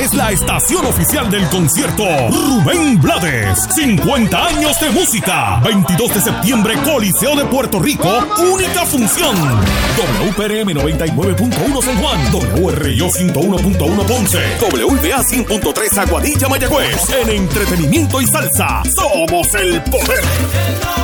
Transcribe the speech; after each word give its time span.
Es 0.00 0.12
la 0.12 0.32
estación 0.32 0.84
oficial 0.86 1.30
del 1.30 1.48
concierto 1.48 2.04
Rubén 2.28 3.00
Blades. 3.00 3.58
50 3.74 4.46
años 4.46 4.78
de 4.80 4.90
música. 4.90 5.60
22 5.64 6.14
de 6.14 6.20
septiembre, 6.20 6.74
Coliseo 6.84 7.36
de 7.36 7.44
Puerto 7.44 7.78
Rico. 7.78 8.08
Única 8.52 8.84
función. 8.86 9.36
WPRM 9.36 10.70
99.1 10.74 11.82
San 11.82 11.96
Juan. 12.02 12.20
WRIO 12.60 13.08
101.1 13.08 14.06
Ponce. 14.06 14.40
WBA 14.60 15.22
100.3 15.22 15.98
Aguadilla 15.98 16.48
Mayagüez. 16.48 17.10
En 17.10 17.30
entretenimiento 17.30 18.20
y 18.20 18.26
salsa. 18.26 18.82
Somos 18.94 19.54
el 19.54 19.80
poder. 19.84 21.03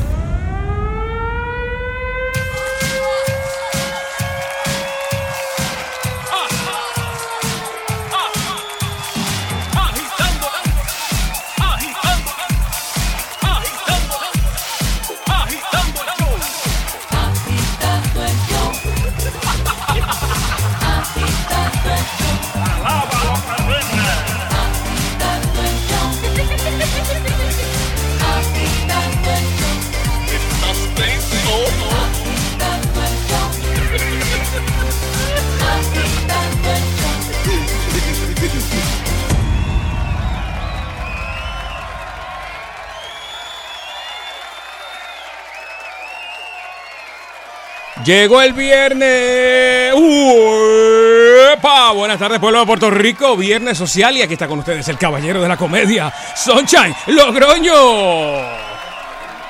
Llegó 48.11 48.41
el 48.41 48.51
viernes. 48.51 49.93
¡Uepa! 49.95 51.93
Buenas 51.93 52.19
tardes, 52.19 52.39
pueblo 52.39 52.59
de 52.59 52.65
Puerto 52.65 52.91
Rico. 52.91 53.37
Viernes 53.37 53.77
social 53.77 54.17
y 54.17 54.21
aquí 54.21 54.33
está 54.33 54.49
con 54.49 54.59
ustedes 54.59 54.85
el 54.89 54.97
caballero 54.97 55.41
de 55.41 55.47
la 55.47 55.55
comedia, 55.55 56.13
Sunshine 56.35 56.93
Logroño. 57.07 58.41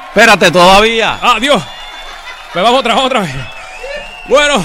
Espérate 0.10 0.52
todavía. 0.52 1.18
Adiós. 1.24 1.64
Pues 2.54 2.64
vamos 2.64 2.82
otra 2.82 2.98
otra 2.98 3.22
vez. 3.22 3.34
Bueno, 4.28 4.64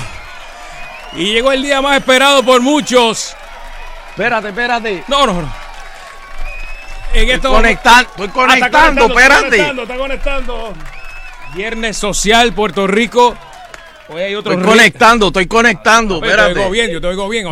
y 1.14 1.32
llegó 1.32 1.52
el 1.52 1.62
día 1.62 1.80
más 1.80 1.96
esperado 1.96 2.42
por 2.42 2.60
muchos. 2.60 3.34
Espérate, 4.10 4.48
espérate. 4.48 5.04
No, 5.08 5.26
no, 5.26 5.40
no. 5.40 5.50
En 7.14 7.30
esto 7.30 7.50
conectando, 7.50 8.10
estoy 8.10 8.28
conectando, 8.28 9.06
espérate. 9.06 9.46
Está 9.46 9.72
conectando, 9.72 9.82
está 9.84 9.96
conectando. 9.96 10.74
Viernes 11.54 11.96
social 11.96 12.52
Puerto 12.52 12.86
Rico. 12.86 13.34
Hoy 14.08 14.22
hay 14.22 14.34
otro 14.34 14.52
estoy 14.52 14.66
conectando, 14.66 15.26
estoy 15.28 15.46
conectando. 15.46 16.18
Oye, 16.18 16.28
espérate. 16.28 16.54
Te 16.54 16.60
oigo 16.60 16.70
bien, 16.70 16.90
yo 16.90 17.00
te 17.00 17.06
oigo 17.08 17.28
bien. 17.28 17.46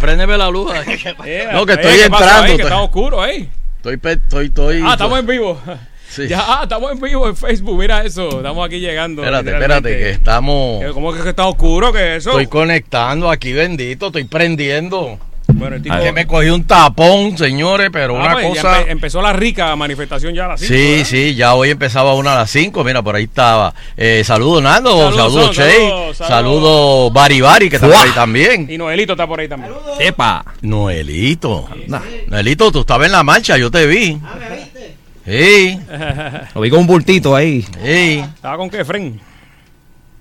Préndeme, 0.00 0.38
la 0.38 0.50
luz. 0.50 0.72
Eh, 1.24 1.48
no, 1.52 1.66
que 1.66 1.72
eh, 1.72 1.76
estoy 1.80 1.96
¿qué 1.96 2.04
entrando. 2.04 2.42
ahí? 2.44 2.56
Que 2.56 2.62
está 2.62 2.80
oscuro 2.80 3.22
ahí. 3.22 3.50
estoy, 3.76 4.00
estoy, 4.02 4.46
estoy, 4.46 4.82
Ah, 4.84 4.92
estamos 4.92 5.18
en 5.18 5.26
vivo. 5.26 5.60
Sí. 6.08 6.26
Ya, 6.26 6.40
ah, 6.40 6.60
estamos 6.62 6.90
en 6.90 7.00
vivo 7.00 7.28
en 7.28 7.36
Facebook. 7.36 7.78
Mira 7.78 8.02
eso. 8.02 8.38
Estamos 8.38 8.66
aquí 8.66 8.80
llegando. 8.80 9.22
Espérate, 9.22 9.50
espérate, 9.50 9.88
que 9.90 10.10
estamos. 10.10 10.82
¿Cómo 10.94 11.12
que 11.12 11.28
está 11.28 11.46
oscuro? 11.46 11.92
¿Qué 11.92 12.16
es 12.16 12.22
eso? 12.22 12.30
Estoy 12.30 12.46
conectando 12.46 13.30
aquí, 13.30 13.52
bendito, 13.52 14.06
estoy 14.06 14.24
prendiendo. 14.24 15.18
Bueno, 15.58 15.76
el 15.76 15.82
tipo. 15.82 15.96
Que 15.98 16.12
me 16.12 16.26
cogí 16.26 16.48
un 16.50 16.64
tapón, 16.64 17.36
señores, 17.36 17.90
pero 17.92 18.16
Ah, 18.16 18.24
una 18.24 18.32
pues, 18.32 18.46
cosa. 18.48 18.80
empe- 18.82 18.90
empezó 18.90 19.20
la 19.22 19.32
rica 19.32 19.74
manifestación 19.76 20.34
ya 20.34 20.44
a 20.44 20.48
las 20.48 20.60
5. 20.60 20.74
Sí, 20.74 21.04
sí, 21.04 21.34
ya 21.34 21.54
hoy 21.54 21.70
empezaba 21.70 22.14
una 22.14 22.32
a 22.32 22.36
las 22.36 22.50
5. 22.50 22.84
Mira, 22.84 23.02
por 23.02 23.16
ahí 23.16 23.24
estaba. 23.24 23.74
Eh, 23.96 24.22
saludos, 24.24 24.62
Nando. 24.62 25.12
Saludos, 25.12 25.50
Che. 25.56 26.14
saludos, 26.14 27.12
Bari 27.12 27.40
Bari, 27.40 27.68
que 27.70 27.76
está 27.76 27.88
por 27.88 27.96
ahí 27.96 28.10
también. 28.14 28.66
Y 28.70 28.78
Noelito 28.78 29.12
está 29.12 29.26
por 29.26 29.40
ahí 29.40 29.48
también. 29.48 29.72
Epa. 29.98 30.44
Noelito. 30.62 31.68
Noelito, 32.28 32.70
tú 32.72 32.80
estabas 32.80 33.06
en 33.06 33.12
la 33.12 33.22
marcha, 33.22 33.56
yo 33.58 33.70
te 33.70 33.86
vi. 33.86 34.18
Sí, 35.26 35.78
Lo 36.54 36.60
vi 36.62 36.70
con 36.70 36.80
un 36.80 36.86
bultito 36.86 37.36
ahí. 37.36 37.62
sí, 37.84 38.24
¿Estaba 38.34 38.56
con 38.56 38.70
qué, 38.70 38.82
Fren? 38.84 39.20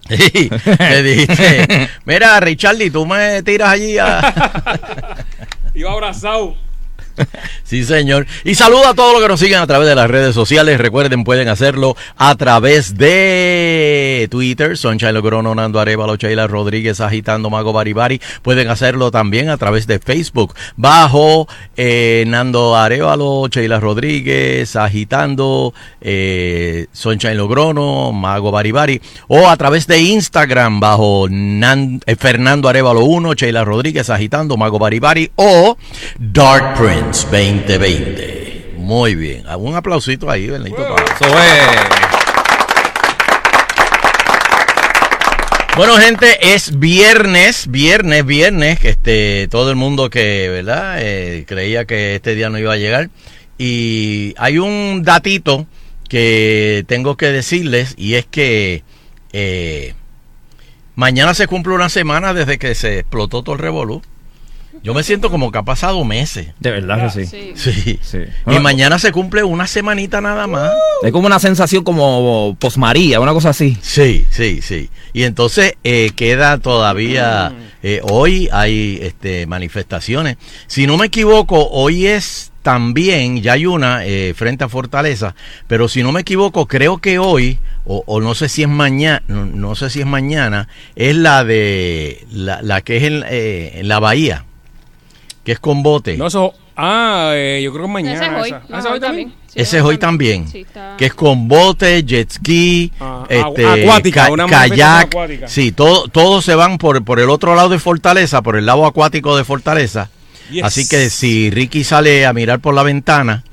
Sí. 0.10 0.50
Me 0.80 1.04
dijiste, 1.04 1.90
mira, 2.06 2.40
Richardy, 2.40 2.90
tú 2.90 3.06
me 3.06 3.44
tiras 3.44 3.70
allí 3.70 3.98
a... 3.98 5.16
Iba 5.74 5.92
abrazado. 5.92 6.56
Sí, 7.64 7.84
señor. 7.84 8.28
Y 8.46 8.56
saluda 8.56 8.92
a 8.92 8.94
todos 8.94 9.12
los 9.12 9.22
que 9.22 9.28
nos 9.28 9.40
siguen 9.42 9.60
a 9.60 9.68
través 9.68 9.90
de 9.90 9.96
las 9.96 10.10
redes 10.10 10.34
sociales. 10.34 10.80
Recuerden, 10.80 11.26
pueden 11.26 11.50
hacerlo 11.50 11.98
a 12.16 12.34
través 12.36 12.98
de 12.98 14.28
Twitter, 14.32 14.78
Sunshine 14.78 15.14
Logrono, 15.14 15.54
Nando 15.54 15.80
Arevalo, 15.80 16.16
Sheila 16.16 16.48
Rodríguez, 16.48 17.02
Agitando 17.02 17.50
Mago 17.50 17.74
Baribari. 17.74 18.22
Pueden 18.42 18.70
hacerlo 18.70 19.12
también 19.12 19.50
a 19.50 19.58
través 19.58 19.86
de 19.86 20.00
Facebook, 20.00 20.54
bajo 20.78 21.48
eh, 21.76 22.24
Nando 22.28 22.78
Arevalo, 22.78 23.48
Sheila 23.50 23.82
Rodríguez, 23.82 24.78
Agitando, 24.78 25.74
eh, 26.00 26.88
Sunshine 26.94 27.36
Logrono, 27.36 28.14
Mago 28.14 28.52
Baribari. 28.52 29.02
O 29.28 29.50
a 29.50 29.58
través 29.58 29.88
de 29.88 30.00
Instagram, 30.00 30.80
bajo 30.80 31.28
eh, 31.28 32.16
Fernando 32.18 32.70
Arevalo 32.70 33.04
1, 33.04 33.34
Sheila 33.34 33.66
Rodríguez, 33.66 34.10
Agitando, 34.10 34.56
Mago 34.56 34.80
Baribari. 34.80 35.32
O 35.36 35.78
Dark 36.18 36.78
Prince 37.08 37.28
2020. 37.32 38.74
Muy 38.78 39.16
bien. 39.16 39.46
Un 39.58 39.76
aplausito 39.76 40.30
ahí, 40.30 40.48
Benito. 40.48 40.82
Eso 40.82 41.40
es. 41.40 41.68
Bueno, 45.78 45.96
gente, 45.98 46.54
es 46.54 46.78
viernes, 46.78 47.68
viernes, 47.70 48.26
viernes, 48.26 48.80
que 48.80 48.90
este, 48.90 49.48
todo 49.50 49.70
el 49.70 49.78
mundo 49.78 50.10
que, 50.10 50.50
¿verdad? 50.50 50.98
Eh, 51.00 51.46
creía 51.48 51.86
que 51.86 52.16
este 52.16 52.36
día 52.36 52.50
no 52.50 52.60
iba 52.60 52.74
a 52.74 52.78
llegar. 52.78 53.10
Y 53.58 54.34
hay 54.38 54.58
un 54.58 55.04
datito 55.04 55.66
que 56.10 56.84
tengo 56.88 57.16
que 57.16 57.28
decirles 57.28 57.94
y 57.98 58.16
es 58.16 58.26
que 58.26 58.84
eh, 59.32 59.94
mañana 60.96 61.34
se 61.34 61.48
cumple 61.48 61.74
una 61.74 61.90
semana 61.90 62.34
desde 62.34 62.58
que 62.58 62.76
se 62.76 63.00
explotó 63.00 63.44
todo 63.44 63.56
el 63.56 63.62
revolú. 63.62 64.02
Yo 64.88 64.94
me 64.94 65.04
siento 65.04 65.30
como 65.30 65.52
que 65.52 65.58
ha 65.58 65.64
pasado 65.64 66.06
meses. 66.06 66.48
De 66.62 66.72
verdad 66.72 67.14
que 67.14 67.26
sí. 67.26 67.54
Sí. 67.58 68.00
Sí. 68.02 68.20
Y 68.50 68.58
mañana 68.60 68.98
se 69.00 69.12
cumple 69.12 69.44
una 69.44 69.68
semanita 69.68 70.22
nada 70.22 70.48
más. 70.48 70.72
Es 71.04 71.12
como 71.12 71.28
una 71.28 71.40
sensación 71.40 71.84
como 71.84 72.56
posmaría, 72.58 73.20
una 73.20 73.34
cosa 73.34 73.50
así. 73.50 73.78
Sí, 73.82 74.26
sí, 74.30 74.62
sí. 74.62 74.90
Y 75.12 75.24
entonces 75.24 75.74
eh, 75.84 76.12
queda 76.16 76.60
todavía, 76.60 77.52
eh, 77.84 78.00
hoy 78.02 78.48
hay 78.54 79.00
este, 79.02 79.46
manifestaciones. 79.46 80.38
Si 80.68 80.88
no 80.88 80.96
me 80.96 81.08
equivoco, 81.08 81.68
hoy 81.68 82.08
es 82.08 82.54
también, 82.62 83.42
ya 83.42 83.54
hay 83.54 83.66
una 83.66 84.06
eh, 84.06 84.34
frente 84.38 84.64
a 84.64 84.70
Fortaleza, 84.70 85.36
pero 85.68 85.90
si 85.90 86.02
no 86.02 86.14
me 86.14 86.22
equivoco, 86.22 86.66
creo 86.66 87.00
que 87.00 87.20
hoy, 87.20 87.60
o, 87.84 88.04
o 88.06 88.22
no 88.22 88.36
sé 88.36 88.48
si 88.48 88.62
es 88.62 88.70
mañana, 88.70 89.22
no, 89.28 89.46
no 89.46 89.76
sé 89.76 89.90
si 89.90 90.00
es 90.00 90.06
mañana, 90.06 90.70
es 90.96 91.14
la 91.14 91.44
de, 91.44 92.26
la, 92.32 92.62
la 92.62 92.80
que 92.80 92.98
es 92.98 93.04
en, 93.04 93.24
eh, 93.28 93.80
en 93.80 93.88
la 93.90 94.00
bahía, 94.00 94.46
que 95.48 95.54
es 95.54 95.60
con 95.62 95.82
bote. 95.82 96.18
No, 96.18 96.28
eso. 96.28 96.54
Ah, 96.76 97.32
eh, 97.34 97.62
yo 97.64 97.72
creo 97.72 97.86
que 97.86 97.92
mañana. 97.94 98.16
Ese 98.18 98.26
es 98.26 98.42
hoy. 98.42 98.48
esa. 98.50 98.62
No, 98.68 98.76
¿Ah, 98.76 98.80
esa 98.80 98.90
hoy 98.92 99.00
también? 99.00 99.30
Sí, 99.48 99.62
Ese 99.62 99.78
es 99.78 99.84
hoy 99.84 99.98
también, 99.98 100.46
Sí, 100.50 100.60
está- 100.60 100.96
que 100.98 101.06
es 101.06 101.14
con 101.14 101.48
bote, 101.48 102.04
jet 102.04 102.30
ski, 102.30 102.92
Ah, 103.00 103.24
este, 103.30 103.66
agu- 103.66 103.82
acuática, 103.84 104.26
ca- 104.26 104.32
una 104.34 104.46
manifestación 104.46 104.78
kayak, 104.90 105.06
acuática. 105.14 105.48
sí, 105.48 105.72
todo, 105.72 106.10
todos 106.10 106.44
se 106.44 106.54
van 106.54 106.78
por, 106.78 107.02
por 107.06 107.22
el 107.22 107.30
otro 107.30 107.56
lado 107.56 107.70
de 107.70 107.80
Fortaleza, 107.80 108.42
por 108.42 108.58
el 108.58 108.66
lado 108.66 108.86
acuático 108.86 109.38
de 109.38 109.46
Fortaleza. 109.46 110.10
Yes. 110.52 110.66
Así 110.66 110.86
que 110.90 111.10
si 111.10 111.50
Ricky 111.50 111.86
sale 111.86 112.26
a 112.26 112.34
mirar 112.34 112.60
por 112.60 112.74
la 112.76 112.84
ventana 112.84 113.46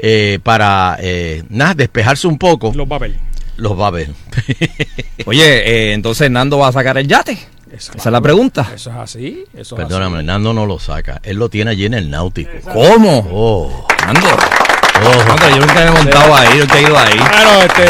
eh, 0.00 0.38
para 0.42 0.98
eh, 1.00 1.44
nada, 1.48 1.72
despejarse 1.72 2.26
un 2.28 2.36
poco, 2.36 2.72
Los 2.74 2.86
va 2.86 2.96
a 2.96 2.98
ver. 2.98 3.14
los 3.56 3.72
va 3.80 3.86
a 3.86 3.90
ver. 3.90 4.10
Oye, 5.24 5.44
eh, 5.90 5.92
entonces 5.94 6.30
Nando 6.30 6.58
va 6.58 6.68
a 6.68 6.72
sacar 6.72 6.98
el 6.98 7.08
yate. 7.08 7.38
Esa 7.72 7.92
es 7.96 8.06
la 8.06 8.20
pregunta. 8.20 8.66
Eso 8.74 8.90
es 8.90 8.96
así. 8.96 9.44
Eso 9.54 9.76
es 9.76 9.82
Perdóname, 9.82 10.18
así. 10.18 10.26
Nando 10.26 10.52
no 10.52 10.66
lo 10.66 10.78
saca, 10.78 11.20
él 11.22 11.36
lo 11.36 11.48
tiene 11.48 11.70
allí 11.72 11.86
en 11.86 11.94
el 11.94 12.10
náutico. 12.10 12.50
¿Cómo? 12.72 13.26
Oh, 13.32 13.86
Nando. 14.06 14.20
oh. 14.28 15.24
Nando, 15.28 15.48
yo 15.50 15.56
nunca 15.60 15.74
me 15.74 15.86
he 15.86 15.90
montado 15.90 16.34
ahí, 16.34 16.58
nunca 16.58 16.78
he 16.78 16.82
ido 16.82 16.98
ahí. 16.98 17.18
Claro, 17.18 17.62
este. 17.62 17.84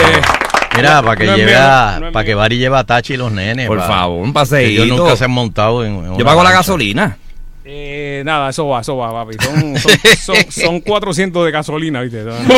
Mira, 0.76 1.02
para 1.02 1.16
que 1.16 1.25
no 1.25 1.36
lleve 1.36 1.50
mío, 1.52 1.60
a- 1.60 1.98
no 2.00 2.12
para 2.12 2.25
que. 2.25 2.34
Bari 2.34 2.58
lleve 2.58 2.76
a 2.76 2.84
Tachi 2.84 3.14
y 3.14 3.16
los 3.16 3.32
nenes. 3.32 3.66
Por 3.66 3.80
favor, 3.80 4.22
un 4.22 4.32
paseíto. 4.32 4.82
Ellos 4.84 4.98
nunca 4.98 5.16
se 5.16 5.25
han 5.25 5.30
montado 5.30 5.84
en, 5.84 5.94
en 6.04 6.19
Yo 6.19 6.25
pago 6.25 6.42
la 6.44 6.52
gasolina. 6.52 7.16
Eh, 7.70 8.22
nada, 8.25 8.48
eso 8.48 8.66
va, 8.66 8.80
eso 8.80 8.96
va, 8.96 9.12
papi. 9.12 9.36
Son, 9.44 9.76
son, 10.16 10.16
son, 10.19 10.36
son 10.50 10.80
400 10.80 11.44
de 11.44 11.50
gasolina, 11.50 12.00
¿viste? 12.00 12.25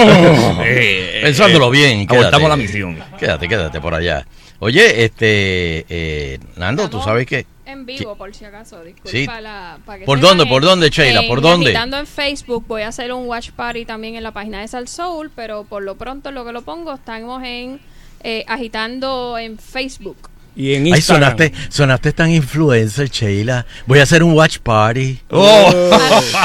Eh, 0.65 1.21
Pensándolo 1.23 1.71
bien. 1.71 2.07
quédate. 2.07 2.49
La 2.49 2.57
misión. 2.57 2.99
Quédate, 3.19 3.49
quédate 3.49 3.81
por 3.81 3.95
allá. 3.95 4.25
Oye, 4.61 5.05
este, 5.05 5.85
eh, 5.89 6.39
Nando, 6.57 6.83
tú 6.83 6.99
Estamos 6.99 7.05
sabes 7.07 7.27
que... 7.27 7.47
En 7.67 7.87
vivo, 7.87 8.17
por 8.17 8.35
si 8.35 8.45
acaso. 8.45 8.83
Disculpa 8.83 9.11
Sí. 9.11 9.27
la- 9.43 9.79
para 9.87 10.01
que 10.01 10.05
¿Por 10.05 10.21
dónde, 10.21 10.45
por 10.47 10.63
dónde, 10.63 10.91
Sheila? 10.91 11.23
¿Por 11.29 11.41
dónde? 11.41 11.67
Agitando 11.69 11.99
en 11.99 12.07
Facebook 12.07 12.65
voy 12.67 12.83
a 12.83 12.89
hacer 12.89 13.13
un 13.13 13.27
watch 13.29 13.51
party 13.53 13.85
también 13.85 14.17
en 14.17 14.23
la 14.25 14.33
página 14.33 14.61
de 14.61 14.69
Sal 14.69 14.89
Soul, 14.89 15.31
pero 15.35 15.65
por 15.65 15.83
lo 15.83 15.95
pronto 15.97 16.31
lo 16.33 16.45
que 16.45 16.53
lo 16.53 16.63
pongo 16.63 16.93
estamos 16.95 17.43
en 17.45 17.81
eh, 18.23 18.45
agitando 18.49 19.39
en 19.39 19.57
Facebook. 19.59 20.17
Y 20.57 20.75
en 20.75 20.83
Ay, 20.87 20.91
Instagram. 20.91 21.31
sonaste, 21.37 21.53
sonaste 21.71 22.13
tan 22.13 22.31
influencer, 22.33 23.09
Sheila. 23.09 23.65
Voy 23.87 24.01
a 24.01 24.03
hacer 24.03 24.23
un 24.25 24.33
watch 24.35 24.59
party. 24.59 25.21
Oh. 25.31 25.91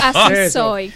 Así 0.04 0.50
soy. 0.54 0.94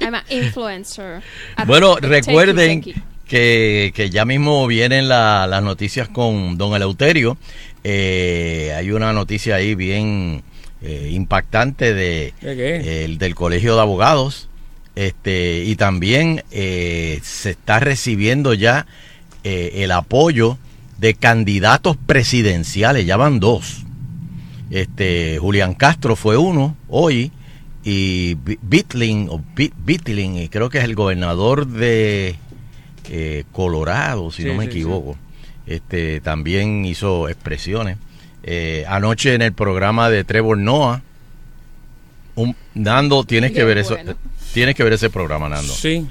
I'm 0.00 0.14
an 0.14 0.22
influencer. 0.30 1.22
At- 1.56 1.66
Bueno, 1.66 1.96
recuerden. 1.96 2.82
Que, 3.30 3.92
que 3.94 4.10
ya 4.10 4.24
mismo 4.24 4.66
vienen 4.66 5.08
la- 5.08 5.46
las 5.46 5.62
noticias 5.62 6.08
con 6.08 6.58
don 6.58 6.74
Eleuterio. 6.74 7.38
Eh, 7.84 8.74
hay 8.76 8.90
una 8.90 9.12
noticia 9.12 9.54
ahí 9.54 9.74
bien 9.76 10.42
eh, 10.82 11.10
impactante 11.12 11.94
de 11.94 12.34
del 13.18 13.34
Colegio 13.36 13.76
de 13.76 13.80
Abogados. 13.82 14.48
Este, 14.96 15.62
y 15.64 15.76
también 15.76 16.42
eh, 16.50 17.20
se 17.22 17.50
está 17.50 17.78
recibiendo 17.78 18.52
ya 18.52 18.86
el 19.44 19.90
apoyo 19.92 20.58
de 20.98 21.14
candidatos 21.14 21.96
presidenciales, 21.96 23.06
ya 23.06 23.16
van 23.16 23.38
dos. 23.40 23.84
Este, 24.70 25.38
Julián 25.38 25.74
Castro 25.74 26.16
fue 26.16 26.36
uno 26.36 26.76
hoy 26.88 27.30
y 27.84 28.34
Bi- 28.34 28.58
Bitling, 28.60 29.28
o 29.30 29.40
Bit- 29.56 29.72
Bitling, 29.84 30.36
y 30.36 30.48
creo 30.48 30.68
que 30.68 30.78
es 30.78 30.84
el 30.84 30.94
gobernador 30.94 31.66
de 31.66 32.34
eh, 33.10 33.44
Colorado, 33.52 34.30
si 34.30 34.42
Sí, 34.42 34.48
no 34.48 34.54
me 34.54 34.64
sí, 34.64 34.70
equivoco. 34.70 35.16
Este, 35.66 36.20
también 36.20 36.84
hizo 36.84 37.28
expresiones. 37.28 37.96
Eh, 38.42 38.84
anoche 38.88 39.34
en 39.34 39.42
el 39.42 39.52
programa 39.52 40.08
de 40.08 40.24
Trevor 40.24 40.56
Noah, 40.56 41.02
un, 42.36 42.56
Nando, 42.74 43.24
tienes 43.24 43.52
que 43.52 43.64
ver 43.64 43.78
eso, 43.78 43.96
tienes 44.54 44.74
que 44.74 44.82
ver 44.84 44.94
ese 44.94 45.10
programa, 45.10 45.48
Nando, 45.48 45.72
Sí. 45.72 46.06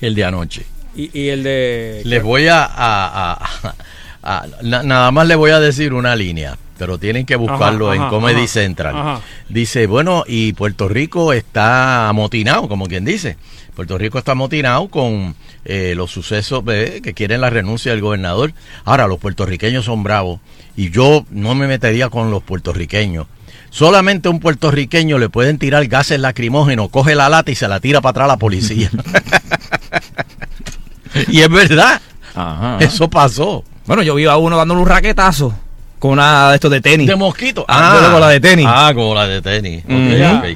el 0.00 0.14
de 0.14 0.24
anoche. 0.24 0.66
Y, 0.96 1.10
y 1.18 1.28
el 1.28 1.42
de. 1.42 2.02
Les 2.04 2.22
voy 2.22 2.46
a, 2.48 2.64
a- 2.64 3.32
a- 3.32 3.74
a- 4.22 4.46
na- 4.62 4.82
nada 4.82 5.10
más 5.10 5.26
le 5.26 5.34
voy 5.36 5.50
a 5.52 5.60
decir 5.60 5.92
una 5.94 6.14
línea, 6.14 6.56
pero 6.78 6.98
tienen 6.98 7.24
que 7.26 7.36
buscarlo 7.36 7.86
Ajá, 7.88 7.96
en 7.96 8.02
ajá, 8.02 8.10
Comedy 8.10 8.38
ajá, 8.44 8.46
Central. 8.48 8.96
ajá. 8.96 9.20
Dice, 9.48 9.86
bueno, 9.86 10.24
y 10.26 10.52
Puerto 10.52 10.88
Rico 10.88 11.32
está 11.32 12.08
amotinado, 12.08 12.68
como 12.68 12.86
quien 12.86 13.04
dice. 13.04 13.36
Puerto 13.74 13.98
Rico 13.98 14.18
está 14.18 14.32
amotinado 14.32 14.86
con 14.88 15.34
eh, 15.64 15.94
los 15.96 16.10
sucesos 16.10 16.62
eh, 16.68 17.00
que 17.02 17.14
quieren 17.14 17.40
la 17.40 17.50
renuncia 17.50 17.92
del 17.92 18.00
gobernador. 18.00 18.52
Ahora, 18.84 19.06
los 19.06 19.18
puertorriqueños 19.18 19.84
son 19.84 20.02
bravos 20.02 20.40
y 20.76 20.90
yo 20.90 21.24
no 21.30 21.54
me 21.54 21.66
metería 21.66 22.08
con 22.08 22.30
los 22.30 22.42
puertorriqueños. 22.42 23.26
Solamente 23.70 24.28
a 24.28 24.30
un 24.30 24.40
puertorriqueño 24.40 25.18
le 25.18 25.28
pueden 25.28 25.58
tirar 25.58 25.86
gases 25.86 26.20
lacrimógenos, 26.20 26.90
coge 26.90 27.14
la 27.14 27.28
lata 27.28 27.50
y 27.50 27.54
se 27.54 27.66
la 27.66 27.80
tira 27.80 28.00
para 28.00 28.10
atrás 28.10 28.24
a 28.26 28.28
la 28.28 28.36
policía. 28.36 28.90
y 31.28 31.40
es 31.40 31.48
verdad, 31.48 32.00
Ajá. 32.34 32.78
eso 32.80 33.10
pasó. 33.10 33.64
Bueno, 33.86 34.02
yo 34.02 34.14
vi 34.14 34.26
a 34.26 34.36
uno 34.36 34.56
dándole 34.56 34.80
un 34.80 34.88
raquetazo 34.88 35.54
con 35.98 36.12
una 36.12 36.50
de 36.50 36.54
estos 36.56 36.70
de 36.70 36.80
tenis. 36.80 37.08
De 37.08 37.16
mosquito. 37.16 37.64
Ah, 37.66 38.00
como 38.04 38.20
la 38.20 38.28
de 38.28 38.40
tenis. 38.40 38.66
Ah, 38.68 38.92
como 38.94 39.14
la 39.14 39.26
de 39.26 39.42
tenis. 39.42 39.82
Mm. 39.86 40.54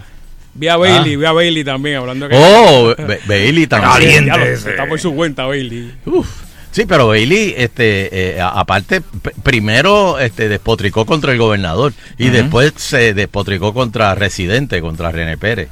Vi 0.55 0.69
a 0.69 0.77
Bailey, 0.77 1.17
vi 1.17 1.25
a 1.25 1.33
Bailey 1.33 1.65
también 1.65 1.97
hablando 1.97 2.29
que. 2.29 2.35
Oh, 2.37 2.95
Ba- 2.99 3.17
Bailey 3.27 3.67
también. 3.67 3.93
Caliente. 3.93 4.39
Lo- 4.39 4.45
está 4.71 4.87
por 4.89 4.99
su 5.01 5.15
cuenta, 5.15 5.45
Bailey. 5.47 5.93
Uf. 6.07 6.29
Sí, 6.71 6.85
pero 6.87 7.09
Bailey, 7.09 7.55
este, 7.57 8.37
eh, 8.37 8.41
aparte, 8.41 9.01
primero 9.43 10.19
este, 10.19 10.49
despotricó 10.49 11.07
contra 11.07 11.33
el 11.33 11.39
gobernador 11.39 11.93
y 12.19 12.29
después 12.29 12.73
se 12.77 13.15
despotricó 13.15 13.73
contra 13.73 14.15
Residente, 14.15 14.81
contra 14.81 15.11
René 15.11 15.37
Pérez. 15.39 15.69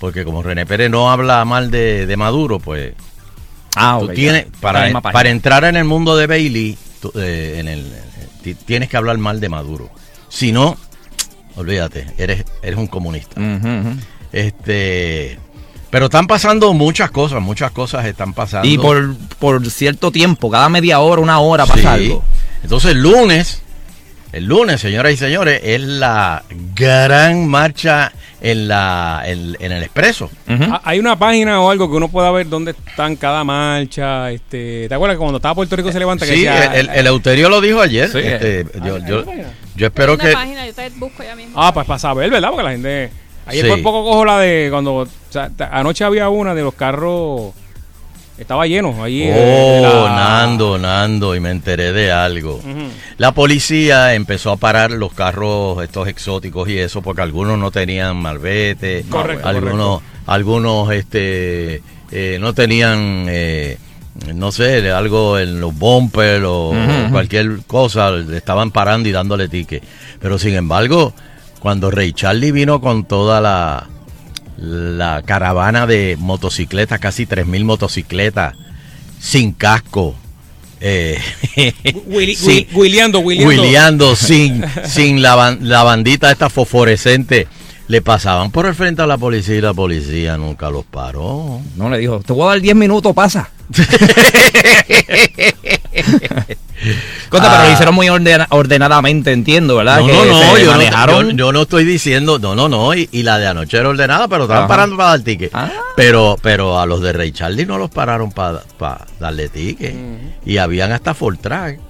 Porque 0.00 0.24
como 0.24 0.42
René 0.42 0.64
Pérez 0.64 0.90
no 0.90 1.10
habla 1.10 1.44
mal 1.44 1.70
de, 1.70 2.06
de 2.06 2.16
Maduro, 2.16 2.58
pues 2.58 2.94
Ah, 3.76 3.96
tú 4.00 4.06
ok, 4.06 4.12
tienes, 4.14 4.46
para, 4.60 4.90
para 5.00 5.28
entrar 5.28 5.64
en 5.64 5.76
el 5.76 5.84
mundo 5.84 6.16
de 6.16 6.26
Bailey, 6.26 6.78
tú, 7.02 7.12
eh, 7.16 7.56
en 7.58 7.68
el, 7.68 7.84
ti- 8.42 8.54
tienes 8.54 8.88
que 8.88 8.96
hablar 8.96 9.18
mal 9.18 9.40
de 9.40 9.48
Maduro. 9.50 9.90
Si 10.28 10.52
no, 10.52 10.76
olvídate, 11.58 12.06
eres, 12.18 12.44
eres 12.62 12.78
un 12.78 12.86
comunista. 12.86 13.40
Este, 14.32 15.38
pero 15.90 16.06
están 16.06 16.26
pasando 16.26 16.72
muchas 16.74 17.10
cosas, 17.10 17.40
muchas 17.40 17.70
cosas 17.70 18.04
están 18.06 18.32
pasando. 18.34 18.68
Y 18.68 18.78
por, 18.78 19.16
por 19.38 19.68
cierto 19.70 20.10
tiempo, 20.12 20.50
cada 20.50 20.68
media 20.68 21.00
hora, 21.00 21.20
una 21.22 21.38
hora 21.40 21.66
pasa 21.66 21.80
Sí. 21.80 21.86
algo. 22.04 22.24
Entonces 22.62 22.92
el 22.92 23.02
lunes, 23.02 23.62
el 24.32 24.44
lunes, 24.44 24.80
señoras 24.80 25.12
y 25.12 25.16
señores, 25.16 25.60
es 25.64 25.80
la 25.80 26.44
gran 26.74 27.46
marcha 27.48 28.12
en 28.40 28.68
la 28.68 29.22
en, 29.26 29.56
en 29.58 29.72
el 29.72 29.82
expreso. 29.82 30.30
Ah, 30.48 30.80
Hay 30.84 30.98
una 30.98 31.18
página 31.18 31.60
o 31.60 31.70
algo 31.70 31.90
que 31.90 31.96
uno 31.96 32.08
pueda 32.08 32.30
ver 32.30 32.48
dónde 32.48 32.70
están 32.86 33.16
cada 33.16 33.42
marcha. 33.44 34.30
Este, 34.30 34.88
¿Te 34.88 34.94
acuerdas 34.94 35.16
que 35.16 35.18
cuando 35.18 35.38
estaba 35.38 35.54
Puerto 35.56 35.74
Rico 35.76 35.90
se 35.92 35.98
levanta? 35.98 36.24
Que 36.24 36.32
Sí, 36.32 36.44
decía, 36.44 36.66
el, 36.74 36.88
el 36.90 37.06
Euterio 37.06 37.48
lo 37.48 37.60
dijo 37.60 37.80
ayer. 37.80 38.08
Sí. 38.10 38.18
este, 38.18 38.66
yo, 38.84 38.94
¿Hay- 38.96 39.02
hay 39.02 39.08
yo- 39.08 39.24
página? 39.24 39.48
yo 39.76 39.86
espero 39.86 40.14
Una 40.14 40.24
que 40.24 40.32
página, 40.32 40.66
yo 40.66 40.74
te 40.74 40.90
busco 40.90 41.22
ya 41.22 41.34
mismo. 41.36 41.54
Ah, 41.60 41.72
pues 41.74 41.86
para 41.86 41.98
saber, 41.98 42.30
¿verdad? 42.30 42.50
Porque 42.50 42.64
la 42.64 42.70
gente. 42.70 43.10
Ayer 43.46 43.64
Sí. 43.64 43.70
por 43.70 43.82
poco 43.82 44.04
cojo 44.04 44.24
la 44.24 44.38
de 44.40 44.68
cuando. 44.70 44.94
o 44.96 45.06
sea, 45.30 45.50
anoche 45.72 46.04
había 46.04 46.28
una 46.28 46.54
de 46.54 46.62
los 46.62 46.74
carros. 46.74 47.52
Estaba 48.38 48.66
lleno. 48.66 49.02
Allí. 49.02 49.22
eh, 49.24 49.82
Oh, 49.84 50.06
la- 50.06 50.14
Nando, 50.14 50.78
Nando, 50.78 51.34
y 51.34 51.40
me 51.40 51.50
enteré 51.50 51.92
de 51.92 52.12
algo. 52.12 52.60
La 53.16 53.32
policía 53.32 54.14
empezó 54.14 54.52
a 54.52 54.56
parar 54.56 54.90
los 54.92 55.12
carros 55.12 55.82
estos 55.82 56.06
exóticos 56.08 56.68
y 56.68 56.78
eso 56.78 57.02
porque 57.02 57.22
algunos 57.22 57.58
no 57.58 57.70
tenían 57.70 58.16
malvete, 58.16 59.04
Correcto, 59.10 59.48
algunos 59.48 60.02
algunos 60.26 60.92
este 60.92 61.82
eh, 62.12 62.38
no 62.40 62.52
tenían 62.54 63.26
eh, 63.28 63.76
no 64.34 64.52
sé, 64.52 64.90
algo 64.90 65.38
en 65.38 65.60
los 65.60 65.74
bumpers 65.76 66.44
o 66.46 66.72
cualquier 67.10 67.60
cosa, 67.66 68.10
le 68.10 68.36
estaban 68.36 68.70
parando 68.70 69.08
y 69.08 69.12
dándole 69.12 69.48
ticket. 69.48 69.82
Pero 70.20 70.38
sin 70.38 70.54
embargo, 70.54 71.12
cuando 71.60 71.90
Ray 71.90 72.12
Charlie 72.12 72.52
vino 72.52 72.80
con 72.80 73.04
toda 73.04 73.40
la 73.40 73.86
la 74.58 75.22
caravana 75.24 75.86
de 75.86 76.16
motocicletas, 76.18 76.98
casi 77.00 77.26
3000 77.26 77.64
motocicletas 77.64 78.54
sin 79.20 79.52
casco, 79.52 80.14
eh, 80.80 81.18
Willy-. 82.06 82.36
Will- 82.36 82.66
Williando, 82.72 83.20
Williando. 83.20 83.62
Williando 83.62 84.16
sin, 84.16 84.64
sin 84.84 85.22
la, 85.22 85.56
la 85.60 85.82
bandita 85.82 86.30
esta 86.30 86.50
fosforescente. 86.50 87.48
Le 87.88 88.02
pasaban 88.02 88.50
por 88.50 88.66
el 88.66 88.74
frente 88.74 89.00
a 89.02 89.06
la 89.06 89.16
policía 89.16 89.56
y 89.56 89.60
la 89.62 89.72
policía 89.74 90.36
nunca 90.36 90.68
los 90.70 90.84
paró. 90.84 91.60
No 91.76 91.88
le 91.88 91.98
dijo, 91.98 92.20
te 92.20 92.32
voy 92.34 92.44
a 92.46 92.50
dar 92.50 92.60
10 92.60 92.76
minutos, 92.76 93.14
pasa. 93.14 93.48
Conta, 97.28 97.48
pero 97.50 97.62
Ah. 97.62 97.66
lo 97.66 97.72
hicieron 97.72 97.94
muy 97.94 98.08
ordena- 98.08 98.46
ordenadamente, 98.50 99.32
entiendo, 99.32 99.76
¿verdad? 99.76 100.00
No, 100.00 100.06
Que 100.06 100.12
no, 100.12 100.24
yo 100.58 100.64
no, 100.66 100.70
manejaron. 100.72 101.30
yo- 101.30 101.36
yo 101.36 101.52
no 101.52 101.62
estoy 101.62 101.84
diciendo, 101.84 102.38
no, 102.38 102.54
no, 102.54 102.68
no, 102.68 102.94
y, 102.94 103.08
y 103.12 103.22
la 103.22 103.38
de 103.38 103.46
anoche 103.48 103.76
era 103.78 103.88
ordenada, 103.88 104.28
pero 104.28 104.44
estaban 104.44 104.64
Ajá. 104.64 104.68
parando 104.68 104.96
para 104.96 105.10
dar 105.10 105.20
ticket. 105.20 105.50
Ah. 105.54 105.70
Pero, 105.96 106.36
pero 106.40 106.78
a 106.78 106.86
los 106.86 107.00
de 107.02 107.12
Ray 107.12 107.32
Charlie 107.32 107.66
no 107.66 107.78
los 107.78 107.90
pararon 107.90 108.30
para 108.32 108.62
darle 109.18 109.48
ticket. 109.48 109.94
Y 110.46 110.58
habían 110.58 110.92
hasta 110.92 111.14
Fortrack. 111.14 111.80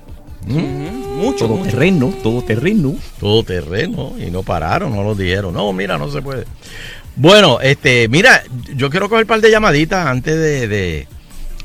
Mucho, 0.54 1.46
todo 1.46 1.56
mucho. 1.56 1.70
terreno, 1.70 2.12
todo 2.22 2.42
terreno. 2.42 2.94
todo 3.20 3.42
terreno 3.42 4.12
y 4.18 4.30
no 4.30 4.42
pararon, 4.42 4.94
no 4.94 5.02
los 5.02 5.18
dijeron. 5.18 5.52
No, 5.54 5.72
mira, 5.72 5.98
no 5.98 6.10
se 6.10 6.22
puede. 6.22 6.44
Bueno, 7.16 7.58
este, 7.60 8.08
mira, 8.08 8.42
yo 8.76 8.90
quiero 8.90 9.08
coger 9.08 9.24
un 9.24 9.28
par 9.28 9.40
de 9.40 9.50
llamaditas 9.50 10.06
antes 10.06 10.34
de, 10.36 10.68
de, 10.68 11.08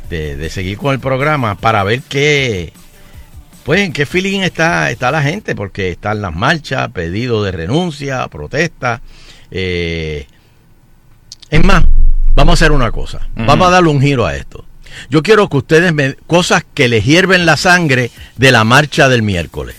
de- 0.09 0.35
de 0.35 0.49
seguir 0.49 0.77
con 0.77 0.93
el 0.93 0.99
programa 0.99 1.55
para 1.55 1.83
ver 1.83 2.01
qué, 2.09 2.73
pues, 3.63 3.81
en 3.81 3.93
qué 3.93 4.05
feeling 4.07 4.39
está, 4.41 4.89
está 4.89 5.11
la 5.11 5.21
gente, 5.21 5.55
porque 5.55 5.89
están 5.91 6.21
las 6.21 6.35
marchas, 6.35 6.89
pedidos 6.91 7.45
de 7.45 7.51
renuncia, 7.51 8.27
protestas. 8.29 9.01
eh, 9.51 10.25
es 11.51 11.63
más, 11.63 11.83
vamos 12.33 12.53
a 12.53 12.53
hacer 12.55 12.71
una 12.71 12.91
cosa, 12.91 13.27
vamos 13.35 13.67
a 13.67 13.71
darle 13.71 13.89
un 13.89 14.01
giro 14.01 14.25
a 14.25 14.35
esto. 14.35 14.65
Yo 15.09 15.23
quiero 15.23 15.49
que 15.49 15.57
ustedes 15.57 15.93
me, 15.93 16.15
cosas 16.27 16.63
que 16.73 16.87
les 16.87 17.05
hierven 17.05 17.45
la 17.45 17.57
sangre 17.57 18.11
de 18.37 18.51
la 18.51 18.63
marcha 18.63 19.09
del 19.09 19.21
miércoles. 19.21 19.75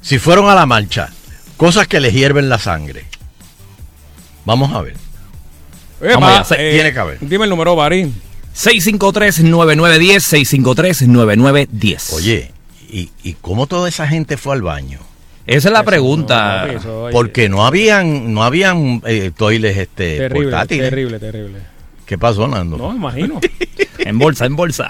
Si 0.00 0.18
fueron 0.18 0.48
a 0.48 0.54
la 0.54 0.66
marcha, 0.66 1.10
cosas 1.56 1.86
que 1.86 2.00
les 2.00 2.12
hierven 2.14 2.48
la 2.48 2.58
sangre. 2.58 3.04
Vamos 4.44 4.72
a 4.74 4.82
ver. 4.82 4.94
Epa, 6.00 6.14
Vamos 6.20 6.52
allá, 6.52 6.62
eh, 6.62 6.72
tiene 6.72 6.92
que 6.92 6.98
haber. 6.98 7.18
Dime 7.20 7.44
el 7.44 7.50
número, 7.50 7.74
Barín. 7.76 8.14
653-9910, 8.54 10.20
653-9910. 11.06 12.12
Oye, 12.14 12.52
¿y, 12.90 13.10
y 13.22 13.34
cómo 13.34 13.66
toda 13.66 13.88
esa 13.88 14.06
gente 14.08 14.36
fue 14.36 14.54
al 14.54 14.62
baño? 14.62 15.00
Esa 15.46 15.68
es 15.68 15.72
la 15.72 15.80
Eso 15.80 15.86
pregunta. 15.86 16.60
no, 16.60 16.66
papi, 16.66 16.76
eso, 16.76 17.02
oye, 17.04 17.12
Porque 17.12 17.48
no 17.48 17.66
habían, 17.66 18.32
no 18.34 18.44
habían 18.44 19.00
eh, 19.06 19.30
toiles 19.36 19.76
este, 19.78 20.18
Terrible, 20.18 20.50
portátiles. 20.50 20.90
terrible, 20.90 21.18
terrible. 21.18 21.58
¿Qué 22.08 22.16
pasó, 22.16 22.48
Nando? 22.48 22.78
No, 22.78 22.90
me 22.90 22.96
imagino. 22.96 23.38
En 23.98 24.16
bolsa, 24.16 24.46
en 24.46 24.54
bolsa. 24.56 24.88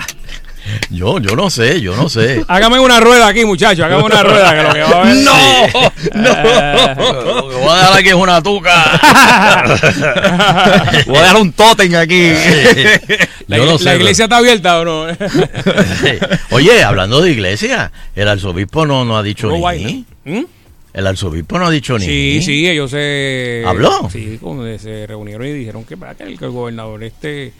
Yo, 0.90 1.18
yo 1.18 1.34
no 1.34 1.48
sé, 1.50 1.80
yo 1.80 1.96
no 1.96 2.10
sé. 2.10 2.44
Hágame 2.46 2.78
una 2.78 3.00
rueda 3.00 3.26
aquí, 3.26 3.44
muchachos. 3.44 3.84
Hágame 3.86 4.02
una 4.04 4.22
rueda 4.22 4.54
que 4.54 4.62
lo 4.62 4.72
que 4.74 4.80
va 4.80 4.88
a 4.88 5.00
haber. 5.00 5.16
Lo 7.24 7.48
que 7.48 7.56
voy 7.56 7.68
a 7.68 7.76
dejar 7.76 7.98
aquí 7.98 8.08
es 8.08 8.14
una 8.14 8.42
tuca. 8.42 9.00
Voy 11.06 11.16
a 11.16 11.20
dejar 11.22 11.36
un 11.36 11.52
tótem 11.52 11.96
aquí. 11.96 12.32
La, 13.48 13.56
Yo 13.56 13.64
no 13.64 13.72
la 13.72 13.78
sé, 13.78 13.96
iglesia 13.96 14.24
está 14.24 14.36
abierta 14.36 14.78
o 14.78 14.84
no? 14.84 15.08
Sí. 15.14 16.18
Oye, 16.50 16.84
hablando 16.84 17.22
de 17.22 17.30
iglesia, 17.32 17.90
el 18.14 18.28
arzobispo 18.28 18.86
no, 18.86 19.04
no 19.06 19.16
ha 19.16 19.22
dicho 19.22 19.48
No 19.48 19.72
ni. 19.72 20.04
¿Mm? 20.24 20.44
El 20.92 21.06
arzobispo 21.06 21.58
no 21.58 21.66
ha 21.66 21.70
dicho 21.70 21.98
ni. 21.98 22.04
Sí, 22.04 22.42
sí, 22.42 22.68
ellos 22.68 22.90
se... 22.90 23.62
¿Habló? 23.66 24.08
Sí, 24.10 24.38
se 24.78 25.06
reunieron 25.06 25.46
y 25.46 25.52
dijeron 25.52 25.84
que, 25.84 25.96
para 25.96 26.14
que 26.14 26.24
el, 26.24 26.36
gobernador 26.38 27.02
este 27.04 27.52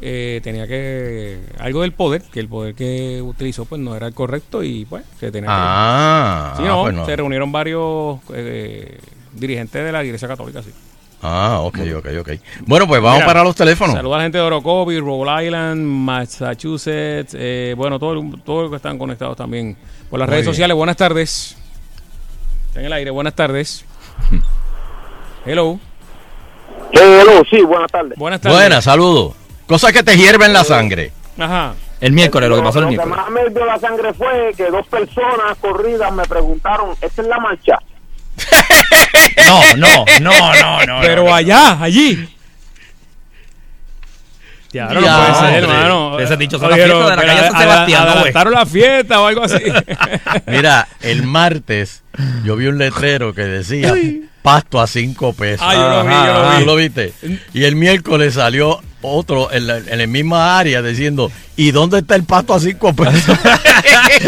eh, 0.00 0.40
tenía 0.42 0.66
que... 0.66 1.38
Algo 1.58 1.82
del 1.82 1.92
poder, 1.92 2.22
que 2.22 2.40
el 2.40 2.48
poder 2.48 2.74
que 2.74 3.20
utilizó 3.22 3.66
pues 3.66 3.80
no 3.80 3.94
era 3.94 4.06
el 4.06 4.14
correcto 4.14 4.62
y 4.62 4.84
pues 4.86 5.04
se 5.20 5.30
tenía 5.30 5.48
Ah, 5.52 6.54
que... 6.56 6.62
Sí, 6.62 6.68
ah, 6.70 6.78
pues 6.82 6.94
no. 6.94 7.06
se 7.06 7.16
reunieron 7.16 7.52
varios 7.52 8.18
eh, 8.34 8.98
dirigentes 9.32 9.84
de 9.84 9.92
la 9.92 10.02
iglesia 10.04 10.26
católica, 10.26 10.62
sí. 10.62 10.70
Ah, 11.22 11.60
ok, 11.62 11.78
ok, 11.96 12.06
ok. 12.20 12.30
Bueno, 12.66 12.86
pues 12.86 13.00
vamos 13.00 13.18
Mira, 13.18 13.26
para 13.26 13.42
los 13.44 13.54
teléfonos. 13.56 13.94
Saluda 13.96 14.16
a 14.16 14.18
la 14.18 14.24
gente 14.24 14.38
de 14.38 14.44
Orocovi, 14.44 14.98
Rhode 15.00 15.46
Island, 15.46 15.80
Massachusetts, 15.82 17.34
eh, 17.38 17.74
bueno, 17.76 17.98
todo, 17.98 18.22
todo 18.44 18.62
lo 18.64 18.70
que 18.70 18.76
están 18.76 18.98
conectados 18.98 19.36
también 19.36 19.76
por 20.10 20.18
las 20.18 20.28
Muy 20.28 20.32
redes 20.34 20.46
bien. 20.46 20.54
sociales. 20.54 20.76
Buenas 20.76 20.96
tardes. 20.96 21.56
Está 22.76 22.82
en 22.82 22.86
el 22.88 22.92
aire, 22.92 23.10
buenas 23.10 23.32
tardes. 23.34 23.86
Hello, 25.46 25.80
Sí, 26.92 27.00
hello, 27.02 27.42
sí, 27.48 27.62
buenas 27.62 27.90
tardes. 27.90 28.18
buenas 28.18 28.38
tardes. 28.38 28.58
Buenas, 28.58 28.84
saludos. 28.84 29.34
Cosas 29.66 29.92
que 29.92 30.02
te 30.02 30.14
hierven 30.14 30.52
la 30.52 30.62
sangre. 30.62 31.10
Ajá. 31.38 31.72
El 32.02 32.12
miércoles, 32.12 32.50
lo 32.50 32.56
que 32.56 32.62
pasó 32.62 32.80
el 32.80 32.84
Lo 32.84 32.90
que 32.90 32.96
miércoles. 32.98 33.16
más 33.16 33.30
me 33.30 33.48
dio 33.48 33.64
la 33.64 33.78
sangre 33.78 34.12
fue 34.12 34.52
que 34.58 34.66
dos 34.66 34.86
personas 34.88 35.56
corridas 35.58 36.12
me 36.12 36.24
preguntaron, 36.24 36.90
¿esta 37.00 37.22
es 37.22 37.28
la 37.28 37.38
marcha? 37.38 37.78
No, 39.46 39.60
no, 39.78 40.04
no, 40.20 40.54
no, 40.60 40.86
no. 40.86 41.00
Pero 41.00 41.32
allá, 41.34 41.80
allí. 41.80 42.28
Ya, 44.76 44.88
no, 44.88 45.00
Ya, 45.00 45.16
puede 45.16 45.34
ser, 45.52 45.64
hermano. 45.64 46.18
Ese 46.20 46.36
dicho 46.36 46.58
son 46.58 46.68
las 46.70 46.78
fiestas 46.78 47.10
de 47.10 47.16
la 47.16 47.22
calle 47.22 47.48
San 47.50 47.60
Sebastián, 47.60 48.04
¿no? 48.04 48.10
Adelantaron 48.12 48.52
la 48.52 48.66
fiesta 48.66 49.20
o 49.22 49.26
algo 49.26 49.42
así. 49.44 49.62
Mira, 50.46 50.86
el 51.00 51.22
martes 51.22 52.02
yo 52.44 52.56
vi 52.56 52.66
un 52.66 52.76
letrero 52.78 53.32
que 53.34 53.42
decía 53.42 53.94
pasto 54.42 54.80
a 54.80 54.86
cinco 54.86 55.32
pesos. 55.32 55.66
Ah, 55.68 55.74
yo 55.74 55.88
lo 55.88 56.04
vi, 56.04 56.10
yo 56.14 56.32
lo 56.32 56.46
Ajá, 56.46 56.58
vi. 56.58 56.60
¿Tú 56.60 56.66
lo 56.66 56.76
viste? 56.76 57.12
Y 57.54 57.64
el 57.64 57.74
miércoles 57.76 58.34
salió 58.34 58.80
otro 59.06 59.52
en 59.52 59.66
la, 59.66 59.78
en 59.78 59.98
la 59.98 60.06
misma 60.06 60.58
área 60.58 60.82
diciendo, 60.82 61.30
¿y 61.56 61.70
dónde 61.70 61.98
está 61.98 62.14
el 62.16 62.24
pasto 62.24 62.54
a 62.54 62.60
cinco 62.60 62.92
pesos? 62.94 63.22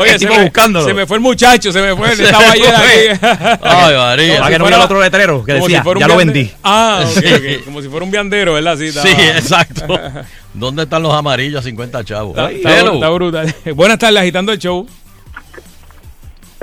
Oye, 0.00 0.18
se 0.18 0.28
me, 0.28 0.42
buscándolo. 0.44 0.84
se 0.86 0.94
me 0.94 1.06
fue 1.06 1.16
el 1.16 1.22
muchacho, 1.22 1.72
se 1.72 1.80
me 1.80 1.94
fue, 1.96 2.14
Se 2.16 2.24
estaba 2.24 2.50
ayer 2.52 2.74
aquí. 2.74 3.26
Ay, 3.62 3.96
María. 3.96 4.38
Para 4.38 4.50
que 4.50 4.58
no 4.58 4.64
fuera- 4.64 4.76
el 4.76 4.82
otro 4.82 5.00
letrero 5.00 5.44
que 5.44 5.52
decía, 5.54 5.82
si 5.84 6.00
ya 6.00 6.08
lo 6.08 6.16
vendí. 6.16 6.50
Ah, 6.62 7.04
ok, 7.04 7.16
ok. 7.18 7.64
Como 7.64 7.82
si 7.82 7.88
fuera 7.88 8.04
un 8.04 8.10
viandero, 8.10 8.54
¿verdad? 8.54 8.76
Sí, 8.76 8.92
Sí, 8.92 9.08
exacto. 9.34 9.86
¿Dónde 10.54 10.84
están 10.84 11.02
los 11.02 11.12
amarillos 11.14 11.60
a 11.60 11.62
50 11.64 12.04
chavos? 12.04 12.36
Está, 12.36 12.50
está- 12.50 12.92
está 12.92 13.08
brutal. 13.10 13.54
Buenas 13.74 13.98
tardes, 13.98 14.20
agitando 14.20 14.52
el 14.52 14.58
show. 14.58 14.86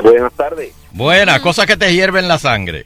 Buenas 0.03 0.33
tardes. 0.33 0.71
Buenas, 0.91 1.39
cosas 1.41 1.65
que 1.65 1.77
te 1.77 1.91
hierven 1.93 2.27
la 2.27 2.37
sangre. 2.39 2.85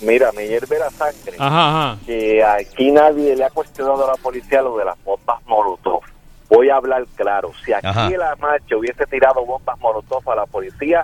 Mira, 0.00 0.30
me 0.32 0.46
hierve 0.46 0.78
la 0.78 0.90
sangre 0.90 1.36
Ajá, 1.38 1.90
ajá. 1.92 1.98
que 2.04 2.44
aquí 2.44 2.90
nadie 2.90 3.34
le 3.34 3.44
ha 3.44 3.50
cuestionado 3.50 4.04
a 4.06 4.12
la 4.12 4.22
policía 4.22 4.60
lo 4.62 4.76
de 4.76 4.84
las 4.84 5.02
bombas 5.04 5.40
Molotov. 5.46 6.00
Voy 6.48 6.68
a 6.70 6.76
hablar 6.76 7.04
claro. 7.16 7.50
Si 7.64 7.72
aquí 7.72 7.86
Ajá. 7.86 8.08
la 8.10 8.36
marcha 8.36 8.76
hubiese 8.76 9.06
tirado 9.06 9.44
bombas 9.44 9.78
Molotov 9.80 10.30
a 10.30 10.36
la 10.36 10.46
policía, 10.46 11.02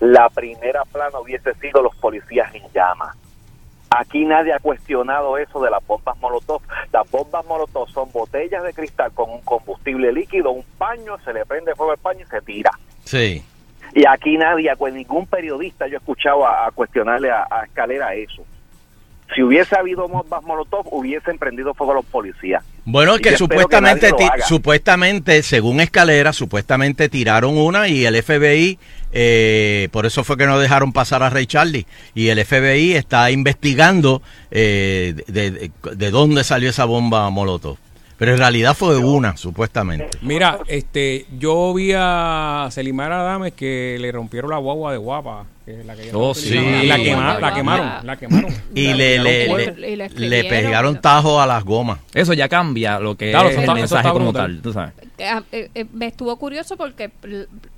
la 0.00 0.28
primera 0.28 0.84
plana 0.84 1.18
hubiese 1.20 1.54
sido 1.54 1.82
los 1.82 1.96
policías 1.96 2.54
en 2.54 2.62
llamas. 2.72 3.16
Aquí 3.90 4.24
nadie 4.24 4.52
ha 4.52 4.58
cuestionado 4.58 5.38
eso 5.38 5.62
de 5.62 5.70
las 5.70 5.84
bombas 5.86 6.16
Molotov. 6.18 6.60
Las 6.92 7.10
bombas 7.10 7.44
Molotov 7.46 7.88
son 7.90 8.10
botellas 8.12 8.62
de 8.62 8.72
cristal 8.74 9.12
con 9.12 9.30
un 9.30 9.40
combustible 9.42 10.12
líquido, 10.12 10.50
un 10.50 10.64
paño, 10.78 11.16
se 11.24 11.32
le 11.32 11.46
prende 11.46 11.74
fuego 11.74 11.92
al 11.92 11.98
paño 11.98 12.20
y 12.26 12.28
se 12.30 12.40
tira. 12.42 12.70
Sí. 13.04 13.44
Y 13.94 14.04
aquí 14.06 14.36
nadie, 14.36 14.70
pues 14.76 14.92
ningún 14.92 15.26
periodista 15.26 15.86
yo 15.86 15.94
he 15.94 15.98
escuchado 15.98 16.46
a, 16.46 16.66
a 16.66 16.70
cuestionarle 16.72 17.30
a, 17.30 17.46
a 17.50 17.64
Escalera 17.64 18.14
eso. 18.14 18.44
Si 19.34 19.42
hubiese 19.42 19.76
habido 19.76 20.06
bombas 20.06 20.42
Molotov, 20.44 20.86
hubiesen 20.92 21.38
prendido 21.38 21.72
fuego 21.74 21.92
a 21.92 21.96
los 21.96 22.04
policías. 22.04 22.62
Bueno, 22.84 23.16
Y 23.16 23.20
que 23.20 23.36
supuestamente, 23.36 24.10
supuestamente, 24.46 25.42
según 25.42 25.80
Escalera, 25.80 26.32
supuestamente 26.32 27.08
tiraron 27.08 27.56
una 27.56 27.88
y 27.88 28.04
el 28.04 28.22
FBI, 28.22 28.78
eh, 29.12 29.88
por 29.92 30.04
eso 30.06 30.24
fue 30.24 30.36
que 30.36 30.46
no 30.46 30.58
dejaron 30.58 30.92
pasar 30.92 31.22
a 31.22 31.30
Ray 31.30 31.46
Charlie. 31.46 31.86
Y 32.14 32.28
el 32.28 32.44
FBI 32.44 32.92
está 32.94 33.30
investigando 33.30 34.22
eh, 34.50 35.14
de, 35.26 35.50
de- 35.50 35.70
de 35.94 36.10
dónde 36.10 36.44
salió 36.44 36.68
esa 36.70 36.84
bomba 36.84 37.28
Molotov. 37.30 37.78
Pero 38.16 38.32
en 38.32 38.38
realidad 38.38 38.74
fue 38.76 38.96
una, 38.96 39.36
supuestamente. 39.36 40.08
Mira, 40.22 40.60
este, 40.68 41.26
yo 41.38 41.74
vi 41.74 41.92
a 41.96 42.68
Selimar 42.70 43.10
Adames 43.12 43.52
que 43.54 43.96
le 44.00 44.12
rompieron 44.12 44.50
la 44.50 44.58
guagua 44.58 44.92
de 44.92 44.98
guapa. 44.98 45.46
Que 45.64 45.80
es 45.80 45.86
la 45.86 45.96
que 45.96 46.10
Oh, 46.12 46.34
sí. 46.34 46.54
y 46.56 46.86
la, 46.86 46.98
quema- 46.98 47.40
la 47.40 47.54
quemaron, 47.54 48.06
la 48.06 48.16
quemaron. 48.18 48.52
Y 48.74 48.88
La 48.88 48.96
le, 48.96 49.18
tiraron 49.46 49.80
le, 49.80 49.92
Y 50.16 50.28
le 50.28 50.44
pegaron 50.44 51.00
tajo 51.00 51.40
a 51.40 51.46
las 51.46 51.64
gomas. 51.64 51.98
Eso 52.12 52.34
ya 52.34 52.48
cambia 52.50 53.00
lo 53.00 53.16
que 53.16 53.30
Claro, 53.30 53.48
es 53.48 53.56
el 53.56 53.72
mensaje 53.72 54.08
como 54.10 54.26
brutal. 54.26 54.52
tal, 54.52 54.62
tú 54.62 54.72
sabes. 54.74 54.92
Eh, 55.16 55.40
eh, 55.52 55.70
eh, 55.74 55.86
me 55.92 56.06
estuvo 56.08 56.36
curioso 56.36 56.76
porque 56.76 57.10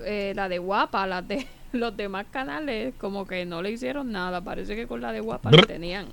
eh, 0.05 0.33
la 0.35 0.49
de 0.49 0.59
Guapa, 0.59 1.07
las 1.07 1.27
de 1.29 1.47
los 1.73 1.97
demás 1.97 2.27
canales, 2.31 2.93
como 2.99 3.25
que 3.27 3.47
no 3.47 3.63
le 3.63 3.71
hicieron 3.71 4.11
nada. 4.11 4.41
Parece 4.41 4.75
que 4.75 4.87
con 4.89 5.01
la 5.01 5.13
de 5.13 5.21
Guapa 5.21 5.51
le 5.53 5.63
tenían. 5.63 6.07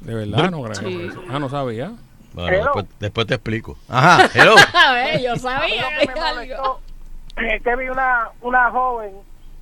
De 0.00 0.14
verdad, 0.14 0.50
no 0.50 0.62
creo. 0.62 0.74
Sí. 0.74 1.08
Ah, 1.30 1.38
no 1.38 1.50
sabía. 1.50 1.92
Bueno, 2.32 2.56
después, 2.64 2.86
después 2.98 3.26
te 3.26 3.34
explico. 3.34 3.76
Ajá, 3.88 4.28
hello. 4.34 4.54
A 4.74 4.92
ver, 4.92 5.20
yo 5.20 5.36
sabía 5.36 5.82
Lo 5.82 5.88
que 6.00 6.06
que 6.06 6.14
me 6.14 6.20
algo. 6.20 6.34
molestó 6.36 6.80
es 7.36 7.62
que 7.62 7.76
vi 7.76 7.88
una, 7.88 8.28
una 8.42 8.70
joven, 8.70 9.12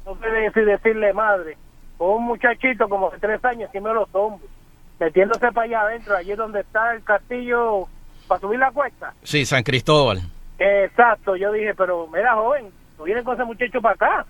no 0.04 0.14
sé 0.16 0.50
si 0.54 0.60
decirle 0.60 1.12
madre, 1.12 1.56
con 1.96 2.10
un 2.10 2.24
muchachito 2.24 2.88
como 2.88 3.10
de 3.10 3.18
tres 3.18 3.44
años 3.44 3.66
encima 3.68 3.90
de 3.90 3.94
los 3.96 4.08
hombros, 4.12 4.50
metiéndose 4.98 5.52
para 5.52 5.62
allá 5.62 5.80
adentro, 5.82 6.16
allí 6.16 6.34
donde 6.34 6.60
está 6.60 6.94
el 6.94 7.04
castillo, 7.04 7.86
para 8.26 8.40
subir 8.40 8.58
la 8.58 8.70
cuesta. 8.72 9.14
Sí, 9.22 9.46
San 9.46 9.62
Cristóbal. 9.62 10.20
Exacto, 10.58 11.36
yo 11.36 11.52
dije, 11.52 11.74
pero 11.74 12.08
mira 12.08 12.34
joven, 12.34 12.72
no 12.98 13.04
vienen 13.04 13.22
con 13.22 13.34
ese 13.34 13.44
muchacho 13.44 13.80
para 13.80 13.94
acá. 13.94 14.26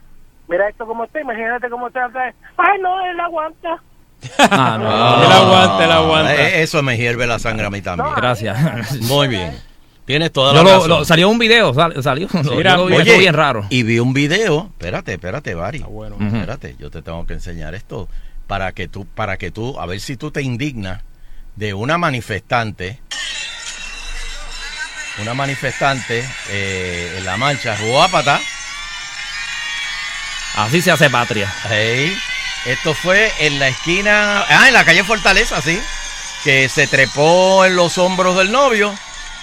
Mira 0.47 0.69
esto 0.69 0.87
como 0.87 1.05
está, 1.05 1.21
imagínate 1.21 1.71
cómo 1.71 1.89
está 1.89 2.05
acá. 2.07 2.35
Ay, 2.57 2.79
no, 2.81 3.01
él 3.07 3.19
aguanta. 3.21 3.83
Ah, 4.39 4.77
no. 4.81 5.25
Él 5.25 5.33
aguanta, 5.33 5.85
él 5.85 5.93
aguanta. 5.93 6.35
Eh, 6.35 6.63
Eso 6.63 6.83
me 6.83 6.97
hierve 6.97 7.27
la 7.27 7.39
sangre 7.39 7.67
a 7.67 7.71
mí 7.71 7.81
también. 7.81 8.15
Gracias. 8.17 8.57
Muy 9.03 9.29
bien. 9.29 9.57
Tienes 10.05 10.33
toda 10.33 10.55
la 10.55 10.63
lo, 10.63 10.71
razón. 10.71 10.89
lo- 10.89 11.05
salió 11.05 11.29
un 11.29 11.39
video, 11.39 11.75
sal- 11.75 12.03
salió. 12.03 12.29
lo- 12.33 12.53
Mira, 12.57 12.73
yo 12.73 12.77
lo 12.79 12.87
vi, 12.87 12.95
Oye, 12.97 13.19
bien 13.19 13.35
raro. 13.35 13.67
Y 13.69 13.83
vi 13.83 13.99
un 13.99 14.15
video. 14.15 14.71
Espérate, 14.73 15.13
espérate, 15.15 15.55
Bari. 15.55 15.83
Ah, 15.85 15.89
bueno. 15.89 16.17
Ujú. 16.17 16.25
Espérate, 16.37 16.77
yo 16.79 16.91
te 16.91 17.03
tengo 17.03 17.27
que 17.27 17.35
enseñar 17.35 17.75
esto 17.75 18.09
para 18.47 18.73
que 18.73 18.89
tú, 18.89 19.07
para 19.07 19.37
que 19.37 19.51
tú, 19.51 19.79
a 19.79 19.85
ver 19.87 20.01
si 20.01 20.17
tú 20.17 20.31
te 20.31 20.41
indignas 20.43 21.03
de 21.57 21.75
una 21.75 21.99
manifestante, 21.99 23.01
una 25.21 25.35
manifestante 25.35 26.25
eh, 26.51 27.15
en 27.19 27.25
la 27.25 27.37
marcha 27.37 27.77
Ruápata. 27.77 28.41
Así 30.57 30.81
se 30.81 30.91
hace 30.91 31.11
patria. 31.11 31.53
Hey, 31.69 32.17
esto 32.73 32.95
fue 32.95 33.31
en 33.41 33.59
la 33.59 33.69
esquina, 33.69 34.45
ah, 34.49 34.69
en 34.69 34.75
la 34.75 34.85
calle 34.85 35.05
Fortaleza, 35.05 35.61
sí, 35.63 35.81
que 36.45 36.69
se 36.69 36.87
trepó 36.87 37.65
en 37.65 37.77
los 37.77 37.99
hombros 37.99 38.37
del 38.37 38.51
novio 38.53 38.95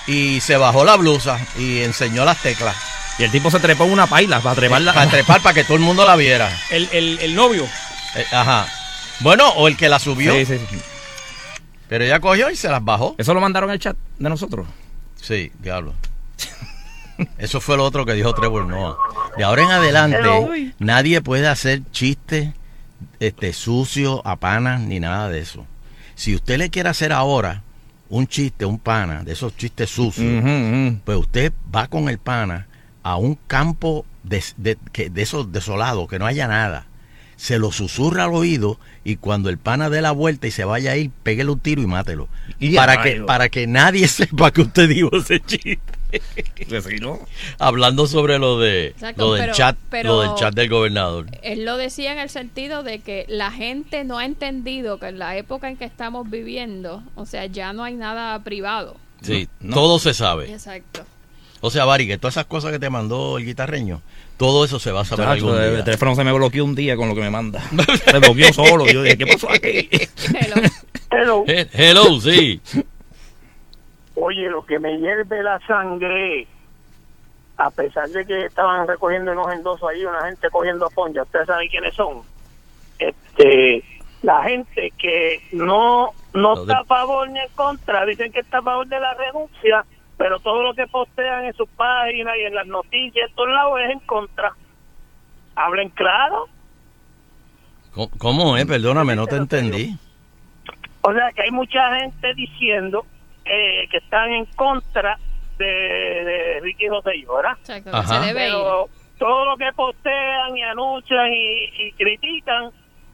y 0.08 0.40
se 0.42 0.58
bajó 0.58 0.86
la 0.86 0.96
blusa 0.98 1.40
y 1.58 1.82
enseñó 1.82 2.26
las 2.26 2.38
teclas 2.42 2.76
Y 3.18 3.24
el 3.24 3.32
tipo 3.32 3.50
se 3.50 3.60
trepó 3.60 3.86
en 3.86 3.92
una 3.94 4.08
paila 4.08 4.40
para 4.40 4.56
treparla. 4.56 4.94
para 4.94 5.10
trepar 5.10 5.42
para 5.42 5.54
que 5.54 5.64
todo 5.64 5.76
el 5.78 5.84
mundo 5.84 6.06
la 6.06 6.16
viera. 6.16 6.50
El, 6.70 6.88
el, 6.92 7.20
el 7.20 7.34
novio. 7.36 7.68
Eh, 8.16 8.26
ajá. 8.32 8.68
Bueno, 9.22 9.50
o 9.50 9.68
el 9.68 9.76
que 9.78 9.90
la 9.90 9.98
subió, 10.00 10.34
Sí, 10.34 10.46
sí, 10.46 10.60
sí. 10.70 10.80
pero 11.90 12.04
ella 12.04 12.20
cogió 12.20 12.50
y 12.52 12.56
se 12.56 12.68
las 12.70 12.84
bajó. 12.84 13.16
Eso 13.18 13.34
lo 13.34 13.42
mandaron 13.42 13.70
al 13.72 13.80
chat 13.80 13.96
de 14.20 14.30
nosotros. 14.30 14.68
Sí, 15.22 15.52
diablo. 15.60 15.94
Eso 17.38 17.62
fue 17.62 17.78
lo 17.78 17.86
otro 17.86 18.06
que 18.06 18.12
dijo 18.14 18.34
Trevor 18.36 18.66
Noah. 18.66 18.98
De 19.38 19.44
ahora 19.46 19.64
en 19.64 19.72
adelante, 19.72 20.74
nadie 20.80 21.22
puede 21.22 21.48
hacer 21.48 21.82
chistes 21.92 22.50
este, 23.20 23.54
sucios 23.54 24.22
a 24.24 24.36
panas 24.38 24.82
ni 24.82 25.00
nada 25.00 25.30
de 25.30 25.40
eso. 25.40 25.66
Si 26.16 26.34
usted 26.36 26.58
le 26.58 26.70
quiere 26.70 26.90
hacer 26.90 27.12
ahora 27.12 27.64
un 28.10 28.28
chiste, 28.28 28.66
un 28.66 28.80
pana, 28.80 29.24
de 29.24 29.34
esos 29.34 29.56
chistes 29.58 29.90
sucios, 29.90 30.44
ujú. 30.44 31.00
pues 31.04 31.18
usted 31.18 31.52
va 31.74 31.88
con 31.88 32.08
el 32.10 32.18
pana 32.20 32.68
a 33.04 33.18
un 33.18 33.36
campo 33.48 34.06
de, 34.24 34.44
de, 34.58 34.78
que- 34.92 35.10
de 35.10 35.22
esos 35.22 35.52
desolados, 35.52 36.08
que 36.08 36.20
no 36.20 36.26
haya 36.26 36.48
nada. 36.48 36.88
se 37.38 37.60
lo 37.60 37.72
susurra 37.74 38.24
al 38.24 38.34
oído 38.34 38.80
y 39.04 39.18
cuando 39.18 39.50
el 39.50 39.58
pana 39.58 39.90
dé 39.90 40.02
la 40.02 40.12
vuelta 40.14 40.48
y 40.48 40.52
se 40.52 40.64
vaya 40.64 40.92
a 40.92 40.96
ir, 40.96 41.12
péguele 41.22 41.52
un 41.52 41.60
tiro 41.60 41.82
y 41.82 41.86
mátelo. 41.86 42.30
Y 42.60 42.76
para 42.78 42.94
que, 43.04 43.10
para 43.26 43.50
que 43.50 43.68
nadie 43.68 44.08
sepa 44.20 44.52
que 44.52 44.62
usted 44.62 44.88
dijo 44.88 45.10
ese 45.18 45.42
chiste. 45.42 45.80
Pues. 46.68 46.86
Hablando 47.60 48.08
sobre 48.08 48.40
lo 48.40 48.60
de 48.60 48.88
Exacto, 48.88 49.26
lo 49.28 49.34
del 49.34 49.42
pero- 49.44 49.54
chat, 49.54 49.78
pero- 49.90 50.10
lo 50.10 50.22
del 50.22 50.36
chat 50.36 50.54
del 50.54 50.70
gobernador. 50.70 51.28
Él 51.42 51.66
lo 51.66 51.78
decía 51.78 52.12
en 52.14 52.20
el 52.20 52.30
sentido 52.30 52.84
de 52.84 53.00
que 53.00 53.26
la 53.28 53.52
gente 53.52 54.04
no 54.04 54.18
ha 54.18 54.26
entendido 54.26 54.98
que 55.00 55.08
en 55.08 55.20
la 55.20 55.36
época 55.38 55.70
en 55.70 55.78
que 55.78 55.86
estamos 55.86 56.30
viviendo, 56.30 57.04
o 57.16 57.26
sea, 57.26 57.46
ya 57.46 57.74
no 57.74 57.84
hay 57.84 57.94
nada 57.96 58.40
privado. 58.44 58.96
Sí, 59.22 59.48
No. 59.60 59.76
todo 59.76 60.00
se 60.00 60.14
sabe. 60.14 60.52
Exacto. 60.52 61.04
O 61.62 61.72
sea, 61.72 61.86
Bari, 61.86 62.08
que 62.08 62.18
todas 62.18 62.36
esas 62.36 62.46
cosas 62.46 62.72
que 62.72 62.80
te 62.80 62.90
mandó 62.90 63.38
el 63.38 63.46
guitarreño, 63.46 64.02
todo 64.38 64.66
eso 64.66 64.80
se 64.80 64.92
va 64.92 65.02
a 65.02 65.06
saber 65.06 65.26
Chacho, 65.26 65.48
algún 65.50 65.62
el 65.64 65.76
día. 65.76 65.84
teléfono 65.84 66.16
se 66.16 66.24
me 66.24 66.32
bloqueó 66.32 66.64
un 66.66 66.76
día 66.76 66.96
con 66.96 67.10
lo 67.10 67.16
que 67.16 67.22
me 67.22 67.30
manda. 67.32 67.62
Se 68.06 68.20
bloqueó 68.20 68.54
solo. 68.54 68.86
Yo 68.88 69.02
dije, 69.04 69.18
¿qué 69.18 69.26
pasó 69.28 69.50
aquí? 69.50 69.90
Hello. 70.34 70.56
Hello. 71.12 71.44
Hello, 71.48 72.20
sí. 72.22 72.60
Oye, 74.16 74.50
lo 74.50 74.66
que 74.66 74.80
me 74.80 74.98
hierve 74.98 75.44
la 75.44 75.60
sangre, 75.68 76.48
a 77.58 77.70
pesar 77.72 78.08
de 78.10 78.26
que 78.26 78.46
estaban 78.46 78.88
recogiendo 78.88 79.32
unos 79.34 79.52
endosos 79.54 79.90
ahí, 79.90 80.06
una 80.06 80.26
gente 80.26 80.50
cogiendo 80.50 80.90
fondos, 80.90 81.26
ustedes 81.26 81.48
saben 81.48 81.70
quiénes 81.70 81.94
son. 81.96 82.22
Este, 83.00 83.84
la 84.22 84.44
gente 84.44 84.92
que 84.98 85.42
no 85.52 86.12
no 86.34 86.54
está 86.62 86.80
a 86.80 86.84
favor 86.86 87.30
ni 87.30 87.40
en 87.40 87.50
contra, 87.56 88.06
dicen 88.06 88.32
que 88.32 88.42
está 88.42 88.58
a 88.58 88.62
favor 88.62 88.88
de 88.88 89.00
la 89.00 89.14
renuncia, 89.14 89.86
pero 90.18 90.40
todo 90.40 90.64
lo 90.64 90.74
que 90.74 90.86
postean 90.88 91.46
en 91.46 91.54
sus 91.54 91.70
páginas 91.70 92.36
y 92.38 92.44
en 92.46 92.56
las 92.56 92.68
noticias, 92.68 93.30
en 93.30 93.36
todos 93.36 93.50
lados 93.50 93.80
es 93.86 93.92
en 93.92 94.00
contra. 94.00 94.54
Hablen 95.56 95.90
claro. 95.90 96.48
¿Cómo- 97.94 98.10
¿Cómo 98.18 98.58
es? 98.58 98.66
Perdóname, 98.66 99.16
no 99.16 99.28
te 99.28 99.38
entendí. 99.38 99.98
O 101.02 101.14
sea 101.14 101.32
que 101.34 101.44
hay 101.44 101.52
mucha 101.52 101.98
gente 102.00 102.34
diciendo 102.34 103.06
eh, 103.46 103.88
que 103.90 103.98
están 103.98 104.32
en 104.32 104.46
contra 104.56 105.18
de, 105.58 105.66
de 105.66 106.60
Ricky 106.62 106.88
Rosselló, 106.90 107.36
¿verdad? 107.36 107.58
Exacto, 107.60 107.92
que 107.92 107.98
Ajá. 107.98 108.22
se 108.22 108.28
debe 108.28 108.48
ir. 108.48 108.54
Pero 108.54 108.90
todo 109.18 109.46
lo 109.46 109.58
que 109.58 109.72
postean 109.76 110.58
y 110.58 110.62
anuncian 110.64 111.32
y, 111.34 111.70
y 111.88 111.92
critican, 111.94 112.72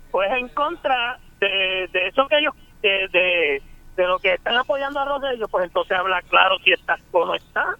pues 0.10 0.32
en 0.32 0.48
contra 0.50 1.20
de, 1.40 1.88
de 1.92 2.08
eso 2.08 2.28
que 2.28 2.38
ellos, 2.40 2.54
de, 2.82 3.08
de, 3.10 3.62
de 3.96 4.08
lo 4.08 4.18
que 4.20 4.34
están 4.34 4.56
apoyando 4.56 5.00
a 5.00 5.06
Rosselló, 5.06 5.48
pues 5.48 5.66
entonces 5.66 5.98
habla 5.98 6.22
claro 6.24 6.58
si 6.64 6.72
está 6.72 6.98
o 7.12 7.26
no 7.26 7.36
está. 7.36 7.76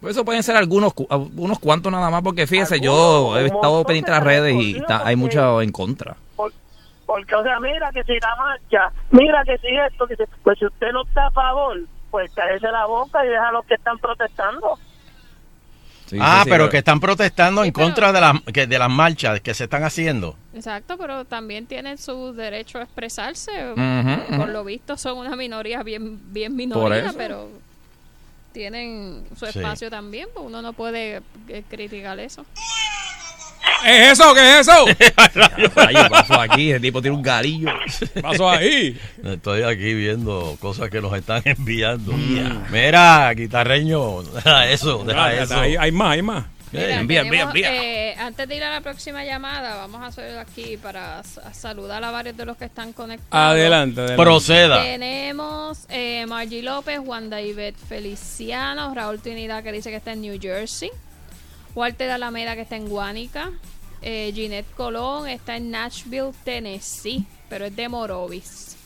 Pues 0.00 0.16
eso 0.16 0.24
pueden 0.24 0.42
ser 0.42 0.56
algunos 0.56 0.92
cu- 0.94 1.06
unos 1.36 1.60
cuantos 1.60 1.92
nada 1.92 2.10
más, 2.10 2.22
porque 2.22 2.48
fíjese, 2.48 2.80
yo 2.80 2.92
Algunos, 3.34 3.38
he 3.38 3.40
un 3.44 3.54
estado 3.54 3.84
pendiente 3.84 4.10
de 4.10 4.16
las 4.16 4.24
de 4.24 4.30
redes 4.30 4.54
y 4.56 4.76
está- 4.78 5.06
hay 5.06 5.14
mucho 5.14 5.62
en 5.62 5.70
contra. 5.70 6.16
Por- 7.12 7.20
porque, 7.20 7.34
o 7.34 7.42
sea, 7.42 7.60
mira 7.60 7.90
que 7.92 8.02
si 8.04 8.14
la 8.18 8.36
marcha, 8.36 8.92
mira 9.10 9.42
que 9.44 9.58
si 9.58 9.66
esto, 9.68 10.06
que 10.06 10.16
si, 10.16 10.22
pues 10.42 10.58
si 10.58 10.64
usted 10.66 10.92
no 10.92 11.02
está 11.02 11.26
a 11.26 11.30
favor, 11.30 11.78
pues 12.10 12.30
cállese 12.34 12.68
la 12.70 12.86
boca 12.86 13.24
y 13.24 13.28
deja 13.28 13.48
a 13.48 13.52
los 13.52 13.64
que 13.66 13.74
están 13.74 13.98
protestando. 13.98 14.78
Sí, 16.06 16.18
ah, 16.20 16.38
sí, 16.38 16.44
sí, 16.44 16.50
pero 16.50 16.68
que 16.70 16.78
están 16.78 17.00
protestando 17.00 17.62
Sí, 17.62 17.68
en 17.68 17.72
pero- 17.74 17.86
contra 17.86 18.12
de 18.12 18.20
las 18.20 18.40
que 18.52 18.66
de 18.66 18.78
las 18.78 18.90
marchas 18.90 19.40
que 19.40 19.52
se 19.54 19.64
están 19.64 19.82
haciendo. 19.84 20.36
Exacto, 20.54 20.96
pero 20.98 21.24
también 21.24 21.66
tienen 21.66 21.98
su 21.98 22.32
derecho 22.34 22.78
a 22.78 22.82
expresarse. 22.82 23.52
Por 24.36 24.48
lo 24.48 24.64
visto 24.64 24.96
son 24.96 25.18
una 25.18 25.36
minoría 25.36 25.82
bien 25.82 26.18
bien 26.32 26.54
minoría, 26.56 27.12
pero 27.16 27.48
tienen 28.52 29.24
su 29.36 29.46
Sí. 29.46 29.58
espacio 29.58 29.88
también, 29.90 30.28
pues 30.34 30.46
uno 30.46 30.60
no 30.62 30.72
puede 30.74 31.22
eh, 31.48 31.62
criticar 31.68 32.18
eso. 32.20 32.44
¿Es 33.86 34.12
eso? 34.12 34.32
¿Qué 34.34 34.58
es 34.60 34.68
eso? 34.68 34.86
Rayo, 35.74 36.08
pasó 36.08 36.40
aquí, 36.40 36.70
el 36.72 36.80
tipo 36.80 37.00
tiene 37.02 37.16
un 37.16 37.22
galillo. 37.22 37.70
¿Qué 38.14 38.20
pasó 38.20 38.48
ahí? 38.50 38.98
Estoy 39.24 39.62
aquí 39.62 39.94
viendo 39.94 40.56
cosas 40.60 40.88
que 40.90 41.00
nos 41.00 41.12
están 41.16 41.42
enviando. 41.44 42.12
Mira, 42.70 43.32
guitarreño, 43.34 44.22
deja 44.22 44.68
eso, 44.70 45.02
deja 45.04 45.24
Ah, 45.24 45.34
eso. 45.34 45.58
Hay, 45.60 45.76
hay 45.76 45.92
más, 45.92 46.12
hay 46.12 46.22
más. 46.22 46.44
Mira, 46.70 47.00
envía, 47.00 47.20
envía, 47.20 47.30
tenemos, 47.50 47.54
envía. 47.54 47.74
eh, 48.10 48.14
antes 48.18 48.48
de 48.48 48.56
ir 48.56 48.64
a 48.64 48.70
la 48.70 48.80
próxima 48.80 49.24
llamada, 49.24 49.76
vamos 49.76 50.00
a 50.00 50.06
hacer 50.06 50.38
aquí 50.38 50.78
para 50.78 51.22
saludar 51.52 52.02
a 52.02 52.10
varios 52.10 52.34
de 52.36 52.46
los 52.46 52.56
que 52.56 52.64
están 52.64 52.94
conectados. 52.94 53.30
Adelante, 53.52 54.00
adelante. 54.00 54.22
Proceda. 54.22 54.82
Tenemos 54.82 55.80
eh, 55.90 56.24
Margie 56.26 56.62
López, 56.62 56.98
Juan 57.04 57.28
David 57.28 57.74
Feliciano, 57.88 58.94
Raúl 58.94 59.20
Trinidad 59.20 59.62
que 59.62 59.70
dice 59.72 59.90
que 59.90 59.96
está 59.96 60.12
en 60.12 60.22
New 60.22 60.38
Jersey, 60.40 60.90
Walter 61.74 62.10
Alameda 62.10 62.54
que 62.54 62.62
está 62.62 62.76
en 62.76 62.88
Guánica, 62.88 63.52
eh, 64.02 64.32
Ginette 64.34 64.70
Colón 64.74 65.28
está 65.28 65.56
en 65.56 65.70
Nashville, 65.70 66.32
Tennessee, 66.44 67.24
pero 67.48 67.66
es 67.66 67.74
de 67.76 67.88
Morovis. 67.88 68.76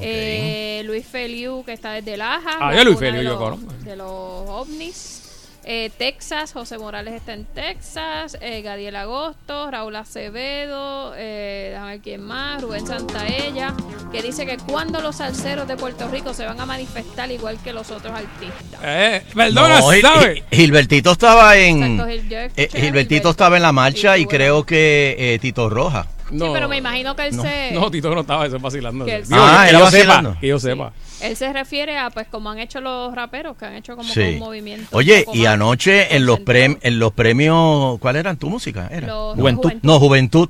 Eh, 0.00 0.82
Luis 0.84 1.04
Feliu 1.06 1.64
que 1.64 1.72
está 1.72 1.92
desde 1.92 2.16
Laja, 2.16 2.58
Ah, 2.60 2.74
ya 2.74 2.84
Luis 2.84 2.98
Feliu, 2.98 3.18
de 3.20 3.24
yo 3.24 3.30
los- 3.32 3.38
conozco. 3.40 3.72
de 3.84 3.96
los 3.96 4.08
ovnis. 4.08 5.19
Eh, 5.64 5.90
Texas, 5.98 6.52
José 6.54 6.78
Morales 6.78 7.12
está 7.14 7.34
en 7.34 7.44
Texas, 7.44 8.38
eh, 8.40 8.62
Gadiel 8.62 8.96
Agosto, 8.96 9.70
Raúl 9.70 9.94
Acevedo, 9.94 11.12
eh, 11.16 11.68
déjame 11.72 11.90
ver 11.92 12.00
quién 12.00 12.22
más, 12.24 12.62
Rubén 12.62 12.86
Santaella, 12.86 13.74
que 14.10 14.22
dice 14.22 14.46
que 14.46 14.56
cuando 14.56 15.02
los 15.02 15.16
salseros 15.16 15.68
de 15.68 15.76
Puerto 15.76 16.08
Rico 16.08 16.32
se 16.32 16.46
van 16.46 16.58
a 16.60 16.66
manifestar 16.66 17.30
igual 17.30 17.58
que 17.62 17.74
los 17.74 17.90
otros 17.90 18.12
artistas. 18.12 18.80
Eh, 18.82 19.22
perdona, 19.34 19.80
No, 19.80 19.90
Gil- 19.92 20.00
¿sabes? 20.00 20.26
Gil- 20.38 20.44
Gilbertito 20.50 21.12
estaba 21.12 21.56
en. 21.58 21.82
Exacto, 22.00 22.06
Gil- 22.10 22.50
eh, 22.56 22.68
Gilbertito 22.72 23.30
estaba 23.30 23.56
en 23.56 23.62
la 23.62 23.72
marcha 23.72 24.16
y 24.16 24.24
bueno. 24.24 24.36
creo 24.38 24.64
que 24.66 25.14
eh, 25.18 25.38
Tito 25.40 25.68
Roja. 25.68 26.06
Sí, 26.30 26.38
pero 26.52 26.68
me 26.68 26.76
imagino 26.78 27.14
que 27.16 27.26
él 27.26 27.34
se... 27.34 27.72
No, 27.72 27.90
Tito 27.90 28.14
no 28.14 28.20
estaba, 28.22 28.46
eso 28.46 28.56
es 28.56 28.62
vacilando. 28.62 29.04
Que 29.04 29.16
él- 29.16 29.24
Digo, 29.24 29.36
Ah, 29.40 29.62
que 29.64 29.70
era 29.70 29.78
yo 29.78 29.84
vacilando. 29.84 30.30
sepa, 30.30 30.40
que 30.40 30.46
yo 30.48 30.58
sepa. 30.58 30.92
Él 31.22 31.36
se 31.36 31.52
refiere 31.52 31.98
a, 31.98 32.10
pues, 32.10 32.26
como 32.28 32.50
han 32.50 32.58
hecho 32.58 32.80
los 32.80 33.14
raperos, 33.14 33.56
que 33.56 33.64
han 33.66 33.74
hecho 33.74 33.96
como 33.96 34.08
Sí. 34.12 34.20
un 34.20 34.38
movimiento. 34.38 34.86
Oye, 34.96 35.26
y 35.34 35.40
más 35.44 35.48
anoche 35.54 36.14
en 36.16 36.24
los, 36.26 36.38
prem- 36.40 36.78
en 36.82 36.98
los 36.98 37.12
premios, 37.12 37.98
¿cuál 37.98 38.16
eran 38.16 38.36
tu 38.38 38.48
música? 38.48 38.88
Era? 38.90 39.06
Los- 39.08 39.34
Juventud. 39.36 39.62
Juventud. 39.70 39.80
No, 39.86 39.98
Juventud. 40.00 40.48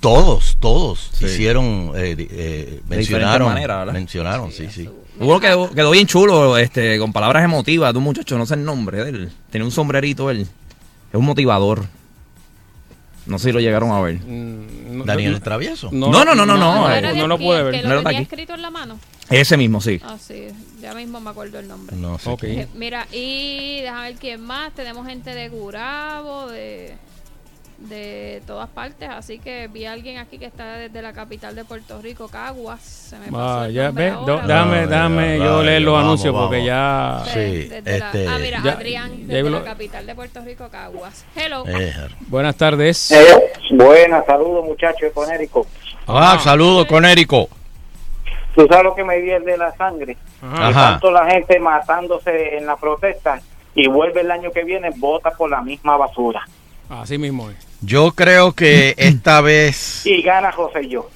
Todos, 0.00 0.56
todos 0.58 1.10
Sí. 1.12 1.26
hicieron, 1.26 1.92
eh, 1.94 2.16
eh, 2.18 2.80
De 2.88 2.96
mencionaron, 2.96 3.48
maneras, 3.48 3.78
¿verdad? 3.78 3.92
mencionaron, 3.92 4.50
sí, 4.50 4.66
sí. 4.68 4.88
Hubo 5.20 5.38
que 5.38 5.46
quedó, 5.46 5.70
quedó 5.70 5.90
bien 5.92 6.06
chulo, 6.08 6.58
este, 6.58 6.98
con 6.98 7.12
palabras 7.12 7.44
emotivas 7.44 7.92
de 7.92 7.98
un 7.98 8.04
muchacho, 8.04 8.36
no 8.36 8.44
sé 8.44 8.54
el 8.54 8.64
nombre 8.64 9.04
de 9.04 9.10
él. 9.10 9.32
Tenía 9.50 9.64
un 9.64 9.70
sombrerito 9.70 10.28
él. 10.30 10.40
Es 10.40 11.14
un 11.14 11.24
motivador. 11.24 11.84
No 13.32 13.38
sé 13.38 13.48
si 13.48 13.52
lo 13.52 13.60
llegaron 13.60 13.90
a 13.90 14.00
ver. 14.00 14.16
Mm, 14.20 14.98
no- 14.98 15.04
Daniel 15.04 15.32
no- 15.32 15.40
Travieso. 15.40 15.88
No, 15.90 16.10
no, 16.12 16.24
no, 16.24 16.34
no, 16.34 16.56
no, 16.56 16.90
era 16.90 17.10
eh, 17.10 17.14
de 17.14 17.18
no 17.20 17.26
lo 17.26 17.38
pude 17.38 17.58
el 17.58 17.64
ver. 17.64 17.74
Que 17.80 17.82
No 17.88 17.94
lo 17.94 18.02
tenía 18.02 18.18
aquí. 18.18 18.22
escrito 18.24 18.54
en 18.54 18.62
la 18.62 18.70
mano. 18.70 18.98
Ese 19.30 19.56
mismo, 19.56 19.80
sí. 19.80 19.98
Ah, 20.04 20.16
sí, 20.20 20.48
ya 20.82 20.92
mismo 20.94 21.18
me 21.20 21.30
acuerdo 21.30 21.58
el 21.58 21.66
nombre. 21.66 21.96
No 21.96 22.18
sé. 22.18 22.28
Ok. 22.28 22.42
Eh, 22.44 22.68
Mira, 22.74 23.06
y 23.10 23.80
déjame 23.80 24.08
ver 24.10 24.18
quién 24.18 24.40
más. 24.42 24.74
Tenemos 24.74 25.06
gente 25.06 25.34
de 25.34 25.48
Gurabo, 25.48 26.48
de, 26.48 26.94
de 27.88 28.42
todas 28.46 28.68
partes. 28.68 29.08
Así 29.08 29.38
que 29.38 29.68
vi 29.68 29.84
a 29.86 29.92
alguien 29.92 30.18
aquí 30.18 30.38
que 30.38 30.46
está 30.46 30.76
desde 30.76 31.02
la 31.02 31.12
capital 31.12 31.54
de 31.54 31.64
Puerto 31.64 32.00
Rico, 32.00 32.28
Caguas. 32.28 32.80
Se 32.80 33.18
me 33.18 33.26
pasó 33.26 33.38
Ah, 33.38 33.68
ya 33.68 33.90
ve, 33.90 34.10
do- 34.10 34.36
Vaya, 34.38 34.86
déjame 34.86 35.38
yo 35.38 35.62
leer 35.62 35.82
los 35.82 35.92
vamos, 35.94 36.06
anuncios 36.06 36.34
porque 36.34 36.64
ya. 36.64 37.22
Sí, 37.26 37.38
desde 37.68 37.98
la- 37.98 38.06
este- 38.06 38.28
ah, 38.28 38.38
mira, 38.40 38.60
Ya- 38.64 38.72
Adrián, 38.72 39.26
desde 39.26 39.42
lo- 39.50 39.58
la 39.58 39.64
capital 39.64 40.06
de 40.06 40.14
Puerto 40.14 40.40
Rico, 40.44 40.68
Caguas. 40.70 41.24
Hello. 41.36 41.64
Eh, 41.66 41.92
Buenas 42.28 42.56
tardes. 42.56 43.10
Eh, 43.10 43.52
buenas, 43.72 44.24
saludos 44.26 44.64
muchachos 44.64 45.00
de 45.02 45.10
Conérico. 45.12 45.66
ah, 46.06 46.38
saludos 46.42 46.86
con 46.86 47.04
Érico. 47.04 47.48
Tú 48.54 48.66
sabes 48.68 48.84
lo 48.84 48.94
que 48.94 49.02
me 49.02 49.18
viene 49.20 49.56
la 49.56 49.74
sangre. 49.76 50.16
Ajá. 50.42 50.68
Ajá. 50.68 50.90
Tanto 50.92 51.10
la 51.10 51.24
gente 51.30 51.58
matándose 51.58 52.56
en 52.58 52.66
la 52.66 52.76
protesta 52.76 53.40
y 53.74 53.88
vuelve 53.88 54.20
el 54.20 54.30
año 54.30 54.50
que 54.52 54.62
viene, 54.64 54.90
vota 54.96 55.30
por 55.30 55.48
la 55.50 55.62
misma 55.62 55.96
basura. 55.96 56.42
Así 56.90 57.16
mismo 57.16 57.48
es. 57.48 57.56
Yo 57.82 58.12
creo 58.12 58.52
que 58.52 58.94
esta 58.98 59.40
vez. 59.40 60.06
Y 60.06 60.22
gana 60.22 60.52
José 60.52 60.88
yo. 60.88 61.08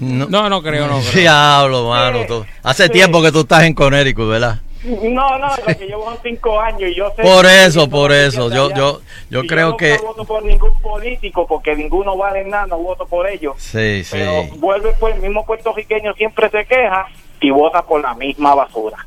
No, 0.00 0.26
No, 0.26 0.48
no 0.48 0.62
creo, 0.62 0.86
no 0.88 1.00
creo. 1.00 1.12
Diablo, 1.12 1.88
mano. 1.88 2.20
Sí, 2.22 2.26
tú- 2.26 2.46
Hace 2.62 2.84
sí. 2.86 2.90
tiempo 2.92 3.22
que 3.22 3.30
tú 3.32 3.40
estás 3.40 3.62
en 3.64 3.74
Connecticut, 3.74 4.28
¿verdad? 4.28 4.60
No, 4.84 5.36
no, 5.38 5.48
lo 5.48 5.76
que 5.76 5.86
llevo 5.86 6.16
cinco 6.22 6.60
años 6.60 6.90
y 6.90 6.94
yo 6.94 7.12
sé. 7.16 7.22
Por 7.22 7.44
eso, 7.44 7.88
por 7.90 8.10
no 8.10 8.16
eso. 8.16 8.50
Yo, 8.52 8.72
yo, 8.72 9.00
yo 9.30 9.42
Y 9.42 9.46
creo 9.48 9.70
nunca 9.70 9.84
que. 9.84 9.98
voto 9.98 10.24
por 10.24 10.44
ningún 10.44 10.78
político 10.80 11.44
porque 11.46 11.74
ninguno 11.74 12.16
vale 12.16 12.44
nada, 12.44 12.66
no 12.68 12.78
voto 12.78 13.04
por 13.06 13.28
ellos. 13.28 13.54
Sí, 13.58 14.04
sí. 14.04 14.10
Pero 14.12 14.44
vuelve 14.58 14.92
pues 15.00 15.16
el 15.16 15.22
mismo 15.22 15.44
puertorriqueño 15.44 16.14
siempre 16.14 16.50
se 16.50 16.64
queja 16.66 17.06
y 17.40 17.50
vota 17.50 17.82
por 17.82 18.00
la 18.00 18.14
misma 18.14 18.54
basura. 18.54 18.98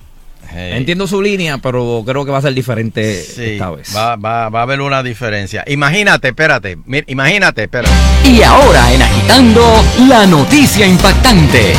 Hey. 0.51 0.73
Entiendo 0.75 1.05
su 1.07 1.21
línea, 1.21 1.57
pero 1.59 2.03
creo 2.05 2.25
que 2.25 2.31
va 2.31 2.39
a 2.39 2.41
ser 2.41 2.53
diferente 2.53 3.21
Sí, 3.23 3.51
esta 3.51 3.69
vez. 3.71 3.95
va, 3.95 4.15
va, 4.15 4.49
va 4.49 4.59
a 4.59 4.63
haber 4.63 4.81
una 4.81 5.03
diferencia. 5.03 5.63
Imagínate, 5.67 6.29
espérate, 6.29 6.77
imagínate, 7.07 7.63
espérate. 7.63 7.93
Y 8.25 8.41
ahora 8.41 8.91
en 8.93 9.01
Agitando, 9.01 9.83
la 10.07 10.25
noticia 10.25 10.87
impactante. 10.87 11.73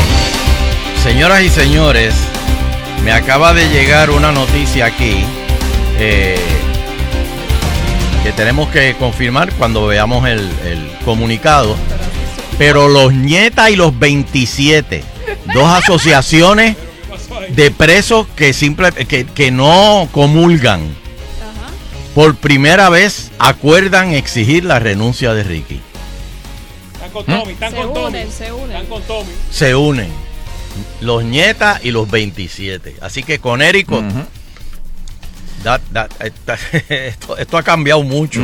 Señoras 1.03 1.41
y 1.41 1.49
señores, 1.49 2.13
me 3.03 3.11
acaba 3.11 3.53
de 3.53 3.67
llegar 3.69 4.09
una 4.11 4.31
noticia 4.31 4.85
aquí. 4.85 5.25
eh, 5.99 6.37
que 8.23 8.31
tenemos 8.33 8.69
que 8.69 8.95
confirmar 8.99 9.51
cuando 9.53 9.87
veamos 9.87 10.27
el, 10.27 10.39
el 10.65 10.91
comunicado. 11.03 11.75
Pero 12.59 12.87
los 12.87 13.13
Nieta 13.13 13.71
y 13.71 13.75
los 13.75 13.97
27, 13.97 15.03
dos 15.55 15.67
asociaciones 15.67 16.75
de 17.49 17.71
presos 17.71 18.27
que, 18.35 18.53
simple, 18.53 18.91
que, 18.91 19.25
que 19.25 19.51
no 19.51 20.07
comulgan, 20.11 20.81
Ajá. 20.81 21.71
por 22.15 22.35
primera 22.35 22.89
vez 22.89 23.31
acuerdan 23.39 24.13
exigir 24.13 24.65
la 24.65 24.79
renuncia 24.79 25.33
de 25.33 25.43
Ricky. 25.43 25.81
Están 26.93 27.11
con 27.11 27.25
Tommy, 27.25 27.51
están 27.53 27.71
Se 27.71 27.77
con 27.77 27.93
Tommy. 27.93 28.07
unen, 28.07 28.31
se 28.31 28.51
unen. 28.51 28.71
Están 28.71 28.85
con 28.85 29.01
Tommy. 29.03 29.31
Se 29.51 29.75
unen 29.75 30.09
los 31.01 31.23
Nieta 31.23 31.79
y 31.83 31.91
los 31.91 32.09
27. 32.09 32.95
Así 33.01 33.23
que 33.23 33.39
con 33.39 33.61
Érico, 33.61 34.01
that- 35.63 35.81
that- 35.93 36.09
esto, 36.89 37.37
esto 37.37 37.57
ha 37.57 37.63
cambiado 37.63 38.03
mucho. 38.03 38.39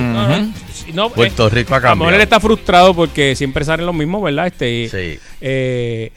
No, 0.94 1.10
Puerto 1.10 1.48
eh, 1.48 1.50
Rico 1.50 1.74
ha 1.74 1.78
A 1.78 1.82
lo 1.82 1.96
mejor 1.96 2.14
él 2.14 2.20
cambiado. 2.20 2.24
está 2.24 2.40
frustrado 2.40 2.94
porque 2.94 3.36
siempre 3.36 3.66
salen 3.66 3.86
los 3.86 3.96
mismos, 3.96 4.22
¿verdad? 4.24 4.48
Este, 4.48 4.90
Sí. 4.90 5.20
eh, 5.42 6.12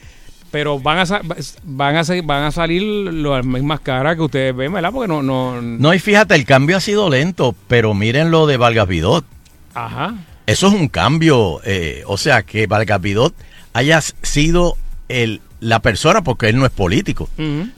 pero 0.51 0.79
van 0.79 0.99
a, 0.99 1.05
sa- 1.05 1.21
van, 1.63 1.95
a, 1.95 2.03
van 2.23 2.43
a 2.43 2.51
salir 2.51 2.83
las 2.83 3.45
mismas 3.45 3.79
caras 3.79 4.15
que 4.17 4.21
ustedes 4.21 4.55
ven, 4.55 4.73
¿verdad? 4.73 4.91
Porque 4.91 5.07
no, 5.07 5.23
no, 5.23 5.61
No, 5.61 5.93
y 5.93 5.99
fíjate, 5.99 6.35
el 6.35 6.45
cambio 6.45 6.77
ha 6.77 6.81
sido 6.81 7.09
lento, 7.09 7.55
pero 7.67 7.93
miren 7.93 8.29
lo 8.31 8.45
de 8.47 8.57
Vargas 8.57 8.87
Vidot. 8.87 9.25
Ajá. 9.73 10.15
Eso 10.45 10.67
es 10.67 10.73
un 10.73 10.87
cambio. 10.89 11.61
eh, 11.63 12.03
o 12.05 12.17
sea, 12.17 12.43
que 12.43 12.67
Vargas 12.67 13.01
Vidot 13.01 13.33
haya 13.73 14.01
sido 14.01 14.75
el, 15.07 15.39
la 15.61 15.79
persona, 15.81 16.23
porque 16.23 16.49
él 16.49 16.57
no 16.57 16.65
es 16.65 16.71
político, 16.71 17.29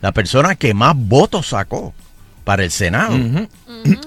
la 0.02 0.12
persona 0.12 0.56
que 0.56 0.74
más 0.74 0.94
votos 0.96 1.48
sacó 1.48 1.94
para 2.44 2.64
el 2.64 2.72
Senado. 2.72 3.16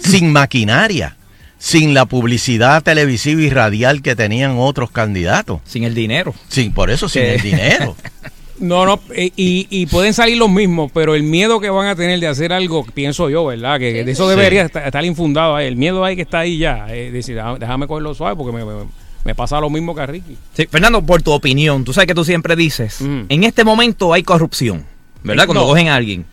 Sin 0.00 0.32
maquinaria, 0.32 1.16
sin 1.58 1.94
la 1.94 2.06
publicidad 2.06 2.82
televisiva 2.82 3.40
y 3.42 3.50
radial 3.50 4.02
que 4.02 4.16
tenían 4.16 4.56
otros 4.58 4.90
candidatos. 4.90 5.60
Sin 5.64 5.84
el 5.84 5.94
dinero. 5.94 6.34
Sin, 6.48 6.72
por 6.72 6.90
eso, 6.90 7.08
sin 7.08 7.22
el 7.22 7.40
dinero. 7.40 7.94
No, 8.58 8.86
no, 8.86 9.00
eh, 9.14 9.30
y, 9.36 9.66
y 9.70 9.86
pueden 9.86 10.14
salir 10.14 10.38
los 10.38 10.50
mismos, 10.50 10.90
pero 10.94 11.14
el 11.14 11.22
miedo 11.22 11.60
que 11.60 11.68
van 11.70 11.86
a 11.88 11.94
tener 11.96 12.18
de 12.20 12.26
hacer 12.26 12.52
algo, 12.52 12.84
pienso 12.94 13.28
yo, 13.28 13.44
¿verdad? 13.46 13.78
Que 13.78 14.02
de 14.04 14.10
eso 14.12 14.24
Sí. 14.30 14.36
debería 14.36 14.62
estar, 14.62 14.84
estar 14.86 15.04
infundado 15.04 15.54
ahí. 15.56 15.66
El 15.66 15.76
miedo 15.76 16.04
ahí 16.04 16.16
que 16.16 16.22
está 16.22 16.40
ahí 16.40 16.58
ya. 16.58 16.86
Es 16.94 17.12
decir, 17.12 17.38
déjame, 17.58 17.86
cogerlo 17.86 18.14
suave 18.14 18.34
porque 18.36 18.52
me, 18.56 18.64
me- 18.64 18.84
me 19.24 19.34
pasa 19.34 19.60
lo 19.60 19.68
mismo 19.68 19.94
que 19.94 20.00
a 20.02 20.06
Ricky. 20.06 20.36
Sí, 20.54 20.66
Fernando, 20.70 21.02
por 21.02 21.20
tu 21.20 21.32
opinión, 21.32 21.84
tú 21.84 21.92
sabes 21.92 22.06
que 22.06 22.14
tú 22.14 22.24
siempre 22.24 22.54
dices, 22.56 23.00
Mm. 23.00 23.22
en 23.28 23.44
este 23.44 23.64
momento 23.64 24.12
hay 24.12 24.22
corrupción, 24.22 24.84
¿verdad? 25.24 25.44
Eh, 25.44 25.46
Cuando 25.46 25.62
no. 25.62 25.66
cogen 25.68 25.88
a 25.88 25.96
alguien. 25.96 26.24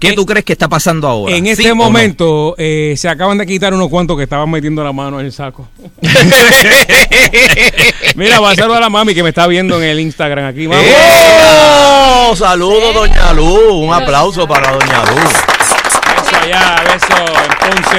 ¿Qué 0.00 0.08
En- 0.08 0.14
tú 0.16 0.24
crees 0.26 0.44
que 0.44 0.52
está 0.54 0.66
pasando 0.68 1.06
ahora? 1.06 1.36
En 1.36 1.44
¿Sí 1.44 1.50
este 1.50 1.68
no? 1.68 1.74
momento 1.76 2.54
eh, 2.58 2.94
se 2.96 3.08
acaban 3.08 3.36
de 3.38 3.46
quitar 3.46 3.72
unos 3.74 3.88
cuantos 3.88 4.16
que 4.16 4.22
estaban 4.24 4.50
metiendo 4.50 4.82
la 4.82 4.92
mano 4.92 5.20
en 5.20 5.26
el 5.26 5.32
saco. 5.32 5.68
Mira, 8.16 8.40
va 8.40 8.50
a 8.50 8.54
saludar 8.54 8.78
a 8.78 8.80
la 8.80 8.90
mami 8.90 9.14
que 9.14 9.22
me 9.22 9.28
está 9.28 9.46
viendo 9.46 9.76
en 9.82 9.88
el 9.90 10.00
Instagram 10.00 10.46
aquí. 10.46 10.66
Mami. 10.68 10.82
¡Oh! 10.88 12.34
Saludos, 12.36 12.94
Doña 12.94 13.32
Luz. 13.32 13.72
Un 13.72 13.92
aplauso 13.92 14.46
para 14.48 14.72
Doña 14.72 15.04
Luz. 15.04 15.32
Eso 16.22 16.36
allá, 16.44 16.76
eso 16.96 17.16
en 17.16 17.72
Ponce. 17.74 17.98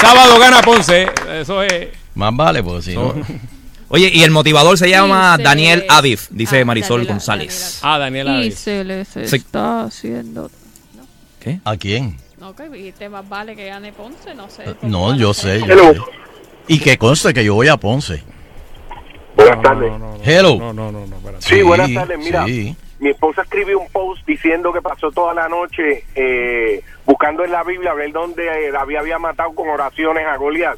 Sábado 0.00 0.38
gana 0.38 0.62
Ponce. 0.62 1.06
Eso 1.40 1.62
es. 1.62 1.88
Más 2.14 2.34
vale, 2.34 2.62
pues 2.62 2.84
si 2.84 2.94
no. 2.94 3.14
Oye, 3.88 4.10
y 4.12 4.22
el 4.24 4.30
motivador 4.32 4.76
se 4.78 4.88
llama 4.90 5.38
Daniel 5.38 5.84
Adif, 5.88 6.26
dice 6.30 6.60
Ah, 6.60 6.64
Marisol 6.64 7.02
Daniela- 7.02 7.08
González. 7.12 7.78
Ah, 7.82 7.98
Daniela. 7.98 8.32
Y 8.32 8.34
Davis. 8.50 8.58
se 8.58 8.82
les 8.84 9.06
Sí. 9.08 9.36
está 9.36 9.82
haciendo. 9.84 10.50
¿Qué? 11.46 11.60
¿A 11.64 11.76
quién? 11.76 12.16
No, 12.40 12.56
que 12.56 12.68
dijiste 12.68 13.08
más 13.08 13.28
vale 13.28 13.54
que 13.54 13.66
gane 13.66 13.92
Ponce, 13.92 14.34
no 14.34 14.50
sé. 14.50 14.64
Eh, 14.68 14.74
No, 14.82 15.14
yo 15.16 15.32
sé. 15.32 15.60
yo 15.60 15.66
Hello. 15.66 15.92
sé. 15.94 16.00
Y 16.66 16.80
que 16.80 16.98
conste 16.98 17.32
que 17.32 17.44
yo 17.44 17.54
voy 17.54 17.68
a 17.68 17.76
Ponce. 17.76 18.20
Buenas 19.36 19.62
tardes. 19.62 19.92
No, 19.92 19.98
no, 19.98 20.16
no, 20.16 20.24
Hello. 20.24 20.56
No, 20.58 20.72
no, 20.72 20.90
no, 20.90 21.06
no, 21.06 21.16
espérate. 21.16 21.42
Sí, 21.46 21.62
buenas 21.62 21.94
tardes. 21.94 22.18
Mira, 22.18 22.44
sí. 22.46 22.74
mi 22.98 23.10
esposa 23.10 23.42
escribió 23.42 23.78
un 23.78 23.86
post 23.90 24.26
diciendo 24.26 24.72
que 24.72 24.82
pasó 24.82 25.12
toda 25.12 25.34
la 25.34 25.48
noche 25.48 26.02
eh, 26.16 26.82
buscando 27.04 27.44
en 27.44 27.52
la 27.52 27.62
Biblia 27.62 27.92
a 27.92 27.94
ver 27.94 28.10
dónde 28.10 28.66
eh, 28.66 28.72
David 28.72 28.96
había 28.96 29.20
matado 29.20 29.54
con 29.54 29.68
oraciones 29.68 30.26
a 30.26 30.36
Goliat 30.38 30.76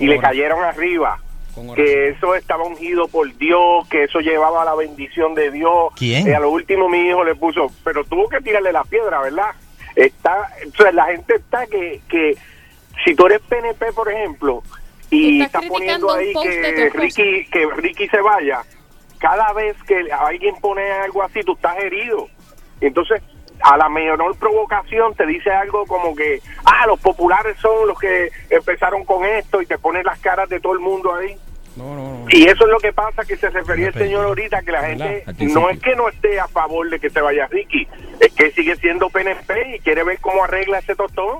y 0.00 0.06
le 0.06 0.18
cayeron 0.18 0.64
arriba. 0.64 1.20
Que 1.74 2.10
eso 2.10 2.34
estaba 2.34 2.64
ungido 2.64 3.08
por 3.08 3.36
Dios, 3.36 3.86
que 3.90 4.04
eso 4.04 4.20
llevaba 4.20 4.64
la 4.64 4.74
bendición 4.74 5.34
de 5.34 5.50
Dios. 5.50 5.92
¿Quién? 5.96 6.26
Eh, 6.28 6.34
a 6.34 6.40
lo 6.40 6.50
último 6.50 6.88
mi 6.88 7.08
hijo 7.08 7.24
le 7.24 7.34
puso, 7.34 7.70
pero 7.84 8.04
tuvo 8.04 8.26
que 8.30 8.40
tirarle 8.40 8.72
la 8.72 8.84
piedra, 8.84 9.20
¿verdad? 9.20 9.50
Está, 9.98 10.48
o 10.66 10.76
sea, 10.76 10.92
la 10.92 11.06
gente 11.06 11.34
está 11.34 11.66
que, 11.66 12.00
que 12.08 12.36
si 13.04 13.16
tú 13.16 13.26
eres 13.26 13.40
PNP, 13.40 13.92
por 13.92 14.10
ejemplo, 14.10 14.62
y 15.10 15.42
Estás 15.42 15.64
estás 15.64 15.70
poniendo 15.70 16.12
ahí 16.12 16.32
que. 16.40 16.90
Ricky, 16.90 17.46
que 17.46 17.66
Ricky 17.76 18.06
se 18.08 18.20
vaya, 18.20 18.62
cada 19.18 19.52
vez 19.54 19.76
que 19.84 20.12
alguien 20.12 20.54
pone 20.60 20.88
algo 20.92 21.22
así, 21.22 21.40
tú 21.40 21.54
estás 21.54 21.76
herido. 21.78 22.28
Entonces, 22.80 23.22
a 23.60 23.76
la 23.76 23.88
menor 23.88 24.36
provocación 24.36 25.14
te 25.14 25.26
dice 25.26 25.50
algo 25.50 25.84
como 25.86 26.14
que, 26.14 26.40
ah, 26.64 26.86
los 26.86 27.00
populares 27.00 27.56
son 27.58 27.88
los 27.88 27.98
que 27.98 28.30
empezaron 28.50 29.04
con 29.04 29.24
esto 29.24 29.60
y 29.60 29.66
te 29.66 29.78
ponen 29.78 30.04
las 30.04 30.20
caras 30.20 30.48
de 30.48 30.60
todo 30.60 30.74
el 30.74 30.80
mundo 30.80 31.12
ahí. 31.12 31.36
No, 31.78 31.94
no, 31.94 32.18
no. 32.24 32.26
Y 32.30 32.42
eso 32.44 32.64
es 32.64 32.70
lo 32.70 32.78
que 32.78 32.92
pasa, 32.92 33.24
que 33.24 33.36
se 33.36 33.48
refería 33.50 33.88
el 33.88 33.94
señor 33.94 34.24
ahorita, 34.26 34.60
que 34.62 34.72
la 34.72 34.82
gente 34.82 35.24
no 35.40 35.70
es 35.70 35.78
que 35.80 35.94
no 35.96 36.08
esté 36.08 36.38
a 36.40 36.48
favor 36.48 36.90
de 36.90 36.98
que 36.98 37.08
se 37.08 37.20
vaya 37.20 37.46
Ricky, 37.46 37.86
es 38.20 38.32
que 38.34 38.50
sigue 38.50 38.74
siendo 38.76 39.08
PNP 39.08 39.76
y 39.76 39.78
quiere 39.78 40.02
ver 40.02 40.18
cómo 40.20 40.42
arregla 40.44 40.80
ese 40.80 40.94
tostón. 40.96 41.38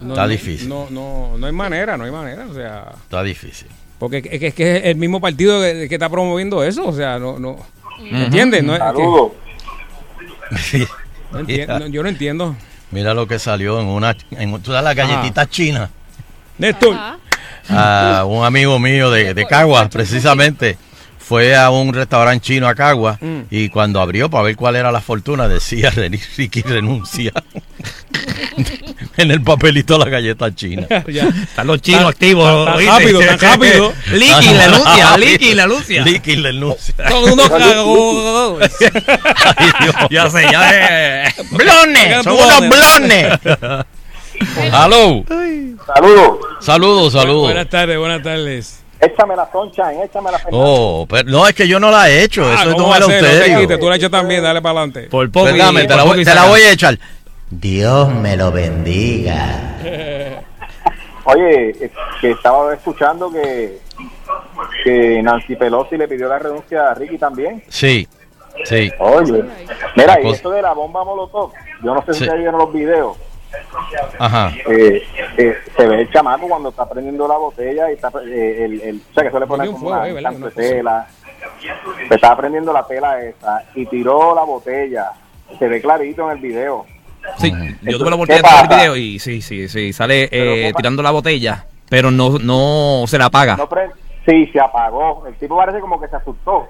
No, 0.00 0.14
Está 0.14 0.26
difícil. 0.26 0.68
No, 0.68 0.88
no, 0.90 1.36
no 1.38 1.46
hay 1.46 1.52
manera, 1.52 1.96
no 1.96 2.04
hay 2.04 2.10
manera. 2.10 2.46
O 2.50 2.54
sea, 2.54 2.92
Está 3.04 3.22
difícil. 3.22 3.68
porque 3.98 4.18
es 4.18 4.40
que 4.40 4.46
es, 4.48 4.54
que 4.54 4.76
es 4.78 4.84
el 4.86 4.96
mismo 4.96 5.20
partido 5.20 5.60
que, 5.60 5.86
que 5.88 5.94
está 5.94 6.08
promoviendo 6.08 6.62
eso. 6.64 6.86
O 6.86 6.92
sea, 6.92 7.18
no, 7.18 7.38
no. 7.38 7.56
¿Entiendes? 8.00 8.62
No, 8.64 8.74
es 8.74 8.80
que- 8.80 8.86
Saludos. 8.86 9.32
no 11.32 11.38
entiendo, 11.40 11.78
no, 11.80 11.86
yo 11.86 12.02
no 12.02 12.08
entiendo. 12.08 12.56
Mira 12.90 13.14
lo 13.14 13.26
que 13.26 13.38
salió 13.38 13.80
en 13.80 13.86
una. 13.88 14.16
En, 14.32 14.52
¿Tú 14.62 14.70
sabes 14.70 14.84
las 14.84 14.94
galletitas 14.96 15.48
chinas? 15.50 15.90
Néstor. 16.58 16.94
Ajá. 16.94 17.18
A 17.68 18.24
un 18.26 18.44
amigo 18.44 18.78
mío 18.78 19.10
de, 19.10 19.34
de 19.34 19.46
Caguas, 19.46 19.88
precisamente, 19.88 20.76
fue 21.18 21.56
a 21.56 21.70
un 21.70 21.92
restaurante 21.92 22.44
chino 22.46 22.68
a 22.68 22.74
Caguas 22.76 23.18
Mm. 23.20 23.40
y 23.50 23.68
cuando 23.68 24.00
abrió 24.00 24.30
para 24.30 24.44
ver 24.44 24.54
cuál 24.56 24.76
era 24.76 24.92
la 24.92 25.00
fortuna 25.00 25.48
decía 25.48 25.90
"Reni- 25.90 26.20
Ricky 26.36 26.62
renuncia 26.62 27.32
en 29.16 29.30
el 29.32 29.42
papelito 29.42 29.98
la 29.98 30.08
galleta 30.08 30.54
china. 30.54 30.86
Están 30.88 31.66
los 31.66 31.82
chinos 31.82 32.02
Tan- 32.02 32.10
activos. 32.10 32.44
tan- 32.48 32.64
tan 32.66 32.76
¿oíste? 32.76 32.92
rápido, 32.92 33.20
tan 33.20 33.38
rápido. 33.40 33.92
Liqui 34.12 34.54
la 34.54 34.64
anuncia, 34.66 35.16
Liqui 35.18 35.54
la 35.54 35.64
anuncia. 35.64 36.02
Liqui 36.04 36.36
la 36.36 36.48
anuncia. 36.50 36.94
Todo 37.08 37.32
uno 37.32 37.48
cagó. 37.48 38.58
Ay, 38.60 39.70
Dios. 39.80 39.94
Ya 40.10 40.30
sé, 40.30 40.42
ya 40.50 40.70
sé. 40.70 41.42
¡Blones! 41.50 42.22
¡Son 42.24 42.34
unos 42.34 42.68
blones! 42.68 43.38
¡Aló! 44.72 45.24
Saludos. 45.94 46.38
Saludos, 46.60 47.12
saludos. 47.12 47.42
Buenas 47.44 47.68
tardes, 47.68 47.98
buenas 47.98 48.22
tardes. 48.22 48.82
Échame 48.98 49.36
la 49.36 49.48
Sunshine, 49.52 50.02
échame 50.04 50.30
la 50.32 50.40
Oh, 50.50 51.06
pero 51.08 51.28
no, 51.28 51.46
es 51.46 51.54
que 51.54 51.68
yo 51.68 51.78
no 51.78 51.90
la 51.90 52.08
he 52.08 52.22
hecho. 52.22 52.44
Ah, 52.46 52.54
Eso 52.60 52.68
es 52.70 52.74
¿cómo 52.74 52.86
un 52.86 52.92
va 52.92 52.96
a? 52.96 53.00
No 53.00 53.06
quites, 53.08 53.78
Tú 53.78 53.88
la 53.90 53.96
echas 53.96 54.10
también, 54.10 54.42
dale 54.42 54.62
para 54.62 54.80
adelante. 54.80 55.02
Por 55.10 55.30
poco. 55.30 55.48
y- 55.48 55.52
Perdóname, 55.52 55.82
te 55.82 55.88
por 55.88 55.96
la, 55.96 56.02
poco 56.04 56.14
voy, 56.14 56.24
te 56.24 56.34
la 56.34 56.44
voy 56.46 56.60
a 56.62 56.72
echar. 56.72 56.98
Dios 57.50 58.08
me 58.08 58.36
lo 58.36 58.50
bendiga. 58.50 59.76
Oye, 61.24 61.90
que 62.20 62.30
estaba 62.30 62.72
escuchando 62.74 63.30
que, 63.32 63.78
que 64.84 65.20
Nancy 65.22 65.56
Pelosi 65.56 65.96
le 65.96 66.06
pidió 66.08 66.28
la 66.28 66.38
renuncia 66.38 66.90
a 66.90 66.94
Ricky 66.94 67.18
también. 67.18 67.62
Sí, 67.68 68.06
sí. 68.64 68.90
Oye, 68.98 69.44
mira, 69.96 70.20
y 70.22 70.30
esto 70.30 70.50
de 70.50 70.62
la 70.62 70.72
bomba 70.72 71.04
Molotov, 71.04 71.50
yo 71.82 71.94
no 71.94 72.00
sé 72.06 72.12
si 72.14 72.18
Sí. 72.20 72.24
ustedes 72.24 72.40
vieron 72.42 72.58
los 72.60 72.72
videos, 72.72 73.16
Ajá. 74.18 74.52
eh, 74.68 75.02
eh, 75.36 75.54
se 75.76 75.86
ve 75.86 76.00
el 76.02 76.10
chamaco 76.12 76.48
cuando 76.48 76.70
está 76.70 76.88
prendiendo 76.88 77.26
la 77.28 77.36
botella 77.36 77.90
y 77.90 77.94
está, 77.94 78.08
eh, 78.26 78.64
el, 78.64 78.80
el- 78.80 78.96
o 79.10 79.14
sea, 79.14 79.22
que 79.22 79.28
eso 79.28 79.40
le 79.40 79.46
pone 79.46 79.64
Tiene 79.64 79.76
un 79.76 79.82
como 79.82 79.96
fuego, 80.00 80.18
una 80.18 80.30
Una 80.30 80.50
tela. 80.50 81.06
Se 82.08 82.14
estaba 82.14 82.36
prendiendo 82.36 82.72
la 82.72 82.86
tela 82.86 83.22
esa 83.22 83.62
y 83.74 83.86
tiró 83.86 84.34
la 84.34 84.42
botella. 84.42 85.10
Se 85.58 85.68
ve 85.68 85.80
clarito 85.80 86.30
en 86.30 86.36
el 86.36 86.42
video. 86.42 86.86
Sí, 87.38 87.52
yo 87.82 87.98
tuve 87.98 88.10
la 88.10 88.16
oportunidad 88.16 88.42
de 88.44 88.48
¿Qué 88.48 88.54
ver 88.54 88.62
el 88.62 88.78
video 88.78 88.96
y 88.96 89.18
sí, 89.18 89.42
sí, 89.42 89.68
sí, 89.68 89.92
sale 89.92 90.28
eh, 90.30 90.72
tirando 90.76 91.02
la 91.02 91.10
botella, 91.10 91.64
pero 91.88 92.10
no, 92.10 92.38
no 92.38 93.04
se 93.06 93.18
la 93.18 93.26
apaga. 93.26 93.56
No 93.56 93.68
sí, 94.26 94.46
se 94.52 94.60
apagó. 94.60 95.26
El 95.26 95.34
tipo 95.36 95.56
parece 95.56 95.80
como 95.80 96.00
que 96.00 96.08
se 96.08 96.16
asustó. 96.16 96.68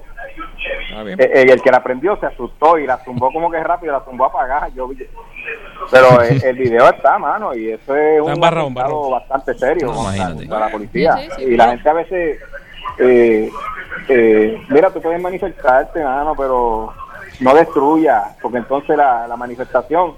Bien. 1.03 1.19
Eh, 1.19 1.31
eh, 1.33 1.45
el 1.49 1.61
que 1.61 1.71
la 1.71 1.83
prendió 1.83 2.17
se 2.19 2.25
asustó 2.27 2.77
y 2.77 2.85
la 2.87 2.97
zumbó 3.03 3.31
como 3.31 3.49
que 3.51 3.61
rápido, 3.63 3.93
la 3.93 4.01
zumbó 4.05 4.25
apagada. 4.25 4.69
Yo, 4.69 4.87
vi- 4.87 5.07
pero 5.91 6.21
el, 6.21 6.43
el 6.43 6.55
video 6.57 6.89
está, 6.89 7.17
mano, 7.17 7.55
y 7.55 7.71
eso 7.71 7.95
es 7.95 8.21
un 8.21 8.31
embarrado. 8.31 9.09
bastante 9.11 9.53
serio 9.55 9.87
No, 9.87 10.03
contra 10.35 10.59
la 10.59 10.69
policía. 10.69 11.15
Sí, 11.17 11.23
sí, 11.23 11.31
sí. 11.37 11.43
y 11.53 11.57
la 11.57 11.69
gente 11.69 11.89
a 11.89 11.93
veces, 11.93 12.39
eh, 12.99 13.49
eh, 14.09 14.61
mira, 14.69 14.89
tú 14.91 15.01
puedes 15.01 15.21
manifestarte, 15.21 16.03
mano, 16.03 16.33
pero 16.35 16.93
no 17.39 17.53
destruya, 17.53 18.35
porque 18.41 18.57
entonces 18.57 18.97
la, 18.97 19.27
la 19.27 19.35
manifestación 19.37 20.13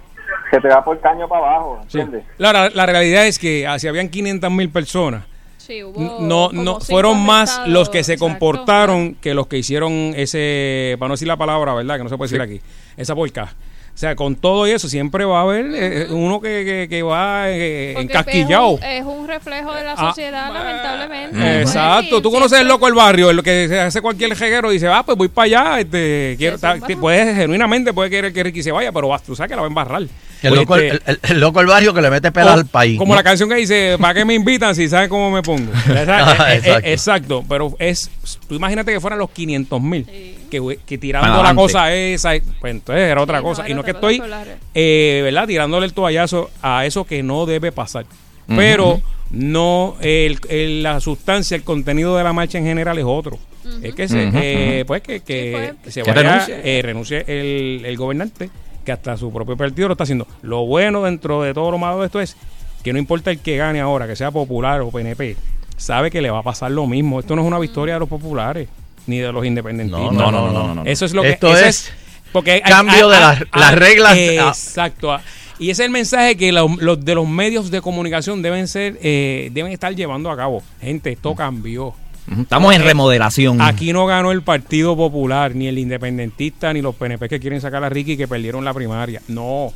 se 0.51 0.59
te 0.59 0.67
va 0.69 0.83
por 0.83 0.99
caño 0.99 1.27
para 1.27 1.45
abajo, 1.45 1.79
Sí. 1.87 1.99
¿entiendes? 1.99 2.27
La, 2.37 2.51
la- 2.53 2.69
la 2.69 2.85
realidad 2.85 3.25
es 3.27 3.37
que 3.37 3.67
ah, 3.67 3.77
si 3.77 3.87
habían 3.87 4.09
500 4.09 4.49
mil 4.51 4.71
personas, 4.71 5.25
Sí, 5.69 5.83
hubo 5.83 6.17
no, 6.19 6.49
no 6.51 6.79
fueron 6.79 7.23
más 7.23 7.67
los 7.67 7.89
que 7.89 8.03
se 8.03 8.13
exacto. 8.13 8.33
comportaron 8.33 9.13
que 9.13 9.35
los 9.35 9.45
que 9.45 9.59
hicieron 9.59 10.15
ese, 10.15 10.95
para 10.97 11.09
no 11.09 11.13
decir 11.13 11.27
la 11.27 11.37
palabra, 11.37 11.75
¿verdad? 11.75 11.97
Que 11.97 12.03
no 12.05 12.09
se 12.09 12.17
puede 12.17 12.27
decir 12.31 12.41
aquí, 12.41 12.59
esa 12.97 13.13
porca. 13.13 13.53
O 13.99 14.01
sea, 14.01 14.15
con 14.15 14.37
todo 14.37 14.65
y 14.65 14.71
eso 14.71 14.87
siempre 14.87 15.25
va 15.25 15.39
a 15.39 15.41
haber 15.41 15.65
eh, 15.75 16.07
uno 16.09 16.39
que, 16.39 16.63
que, 16.63 16.87
que 16.89 17.03
va 17.03 17.49
eh, 17.49 17.99
encasquillado. 17.99 18.75
Es 18.81 19.03
un, 19.03 19.09
es 19.11 19.19
un 19.19 19.27
reflejo 19.27 19.73
de 19.73 19.83
la 19.83 19.91
Ah, 19.97 20.07
sociedad, 20.07 20.53
lamentablemente. 20.53 21.35
Eh, 21.37 21.63
Pues, 21.63 21.75
Exacto, 21.75 22.15
sí, 22.15 22.21
tú 22.23 22.31
conoces 22.31 22.61
el 22.61 22.67
loco 22.69 22.85
del 22.85 22.95
barrio, 22.95 23.29
el 23.29 23.43
que 23.43 23.67
se 23.67 23.77
hace 23.77 24.01
cualquier 24.01 24.33
jeguero 24.37 24.71
y 24.71 24.75
dice, 24.75 24.87
ah, 24.87 25.03
pues 25.05 25.17
voy 25.17 25.27
para 25.27 25.45
allá, 25.47 25.79
este, 25.81 26.35
quiero, 26.37 26.55
Sí, 26.55 26.61
ta- 26.61 26.75
sí, 26.75 26.79
te- 26.79 26.93
vamos. 26.93 27.01
puedes, 27.01 27.35
genuinamente 27.35 27.91
puede 27.91 28.09
querer 28.09 28.31
que 28.31 28.41
Ricky 28.41 28.63
se 28.63 28.71
vaya, 28.71 28.93
pero 28.93 29.09
vas, 29.09 29.21
tú 29.21 29.35
sabes 29.35 29.49
que 29.49 29.55
la 29.57 29.63
va 29.63 29.67
a 29.67 29.69
embarrar. 29.69 30.03
El 30.43 30.55
loco, 30.55 30.77
Este, 30.77 30.91
el, 30.91 31.01
el- 31.05 31.19
el 31.31 31.39
loco 31.41 31.59
del 31.59 31.67
barrio 31.67 31.93
que 31.93 32.01
le 32.01 32.09
mete 32.09 32.31
pela 32.31 32.53
al 32.53 32.67
país. 32.67 32.97
Como 32.97 33.11
¿no? 33.11 33.17
la 33.17 33.23
canción 33.23 33.49
que 33.49 33.55
dice, 33.55 33.97
¿para 33.99 34.13
qué 34.13 34.23
me 34.23 34.33
invitan 34.33 34.75
si 34.75 34.87
saben 34.87 35.09
cómo 35.09 35.29
me 35.29 35.41
pongo? 35.41 35.73
Esa- 35.89 36.19
Ah, 36.41 36.53
eh, 36.55 36.55
eh, 36.55 36.57
exacto. 36.59 36.87
exacto, 36.87 37.45
pero 37.49 37.75
es, 37.79 38.09
tú 38.47 38.55
imagínate 38.55 38.93
que 38.93 39.01
fueran 39.01 39.19
los 39.19 39.29
500 39.31 39.81
mil, 39.81 40.07
que, 40.49 40.79
que 40.85 40.97
tirando 40.97 41.27
Para 41.27 41.33
la 41.43 41.49
adelante. 41.49 41.61
cosa 41.61 41.93
esa, 41.95 42.31
pues 42.59 42.71
entonces 42.71 43.03
era 43.09 43.21
otra 43.21 43.37
Sí, 43.39 43.43
cosa. 43.43 43.61
no, 43.63 43.67
y 43.67 43.71
era 43.71 43.75
no 43.75 43.81
es 43.81 43.85
que 43.85 43.97
otra 43.97 44.11
estoy, 44.11 44.31
eh, 44.75 45.21
¿verdad? 45.23 45.47
Tirándole 45.47 45.85
el 45.85 45.93
toallazo 45.93 46.49
a 46.61 46.85
eso 46.85 47.05
que 47.05 47.23
no 47.23 47.45
debe 47.45 47.71
pasar. 47.71 48.05
Pero 48.47 48.99
no, 49.29 49.95
el, 50.01 50.39
el- 50.49 50.81
la 50.83 50.99
sustancia, 50.99 51.55
el 51.55 51.63
contenido 51.63 52.17
de 52.17 52.23
la 52.23 52.33
marcha 52.33 52.57
en 52.57 52.65
general 52.65 52.97
es 52.97 53.05
otro. 53.07 53.37
Es 53.83 53.93
que 53.93 54.07
se, 54.07 54.27
Ujú, 54.27 54.37
eh, 54.41 54.83
pues 54.87 55.01
que, 55.03 55.19
que- 55.19 55.73
Sí, 55.75 55.77
que 55.83 55.91
se 55.91 56.01
Que 56.01 56.11
vaya, 56.11 56.23
renuncie. 56.31 56.61
eh, 56.63 56.81
renuncie 56.81 57.23
el, 57.27 57.85
el 57.85 57.97
gobernante, 57.97 58.49
que 58.83 58.91
hasta 58.91 59.15
su 59.17 59.31
propio 59.31 59.55
partido 59.55 59.87
lo 59.87 59.91
está 59.93 60.03
haciendo. 60.05 60.25
Lo 60.41 60.65
bueno 60.65 61.03
dentro 61.03 61.43
de 61.43 61.53
todo 61.53 61.69
lo 61.69 61.77
malo 61.77 61.99
de 61.99 62.07
esto 62.07 62.19
es 62.19 62.35
que 62.83 62.91
no 62.91 62.97
importa 62.97 63.29
el 63.29 63.37
que 63.39 63.57
gane 63.57 63.79
ahora, 63.79 64.07
que 64.07 64.15
sea 64.15 64.31
popular 64.31 64.81
o 64.81 64.89
PNP, 64.89 65.35
sabe 65.77 66.09
que 66.09 66.21
le 66.21 66.31
va 66.31 66.39
a 66.39 66.43
pasar 66.43 66.71
lo 66.71 66.87
mismo. 66.87 67.19
Esto 67.19 67.35
no 67.35 67.43
es 67.43 67.47
una 67.47 67.59
victoria 67.59 67.93
de 67.95 67.99
los 67.99 68.09
populares 68.09 68.67
ni 69.09 69.17
de 69.19 69.31
los 69.31 69.45
independentistas. 69.45 70.11
No, 70.13 70.31
no, 70.31 70.51
no, 70.51 70.51
no, 70.67 70.75
no. 70.75 70.83
Eso 70.85 71.05
es 71.05 71.13
lo 71.13 71.21
que 71.23 71.31
Esto 71.31 71.51
eso 71.55 71.65
es 71.65 71.91
porque 72.31 72.61
cambio 72.61 73.09
hay- 73.09 73.15
de 73.39 73.45
las- 73.59 73.75
reglas. 73.75 74.17
Exacto. 74.17 75.17
Y 75.57 75.71
ese 75.71 75.81
es 75.83 75.87
el 75.87 75.91
mensaje 75.91 76.37
que 76.37 76.51
los, 76.53 76.77
los 76.81 77.03
de 77.03 77.15
los 77.15 77.27
medios 77.27 77.69
de 77.71 77.81
comunicación 77.81 78.41
deben 78.41 78.67
ser, 78.69 78.97
eh, 79.01 79.49
deben 79.51 79.73
estar 79.73 79.93
llevando 79.93 80.31
a 80.31 80.37
cabo. 80.37 80.63
Gente, 80.79 81.11
esto 81.11 81.35
cambió. 81.35 81.93
Estamos 82.39 82.75
en 82.75 82.83
remodelación. 82.83 83.59
Aquí 83.59 83.91
no 83.91 84.05
ganó 84.05 84.31
el 84.31 84.43
Partido 84.43 84.95
Popular, 84.95 85.55
ni 85.55 85.67
el 85.67 85.79
independentista, 85.79 86.71
ni 86.71 86.81
los 86.81 86.93
PNP 86.95 87.27
que 87.27 87.39
quieren 87.39 87.59
sacar 87.59 87.83
a 87.83 87.89
Ricky 87.89 88.15
que 88.15 88.27
perdieron 88.27 88.63
la 88.63 88.73
primaria. 88.73 89.21
No. 89.27 89.73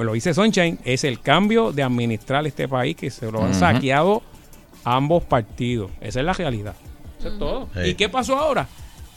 Lo 0.00 0.12
dice 0.12 0.34
Sunshine, 0.34 0.78
es 0.84 1.02
el 1.02 1.20
cambio 1.20 1.72
de 1.72 1.82
administrar 1.82 2.46
este 2.46 2.68
país 2.68 2.94
que 2.94 3.10
se 3.10 3.32
lo 3.32 3.42
han 3.42 3.54
saqueado 3.54 4.22
ambos 4.84 5.24
partidos. 5.24 5.90
Esa 6.02 6.20
es 6.20 6.26
la 6.26 6.34
realidad. 6.34 6.74
Eso 7.22 7.28
es 7.32 7.38
todo. 7.38 7.68
Sí. 7.74 7.90
¿Y 7.90 7.94
qué 7.94 8.08
pasó 8.08 8.36
ahora? 8.38 8.66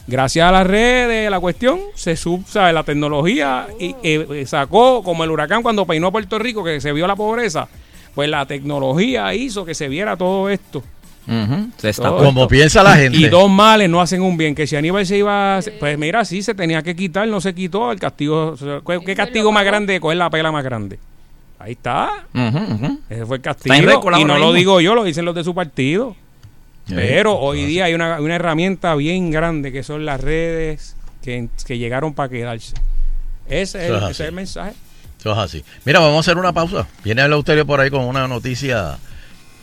Gracias 0.07 0.47
a 0.47 0.51
las 0.51 0.67
redes, 0.67 1.31
la 1.31 1.39
cuestión, 1.39 1.79
se 1.95 2.15
sub, 2.15 2.45
sabe, 2.47 2.71
la 2.73 2.83
tecnología 2.83 3.65
y 3.79 3.95
eh, 4.03 4.43
sacó 4.45 5.01
como 5.01 5.23
el 5.23 5.31
huracán 5.31 5.63
cuando 5.63 5.85
peinó 5.87 6.07
a 6.07 6.11
Puerto 6.11 6.37
Rico, 6.37 6.63
que 6.63 6.79
se 6.79 6.91
vio 6.93 7.07
la 7.07 7.15
pobreza. 7.15 7.67
Pues 8.13 8.29
la 8.29 8.45
tecnología 8.45 9.33
hizo 9.33 9.65
que 9.65 9.73
se 9.73 9.87
viera 9.89 10.15
todo 10.15 10.47
esto. 10.49 10.83
Se 11.77 11.89
está 11.89 12.09
Todo 12.09 12.17
Como 12.19 12.41
esto. 12.41 12.49
piensa 12.49 12.83
la 12.83 12.95
gente. 12.97 13.17
Y 13.17 13.27
dos 13.29 13.49
males 13.49 13.89
no 13.89 13.99
hacen 13.99 14.21
un 14.21 14.37
bien. 14.37 14.53
Que 14.53 14.67
si 14.67 14.75
Aníbal 14.75 15.07
se 15.07 15.17
iba. 15.17 15.57
a- 15.57 15.61
Pues 15.79 15.97
mira, 15.97 16.23
sí 16.23 16.43
se 16.43 16.53
tenía 16.53 16.83
que 16.83 16.95
quitar, 16.95 17.27
no 17.27 17.41
se 17.41 17.55
quitó. 17.55 17.91
El 17.91 17.99
castigo. 17.99 18.53
¿Qué, 18.85 18.99
qué 19.03 19.15
castigo 19.15 19.51
más 19.51 19.65
grande? 19.65 19.99
Coger 19.99 20.17
la 20.19 20.29
pela 20.29 20.51
más 20.51 20.63
grande. 20.63 20.99
Ahí 21.57 21.71
está. 21.71 22.27
Ese 23.09 23.25
fue 23.25 23.37
el 23.37 23.41
castigo. 23.41 23.73
Y 24.19 24.23
no 24.23 24.37
lo 24.37 24.53
digo 24.53 24.79
yo, 24.81 24.93
lo 24.93 25.03
dicen 25.03 25.25
los 25.25 25.33
de 25.33 25.43
su 25.43 25.55
partido. 25.55 26.15
Pero 26.87 27.37
hoy 27.39 27.65
día 27.65 27.85
hay 27.85 27.93
una, 27.93 28.19
una 28.21 28.35
herramienta 28.35 28.93
bien 28.95 29.31
grande 29.31 29.71
que 29.71 29.81
son 29.83 30.05
las 30.05 30.21
redes 30.21 30.95
que, 31.23 31.47
que 31.65 31.77
llegaron 31.77 32.13
para 32.13 32.29
quedarse. 32.29 32.73
Ese 33.47 33.85
es, 33.85 33.89
el, 33.91 33.95
es 33.95 34.01
ese 34.01 34.09
es 34.11 34.11
así. 34.11 34.23
el 34.23 34.31
mensaje. 34.33 34.73
Eso 35.19 35.31
es 35.31 35.37
así. 35.37 35.63
Mira, 35.85 35.99
vamos 35.99 36.17
a 36.17 36.19
hacer 36.19 36.37
una 36.37 36.53
pausa. 36.53 36.87
Viene 37.03 37.23
el 37.23 37.31
Euterio 37.33 37.65
por 37.65 37.79
ahí 37.79 37.89
con 37.89 38.01
una 38.05 38.27
noticia 38.27 38.97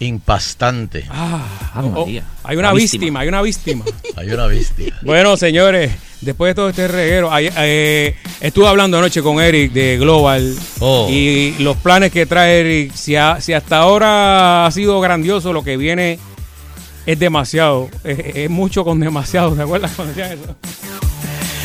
impastante. 0.00 1.04
Ah, 1.11 1.46
oh, 1.76 2.00
María. 2.00 2.24
hay 2.42 2.56
una 2.56 2.72
víctima. 2.72 3.20
víctima. 3.20 3.20
hay 3.20 3.28
una 3.28 3.42
víctima. 3.42 3.85
Hay 4.16 4.28
una 4.30 4.46
bestia. 4.46 4.92
Bueno, 5.02 5.37
señores, 5.38 5.92
después 6.20 6.50
de 6.50 6.54
todo 6.54 6.68
este 6.68 6.87
reguero, 6.87 7.32
ayer, 7.32 7.52
eh, 7.56 8.14
estuve 8.40 8.66
hablando 8.68 8.98
anoche 8.98 9.22
con 9.22 9.40
Eric 9.40 9.72
de 9.72 9.96
Global 9.98 10.54
Oh. 10.80 11.08
y 11.11 11.54
los 11.61 11.76
planes 11.78 12.12
que 12.12 12.26
trae 12.26 12.61
Eric, 12.61 12.92
si, 12.94 13.16
ha- 13.16 13.40
si 13.40 13.52
hasta 13.54 13.78
ahora 13.78 14.66
ha 14.66 14.70
sido 14.70 15.00
grandioso, 15.00 15.52
lo 15.54 15.62
que 15.64 15.76
viene 15.78 16.18
es 17.06 17.18
demasiado, 17.18 17.88
es, 18.04 18.48
mucho 18.50 18.84
con 18.84 19.00
demasiado, 19.00 19.54
¿te 19.54 19.62
acuerdas 19.62 19.92
cuando 19.94 20.14
decían 20.14 20.38
eso? 20.38 20.56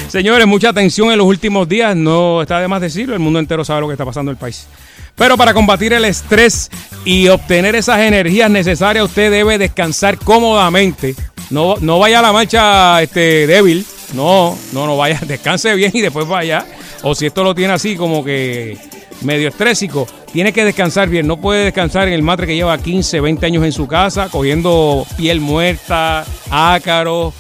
Señores, 0.08 0.47
mucha 0.47 0.69
atención 0.69 1.12
en 1.12 1.17
los 1.17 1.28
últimos 1.28 1.67
días, 1.67 1.95
no 1.95 2.41
está 2.41 2.60
de 2.60 2.67
más 2.67 2.82
decirlo, 2.82 3.13
el 3.13 3.19
mundo 3.19 3.39
entero 3.39 3.65
sabe 3.65 3.82
lo 3.82 3.88
que 3.88 3.93
está 3.93 4.06
pasando 4.06 4.32
en 4.32 4.36
el 4.36 4.39
país. 4.39 4.67
Pero 5.15 5.36
para 5.36 5.54
combatir 5.54 5.93
el 5.93 6.06
estrés 6.06 6.69
y 7.04 7.28
obtener 7.28 7.76
esas 7.76 8.00
energías 8.00 8.50
necesarias, 8.50 9.04
usted 9.04 9.32
debe 9.32 9.58
descansar 9.58 10.17
cómodamente. 10.17 11.15
No, 11.50 11.76
no 11.82 11.97
vaya 11.97 12.19
a 12.19 12.21
la 12.21 12.32
marcha 12.32 13.02
este, 13.02 13.47
débil, 13.47 13.86
no, 14.13 14.58
no, 14.73 14.86
no 14.86 14.95
vaya, 14.95 15.19
descanse 15.28 15.73
bien 15.76 15.91
y 15.93 16.02
después 16.02 16.28
vaya. 16.28 16.65
O 17.04 17.15
si 17.15 17.26
esto 17.26 17.43
lo 17.43 17.56
tiene 17.56 17.73
así 17.73 17.95
como 17.95 18.23
que 18.23 18.78
medio 19.21 19.50
estrésico, 19.50 20.08
tiene 20.38 20.54
que 20.54 20.63
descansar 20.63 21.10
bien. 21.10 21.26
No 21.26 21.38
puede 21.38 21.63
descansar 21.63 22.08
en 22.08 22.13
el 22.13 22.21
matre 22.21 22.45
que 22.45 22.54
lleva 22.54 22.78
15, 22.78 23.21
20 23.21 23.43
años 23.43 23.65
en 23.65 23.71
su 23.71 23.88
casa, 23.88 24.30
cogiendo 24.30 25.04
piel 25.17 25.41
muerta, 25.41 26.26
ácaros, 26.52 27.34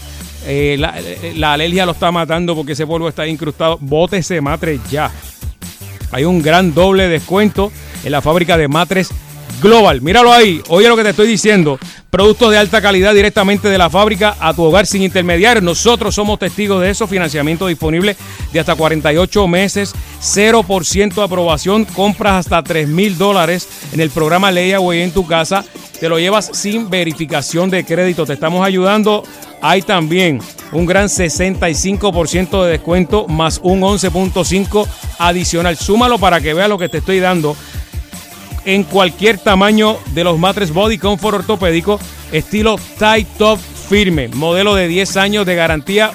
eh, 0.47 0.77
la, 0.79 0.95
la 1.35 1.53
alergia 1.53 1.85
lo 1.85 1.91
está 1.91 2.11
matando 2.11 2.55
porque 2.55 2.71
ese 2.71 2.87
polvo 2.87 3.07
está 3.07 3.27
incrustado. 3.27 3.77
Bote 3.79 4.17
ese 4.17 4.41
matre 4.41 4.79
ya. 4.89 5.11
Hay 6.11 6.23
un 6.23 6.41
gran 6.41 6.73
doble 6.73 7.07
descuento 7.07 7.71
en 8.03 8.11
la 8.11 8.23
fábrica 8.23 8.57
de 8.57 8.67
matres 8.67 9.11
Global. 9.61 10.01
Míralo 10.01 10.31
ahí. 10.31 10.61
Oye 10.67 10.87
lo 10.87 10.95
que 10.95 11.03
te 11.03 11.09
estoy 11.09 11.27
diciendo. 11.27 11.79
Productos 12.09 12.51
de 12.51 12.57
alta 12.57 12.81
calidad 12.81 13.13
directamente 13.13 13.67
de 13.67 13.77
la 13.77 13.89
fábrica 13.89 14.35
a 14.39 14.53
tu 14.53 14.63
hogar 14.63 14.85
sin 14.85 15.01
intermediarios. 15.01 15.63
Nosotros 15.63 16.13
somos 16.13 16.39
testigos 16.39 16.81
de 16.81 16.89
eso. 16.89 17.07
Financiamiento 17.07 17.67
disponible 17.67 18.15
de 18.53 18.59
hasta 18.59 18.75
48 18.75 19.47
meses. 19.47 19.93
0% 20.21 21.13
de 21.13 21.23
aprobación. 21.23 21.85
Compras 21.85 22.45
hasta 22.45 22.63
3 22.63 22.87
mil 22.87 23.17
dólares 23.17 23.67
en 23.93 23.99
el 23.99 24.09
programa 24.09 24.51
Layaway 24.51 25.01
en 25.01 25.11
tu 25.11 25.25
casa. 25.25 25.65
Te 25.99 26.09
lo 26.09 26.19
llevas 26.19 26.51
sin 26.53 26.89
verificación 26.89 27.69
de 27.69 27.83
crédito. 27.83 28.25
Te 28.25 28.33
estamos 28.33 28.65
ayudando. 28.65 29.23
Hay 29.61 29.81
también 29.81 30.39
un 30.71 30.85
gran 30.85 31.07
65% 31.07 32.63
de 32.63 32.71
descuento 32.71 33.27
más 33.27 33.59
un 33.63 33.81
11.5 33.81 34.87
adicional. 35.17 35.77
Súmalo 35.77 36.19
para 36.19 36.41
que 36.41 36.53
veas 36.53 36.69
lo 36.69 36.77
que 36.77 36.89
te 36.89 36.99
estoy 36.99 37.19
dando 37.19 37.55
en 38.67 38.83
cualquier 38.83 39.37
tamaño 39.37 39.97
de 40.13 40.25
los 40.25 40.37
matres 40.37 40.73
Body 40.73 40.97
Comfort 40.97 41.37
ortopédico, 41.37 42.01
estilo 42.33 42.75
Tight 42.99 43.25
Top 43.37 43.57
firme, 43.57 44.27
modelo 44.27 44.75
de 44.75 44.89
10 44.89 45.15
años 45.15 45.45
de 45.45 45.55
garantía 45.55 46.11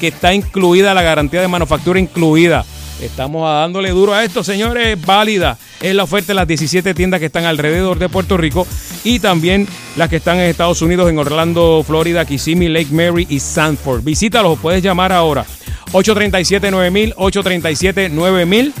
que 0.00 0.08
está 0.08 0.34
incluida, 0.34 0.94
la 0.94 1.02
garantía 1.02 1.40
de 1.40 1.46
manufactura 1.46 2.00
incluida. 2.00 2.64
Estamos 3.00 3.46
dándole 3.46 3.90
duro 3.90 4.14
a 4.14 4.24
esto, 4.24 4.42
señores, 4.42 5.00
válida. 5.04 5.58
Es 5.80 5.94
la 5.94 6.04
oferta 6.04 6.28
de 6.28 6.34
las 6.34 6.48
17 6.48 6.94
tiendas 6.94 7.20
que 7.20 7.26
están 7.26 7.44
alrededor 7.44 7.98
de 7.98 8.08
Puerto 8.08 8.36
Rico 8.36 8.66
y 9.04 9.18
también 9.18 9.68
las 9.96 10.08
que 10.08 10.16
están 10.16 10.38
en 10.38 10.44
Estados 10.44 10.80
Unidos, 10.80 11.10
en 11.10 11.18
Orlando, 11.18 11.84
Florida, 11.86 12.24
Kissimmee, 12.24 12.68
Lake 12.68 12.88
Mary 12.90 13.26
y 13.28 13.40
Sanford. 13.40 14.02
Visítalos, 14.02 14.58
puedes 14.58 14.82
llamar 14.82 15.12
ahora. 15.12 15.44
837-9000, 15.92 17.14
837-9000. 17.14 18.72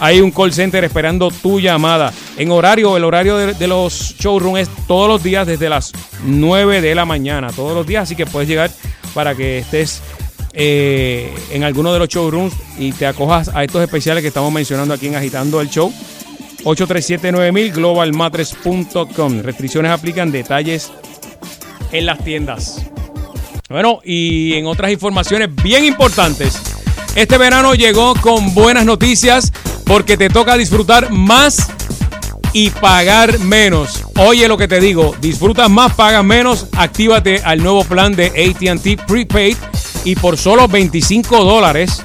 Hay 0.00 0.20
un 0.20 0.30
call 0.30 0.52
center 0.52 0.84
esperando 0.84 1.30
tu 1.30 1.60
llamada. 1.60 2.12
En 2.36 2.50
horario, 2.50 2.96
el 2.96 3.04
horario 3.04 3.36
de, 3.36 3.54
de 3.54 3.66
los 3.66 4.14
showrooms 4.18 4.60
es 4.60 4.68
todos 4.86 5.08
los 5.08 5.22
días 5.22 5.46
desde 5.46 5.68
las 5.68 5.92
9 6.24 6.80
de 6.80 6.94
la 6.94 7.04
mañana. 7.04 7.50
Todos 7.52 7.74
los 7.74 7.86
días, 7.86 8.04
así 8.04 8.16
que 8.16 8.26
puedes 8.26 8.48
llegar 8.48 8.70
para 9.14 9.34
que 9.34 9.58
estés 9.58 10.02
eh, 10.54 11.34
en 11.50 11.64
alguno 11.64 11.92
de 11.92 11.98
los 11.98 12.08
showrooms 12.08 12.54
y 12.78 12.92
te 12.92 13.06
acojas 13.06 13.48
a 13.48 13.64
estos 13.64 13.82
especiales 13.82 14.22
que 14.22 14.28
estamos 14.28 14.52
mencionando 14.52 14.94
aquí 14.94 15.08
en 15.08 15.16
Agitando 15.16 15.60
el 15.60 15.68
Show. 15.68 15.92
837-9000, 16.64 17.74
globalmatres.com. 17.74 19.40
Restricciones 19.42 19.90
aplican, 19.90 20.30
detalles 20.32 20.92
en 21.92 22.06
las 22.06 22.22
tiendas. 22.24 22.86
Bueno, 23.68 24.00
y 24.04 24.54
en 24.54 24.66
otras 24.66 24.90
informaciones 24.90 25.54
bien 25.62 25.84
importantes. 25.84 26.60
Este 27.14 27.38
verano 27.38 27.74
llegó 27.74 28.14
con 28.14 28.54
buenas 28.54 28.84
noticias 28.84 29.52
porque 29.84 30.16
te 30.16 30.28
toca 30.28 30.56
disfrutar 30.56 31.10
más 31.10 31.68
y 32.52 32.70
pagar 32.70 33.38
menos. 33.40 34.04
Oye 34.16 34.48
lo 34.48 34.56
que 34.56 34.68
te 34.68 34.80
digo, 34.80 35.14
disfrutas 35.20 35.68
más, 35.68 35.94
pagas 35.94 36.24
menos, 36.24 36.68
actívate 36.72 37.42
al 37.44 37.62
nuevo 37.62 37.84
plan 37.84 38.14
de 38.14 38.26
ATT 38.26 39.06
Prepaid 39.06 39.56
y 40.04 40.16
por 40.16 40.36
solo 40.36 40.68
25 40.68 41.44
dólares 41.44 42.02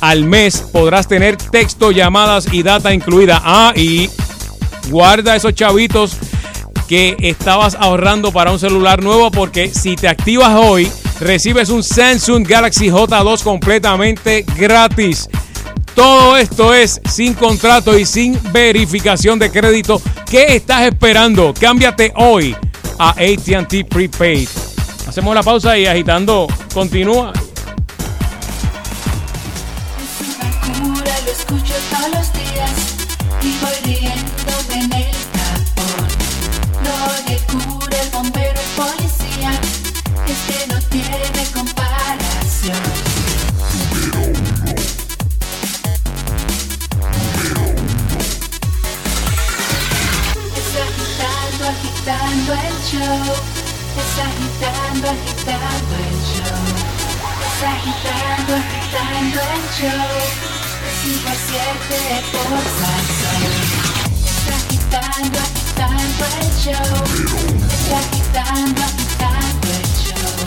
al 0.00 0.24
mes 0.24 0.64
podrás 0.72 1.06
tener 1.06 1.36
texto, 1.36 1.90
llamadas 1.90 2.48
y 2.52 2.62
data 2.62 2.92
incluida. 2.92 3.40
Ah, 3.44 3.72
y 3.76 4.10
guarda 4.88 5.36
esos 5.36 5.54
chavitos 5.54 6.16
que 6.88 7.16
estabas 7.20 7.76
ahorrando 7.78 8.32
para 8.32 8.50
un 8.50 8.58
celular 8.58 9.02
nuevo 9.02 9.30
porque 9.30 9.68
si 9.68 9.94
te 9.94 10.08
activas 10.08 10.56
hoy, 10.56 10.90
recibes 11.20 11.68
un 11.68 11.82
Samsung 11.82 12.46
Galaxy 12.46 12.88
J2 12.88 13.42
completamente 13.42 14.44
gratis. 14.56 15.28
Todo 15.94 16.36
esto 16.36 16.72
es 16.74 17.00
sin 17.08 17.34
contrato 17.34 17.98
y 17.98 18.06
sin 18.06 18.38
verificación 18.52 19.38
de 19.38 19.50
crédito. 19.50 20.00
¿Qué 20.28 20.56
estás 20.56 20.86
esperando? 20.86 21.52
Cámbiate 21.58 22.12
hoy 22.16 22.56
a 22.98 23.10
ATT 23.10 23.88
Prepaid. 23.88 24.48
Hacemos 25.10 25.34
la 25.34 25.42
pausa 25.42 25.76
y 25.76 25.86
agitando 25.86 26.46
continúa. 26.72 27.32
Es 29.98 30.20
una 30.22 30.48
cura, 30.78 31.12
lo 31.24 31.30
escucho 31.32 31.74
todos 31.90 32.10
los 32.14 32.32
días 32.32 32.70
y 33.42 33.58
voy 33.58 33.74
riéndome 33.82 34.84
en 34.84 34.92
el 34.92 35.16
tapón. 35.34 36.06
No 36.84 36.94
le 37.26 37.36
cura 37.38 37.96
el 38.00 38.10
bombero, 38.10 38.60
el 38.60 38.70
policía, 38.76 39.50
es 40.28 40.38
que 40.46 40.58
no 40.72 40.78
tiene 40.82 41.42
comparación. 41.54 42.78
Agitando, 50.78 51.62
agitando 51.66 52.52
el 52.52 52.76
show. 52.88 53.59
Está 53.96 54.22
agitando, 54.22 55.08
agitando 55.10 55.94
el 55.98 56.16
show. 56.30 56.62
Está 57.42 57.70
agitando, 57.72 58.52
agitando 58.54 59.38
el 59.40 59.64
show. 59.74 60.60
A 61.26 61.34
siete 61.34 62.00
por 62.30 62.62
Salsón. 62.78 63.42
Está 64.24 64.54
agitando, 64.54 65.38
agitando 65.40 66.22
el 66.40 66.50
show. 66.62 66.94
Está 67.68 67.98
agitando, 67.98 68.80
agitando 68.82 69.68
el 69.74 69.86
show. 69.98 70.38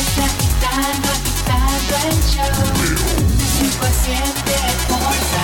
Está 0.00 0.24
agitando, 0.24 1.08
agitando 1.14 1.94
el 2.08 2.18
show. 2.32 2.58
A 3.80 3.90
siete 4.02 4.56
por. 4.88 5.43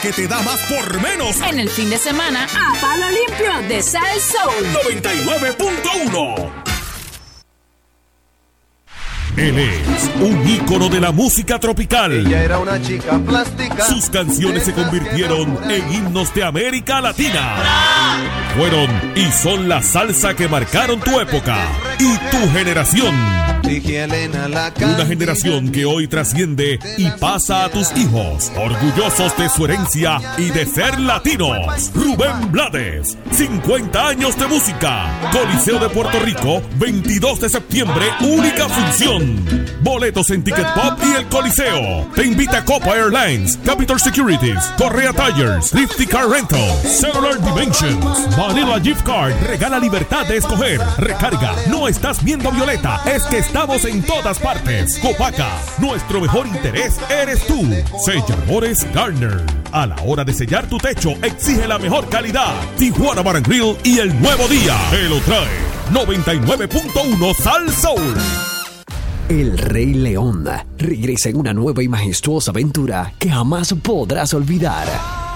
Que 0.00 0.12
te 0.12 0.26
da 0.26 0.40
más 0.42 0.60
por 0.62 1.00
menos. 1.02 1.40
En 1.42 1.58
el 1.58 1.68
fin 1.68 1.90
de 1.90 1.98
semana, 1.98 2.44
a 2.44 2.80
palo 2.80 3.06
limpio 3.10 3.68
de 3.68 3.82
Sal 3.82 4.20
Soul. 4.20 4.66
99.1. 4.96 6.50
Él 9.36 9.58
es 9.58 10.10
un 10.20 10.48
ícono 10.48 10.88
de 10.88 11.00
la 11.00 11.12
música 11.12 11.58
tropical. 11.58 12.26
Ella 12.26 12.42
era 12.42 12.58
una 12.58 12.80
chica 12.80 13.18
plástica. 13.18 13.84
Sus 13.84 14.10
canciones 14.10 14.64
se 14.64 14.72
convirtieron 14.72 15.58
en 15.70 15.92
himnos 15.92 16.34
de 16.34 16.44
América 16.44 17.00
Latina. 17.00 17.56
Fueron 18.56 18.90
y 19.14 19.24
son 19.30 19.68
la 19.68 19.82
salsa 19.82 20.34
que 20.34 20.48
marcaron 20.48 21.00
tu 21.00 21.20
época 21.20 21.56
y 21.98 22.16
tu 22.30 22.52
generación. 22.52 23.14
Una 23.62 25.06
generación 25.06 25.70
que 25.70 25.84
hoy 25.84 26.08
trasciende 26.08 26.80
y 26.98 27.08
pasa 27.20 27.64
a 27.64 27.68
tus 27.68 27.96
hijos, 27.96 28.50
orgullosos 28.56 29.36
de 29.36 29.48
su 29.48 29.64
herencia 29.64 30.18
y 30.38 30.50
de 30.50 30.66
ser 30.66 30.98
latinos. 30.98 31.90
Rubén 31.94 32.50
Blades, 32.50 33.16
50 33.30 34.08
años 34.08 34.36
de 34.36 34.46
música. 34.48 35.06
Coliseo 35.30 35.78
de 35.78 35.88
Puerto 35.88 36.18
Rico, 36.20 36.60
22 36.78 37.40
de 37.40 37.48
septiembre, 37.48 38.06
única 38.22 38.68
función. 38.68 39.44
Boletos 39.82 40.30
en 40.30 40.42
Ticket 40.42 40.66
Pop 40.74 40.98
y 41.04 41.16
el 41.16 41.26
Coliseo. 41.26 42.08
Te 42.14 42.24
invita 42.26 42.64
Copa 42.64 42.96
Airlines, 42.96 43.56
Capital 43.64 44.00
Securities, 44.00 44.64
Correa 44.78 45.12
Tires, 45.12 45.72
Lifty 45.72 46.06
Car 46.06 46.28
Rental, 46.28 46.76
Cellular 46.82 47.40
Dimensions, 47.40 48.36
Vanilla 48.40 48.80
Gift 48.80 49.02
Card. 49.02 49.34
Regala 49.42 49.78
libertad 49.78 50.26
de 50.26 50.38
escoger. 50.38 50.80
Recarga. 50.96 51.54
No 51.68 51.86
estás 51.86 52.24
viendo 52.24 52.50
Violeta, 52.50 53.02
es 53.04 53.22
que 53.24 53.36
estamos 53.36 53.84
en 53.84 54.02
todas 54.02 54.38
partes. 54.38 54.98
Copaca, 54.98 55.58
nuestro 55.78 56.22
mejor 56.22 56.46
interés 56.46 56.98
eres 57.10 57.46
tú. 57.46 57.68
Selladores 58.02 58.90
Garner. 58.94 59.42
A 59.72 59.86
la 59.86 59.96
hora 60.06 60.24
de 60.24 60.32
sellar 60.32 60.66
tu 60.70 60.78
techo, 60.78 61.10
exige 61.22 61.68
la 61.68 61.78
mejor 61.78 62.08
calidad. 62.08 62.54
Tijuana 62.78 63.20
Bar 63.20 63.42
y 63.84 63.98
el 63.98 64.18
nuevo 64.18 64.48
día. 64.48 64.74
Te 64.90 65.02
lo 65.02 65.18
trae. 65.20 65.60
99.1 65.92 67.34
Sal 67.34 67.70
Soul. 67.70 68.14
El 69.28 69.58
Rey 69.58 69.92
León 69.92 70.48
regresa 70.78 71.28
en 71.28 71.36
una 71.36 71.52
nueva 71.52 71.82
y 71.82 71.88
majestuosa 71.88 72.52
aventura 72.52 73.12
que 73.18 73.30
jamás 73.30 73.74
podrás 73.82 74.32
olvidar. 74.32 75.29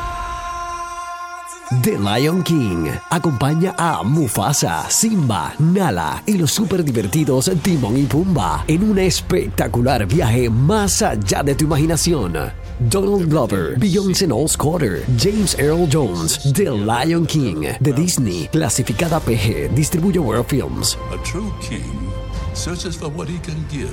The 1.82 1.98
Lion 1.98 2.42
King 2.42 2.90
acompaña 3.10 3.74
a 3.78 4.02
Mufasa, 4.02 4.84
Simba, 4.90 5.54
Nala 5.58 6.22
y 6.26 6.34
los 6.34 6.52
super 6.52 6.84
divertidos 6.84 7.50
Timon 7.62 7.96
y 7.96 8.02
Pumba 8.02 8.64
en 8.68 8.90
un 8.90 8.98
espectacular 8.98 10.06
viaje 10.06 10.50
más 10.50 11.00
allá 11.00 11.42
de 11.42 11.54
tu 11.54 11.64
imaginación. 11.64 12.34
Donald 12.78 13.30
Glover, 13.30 13.78
Beyoncé 13.78 14.26
Knowles 14.26 14.56
Carter, 14.56 15.04
James 15.18 15.56
Earl 15.58 15.88
Jones, 15.90 16.52
The 16.52 16.70
Lion 16.70 17.24
King 17.24 17.62
de 17.80 17.92
Disney, 17.92 18.46
clasificada 18.52 19.18
PG, 19.20 19.74
distribuye 19.74 20.18
World 20.18 20.46
Films. 20.46 20.98
A 21.12 21.22
true 21.24 21.50
king 21.66 22.10
searches 22.52 22.94
for 22.94 23.08
what 23.08 23.28
he 23.28 23.38
can 23.40 23.66
give. 23.70 23.90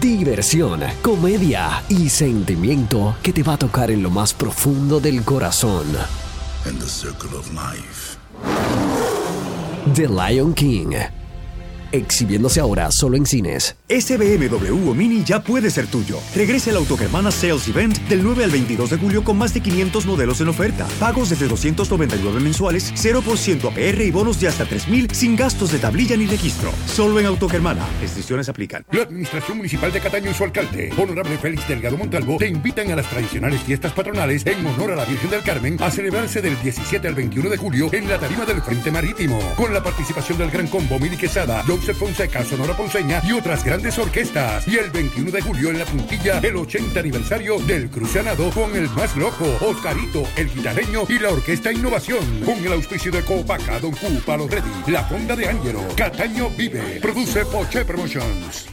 Diversión, 0.00 0.80
comedia 1.00 1.82
y 1.88 2.08
sentimiento 2.08 3.16
que 3.22 3.32
te 3.32 3.42
va 3.42 3.54
a 3.54 3.58
tocar 3.58 3.90
en 3.90 4.02
lo 4.02 4.10
más 4.10 4.34
profundo 4.34 5.00
del 5.00 5.22
corazón. 5.22 5.86
In 6.68 6.78
the 6.78 6.86
circle 6.86 7.34
of 7.34 7.50
life. 7.54 8.18
The 9.96 10.06
Lion 10.06 10.52
King. 10.52 10.94
Exhibiéndose 11.92 12.60
ahora 12.60 12.90
solo 12.90 13.16
en 13.16 13.24
cines. 13.24 13.76
Ese 13.88 14.18
BMW 14.18 14.90
o 14.90 14.94
Mini 14.94 15.24
ya 15.24 15.42
puede 15.42 15.70
ser 15.70 15.86
tuyo. 15.86 16.18
Regresa 16.34 16.70
el 16.70 16.76
Autogermana 16.76 17.30
Sales 17.30 17.66
Event 17.68 17.98
del 18.08 18.22
9 18.22 18.44
al 18.44 18.50
22 18.50 18.90
de 18.90 18.96
julio 18.98 19.24
con 19.24 19.38
más 19.38 19.54
de 19.54 19.60
500 19.60 20.04
modelos 20.04 20.40
en 20.40 20.48
oferta. 20.48 20.86
Pagos 21.00 21.30
desde 21.30 21.48
299 21.48 22.40
mensuales, 22.40 22.92
0% 22.94 23.70
APR 23.70 24.02
y 24.02 24.10
bonos 24.10 24.40
de 24.40 24.48
hasta 24.48 24.66
3000 24.66 25.10
sin 25.12 25.36
gastos 25.36 25.72
de 25.72 25.78
tablilla 25.78 26.16
ni 26.16 26.26
registro. 26.26 26.70
Solo 26.86 27.18
en 27.20 27.26
Autogermana. 27.26 27.86
Restricciones 28.00 28.48
aplican. 28.48 28.84
La 28.92 29.02
Administración 29.02 29.56
Municipal 29.56 29.90
de 29.90 30.00
Cataño 30.00 30.30
y 30.30 30.34
su 30.34 30.44
alcalde, 30.44 30.92
Honorable 30.98 31.38
Félix 31.38 31.66
Delgado 31.66 31.96
Montalvo, 31.96 32.36
te 32.36 32.48
invitan 32.48 32.90
a 32.90 32.96
las 32.96 33.08
tradicionales 33.08 33.62
fiestas 33.62 33.92
patronales 33.92 34.44
en 34.46 34.66
honor 34.66 34.92
a 34.92 34.96
la 34.96 35.04
Virgen 35.04 35.30
del 35.30 35.42
Carmen 35.42 35.76
a 35.80 35.90
celebrarse 35.90 36.42
del 36.42 36.60
17 36.60 37.08
al 37.08 37.14
21 37.14 37.48
de 37.48 37.56
julio 37.56 37.88
en 37.92 38.08
la 38.08 38.18
tarima 38.18 38.44
del 38.44 38.60
Frente 38.60 38.90
Marítimo, 38.90 39.38
con 39.56 39.72
la 39.72 39.82
participación 39.82 40.38
del 40.38 40.50
Gran 40.50 40.66
Combo 40.66 40.98
Mili 40.98 41.16
Quesada, 41.16 41.62
Joseph 41.78 41.96
Fonseca, 41.96 42.44
Sonora 42.44 42.74
Ponceña 42.74 43.22
y 43.24 43.32
otras 43.32 43.64
grandes 43.64 43.98
orquestas. 43.98 44.66
Y 44.66 44.76
el 44.76 44.90
21 44.90 45.30
de 45.30 45.40
julio 45.40 45.70
en 45.70 45.78
la 45.78 45.84
puntilla, 45.84 46.38
el 46.40 46.56
80 46.56 46.98
aniversario 46.98 47.58
del 47.60 47.88
Crucianado 47.88 48.50
con 48.50 48.74
el 48.74 48.90
más 48.90 49.16
loco, 49.16 49.44
Oscarito, 49.60 50.24
el 50.36 50.52
guitarreño 50.52 51.04
y 51.08 51.18
la 51.18 51.30
Orquesta 51.30 51.72
Innovación, 51.72 52.24
con 52.44 52.58
el 52.58 52.72
auspicio 52.72 53.12
de 53.12 53.22
Copaca, 53.22 53.78
Don 53.78 53.92
Q, 53.92 54.20
Palo 54.26 54.48
Ready, 54.48 54.90
La 54.92 55.04
Fonda 55.04 55.36
de 55.36 55.48
Ángelo, 55.48 55.82
Cataño 55.96 56.50
Vive, 56.50 56.98
produce 57.00 57.44
Poche 57.46 57.84
Promotions. 57.84 58.68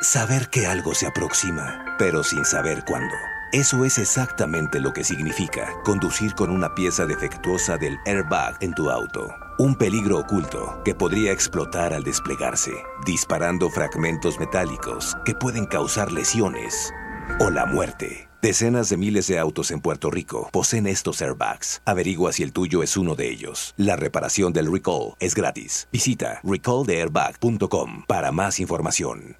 Saber 0.00 0.48
que 0.50 0.66
algo 0.66 0.94
se 0.94 1.06
aproxima, 1.06 1.96
pero 1.98 2.22
sin 2.22 2.44
saber 2.44 2.84
cuándo. 2.86 3.14
Eso 3.52 3.84
es 3.84 3.98
exactamente 3.98 4.78
lo 4.78 4.92
que 4.92 5.02
significa 5.02 5.72
conducir 5.82 6.34
con 6.34 6.50
una 6.50 6.74
pieza 6.74 7.06
defectuosa 7.06 7.78
del 7.78 7.98
airbag 8.04 8.58
en 8.60 8.74
tu 8.74 8.90
auto. 8.90 9.47
Un 9.60 9.74
peligro 9.74 10.20
oculto 10.20 10.80
que 10.84 10.94
podría 10.94 11.32
explotar 11.32 11.92
al 11.92 12.04
desplegarse, 12.04 12.70
disparando 13.04 13.68
fragmentos 13.70 14.38
metálicos 14.38 15.16
que 15.24 15.34
pueden 15.34 15.66
causar 15.66 16.12
lesiones 16.12 16.94
o 17.40 17.50
la 17.50 17.66
muerte. 17.66 18.28
Decenas 18.40 18.88
de 18.88 18.96
miles 18.96 19.26
de 19.26 19.40
autos 19.40 19.72
en 19.72 19.80
Puerto 19.80 20.12
Rico 20.12 20.48
poseen 20.52 20.86
estos 20.86 21.22
airbags. 21.22 21.82
Averigua 21.84 22.32
si 22.32 22.44
el 22.44 22.52
tuyo 22.52 22.84
es 22.84 22.96
uno 22.96 23.16
de 23.16 23.30
ellos. 23.30 23.74
La 23.76 23.96
reparación 23.96 24.52
del 24.52 24.70
recall 24.70 25.14
es 25.18 25.34
gratis. 25.34 25.88
Visita 25.90 26.40
recalltheairbag.com 26.44 28.04
para 28.06 28.30
más 28.30 28.60
información. 28.60 29.34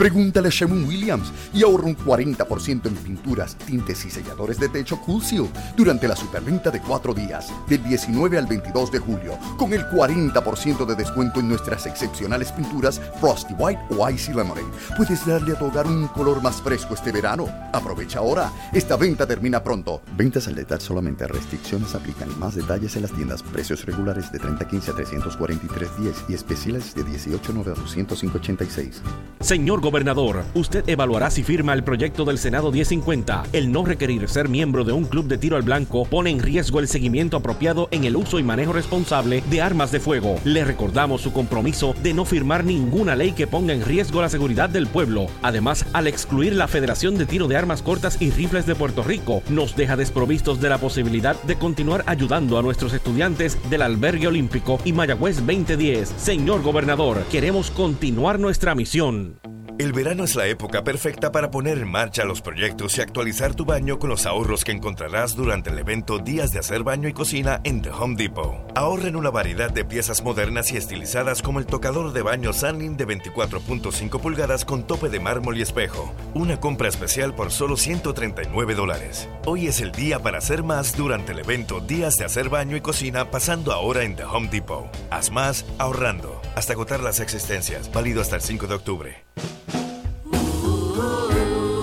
Pregúntale 0.00 0.48
a 0.48 0.50
Sherwin 0.50 0.88
Williams 0.88 1.30
y 1.52 1.62
ahorra 1.62 1.84
un 1.84 1.94
40% 1.94 2.86
en 2.86 2.94
pinturas, 2.94 3.54
tintes 3.54 4.02
y 4.06 4.10
selladores 4.10 4.58
de 4.58 4.70
techo 4.70 4.98
Cool 5.02 5.22
Seal 5.22 5.46
durante 5.76 6.08
la 6.08 6.16
superventa 6.16 6.70
de 6.70 6.80
cuatro 6.80 7.12
días, 7.12 7.52
del 7.68 7.84
19 7.84 8.38
al 8.38 8.46
22 8.46 8.92
de 8.92 8.98
julio, 8.98 9.38
con 9.58 9.74
el 9.74 9.84
40% 9.90 10.86
de 10.86 10.94
descuento 10.94 11.40
en 11.40 11.50
nuestras 11.50 11.84
excepcionales 11.84 12.50
pinturas 12.50 12.98
Frosty 13.20 13.52
White 13.58 13.82
o 13.90 14.08
Icy 14.08 14.32
Lemonade. 14.32 14.64
Puedes 14.96 15.26
darle 15.26 15.52
a 15.52 15.58
tu 15.58 15.66
hogar 15.66 15.86
un 15.86 16.08
color 16.08 16.42
más 16.42 16.62
fresco 16.62 16.94
este 16.94 17.12
verano. 17.12 17.46
Aprovecha 17.70 18.20
ahora. 18.20 18.50
Esta 18.72 18.96
venta 18.96 19.26
termina 19.26 19.62
pronto. 19.62 20.00
Ventas 20.16 20.48
al 20.48 20.54
detalle 20.54 20.80
solamente. 20.80 21.28
Restricciones 21.28 21.94
aplican. 21.94 22.38
Más 22.38 22.54
detalles 22.54 22.96
en 22.96 23.02
las 23.02 23.12
tiendas. 23.12 23.42
Precios 23.42 23.84
regulares 23.84 24.32
de 24.32 24.38
3015 24.38 24.92
a 24.92 24.94
343.10 24.94 26.14
y 26.30 26.32
especiales 26.32 26.94
de 26.94 27.04
18.9 27.04 27.70
a 27.70 27.74
205.86. 27.74 28.92
Señor 29.40 29.89
gobernador, 29.90 30.44
usted 30.54 30.88
evaluará 30.88 31.32
si 31.32 31.42
firma 31.42 31.72
el 31.72 31.82
proyecto 31.82 32.24
del 32.24 32.38
Senado 32.38 32.70
1050. 32.70 33.42
El 33.52 33.72
no 33.72 33.84
requerir 33.84 34.28
ser 34.28 34.48
miembro 34.48 34.84
de 34.84 34.92
un 34.92 35.04
club 35.04 35.26
de 35.26 35.36
tiro 35.36 35.56
al 35.56 35.62
blanco 35.62 36.04
pone 36.04 36.30
en 36.30 36.38
riesgo 36.38 36.78
el 36.78 36.86
seguimiento 36.86 37.36
apropiado 37.36 37.88
en 37.90 38.04
el 38.04 38.14
uso 38.14 38.38
y 38.38 38.44
manejo 38.44 38.72
responsable 38.72 39.42
de 39.50 39.60
armas 39.60 39.90
de 39.90 39.98
fuego. 39.98 40.36
Le 40.44 40.64
recordamos 40.64 41.22
su 41.22 41.32
compromiso 41.32 41.96
de 42.04 42.14
no 42.14 42.24
firmar 42.24 42.62
ninguna 42.62 43.16
ley 43.16 43.32
que 43.32 43.48
ponga 43.48 43.74
en 43.74 43.84
riesgo 43.84 44.22
la 44.22 44.28
seguridad 44.28 44.70
del 44.70 44.86
pueblo. 44.86 45.26
Además, 45.42 45.84
al 45.92 46.06
excluir 46.06 46.54
la 46.54 46.68
Federación 46.68 47.18
de 47.18 47.26
Tiro 47.26 47.48
de 47.48 47.56
Armas 47.56 47.82
Cortas 47.82 48.22
y 48.22 48.30
Rifles 48.30 48.66
de 48.66 48.76
Puerto 48.76 49.02
Rico, 49.02 49.42
nos 49.48 49.74
deja 49.74 49.96
desprovistos 49.96 50.60
de 50.60 50.68
la 50.68 50.78
posibilidad 50.78 51.34
de 51.42 51.56
continuar 51.56 52.04
ayudando 52.06 52.58
a 52.58 52.62
nuestros 52.62 52.92
estudiantes 52.92 53.58
del 53.68 53.82
Albergue 53.82 54.28
Olímpico 54.28 54.78
y 54.84 54.92
Mayagüez 54.92 55.38
2010. 55.44 56.14
Señor 56.16 56.62
gobernador, 56.62 57.24
queremos 57.28 57.72
continuar 57.72 58.38
nuestra 58.38 58.76
misión. 58.76 59.40
El 59.80 59.94
verano 59.94 60.24
es 60.24 60.34
la 60.34 60.46
época 60.46 60.84
perfecta 60.84 61.32
para 61.32 61.50
poner 61.50 61.78
en 61.78 61.90
marcha 61.90 62.26
los 62.26 62.42
proyectos 62.42 62.98
y 62.98 63.00
actualizar 63.00 63.54
tu 63.54 63.64
baño 63.64 63.98
con 63.98 64.10
los 64.10 64.26
ahorros 64.26 64.62
que 64.62 64.72
encontrarás 64.72 65.34
durante 65.34 65.70
el 65.70 65.78
evento 65.78 66.18
Días 66.18 66.50
de 66.50 66.58
Hacer 66.58 66.82
Baño 66.82 67.08
y 67.08 67.14
Cocina 67.14 67.62
en 67.64 67.80
The 67.80 67.88
Home 67.88 68.16
Depot. 68.16 68.56
Ahorra 68.74 69.08
en 69.08 69.16
una 69.16 69.30
variedad 69.30 69.70
de 69.70 69.86
piezas 69.86 70.22
modernas 70.22 70.70
y 70.70 70.76
estilizadas 70.76 71.40
como 71.40 71.60
el 71.60 71.64
tocador 71.64 72.12
de 72.12 72.20
baño 72.20 72.52
Sunling 72.52 72.98
de 72.98 73.08
24.5 73.08 74.20
pulgadas 74.20 74.66
con 74.66 74.86
tope 74.86 75.08
de 75.08 75.18
mármol 75.18 75.56
y 75.56 75.62
espejo. 75.62 76.12
Una 76.34 76.60
compra 76.60 76.88
especial 76.88 77.34
por 77.34 77.50
solo 77.50 77.78
139 77.78 78.74
dólares. 78.74 79.30
Hoy 79.46 79.66
es 79.66 79.80
el 79.80 79.92
día 79.92 80.18
para 80.18 80.36
hacer 80.36 80.62
más 80.62 80.94
durante 80.94 81.32
el 81.32 81.38
evento 81.38 81.80
Días 81.80 82.16
de 82.16 82.26
Hacer 82.26 82.50
Baño 82.50 82.76
y 82.76 82.82
Cocina 82.82 83.30
pasando 83.30 83.72
ahora 83.72 84.02
en 84.02 84.14
The 84.14 84.24
Home 84.24 84.50
Depot. 84.50 84.94
Haz 85.10 85.30
más 85.30 85.64
ahorrando 85.78 86.38
hasta 86.54 86.74
agotar 86.74 87.00
las 87.00 87.18
existencias. 87.18 87.90
Válido 87.90 88.20
hasta 88.20 88.36
el 88.36 88.42
5 88.42 88.66
de 88.66 88.74
octubre. 88.74 89.24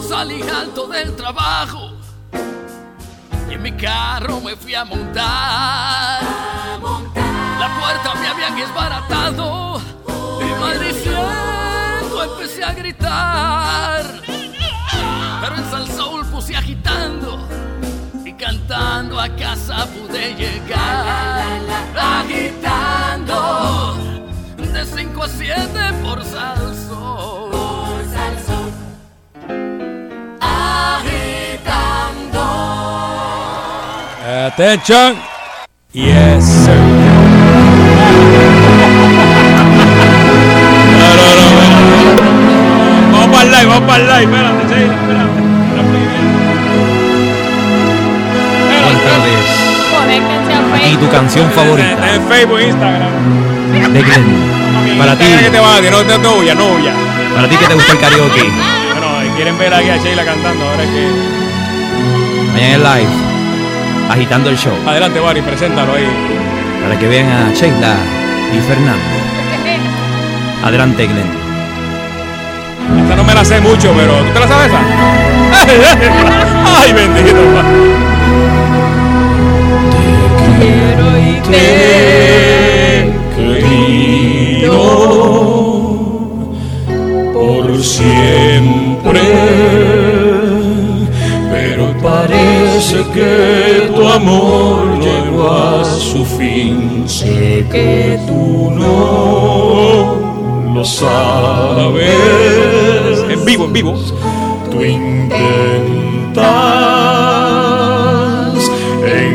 Salí 0.08 0.42
alto 0.42 0.88
del 0.88 1.16
trabajo 1.16 1.92
y 3.50 3.54
en 3.54 3.62
mi 3.62 3.72
carro 3.74 4.42
me 4.42 4.56
fui 4.56 4.74
a 4.74 4.84
montar. 4.84 6.22
La 7.60 7.80
puerta 7.80 8.16
me 8.20 8.28
habían 8.28 8.56
desbaratado 8.56 9.82
y 10.42 10.60
maldiciendo 10.60 12.24
empecé 12.24 12.64
a 12.64 12.74
gritar. 12.74 14.06
Pero 15.42 15.56
en 15.56 15.72
Salsoul 15.72 16.26
puse 16.28 16.56
agitando 16.56 17.48
y 18.26 18.34
cantando 18.34 19.20
a 19.20 19.30
casa 19.30 19.86
pude 19.88 20.34
llegar. 20.36 21.07
Attention. 34.58 35.16
Yes, 35.94 36.44
sir. 36.66 36.74
Vamos 43.12 43.28
para 43.28 43.44
el 43.44 43.52
live, 43.52 43.66
vamos 43.66 43.88
para 43.88 44.02
el 44.02 44.08
live. 44.08 44.24
Espérate, 44.24 44.64
espérate. 44.64 45.42
Buenas 48.66 49.04
tardes. 49.06 49.46
Conéctense 49.94 50.54
a 50.54 50.56
Y 50.58 50.82
Facebook. 50.82 51.00
tu 51.02 51.12
canción 51.12 51.52
favorita 51.52 52.16
En 52.16 52.28
Facebook, 52.28 52.60
Instagram. 52.60 53.94
de 53.94 54.02
Glenn. 54.02 54.98
Para 54.98 55.16
ti, 55.16 55.26
que 55.26 55.50
te 55.52 55.60
va, 55.60 55.82
que 55.82 55.92
no 55.92 55.98
para 55.98 57.48
ti 57.48 57.58
que 57.58 57.66
te 57.68 57.74
gusta 57.76 57.92
el 57.92 58.00
karaoke. 58.00 58.42
Bueno, 58.42 59.24
y 59.24 59.30
quieren 59.36 59.58
ver 59.60 59.72
aquí 59.72 59.90
a 59.90 59.98
Sheila 59.98 60.26
cantando, 60.26 60.68
ahora 60.68 60.84
es 60.84 60.90
que. 60.90 61.38
Vayan 62.54 62.72
en 62.72 62.84
live, 62.84 63.27
agitando 64.10 64.50
el 64.50 64.58
show. 64.58 64.74
Adelante, 64.86 65.20
Barry, 65.20 65.42
preséntalo 65.42 65.94
ahí. 65.94 66.08
Para 66.82 66.98
que 66.98 67.08
vean 67.08 67.30
a 67.30 67.54
Sheila 67.54 67.96
y 68.54 68.60
Fernando. 68.62 69.04
Adelante, 70.64 71.06
Glenn. 71.06 71.48
Esta 73.04 73.16
no 73.16 73.24
me 73.24 73.34
la 73.34 73.44
sé 73.44 73.60
mucho, 73.60 73.94
pero 73.96 74.14
¿tú 74.14 74.34
te 74.34 74.40
la 74.40 74.48
sabes 74.48 74.68
esa? 74.68 74.80
Ay, 76.82 76.94
bendito. 76.94 77.38
Quiero 80.60 81.18
y 81.18 81.42
te 81.52 83.12
querido 83.36 84.82
por 87.34 87.84
siempre, 87.84 89.22
pero 91.78 91.94
parece 92.02 93.06
que 93.14 93.92
tu 93.96 94.02
amor 94.08 95.00
llegó 95.00 95.52
a 95.52 95.86
su 95.86 96.26
fin. 96.26 97.08
Sé 97.08 97.68
que 97.72 98.20
tú 98.26 98.72
no 98.72 100.74
lo 100.74 100.84
sabes. 100.84 102.10
En 103.30 103.46
vivo, 103.46 103.66
en 103.66 103.74
vivo. 103.74 103.94
Tú 104.72 104.84
intentas, 104.84 106.48
inventas 109.04 109.28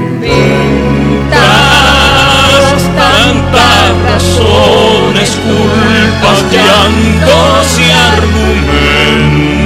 tantas 2.96 4.02
razones, 4.02 5.38
culpas, 5.46 6.42
llantos 6.50 7.78
y 7.78 7.88
argumentos, 8.10 9.61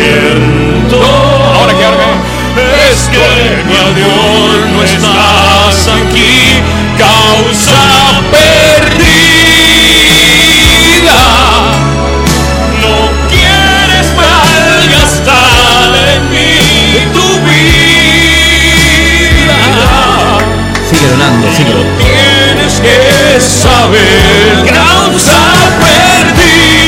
siento. 0.00 0.96
Ahora 1.54 1.72
que 1.76 1.84
ahora 1.84 2.10
es 2.90 3.08
que 3.08 3.28
mi 3.66 3.76
adiós 3.76 4.68
no 4.72 4.82
estás 4.82 5.88
aquí, 5.88 6.62
causa 6.98 7.82
perdida. 8.30 9.20
No 12.80 12.96
quieres 13.28 14.06
malgastar 14.16 15.90
en 16.14 16.22
mí 16.30 16.52
tu 17.12 17.26
vida. 17.48 18.00
Sigue 20.88 21.06
donando, 21.08 21.46
sigue. 21.56 21.78
Tienes 21.98 22.74
que 22.80 22.98
saber 23.40 24.72
causa 24.72 25.40
perdida. 25.80 26.79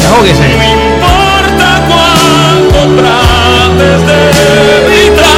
No 0.00 0.24
importa 0.24 1.68
cuánto 1.88 2.78
trates 3.00 4.00
de 4.06 4.18
evitarlo. 4.78 5.28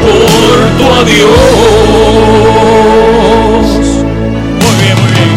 por 0.00 0.56
tu 0.78 0.84
adiós. 1.00 1.26
Muy 4.62 4.74
bien, 4.80 4.96
muy 5.02 5.10
bien. 5.12 5.30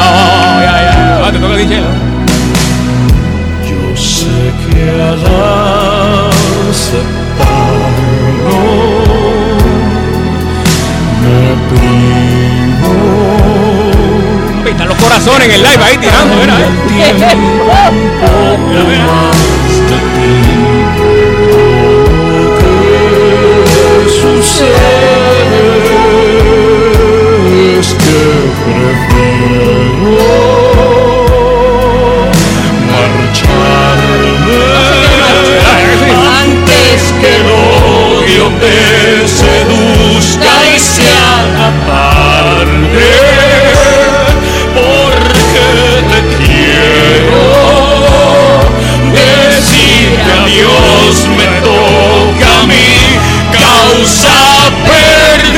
Ah, 0.00 0.60
ya, 0.64 0.74
ya. 0.82 0.94
Ah, 1.26 1.30
te 1.30 1.38
toca 1.38 1.56
DJ. 1.56 1.74
Yo 3.68 3.80
sé 3.96 4.34
que 4.70 4.82
Corazones 15.02 15.48
en 15.48 15.54
el 15.54 15.62
live 15.62 15.84
ahí 15.84 15.98
tirando, 15.98 16.36
mira. 16.36 16.54
eh. 16.60 16.70
Que 27.42 27.78
es 27.78 27.88
que 27.94 28.20
prefiero 28.64 29.72
marcharme. 32.86 34.62
te 38.60 38.76
seduzca 39.26 40.54
y 40.74 40.78
se 40.78 41.08
haga 41.10 41.68
Adiós 50.44 51.26
me 51.28 51.46
toca 51.60 52.60
a 52.60 52.62
mí, 52.66 53.18
causa 53.52 54.72
perdida. 54.84 55.52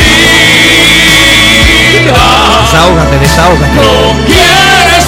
Desahógate, 2.62 3.16
desahógate. 3.18 3.74
No 3.76 4.14
quieres 4.26 5.04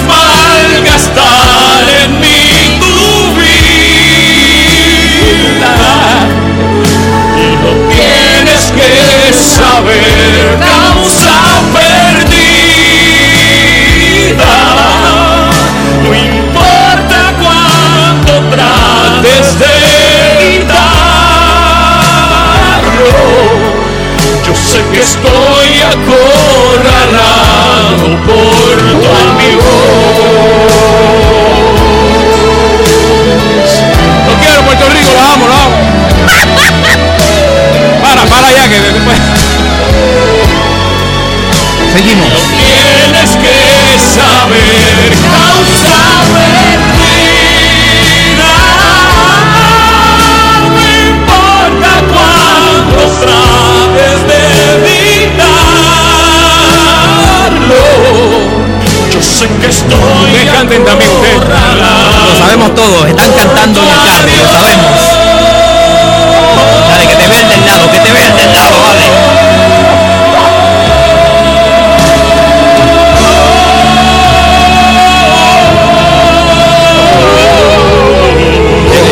malgastar 0.81 1.83
en 2.03 2.11
mí 2.19 2.79
tu 2.79 2.95
vida 3.39 5.73
por 28.15 28.77
tu 29.01 29.09
amigo. 29.29 29.71
Lo 34.27 34.33
quiero, 34.39 34.61
Puerto 34.61 34.89
Rico, 34.89 35.11
lo 35.13 35.21
amo, 35.21 35.47
lo 35.47 35.53
amo. 35.53 35.75
Para, 38.01 38.25
para 38.25 38.51
ya 38.51 38.69
que 38.69 38.79
después. 38.79 39.17
Seguimos. 41.93 42.29
Tienes 42.55 43.31
que 43.35 43.99
saber 43.99 45.11
causa 45.29 45.86
Sé 59.37 59.45
que 59.61 59.67
estoy 59.67 60.41
también, 60.51 60.81
ustedes. 60.81 61.41
Lo 62.25 62.35
sabemos 62.35 62.73
todos, 62.73 63.05
están 63.05 63.31
cantando 63.33 63.81
en 63.81 63.87
el 63.87 63.93
carro, 64.03 64.29
lo 64.35 64.47
sabemos. 64.47 64.99
Dale, 66.89 67.05
que 67.07 67.15
te 67.15 67.27
vean 67.27 67.47
del 67.47 67.65
lado, 67.65 67.91
que 67.91 67.99
te 67.99 68.11
vean 68.13 68.35
del 68.35 68.53
lado, 68.53 68.81
vale. 68.83 69.05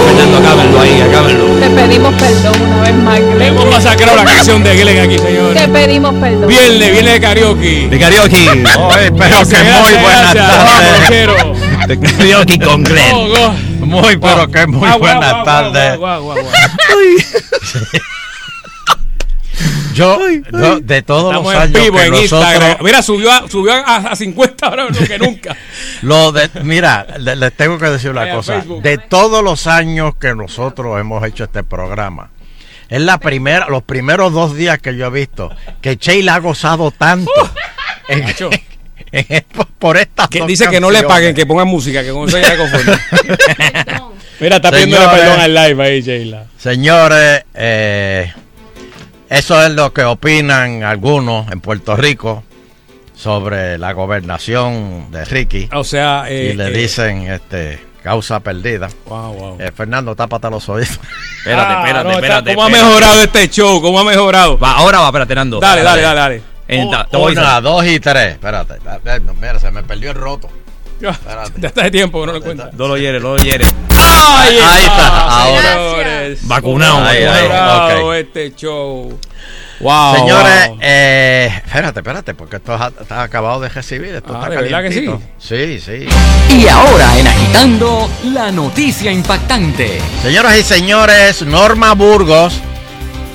Fernando, 0.05 0.37
acábenlo 0.37 0.81
ahí, 0.81 1.01
acábenlo. 1.01 1.45
Te 1.59 1.69
pedimos 1.69 2.13
perdón 2.15 2.61
una 2.63 2.81
vez 2.81 2.95
más, 2.95 3.19
Glenn. 3.19 3.41
Hemos 3.43 3.65
masacrado 3.65 4.15
la 4.15 4.25
canción 4.25 4.63
de 4.63 4.75
Glenn 4.75 4.99
aquí, 4.99 5.17
Te 5.65 5.71
pedimos 5.71 6.13
perdón. 6.15 6.47
Viernes, 6.47 6.91
viernes 6.91 7.13
de 7.13 7.21
karaoke. 7.21 7.87
De 7.89 7.99
karaoke. 7.99 8.35
Oye, 8.77 9.11
pero 9.11 9.29
Gracias, 9.29 9.63
que 9.63 9.71
muy 9.71 9.93
buenas 10.03 10.33
tardes. 10.33 11.87
De 11.87 11.99
karaoke 11.99 12.59
con 12.59 12.83
Glenn. 12.83 13.13
Oh. 13.15 13.51
Muy, 13.85 14.17
pero 14.17 14.47
que 14.51 14.67
muy 14.67 14.89
buenas 14.99 15.43
tardes. 15.43 15.99
Yo, 19.93 20.19
yo, 20.51 20.81
de 20.81 21.01
todos 21.03 21.31
Estamos 21.33 21.53
los 21.53 21.63
en 21.63 21.69
años 21.69 21.83
vivo 21.83 21.97
que 21.97 22.03
en 22.03 22.11
nosotros, 22.11 22.41
Instagram. 22.51 22.77
Mira, 22.83 23.01
subió 23.01 23.31
a, 23.31 23.47
subió 23.49 23.71
a, 23.71 23.95
a 23.95 24.15
50 24.17 24.67
ahora 24.67 24.85
lo 24.89 24.91
que 25.07 25.17
nunca. 25.17 25.55
lo 26.01 26.33
de, 26.33 26.49
mira, 26.63 27.07
le- 27.17 27.37
les 27.37 27.53
tengo 27.53 27.77
que 27.77 27.85
decir 27.85 28.09
una 28.11 28.21
Vaya, 28.21 28.35
cosa. 28.35 28.55
Facebook. 28.55 28.81
De 28.81 28.97
todos 28.97 29.41
los 29.41 29.67
años 29.67 30.15
que 30.19 30.35
nosotros 30.35 30.99
hemos 30.99 31.25
hecho 31.25 31.45
este 31.45 31.63
programa, 31.63 32.29
es 32.95 33.01
la 33.01 33.17
primera, 33.19 33.67
los 33.67 33.83
primeros 33.83 34.31
dos 34.31 34.55
días 34.55 34.79
que 34.79 34.95
yo 34.95 35.07
he 35.07 35.09
visto 35.09 35.51
que 35.81 35.97
Sheila 35.97 36.35
ha 36.35 36.39
gozado 36.39 36.91
tanto 36.91 37.31
en- 38.07 38.21
Nacho. 38.21 38.49
en- 39.11 39.45
por 39.79 39.97
estas 39.97 40.29
Que 40.29 40.45
dice 40.45 40.67
que 40.69 40.79
no 40.79 40.89
le 40.89 41.03
paguen, 41.03 41.35
que 41.35 41.45
pongan 41.45 41.67
música, 41.67 42.03
que 42.03 42.11
con 42.11 42.27
eso 42.27 42.37
ya. 42.39 42.55
Mira, 44.39 44.57
está 44.57 44.71
pidiendo 44.71 44.97
perdón 45.11 45.39
al 45.39 45.53
live 45.53 45.83
ahí, 45.83 46.01
Sheila. 46.01 46.45
Señores, 46.57 47.43
eh, 47.53 48.31
eso 49.29 49.61
es 49.63 49.71
lo 49.71 49.93
que 49.93 50.03
opinan 50.03 50.83
algunos 50.83 51.51
en 51.51 51.59
Puerto 51.59 51.97
Rico 51.97 52.43
sobre 53.13 53.77
la 53.77 53.91
gobernación 53.91 55.11
de 55.11 55.25
Ricky. 55.25 55.69
O 55.73 55.83
sea, 55.83 56.25
eh, 56.29 56.51
y 56.53 56.57
le 56.57 56.67
eh, 56.67 56.71
dicen 56.71 57.27
este 57.27 57.79
causa 58.05 58.39
perdida. 58.39 58.87
Wow, 59.07 59.33
wow. 59.33 59.57
Eh, 59.59 59.71
Fernando, 59.75 60.15
tápate 60.15 60.47
los 60.51 60.69
oídos. 60.69 60.99
Espérate, 61.39 61.73
Ah, 61.73 61.79
espérate, 61.81 62.03
no, 62.09 62.11
espérate. 62.15 62.53
¿Cómo 62.55 62.63
ha 62.65 62.69
espérate. 62.69 62.87
mejorado 62.93 63.23
este 63.23 63.49
show? 63.49 63.81
¿Cómo 63.81 63.99
ha 63.99 64.03
mejorado? 64.03 64.59
Va, 64.59 64.71
ahora 64.77 64.99
va, 64.99 65.07
espérate, 65.07 65.33
Nando. 65.33 65.59
Dale, 65.59 65.81
dale, 65.81 66.01
dale, 66.03 66.19
dale. 66.19 66.41
En- 66.67 66.87
Una, 66.87 67.07
dos 67.61 67.85
y 67.85 67.99
tres. 67.99 68.33
Espérate. 68.33 68.75
Mira, 69.41 69.57
se 69.59 69.71
me 69.71 69.81
perdió 69.81 70.11
el 70.11 70.17
roto. 70.17 70.49
Ya 71.57 71.67
está 71.67 71.83
de 71.83 71.91
tiempo 71.91 72.21
que 72.21 72.27
no 72.27 72.33
lo 72.33 72.41
cuenta. 72.41 72.69
No 72.73 72.87
lo 72.87 72.97
hiere, 72.97 73.19
no 73.19 73.35
lo 73.35 73.37
hiere. 73.43 73.65
Ahí, 73.89 74.57
Ahí 74.59 74.83
está, 74.83 75.07
ahora. 75.29 75.73
señores. 75.73 76.47
Vacunado, 76.47 76.93
¿Cómo 76.95 77.05
ha 77.05 77.09
ahí, 78.13 78.19
este 78.19 78.53
show. 78.55 79.19
Wow. 79.81 80.15
Señores, 80.15 80.67
wow. 80.69 80.77
eh, 80.81 81.61
espérate, 81.65 81.99
espérate, 81.99 82.33
porque 82.33 82.55
esto 82.57 82.73
ha- 82.73 82.91
está 82.99 83.23
acabado 83.23 83.59
de 83.59 83.69
recibir. 83.69 84.15
Esto 84.15 84.33
Ah, 84.33 84.37
está 84.43 84.49
¿de 84.49 84.55
verdad 84.61 84.81
que 84.83 84.89
calientito. 84.89 85.21
Sí, 85.37 85.79
sí. 85.79 86.07
Y 86.55 86.67
ahora 86.67 87.17
en 87.19 87.27
Agitando, 87.27 88.09
la 88.33 88.51
noticia 88.51 89.11
impactante. 89.11 89.99
Señoras 90.21 90.57
y 90.57 90.63
señores, 90.63 91.41
Norma 91.41 91.93
Burgos 91.93 92.53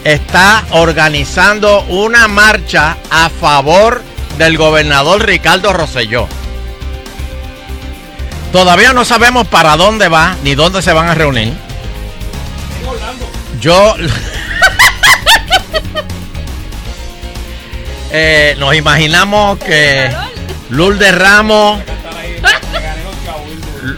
está 0.05 0.65
organizando 0.71 1.83
una 1.85 2.27
marcha 2.27 2.97
a 3.11 3.29
favor 3.29 4.03
del 4.39 4.57
gobernador 4.57 5.25
Ricardo 5.27 5.73
Rosselló. 5.75 6.27
Todavía 8.53 8.93
no 8.93 9.05
sabemos 9.05 9.47
para 9.47 9.77
dónde 9.77 10.09
va 10.09 10.37
ni 10.43 10.55
dónde 10.55 10.83
se 10.83 10.93
van 10.93 11.09
a 11.09 11.15
reunir. 11.15 11.55
Yo 13.61 13.95
Eh, 18.13 18.57
nos 18.59 18.75
imaginamos 18.75 19.59
que 19.59 20.11
Lourdes 20.71 21.17
Ramos, 21.17 21.81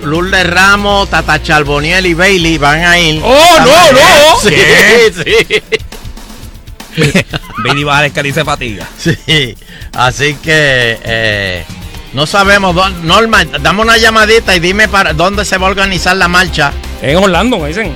Lourdes 0.02 0.46
Ramos, 0.46 1.08
Tata 1.08 1.42
Charboniel 1.42 2.04
y 2.04 2.12
Bailey 2.12 2.58
van 2.58 2.84
a 2.84 2.98
ir. 2.98 3.22
¡Oh, 3.24 3.58
no, 3.60 3.92
no! 3.92 4.36
Sí, 4.42 4.54
sí. 5.14 5.62
Bailey 7.64 7.84
va 7.84 7.98
a 7.98 8.02
descargarse 8.02 8.44
fatiga. 8.44 8.86
Sí, 8.98 9.56
así 9.94 10.34
que 10.34 10.98
eh, 11.02 11.64
no 12.14 12.26
sabemos. 12.26 12.74
dó- 12.74 12.88
Norma, 13.02 13.44
dame 13.44 13.82
una 13.82 13.96
llamadita 13.96 14.54
y 14.54 14.60
dime 14.60 14.88
para 14.88 15.12
dónde 15.14 15.44
se 15.44 15.56
va 15.58 15.66
a 15.66 15.70
organizar 15.70 16.16
la 16.16 16.28
marcha. 16.28 16.72
En 17.00 17.16
Orlando, 17.16 17.58
me 17.58 17.68
dicen. 17.68 17.92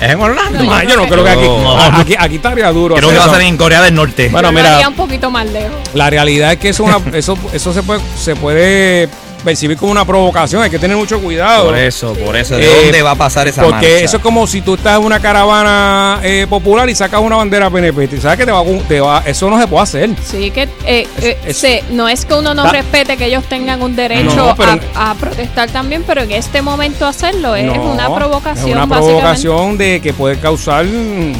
¿Es 0.00 0.10
en 0.10 0.20
Orlando? 0.20 0.64
No, 0.64 0.82
yo 0.82 0.96
no 0.96 1.06
creo 1.06 1.22
que 1.24 1.30
aquí. 1.30 1.42
No. 1.46 1.78
Aquí, 1.80 2.14
aquí 2.18 2.34
estaría 2.36 2.70
duro. 2.72 2.96
Creo 2.96 3.10
que 3.10 3.18
va 3.18 3.26
a 3.26 3.30
ser 3.30 3.42
en 3.42 3.56
Corea 3.56 3.80
del 3.82 3.94
Norte. 3.94 4.28
Bueno, 4.30 4.48
Yo 4.48 4.52
lo 4.52 4.58
mira, 4.58 4.74
haría 4.74 4.88
un 4.88 4.94
poquito 4.94 5.30
más 5.30 5.46
lejos. 5.46 5.76
la 5.94 6.10
realidad 6.10 6.52
es 6.52 6.58
que 6.58 6.70
eso, 6.70 6.88
es 6.88 6.96
una- 6.96 7.16
eso, 7.18 7.38
eso 7.52 7.72
se 7.72 7.82
puede, 7.84 8.00
se 8.20 8.34
puede 8.34 9.08
percibir 9.42 9.76
como 9.76 9.92
una 9.92 10.04
provocación. 10.04 10.62
Hay 10.62 10.70
que 10.70 10.78
tener 10.78 10.96
mucho 10.96 11.20
cuidado. 11.20 11.66
Por 11.66 11.76
eso, 11.78 12.14
por 12.14 12.36
eso. 12.36 12.56
¿De 12.56 12.64
Eh, 12.64 12.82
dónde 12.84 13.02
va 13.02 13.12
a 13.12 13.14
pasar 13.16 13.46
esa 13.48 13.62
Porque 13.62 13.74
marcha? 13.88 14.04
eso 14.04 14.16
es 14.18 14.22
como 14.22 14.46
si 14.46 14.60
tú 14.62 14.74
estás 14.74 14.98
en 14.98 15.04
una 15.04 15.20
caravana 15.20 16.20
eh, 16.22 16.46
popular 16.48 16.88
y 16.88 16.94
sacas 16.94 17.20
una 17.20 17.36
bandera 17.36 17.70
PNP. 17.70 18.08
Tú 18.08 18.20
¿Sabes 18.20 18.38
que 18.38 18.46
te 18.46 18.52
va, 18.52 18.62
te 18.88 19.00
va- 19.00 19.22
eso 19.26 19.48
no 19.50 19.60
se 19.60 19.66
puede 19.66 19.82
hacer? 19.82 20.10
Sí, 20.24 20.50
que 20.50 20.62
eh, 20.86 21.06
eh, 21.20 21.38
es- 21.46 21.56
se- 21.56 21.82
no 21.90 22.08
es 22.08 22.24
que 22.24 22.34
uno 22.34 22.54
no 22.54 22.64
Da- 22.64 22.70
respete 22.72 23.16
que 23.16 23.26
ellos 23.26 23.44
tengan 23.48 23.82
un 23.82 23.94
derecho 23.96 24.34
No, 24.36 24.54
pero- 24.56 24.78
a, 24.94 25.10
a 25.10 25.14
protestar 25.14 25.70
también, 25.70 26.04
pero 26.06 26.22
en 26.22 26.32
este 26.32 26.62
momento 26.62 27.06
hacerlo 27.06 27.54
es 27.56 27.64
No, 27.66 27.92
una 27.92 28.14
provocación. 28.14 28.68
Es 28.70 28.74
una 28.76 28.86
provocación 28.86 29.78
de 29.78 30.00
que 30.00 30.12
puede 30.12 30.38
causar. 30.38 30.84
mm, 30.84 31.32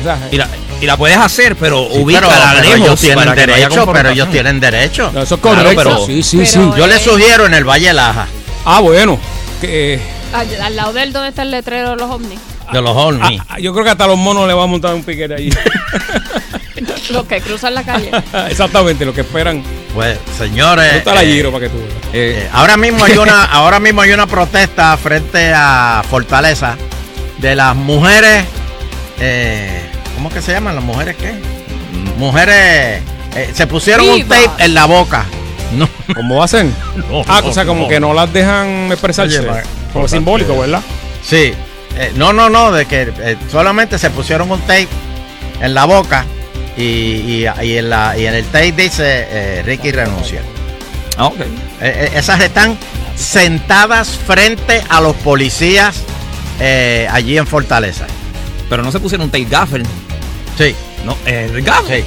o 0.00 0.04
sea, 0.04 0.18
Y 0.30 0.36
la, 0.36 0.48
y 0.82 0.86
la 0.86 0.96
puedes 0.98 1.16
hacer, 1.16 1.56
pero 1.56 1.88
Sí, 1.90 1.98
ubícala 2.00 2.28
pero, 2.28 2.40
pero 2.50 2.60
lejos 2.62 2.80
ellos 2.86 3.00
tienen 3.00 3.34
derecho, 3.34 3.92
pero 3.92 4.10
ellos 4.10 4.30
tienen 4.30 4.60
derecho. 4.60 5.10
no, 5.14 5.22
eso 5.22 5.36
es 5.36 5.40
Claro, 5.40 5.56
correcto. 5.62 5.82
pero- 5.82 6.06
sí, 6.06 6.22
sí, 6.22 6.36
pero- 6.38 6.50
sí. 6.72 6.78
Yo 6.78 6.86
le 6.86 6.98
sugiero 6.98 7.46
en 7.46 7.54
el 7.54 7.64
Valle 7.64 7.92
Laja 7.94 8.26
Ah, 8.64 8.80
bueno. 8.80 9.18
Que, 9.60 9.94
eh, 9.94 10.00
Al, 10.32 10.60
al 10.62 10.76
lado 10.76 10.92
del 10.92 11.12
donde 11.12 11.28
está 11.30 11.42
el 11.42 11.50
letrero 11.50 11.90
de 11.90 11.96
los 11.96 12.10
ovnis. 12.10 12.38
de 12.72 12.80
los 12.82 12.96
ovnis. 12.96 13.40
ah, 13.48 13.58
yo 13.58 13.72
creo 13.72 13.84
que 13.84 13.90
hasta 13.90 14.06
los 14.06 14.16
monos 14.18 14.46
le 14.46 14.54
van 14.54 14.64
a 14.64 14.66
montar 14.66 14.94
un 14.94 15.02
piquete 15.04 15.34
allí. 15.34 15.50
Los 17.10 17.26
que 17.26 17.40
cruzan 17.40 17.74
la 17.74 17.82
calle. 17.84 18.10
Exactamente, 18.48 19.04
lo 19.04 19.12
que 19.12 19.20
esperan. 19.20 19.62
Pues, 19.94 20.18
señores. 20.38 20.94
Está 20.94 21.14
la 21.14 21.22
eh, 21.22 21.26
giro 21.32 21.52
para 21.52 21.64
que 21.66 21.70
tú 21.70 21.78
veas. 21.78 21.92
eh, 22.12 22.48
ahora 22.52 22.76
mismo 22.76 23.04
hay 23.04 23.18
una, 23.18 23.44
ahora 23.52 23.78
mismo 23.80 24.00
hay 24.00 24.12
una 24.12 24.26
protesta 24.26 24.96
frente 24.96 25.52
a 25.54 26.02
Fortaleza 26.08 26.76
de 27.38 27.54
las 27.54 27.76
mujeres. 27.76 28.44
eh, 29.20 29.81
¿cómo 30.22 30.32
que 30.32 30.40
se 30.40 30.52
llaman 30.52 30.76
las 30.76 30.84
mujeres 30.84 31.16
qué? 31.16 31.34
Mujeres 32.16 33.02
eh, 33.34 33.50
se 33.52 33.66
pusieron 33.66 34.08
un 34.08 34.22
tape 34.28 34.50
en 34.64 34.72
la 34.72 34.84
boca. 34.86 35.24
No. 35.72 35.88
¿Cómo 36.14 36.40
hacen? 36.44 36.72
No, 37.10 37.24
ah, 37.26 37.40
no, 37.42 37.48
o 37.48 37.52
sea, 37.52 37.64
como 37.66 37.82
no. 37.82 37.88
que 37.88 37.98
no 37.98 38.14
las 38.14 38.32
dejan 38.32 38.86
expresarse. 38.92 39.40
Oye, 39.40 39.62
como 39.92 40.06
simbólico, 40.06 40.56
¿verdad? 40.60 40.80
Sí. 41.24 41.52
Eh, 41.98 42.12
no, 42.14 42.32
no, 42.32 42.48
no, 42.48 42.70
de 42.70 42.86
que 42.86 43.12
eh, 43.18 43.36
solamente 43.50 43.98
se 43.98 44.10
pusieron 44.10 44.48
un 44.52 44.60
tape 44.60 44.86
en 45.60 45.74
la 45.74 45.86
boca 45.86 46.24
y, 46.76 46.82
y- 46.82 47.46
y 47.62 47.76
en, 47.78 47.90
la, 47.90 48.16
y 48.16 48.26
en 48.26 48.34
el 48.34 48.44
tape 48.44 48.72
dice 48.72 49.02
eh, 49.28 49.62
Ricky 49.66 49.90
renuncia. 49.90 50.40
Ah, 51.16 51.26
ok. 51.26 51.40
Eh, 51.40 51.46
eh, 51.80 52.10
esas 52.14 52.40
están 52.40 52.78
sentadas 53.16 54.10
frente 54.24 54.84
a 54.88 55.00
los 55.00 55.16
policías 55.16 55.96
eh, 56.60 57.08
allí 57.10 57.36
en 57.38 57.46
Fortaleza. 57.48 58.06
Pero 58.70 58.82
no 58.82 58.90
se 58.92 59.00
pusieron 59.00 59.24
un 59.26 59.30
tape 59.30 59.46
gaffer. 59.50 59.82
Sí. 60.58 60.74
No, 61.04 61.16
el 61.26 61.62
gaffer. 61.62 62.02
Sí. 62.02 62.06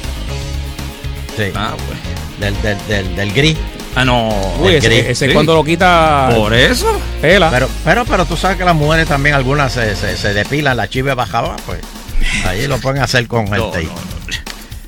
Sí. 1.37 1.51
Ah, 1.55 1.73
pues. 1.87 1.99
Del, 2.39 2.61
del, 2.61 2.87
del, 2.87 3.15
del 3.15 3.33
gris. 3.33 3.57
Ah, 3.95 4.03
no. 4.05 4.29
Uy, 4.59 4.69
El 4.71 4.75
ese, 4.75 4.87
gris. 4.89 5.05
ese 5.07 5.27
Sí. 5.27 5.33
cuando 5.33 5.53
lo 5.55 5.63
quita. 5.63 6.29
Por 6.35 6.53
eso. 6.53 6.99
Tela. 7.21 7.49
Pero, 7.49 7.69
pero, 7.83 8.05
pero 8.05 8.25
tú 8.25 8.35
sabes 8.37 8.57
que 8.57 8.65
las 8.65 8.75
mujeres 8.75 9.07
también, 9.07 9.35
algunas 9.35 9.71
se, 9.73 9.95
se, 9.95 10.17
se 10.17 10.33
depilan 10.33 10.75
la 10.77 10.87
chiva 10.89 11.15
bajaba, 11.15 11.55
pues 11.65 11.79
ahí 12.45 12.67
lo 12.67 12.77
pueden 12.79 13.01
hacer 13.01 13.27
con 13.27 13.45
el 13.53 13.61
tape. 13.71 13.89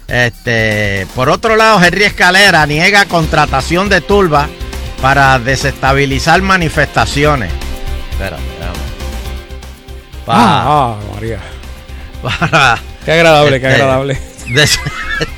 Este, 0.08 1.06
por 1.16 1.30
otro 1.30 1.56
lado, 1.58 1.84
Henry 1.84 2.06
Escalera 2.06 2.66
niega 2.66 3.06
contratación 3.06 3.90
de 3.90 4.00
turba 4.02 4.48
para 5.02 5.38
desestabilizar 5.40 6.42
manifestaciones. 6.42 7.52
Espérame, 8.12 8.40
espérame. 8.40 8.78
Ah, 10.28 10.64
ah, 10.66 10.96
María. 11.14 11.40
para 12.22 12.78
Qué 13.08 13.14
agradable, 13.14 13.62
qué 13.62 13.68
este, 13.68 13.82
agradable. 13.82 14.18
des- 14.50 14.80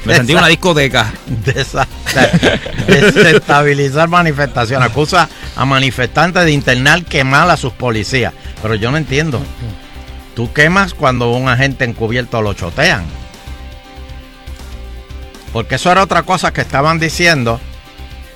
Me 0.05 0.15
sentí 0.15 0.31
en 0.31 0.39
una 0.39 0.47
discoteca. 0.47 1.13
desa- 1.45 1.85
desestabilizar 2.87 4.09
manifestaciones. 4.09 4.89
Acusa 4.89 5.29
a 5.55 5.65
manifestantes 5.65 6.45
de 6.45 6.51
internar 6.51 7.03
quemar 7.03 7.47
a 7.47 7.57
sus 7.57 7.71
policías. 7.73 8.33
Pero 8.63 8.73
yo 8.73 8.89
no 8.89 8.97
entiendo. 8.97 9.39
Tú 10.35 10.51
quemas 10.51 10.95
cuando 10.95 11.29
un 11.31 11.47
agente 11.47 11.85
encubierto 11.85 12.41
lo 12.41 12.53
chotean. 12.55 13.03
Porque 15.53 15.75
eso 15.75 15.91
era 15.91 16.01
otra 16.01 16.23
cosa 16.23 16.51
que 16.51 16.61
estaban 16.61 16.97
diciendo. 16.97 17.59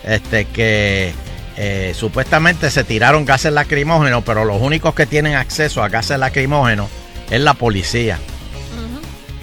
Este 0.03 0.45
que 0.45 1.11
eh, 1.57 1.93
supuestamente 1.97 2.69
se 2.69 2.83
tiraron 2.83 3.25
gases 3.25 3.51
lacrimógenos, 3.51 4.23
pero 4.23 4.45
los 4.45 4.61
únicos 4.61 4.93
que 4.93 5.07
tienen 5.07 5.33
acceso 5.33 5.81
a 5.83 5.89
gases 5.89 6.19
lacrimógenos 6.19 6.87
es 7.31 7.41
la 7.41 7.55
policía. 7.55 8.19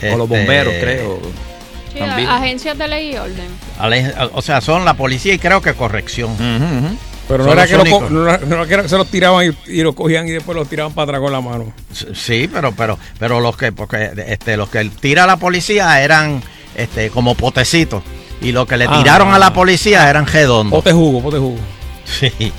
O 0.03 0.17
los 0.17 0.27
Este, 0.31 0.39
bomberos, 0.39 0.75
creo. 0.81 1.21
Sí, 1.93 1.99
También. 1.99 2.29
a- 2.29 2.37
agencias 2.37 2.79
de 2.79 2.89
ley 2.89 3.13
y 3.13 3.17
orden. 3.17 3.49
O 4.35 4.43
sea, 4.43 4.61
son 4.61 4.85
la 4.85 4.95
policía 4.95 5.35
y 5.35 5.39
creo 5.39 5.61
que 5.61 5.75
corrección. 5.75 6.37
Pero 7.29 7.45
no 7.45 7.53
era, 7.53 7.63
los 7.63 7.71
que 7.85 7.91
lo 7.91 8.11
no 8.11 8.29
era- 8.29 8.39
no 8.45 8.65
era 8.65 8.83
que 8.83 8.89
se 8.89 8.97
los 8.97 9.07
tiraban 9.09 9.55
y, 9.67 9.71
y 9.73 9.83
lo 9.83 9.95
cogían 9.95 10.27
y 10.27 10.33
después 10.33 10.57
los 10.57 10.69
tiraban 10.69 10.93
para 10.93 11.05
atrás 11.05 11.21
con 11.21 11.33
la 11.33 11.41
mano. 11.41 11.73
Sí, 12.13 12.49
pero 12.53 12.73
pero 12.73 12.99
pero 13.21 13.39
los 13.41 13.57
que 13.57 13.71
porque 13.71 14.11
este 14.27 14.57
los 14.57 14.69
que 14.69 14.85
tira 15.01 15.27
la 15.27 15.37
policía 15.37 16.03
eran 16.03 16.43
este 16.75 17.11
como 17.11 17.37
potecitos 17.37 18.03
y 18.41 18.51
los 18.51 18.67
que 18.67 18.77
le 18.77 18.87
Ah. 18.89 18.99
tiraron 18.99 19.33
a 19.33 19.39
la 19.39 19.53
policía 19.53 20.11
eran 20.11 20.27
redondos. 20.27 20.79
Pote 20.83 20.93
jugo, 20.93 21.23
pote 21.23 21.39
jugo. 21.39 21.59
Sí. 22.05 22.53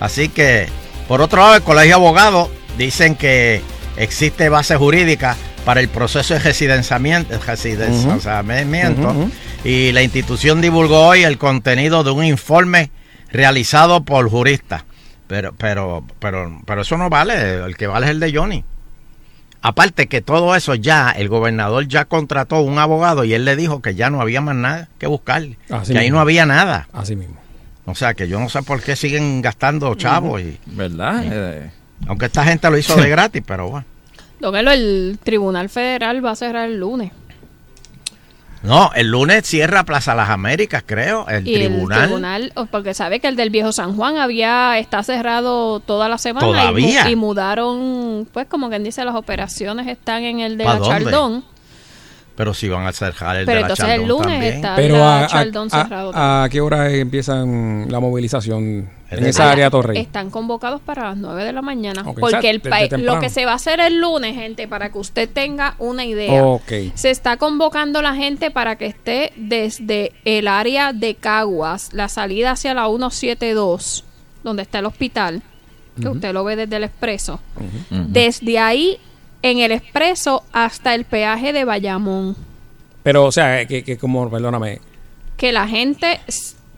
Así 0.00 0.30
que 0.30 0.66
por 1.08 1.20
otro 1.20 1.42
lado 1.42 1.54
el 1.56 1.62
Colegio 1.62 1.88
de 1.88 1.94
Abogados 1.94 2.48
dicen 2.78 3.16
que 3.16 3.60
existe 3.98 4.48
base 4.48 4.76
jurídica 4.76 5.36
para 5.66 5.80
el 5.80 5.88
proceso 5.88 6.34
de 6.34 6.40
residenciamiento, 6.40 7.34
y 9.64 9.90
la 9.90 10.02
institución 10.02 10.60
divulgó 10.60 11.08
hoy 11.08 11.24
el 11.24 11.38
contenido 11.38 12.04
de 12.04 12.12
un 12.12 12.24
informe 12.24 12.92
realizado 13.32 14.04
por 14.04 14.30
juristas. 14.30 14.84
Pero, 15.26 15.52
pero, 15.58 16.04
pero, 16.20 16.62
pero 16.64 16.82
eso 16.82 16.96
no 16.96 17.10
vale, 17.10 17.64
el 17.64 17.76
que 17.76 17.88
vale 17.88 18.06
es 18.06 18.10
el 18.12 18.20
de 18.20 18.32
Johnny. 18.32 18.64
Aparte 19.60 20.06
que 20.06 20.20
todo 20.20 20.54
eso 20.54 20.76
ya, 20.76 21.10
el 21.10 21.28
gobernador 21.28 21.88
ya 21.88 22.04
contrató 22.04 22.60
un 22.60 22.78
abogado 22.78 23.24
y 23.24 23.34
él 23.34 23.44
le 23.44 23.56
dijo 23.56 23.82
que 23.82 23.96
ya 23.96 24.08
no 24.08 24.20
había 24.20 24.40
más 24.40 24.54
nada 24.54 24.88
que 24.98 25.08
buscar, 25.08 25.42
Así 25.68 25.94
que 25.94 25.98
ahí 25.98 26.10
no 26.10 26.20
había 26.20 26.46
nada. 26.46 26.86
Así 26.92 27.16
mismo. 27.16 27.38
O 27.86 27.96
sea 27.96 28.14
que 28.14 28.28
yo 28.28 28.38
no 28.38 28.48
sé 28.48 28.62
por 28.62 28.80
qué 28.80 28.94
siguen 28.94 29.42
gastando 29.42 29.92
chavos 29.96 30.40
y 30.42 30.60
¿Verdad? 30.66 31.24
Eh, 31.24 31.70
aunque 32.06 32.26
esta 32.26 32.44
gente 32.44 32.70
lo 32.70 32.78
hizo 32.78 32.94
de 32.94 33.08
gratis, 33.08 33.42
pero 33.44 33.68
bueno. 33.68 33.95
Elo, 34.40 34.70
el 34.70 35.18
Tribunal 35.22 35.68
Federal 35.68 36.24
va 36.24 36.32
a 36.32 36.36
cerrar 36.36 36.68
el 36.68 36.78
lunes. 36.78 37.12
No, 38.62 38.90
el 38.94 39.08
lunes 39.08 39.46
cierra 39.46 39.84
Plaza 39.84 40.14
Las 40.14 40.28
Américas, 40.28 40.82
creo, 40.84 41.28
el 41.28 41.46
y 41.46 41.54
tribunal. 41.54 42.00
el 42.00 42.06
tribunal, 42.06 42.52
porque 42.70 42.94
sabe 42.94 43.20
que 43.20 43.28
el 43.28 43.36
del 43.36 43.50
Viejo 43.50 43.70
San 43.70 43.94
Juan 43.94 44.16
había 44.16 44.76
está 44.78 45.02
cerrado 45.04 45.78
toda 45.78 46.08
la 46.08 46.18
semana 46.18 46.46
y 46.46 46.50
¿Todavía? 46.50 47.08
Y, 47.08 47.14
mudaron, 47.14 48.26
pues 48.32 48.46
como 48.48 48.68
quien 48.68 48.82
dice, 48.82 49.04
las 49.04 49.14
operaciones 49.14 49.86
están 49.86 50.24
en 50.24 50.40
el 50.40 50.58
de 50.58 50.64
¿Pa 50.64 50.80
la 50.80 50.98
dónde? 50.98 51.46
Pero 52.36 52.52
si 52.52 52.68
van 52.68 52.86
a 52.86 52.92
cerrar 52.92 53.36
el 53.36 53.46
Pero 53.46 53.56
de 53.56 53.60
la 53.62 53.68
entonces 53.68 53.88
el 53.98 54.06
lunes 54.06 54.26
también. 54.26 54.54
está 54.56 54.76
Pero 54.76 54.98
la 54.98 55.20
a, 55.20 55.24
a- 55.24 55.26
Chaldón 55.26 55.68
a- 55.72 55.82
cerrado. 55.82 56.12
a 56.14 56.48
qué 56.50 56.60
hora 56.60 56.90
empiezan 56.92 57.86
la 57.90 57.98
movilización 57.98 58.90
en 59.10 59.22
de- 59.22 59.30
esa 59.30 59.50
área 59.50 59.70
Torrey? 59.70 59.98
Están 59.98 60.28
convocados 60.30 60.82
para 60.82 61.04
las 61.04 61.16
9 61.16 61.44
de 61.44 61.52
la 61.54 61.62
mañana. 61.62 62.02
Ok, 62.04 62.18
porque 62.20 62.50
el 62.50 62.58
desde 62.58 62.68
pa- 62.70 62.78
temprano. 62.80 63.14
lo 63.14 63.20
que 63.20 63.30
se 63.30 63.46
va 63.46 63.52
a 63.52 63.54
hacer 63.54 63.80
el 63.80 64.00
lunes, 64.02 64.34
gente, 64.34 64.68
para 64.68 64.92
que 64.92 64.98
usted 64.98 65.30
tenga 65.30 65.76
una 65.78 66.04
idea. 66.04 66.44
Ok. 66.44 66.72
Se 66.94 67.08
está 67.10 67.38
convocando 67.38 68.02
la 68.02 68.14
gente 68.14 68.50
para 68.50 68.76
que 68.76 68.84
esté 68.86 69.32
desde 69.36 70.12
el 70.26 70.46
área 70.46 70.92
de 70.92 71.14
Caguas, 71.14 71.88
la 71.94 72.08
salida 72.10 72.50
hacia 72.50 72.74
la 72.74 72.86
172, 72.86 74.04
donde 74.44 74.62
está 74.62 74.80
el 74.80 74.86
hospital, 74.86 75.42
que 76.00 76.08
usted 76.10 76.34
lo 76.34 76.44
ve 76.44 76.56
desde 76.56 76.76
el 76.76 76.84
expreso. 76.84 77.40
Desde 77.90 78.58
ahí, 78.58 78.98
en 79.42 79.58
el 79.58 79.72
expreso, 79.72 80.42
hasta 80.52 80.94
el 80.94 81.04
peaje 81.04 81.52
de 81.52 81.64
Bayamón. 81.64 82.36
Pero, 83.02 83.24
o 83.24 83.32
sea, 83.32 83.64
que, 83.66 83.84
que 83.84 83.96
como, 83.98 84.28
perdóname, 84.30 84.80
Que 85.36 85.52
la 85.52 85.68
gente 85.68 86.20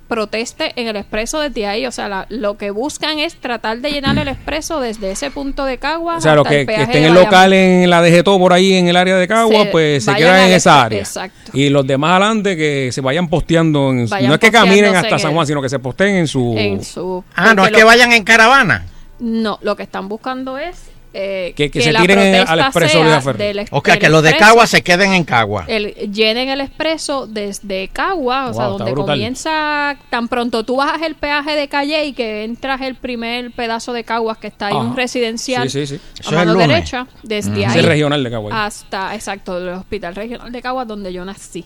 proteste 0.09 0.73
en 0.81 0.89
el 0.89 0.97
expreso 0.97 1.39
desde 1.41 1.67
ahí. 1.67 1.87
O 1.87 1.93
sea, 1.93 2.09
la- 2.09 2.27
lo 2.31 2.57
que 2.57 2.71
buscan 2.71 3.19
es 3.19 3.37
tratar 3.37 3.79
de 3.81 3.91
llenar 3.91 4.17
el 4.19 4.29
expreso 4.29 4.81
desde 4.81 5.11
ese 5.11 5.31
punto 5.31 5.65
de 5.67 5.77
Caguas. 5.79 6.19
o 6.19 6.21
sea, 6.23 6.35
los 6.35 6.47
hasta 6.47 6.55
el 6.59 6.67
que, 6.67 6.73
que 6.73 6.77
peaje 6.79 6.83
estén 6.93 7.05
en 7.05 7.15
local 7.15 7.53
en 7.53 7.91
la 7.91 8.01
DGTO 8.03 8.39
por 8.39 8.53
ahí 8.55 8.73
en 8.75 8.89
el 8.89 8.97
área 8.97 9.17
de 9.17 9.29
Cagua, 9.29 9.65
Se 9.65 9.71
pues 9.71 10.05
se 10.05 10.15
quedan 10.15 10.49
en 10.49 10.55
esa 10.55 10.83
área. 10.85 10.99
exacto. 11.01 11.51
Y 11.53 11.69
los 11.69 11.87
demás 11.87 12.13
adelante 12.13 12.57
que 12.57 12.89
se 12.91 13.01
vayan 13.03 13.29
posteando. 13.29 13.91
En, 13.91 14.09
Vayan 14.09 14.29
no 14.29 14.35
es 14.35 14.41
que 14.41 14.51
caminen 14.51 14.97
hasta 14.97 15.19
San 15.19 15.31
el- 15.31 15.35
Juan, 15.35 15.47
sino 15.47 15.61
que 15.63 15.69
se 15.69 15.79
posteen 15.79 16.17
en 16.17 16.27
su... 16.27 16.55
En 16.57 16.83
su 16.83 17.23
Ah, 17.37 17.53
no 17.55 17.65
es 17.67 17.73
que 17.73 17.81
lo- 17.81 17.87
vayan 17.87 18.13
en 18.13 18.25
caravana. 18.25 18.87
No, 19.19 19.59
lo 19.63 19.77
que 19.77 19.83
están 19.83 20.09
buscando 20.09 20.57
es 20.57 20.77
eh, 21.15 21.53
Que- 21.57 21.71
que 21.71 21.81
se 21.81 21.91
la 21.93 22.01
tiren 22.01 22.19
al 22.47 22.61
expreso 22.61 22.93
sea 22.99 23.05
de 23.05 23.11
la 23.11 23.21
Ferry. 23.23 23.39
del 23.39 23.59
ex- 23.61 23.71
O 23.73 23.83
sea, 23.85 23.99
que 23.99 24.09
los 24.09 24.23
de 24.23 24.37
Cagua 24.37 24.67
se 24.67 24.83
queden 24.83 25.13
en 25.15 25.25
Cagua. 25.25 25.65
el, 25.67 25.95
llenen 26.13 26.49
el 26.51 26.61
expreso 26.61 27.27
desde 27.27 27.89
Cagua, 27.89 28.51
o 28.51 28.55
sea, 28.55 28.65
donde 28.67 28.91
brutal. 28.93 29.15
comienza 29.15 29.97
tan 30.11 30.29
pronto 30.29 30.65
tú 30.65 30.77
bajas 30.77 31.03
el 31.03 31.15
peaje 31.15 31.55
de 31.57 31.69
Calle 31.69 32.05
y 32.05 32.13
que 32.13 32.45
entras 32.45 32.81
el 32.83 32.95
primer 32.95 33.51
pedazo 33.53 33.93
de 33.93 34.05
Caguas 34.05 34.39
que 34.39 34.47
está 34.49 34.67
ahí 34.69 34.75
Ajá. 34.77 34.83
un 34.85 34.97
residencial 34.97 35.71
Sí, 35.71 35.87
sí, 35.87 35.97
sí. 35.97 36.01
a 36.19 36.21
Eso 36.21 36.31
es 36.31 36.37
mano 36.37 36.53
el 36.61 36.69
derecha, 36.69 37.07
desde 37.23 37.53
Ese 37.53 37.67
ahí 37.67 37.79
es 37.79 37.85
regional 37.85 38.23
de 38.23 38.31
Cagua. 38.31 38.67
hasta, 38.67 39.15
exacto, 39.15 39.59
el 39.59 39.69
hospital 39.71 40.15
regional 40.15 40.53
de 40.53 40.63
Caguas 40.63 40.87
donde 40.87 41.13
yo 41.13 41.25
nací. 41.25 41.65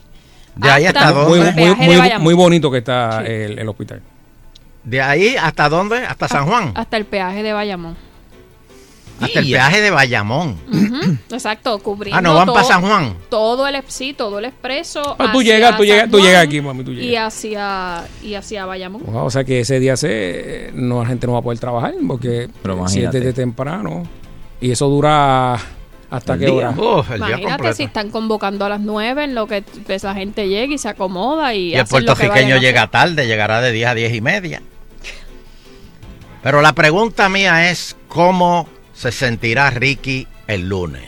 De 0.55 0.71
ahí 0.71 0.85
hasta 0.87 1.09
Hasta 1.09 1.25
muy, 1.29 1.39
el 1.41 1.45
muy, 1.47 1.55
peaje 1.55 1.81
de 1.81 1.87
muy, 1.87 1.97
Bayamón. 1.97 2.23
muy 2.25 2.35
bonito 2.35 2.71
que 2.71 2.79
está 2.79 3.23
el, 3.25 3.59
el 3.59 3.69
hospital. 3.69 4.03
De 4.85 5.01
ahí 5.01 5.35
hasta 5.37 5.69
dónde? 5.69 5.99
Hasta 5.99 6.29
San 6.29 6.47
Juan. 6.47 6.73
Hasta 6.75 6.97
el 6.97 7.07
peaje 7.07 7.43
de 7.43 7.53
Bayamón. 7.53 7.97
Hasta 9.25 9.39
el 9.41 9.51
peaje 9.51 9.81
de 9.81 9.91
Bayamón. 9.91 10.57
Exacto, 11.31 11.79
cubriendo 11.81 12.19
Ah, 12.19 12.23
no 12.23 12.35
van 12.35 12.47
todo- 12.47 12.55
para 12.55 12.67
San 12.67 12.83
Juan. 12.83 13.17
todo 13.29 13.67
el 13.67 13.83
sí, 13.89 14.13
todo 14.15 14.39
el 14.39 14.45
expreso 14.47 15.17
Ah, 15.19 15.31
tú 15.33 15.43
llegas, 15.43 15.77
tú 15.77 15.85
llegas, 15.85 16.11
tú 16.11 16.21
llegas 16.21 16.45
aquí, 16.45 16.61
mami, 16.61 16.85
tú 16.85 16.91
y 16.93 16.97
llegas. 16.97 17.35
hacia 17.35 18.05
y 18.23 18.35
hacia 18.35 18.67
Bayamón 18.67 19.03
Wow, 19.05 19.25
o 19.27 19.31
sea 19.31 19.45
que 19.45 19.61
ese 19.61 19.81
día 19.81 19.97
se, 19.97 20.71
no, 20.75 21.03
la 21.03 21.09
gente 21.09 21.27
no 21.27 21.35
va 21.35 21.39
a 21.41 21.43
poder 21.43 21.59
trabajar 21.59 21.95
porque 22.07 22.49
Pero 22.63 22.87
si 22.89 23.03
es 23.03 23.11
desde 23.11 23.33
temprano 23.33 24.03
y 24.61 24.71
eso 24.71 24.89
dura 24.89 25.59
hasta 26.11 26.35
El 26.35 26.39
qué 26.41 26.47
día. 26.47 26.75
hora. 26.77 27.17
Día 27.17 27.27
imagínate 27.39 27.73
si 27.75 27.85
están 27.85 28.11
convocando 28.11 28.65
a 28.67 28.69
las 28.69 28.81
9 28.81 29.25
en 29.25 29.35
lo 29.35 29.47
que 29.47 29.63
pues, 29.63 30.03
la 30.05 30.13
gente 30.15 30.47
llega 30.49 30.75
y 30.75 30.79
se 30.79 30.89
acomoda 30.91 31.55
y, 31.55 31.71
Y 31.73 31.75
el 31.75 31.87
puertorriqueño 31.87 32.59
llega 32.59 32.89
tarde, 32.91 33.27
llegará 33.27 33.61
de 33.63 33.73
10 33.73 33.89
a 33.89 33.95
10 33.95 34.15
y 34.15 34.21
media. 34.21 34.63
Pero 36.43 36.61
la 36.61 36.73
pregunta 36.75 37.29
mía 37.29 37.71
es, 37.71 37.97
¿cómo 38.09 38.67
se 39.03 39.11
sentirá 39.11 39.69
Ricky 39.69 40.29
el 40.47 40.69
lunes? 40.69 41.03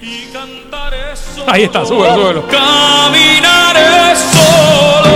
Ahí 1.47 1.63
está, 1.63 1.87
súbelo, 1.87 2.15
súbelo. 2.17 2.49
Caminaré 2.49 4.17
solo 4.17 5.15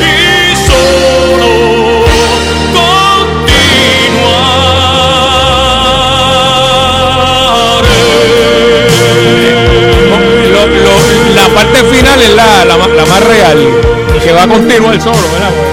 y 0.00 0.56
solo 0.66 2.06
continuaré. 2.72 3.68
parte 11.54 11.84
final 11.84 12.22
es 12.22 12.30
la, 12.34 12.64
la, 12.64 12.76
la 12.78 13.04
más 13.04 13.24
real. 13.24 13.58
Y 14.16 14.20
que 14.20 14.32
va 14.32 14.44
a 14.44 14.48
continuar 14.48 14.98
solo, 15.02 15.30
¿verdad? 15.32 15.67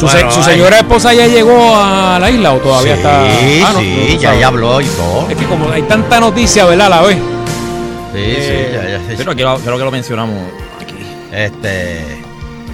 Su, 0.00 0.06
Bueno, 0.06 0.30
señora 0.42 0.78
esposa 0.78 1.12
ya 1.12 1.26
llegó 1.26 1.74
a 1.76 2.18
la 2.18 2.30
isla 2.30 2.52
o 2.54 2.58
todavía 2.58 2.94
Sí, 2.94 3.00
está. 3.00 3.20
Ah, 3.68 3.72
no, 3.74 3.80
sí, 3.80 4.08
no, 4.14 4.20
ya, 4.20 4.34
ya 4.34 4.46
habló 4.46 4.80
y 4.80 4.86
todo. 4.86 5.28
Es 5.28 5.36
que 5.36 5.44
como 5.44 5.70
hay 5.70 5.82
tanta 5.82 6.18
noticia, 6.20 6.64
¿verdad? 6.64 6.86
A 6.86 6.90
la 6.90 7.02
vez. 7.02 7.16
Sí, 7.16 8.16
Eh, 8.16 8.68
sí, 8.70 8.74
ya, 8.76 8.88
ya, 8.88 8.98
sí. 9.08 9.14
Pero 9.18 9.34
creo, 9.34 9.56
creo 9.58 9.78
que 9.78 9.84
lo 9.84 9.90
mencionamos 9.90 10.36
aquí. 10.80 10.94
Este, 11.32 12.22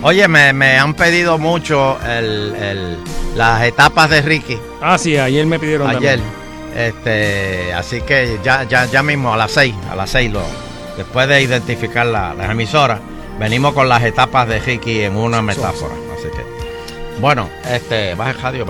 oye, 0.02 0.28
me, 0.28 0.52
me 0.52 0.78
han 0.78 0.94
pedido 0.94 1.36
mucho 1.38 1.98
el, 2.06 2.54
el- 2.54 2.98
las 3.36 3.62
etapas 3.64 4.08
de 4.08 4.22
Ricky 4.22 4.56
Ah, 4.80 4.96
sí, 4.96 5.18
ayer 5.18 5.44
me 5.46 5.58
pidieron 5.58 5.88
ayer. 5.90 6.20
también. 6.20 6.46
Este, 6.76 7.72
así 7.74 8.00
que 8.02 8.38
ya, 8.44 8.62
ya, 8.64 8.86
ya 8.86 9.02
mismo 9.02 9.34
a 9.34 9.36
las 9.36 9.50
seis, 9.50 9.74
a 9.90 9.96
las 9.96 10.10
seis 10.10 10.30
lo, 10.32 10.42
después 10.96 11.26
de 11.28 11.42
identificar 11.42 12.06
la- 12.06 12.34
las 12.34 12.50
emisoras, 12.50 13.00
venimos 13.38 13.74
con 13.74 13.88
las 13.88 14.02
etapas 14.04 14.46
de 14.48 14.58
Ricky 14.60 15.02
en 15.02 15.16
una 15.16 15.42
metáfora. 15.42 15.94
Así 16.14 16.28
que, 16.34 16.55
bueno, 17.20 17.48
este, 17.70 18.14
baja 18.14 18.30
el 18.30 18.38
radio. 18.38 18.64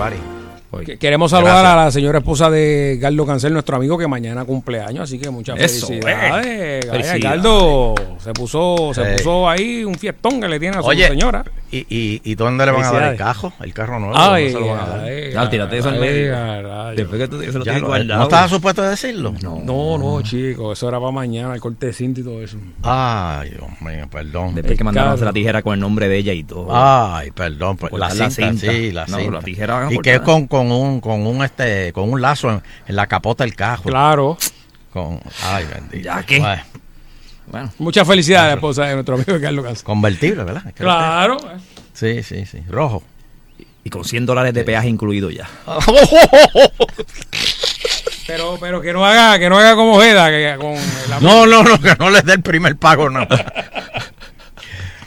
Que- 0.85 0.97
Queremos 0.99 1.31
saludar 1.31 1.53
Gracias. 1.63 1.73
a 1.73 1.85
la 1.85 1.91
señora 1.91 2.19
esposa 2.19 2.49
de 2.49 2.97
Gardo 3.01 3.25
Cancel, 3.25 3.53
nuestro 3.53 3.77
amigo 3.77 3.97
que 3.97 4.05
mañana 4.07 4.45
cumpleaños, 4.45 5.03
así 5.03 5.17
que 5.17 5.29
muchas 5.29 5.59
Eso, 5.59 5.87
felicidades. 5.87 6.45
eh. 6.45 6.79
Felicidades. 6.91 7.23
Gardo 7.23 7.95
se 8.19 8.33
puso, 8.33 8.91
se 8.93 9.03
puso 9.15 9.49
ahí 9.49 9.83
un 9.85 9.95
fiestón 9.95 10.39
que 10.41 10.47
le 10.47 10.59
tiene 10.59 10.77
a 10.77 10.81
su 10.81 10.87
Oye, 10.87 11.07
señora. 11.07 11.43
¿Y, 11.71 11.77
y, 11.89 12.21
y 12.23 12.35
dónde 12.35 12.65
le 12.65 12.71
van 12.71 12.83
a 12.83 12.91
dar 12.91 13.11
el 13.11 13.17
cajo? 13.17 13.53
El 13.59 13.73
carro 13.73 13.99
nuevo. 13.99 14.13
Ay, 14.17 14.51
¿dónde 14.51 14.59
se 14.59 14.59
lo 14.59 14.73
van 14.73 14.79
a 14.83 14.87
dar? 14.97 15.03
ay, 15.05 15.31
Ya, 15.33 15.49
tírate 15.49 15.77
eso 15.77 15.89
al 15.89 15.99
medio. 15.99 16.35
ay, 16.37 16.95
Después 16.95 17.19
que 17.21 17.27
tú 17.27 17.39
se 17.41 17.51
lo 17.51 17.63
tienes 17.63 17.81
lo- 17.81 17.87
guardado. 17.87 18.19
¿No 18.19 18.23
estaba 18.25 18.47
supuesto 18.47 18.81
decirlo? 18.81 19.33
No. 19.41 19.59
No, 19.63 19.97
no, 19.97 20.21
chico, 20.21 20.73
eso 20.73 20.87
era 20.89 20.99
para 20.99 21.11
mañana, 21.11 21.53
el 21.53 21.59
corte 21.61 21.87
de 21.87 21.93
cinta 21.93 22.21
y 22.21 22.23
todo 22.23 22.41
eso. 22.41 22.57
Ay, 22.83 23.49
Dios 23.51 23.63
mío, 23.81 24.07
perdón. 24.11 24.55
Después 24.55 24.77
que 24.77 24.83
mandaron 24.83 25.21
a 25.21 25.25
la 25.25 25.33
tijera 25.33 25.61
con 25.61 25.73
el 25.73 25.79
nombre 25.79 26.07
de 26.07 26.17
ella 26.17 26.33
y 26.33 26.43
todo. 26.43 26.67
Ay, 26.71 27.31
perdón, 27.31 27.77
pues, 27.77 27.91
la 27.93 28.09
la 28.13 28.29
cinta, 28.29 28.29
cinta. 28.59 28.71
sí, 28.71 28.91
la 28.91 29.05
No, 29.07 29.17
cinta. 29.17 29.31
la 29.33 29.41
tijera 29.41 29.73
van 29.75 29.87
a 29.87 29.93
y 29.93 29.97
que 29.99 30.15
es 30.15 30.21
con, 30.21 30.47
con 30.47 30.71
un 30.71 31.01
con 31.01 31.25
un 31.27 31.43
este 31.43 31.91
con 31.93 32.09
un 32.11 32.21
lazo 32.21 32.49
en, 32.51 32.61
en 32.87 32.95
la 32.95 33.07
capota 33.07 33.43
del 33.43 33.55
cajo. 33.55 33.83
Claro. 33.89 34.37
Con 34.93 35.19
ay, 35.43 35.65
bendito. 35.73 35.97
¿Ya 36.05 36.23
qué? 36.23 36.39
Bueno, 36.39 36.61
Bueno, 37.47 37.71
Muchas 37.79 38.05
felicidades 38.07 38.43
a 38.43 38.47
la 38.47 38.53
esposa 38.55 38.85
de 38.85 38.93
nuestro 38.95 39.15
amigo 39.15 39.39
Carlos 39.41 39.65
Cancel. 39.65 39.83
convertible, 39.85 40.43
¿verdad? 40.43 40.63
Creo 40.75 40.87
Claro. 40.89 41.37
que- 41.37 41.47
Sí, 41.93 42.23
sí, 42.23 42.45
sí, 42.45 42.61
rojo. 42.69 43.03
y 43.83 43.89
con 43.89 44.03
100 44.03 44.25
dólares 44.25 44.53
de 44.53 44.63
peaje 44.65 44.89
incluido 44.89 45.29
ya. 45.31 45.47
Pero, 48.27 48.57
pero 48.59 48.81
que 48.81 48.91
no 48.91 49.05
haga, 49.05 49.39
que 49.39 49.49
no 49.49 49.57
haga 49.57 49.75
como 49.75 49.99
Jeda, 50.01 50.27
que 50.29 50.55
con 50.59 50.73
la 51.09 51.19
No, 51.21 51.45
no, 51.45 51.63
no, 51.63 51.79
que 51.79 51.95
no 51.97 52.09
les 52.09 52.25
dé 52.25 52.33
el 52.33 52.41
primer 52.41 52.75
pago, 52.75 53.09
no. 53.09 53.25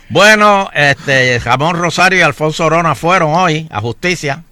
bueno, 0.08 0.70
este, 0.74 1.38
Jamón 1.40 1.76
Rosario 1.76 2.18
y 2.20 2.22
Alfonso 2.22 2.64
Orona 2.64 2.94
fueron 2.94 3.34
hoy 3.34 3.68
a 3.70 3.80
justicia. 3.82 4.42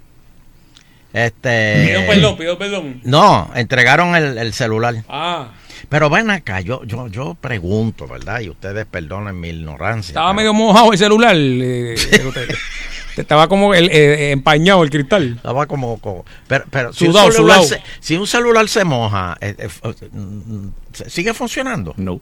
Este. 1.15 1.87
Pido 1.87 2.07
perdón, 2.07 2.37
pido 2.37 2.59
perdón. 2.59 3.01
No, 3.05 3.51
entregaron 3.55 4.15
el, 4.15 4.37
el 4.37 4.53
celular. 4.53 4.97
Ah, 5.09 5.49
Pero 5.89 6.11
ven 6.11 6.31
acá, 6.31 6.61
yo, 6.61 6.85
yo, 6.85 7.07
yo 7.09 7.35
pregunto, 7.35 8.07
¿verdad? 8.07 8.41
Y 8.41 8.51
ustedes 8.51 8.85
perdonen 8.87 9.41
mi 9.41 9.49
ignorancia. 9.49 10.11
estaba 10.13 10.29
pero- 10.29 10.37
medio 10.37 10.53
mojado 10.55 10.93
el 10.93 10.99
celular. 10.99 11.35
eh, 11.37 11.95
estaba 13.17 13.49
como 13.49 13.75
el, 13.75 13.89
eh, 13.91 14.31
empañado 14.33 14.83
el 14.83 14.91
cristal. 14.91 15.35
Estaba 15.37 15.67
como, 15.67 15.99
como- 15.99 16.25
pero, 16.47 16.65
pero 16.71 16.93
si, 16.93 17.07
Sudado, 17.07 17.27
un 17.29 17.33
celular 17.33 17.63
sudado. 17.63 17.69
se, 17.69 17.83
si 18.01 18.17
un 18.17 18.27
celular 18.27 18.69
se 18.69 18.85
moja, 18.85 19.37
eh, 19.41 19.55
eh, 19.59 19.69
eh, 19.83 20.09
mm, 20.13 20.69
¿sigue 21.09 21.33
funcionando? 21.35 21.95
No. 21.97 22.21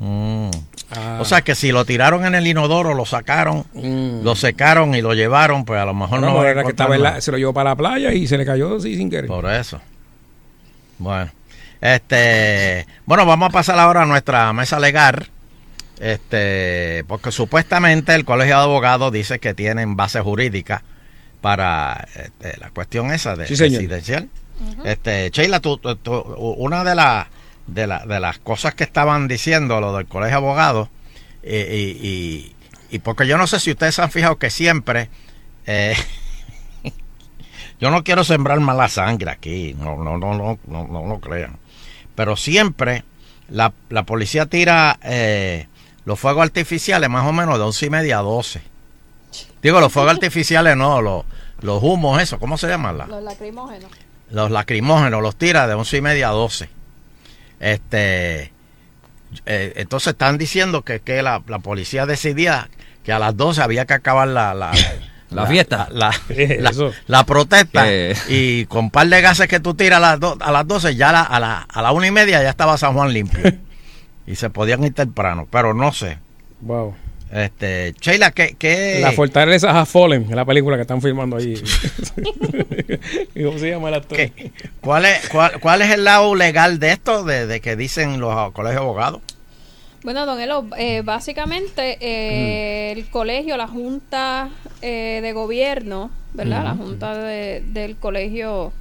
Mm. 0.00 0.50
Ah. 0.92 1.18
O 1.20 1.24
sea 1.24 1.42
que 1.42 1.54
si 1.56 1.72
lo 1.72 1.84
tiraron 1.84 2.24
en 2.24 2.34
el 2.36 2.46
inodoro, 2.46 2.94
lo 2.94 3.04
sacaron, 3.04 3.64
lo 3.74 4.36
secaron 4.36 4.94
y 4.94 5.02
lo 5.02 5.12
llevaron, 5.14 5.64
pues 5.64 5.80
a 5.80 5.84
lo 5.84 5.92
mejor 5.92 6.20
No, 6.20 6.34
no. 6.34 6.44
era 6.44 6.62
que 6.62 6.70
estaba 6.70 6.94
en 6.94 7.02
la- 7.02 7.08
encontraron 7.08 7.22
se 7.22 7.32
lo 7.32 7.38
llevó 7.38 7.52
para 7.52 7.70
la 7.70 7.76
playa 7.76 8.12
y 8.12 8.26
se 8.28 8.38
le 8.38 8.44
cayó 8.46 8.76
así 8.76 8.96
sin 8.96 9.10
querer. 9.10 9.26
Por 9.26 9.50
eso. 9.50 9.80
Bueno, 10.98 11.30
este, 11.80 12.86
bueno, 13.06 13.24
vamos 13.26 13.48
a 13.48 13.52
pasar 13.52 13.78
ahora 13.78 14.02
a 14.02 14.06
nuestra 14.06 14.52
mesa 14.52 14.78
legal. 14.78 15.28
Este, 16.00 17.04
porque 17.08 17.32
supuestamente 17.32 18.14
el 18.14 18.24
Colegio 18.24 18.56
de 18.56 18.62
Abogados 18.62 19.12
dice 19.12 19.40
que 19.40 19.52
tienen 19.54 19.96
base 19.96 20.20
jurídica 20.20 20.84
para 21.40 22.06
este, 22.14 22.56
la 22.58 22.70
cuestión 22.70 23.12
esa 23.12 23.34
de 23.34 23.46
Sí, 23.48 23.54
residencial. 23.56 24.28
Este, 24.84 25.30
Sheila, 25.30 25.60
tú, 25.60 25.78
tú- 25.78 25.96
tú- 25.96 26.12
una 26.58 26.84
de 26.84 26.94
las 26.94 27.26
de, 27.66 27.86
la- 27.86 28.06
de 28.06 28.18
las 28.20 28.38
cosas 28.38 28.74
que 28.74 28.84
estaban 28.84 29.28
diciendo 29.28 29.80
lo 29.80 29.94
del 29.96 30.06
Colegio 30.06 30.30
de 30.40 30.46
Abogados 30.46 30.88
eh, 31.42 31.94
y, 32.00 32.06
y- 32.08 32.54
y 32.90 32.98
porque 33.00 33.26
yo 33.26 33.36
no 33.36 33.46
sé 33.46 33.60
si 33.60 33.70
ustedes 33.72 33.94
se 33.96 34.02
han 34.02 34.10
fijado 34.10 34.38
que 34.38 34.50
siempre 34.50 35.10
eh, 35.66 35.94
yo 37.80 37.90
no 37.90 38.02
quiero 38.04 38.24
sembrar 38.24 38.58
mala 38.60 38.88
sangre 38.88 39.30
aquí, 39.30 39.74
no, 39.78 39.96
no, 40.02 40.16
no, 40.18 40.34
no, 40.34 40.58
no, 40.66 40.86
no 40.88 41.06
lo 41.06 41.20
crean. 41.20 41.58
Pero 42.18 42.34
siempre 42.34 43.04
la, 43.48 43.72
la 43.90 44.02
policía 44.02 44.46
tira 44.46 44.98
eh, 45.04 45.68
los 46.04 46.18
fuegos 46.18 46.42
artificiales 46.42 47.08
más 47.08 47.24
o 47.24 47.32
menos 47.32 47.56
de 47.58 47.62
once 47.64 47.86
y 47.86 47.90
media 47.90 48.18
a 48.18 48.22
12. 48.22 48.60
Digo, 49.62 49.78
los 49.78 49.92
fuegos 49.92 50.10
artificiales 50.14 50.76
no, 50.76 51.00
los, 51.00 51.24
los 51.60 51.80
humos, 51.80 52.20
eso, 52.20 52.40
¿cómo 52.40 52.58
se 52.58 52.66
llaman? 52.66 52.98
La- 52.98 53.06
Los 53.06 53.22
lacrimógenos. 53.22 53.88
los 54.32 54.50
lacrimógenos 54.50 55.22
los 55.22 55.36
tira 55.36 55.68
de 55.68 55.74
once 55.74 55.96
y 55.96 56.00
media 56.00 56.30
a 56.30 56.32
12. 56.32 56.68
Este, 57.60 58.52
eh, 59.46 59.72
entonces 59.76 60.08
están 60.14 60.38
diciendo 60.38 60.82
que, 60.82 60.98
que 60.98 61.22
la, 61.22 61.40
la 61.46 61.60
policía 61.60 62.04
decidía 62.04 62.68
que 63.04 63.12
a 63.12 63.20
las 63.20 63.36
12 63.36 63.62
había 63.62 63.86
que 63.86 63.94
acabar 63.94 64.26
la, 64.26 64.54
la, 64.54 64.72
La 65.30 65.46
fiesta. 65.46 65.88
la, 65.92 66.10
¿Qué 66.28 66.42
es 66.58 66.60
la- 66.62 66.90
la 67.06 67.24
protesta 67.24 67.84
¿Qué? 67.84 68.16
y 68.28 68.64
con 68.66 68.90
par 68.90 69.08
de 69.08 69.20
gases 69.20 69.46
que 69.48 69.60
tú 69.60 69.74
tiras 69.74 69.98
a 69.98 70.00
las, 70.00 70.20
do- 70.20 70.38
a 70.40 70.50
las 70.52 70.66
12 70.66 70.96
ya 70.96 71.12
la- 71.12 71.22
a, 71.22 71.38
la, 71.40 71.58
a 71.62 71.82
la 71.82 71.92
una 71.92 72.06
y 72.06 72.10
media 72.10 72.42
ya 72.42 72.50
estaba 72.50 72.78
San 72.78 72.94
Juan 72.94 73.12
limpio 73.12 73.40
y 74.26 74.34
se 74.36 74.50
podían 74.50 74.82
ir 74.84 74.94
temprano 74.94 75.46
pero 75.50 75.74
no 75.74 75.92
sé 75.92 76.18
Wow. 76.60 76.94
este 77.30 77.94
Sheila 78.00 78.30
¿qué, 78.30 78.56
qué- 78.58 79.00
La 79.02 79.12
fortaleza 79.12 79.78
Has 79.78 79.88
Fallen, 79.90 80.26
en 80.30 80.34
la 80.36 80.44
película 80.46 80.76
que 80.76 80.82
están 80.82 81.02
filmando 81.02 81.36
ahí. 81.36 81.54
¿Y 83.34 83.44
¿Cómo 83.44 83.58
se 83.58 83.70
llama 83.70 83.88
el 83.88 83.94
actor? 83.94 84.16
qué- 84.16 84.52
cuál, 84.80 85.04
es, 85.04 85.28
cuál, 85.28 85.60
cuál 85.60 85.82
es 85.82 85.90
el 85.92 86.04
lado 86.04 86.34
legal 86.34 86.78
de 86.78 86.92
esto 86.92 87.24
de, 87.24 87.46
de 87.46 87.60
que 87.60 87.76
dicen 87.76 88.20
los 88.20 88.52
colegios 88.52 88.80
de 88.80 88.84
abogados 88.86 89.20
Bueno, 90.04 90.26
don 90.26 90.40
Elo, 90.40 90.64
eh, 90.76 91.02
básicamente 91.02 91.98
eh, 92.00 92.92
Mm. 92.94 92.98
el 92.98 93.10
colegio, 93.10 93.56
la 93.56 93.66
junta 93.66 94.48
eh, 94.80 95.18
de 95.22 95.32
gobierno, 95.32 96.10
¿verdad? 96.34 96.62
La 96.64 96.74
junta 96.76 97.16
de- 97.16 97.62
del 97.66 97.96
colegio 97.96 98.72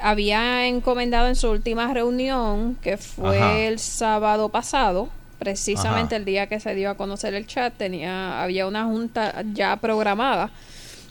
había 0.00 0.66
encomendado 0.66 1.28
en 1.28 1.36
su 1.36 1.50
última 1.50 1.92
reunión, 1.92 2.76
que 2.82 2.96
fue 2.96 3.38
Ajá. 3.38 3.58
el 3.58 3.78
sábado 3.78 4.48
pasado, 4.48 5.10
precisamente 5.38 6.14
Ajá. 6.14 6.16
el 6.16 6.24
día 6.24 6.46
que 6.48 6.58
se 6.60 6.74
dio 6.74 6.90
a 6.90 6.96
conocer 6.96 7.34
el 7.34 7.46
chat, 7.46 7.74
tenía 7.76 8.42
había 8.42 8.66
una 8.66 8.84
junta 8.86 9.44
ya 9.52 9.76
programada. 9.76 10.50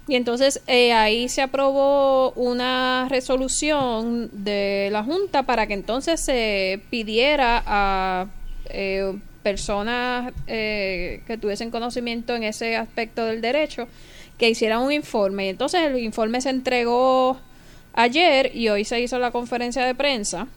Y 0.08 0.16
entonces 0.16 0.62
eh, 0.68 0.92
ahí 0.92 1.30
se 1.30 1.42
aprobó 1.42 2.32
una 2.32 3.08
resolución 3.10 4.30
de 4.34 4.90
la 4.92 5.02
Junta 5.04 5.44
para 5.44 5.66
que 5.68 5.76
entonces 5.76 6.20
se 6.20 6.82
pidiera 6.90 7.64
a 7.66 8.26
eh, 8.70 9.14
personas 9.44 10.34
eh, 10.48 11.22
que 11.28 11.38
tuviesen 11.38 11.72
conocimiento 11.72 12.36
en 12.36 12.44
ese 12.44 12.76
aspecto 12.76 13.26
del 13.26 13.42
derecho 13.42 13.88
que 14.38 14.50
hicieran 14.50 14.82
un 14.82 14.92
informe. 14.92 15.46
Y 15.46 15.50
entonces 15.50 15.82
el 15.82 16.00
informe 16.00 16.42
se 16.42 16.50
entregó 16.50 17.38
ayer 17.94 18.56
y 18.56 18.70
hoy 18.70 18.86
se 18.86 19.00
hizo 19.02 19.20
la 19.20 19.32
conferencia 19.32 19.86
de 19.86 19.96
prensa. 19.96 20.48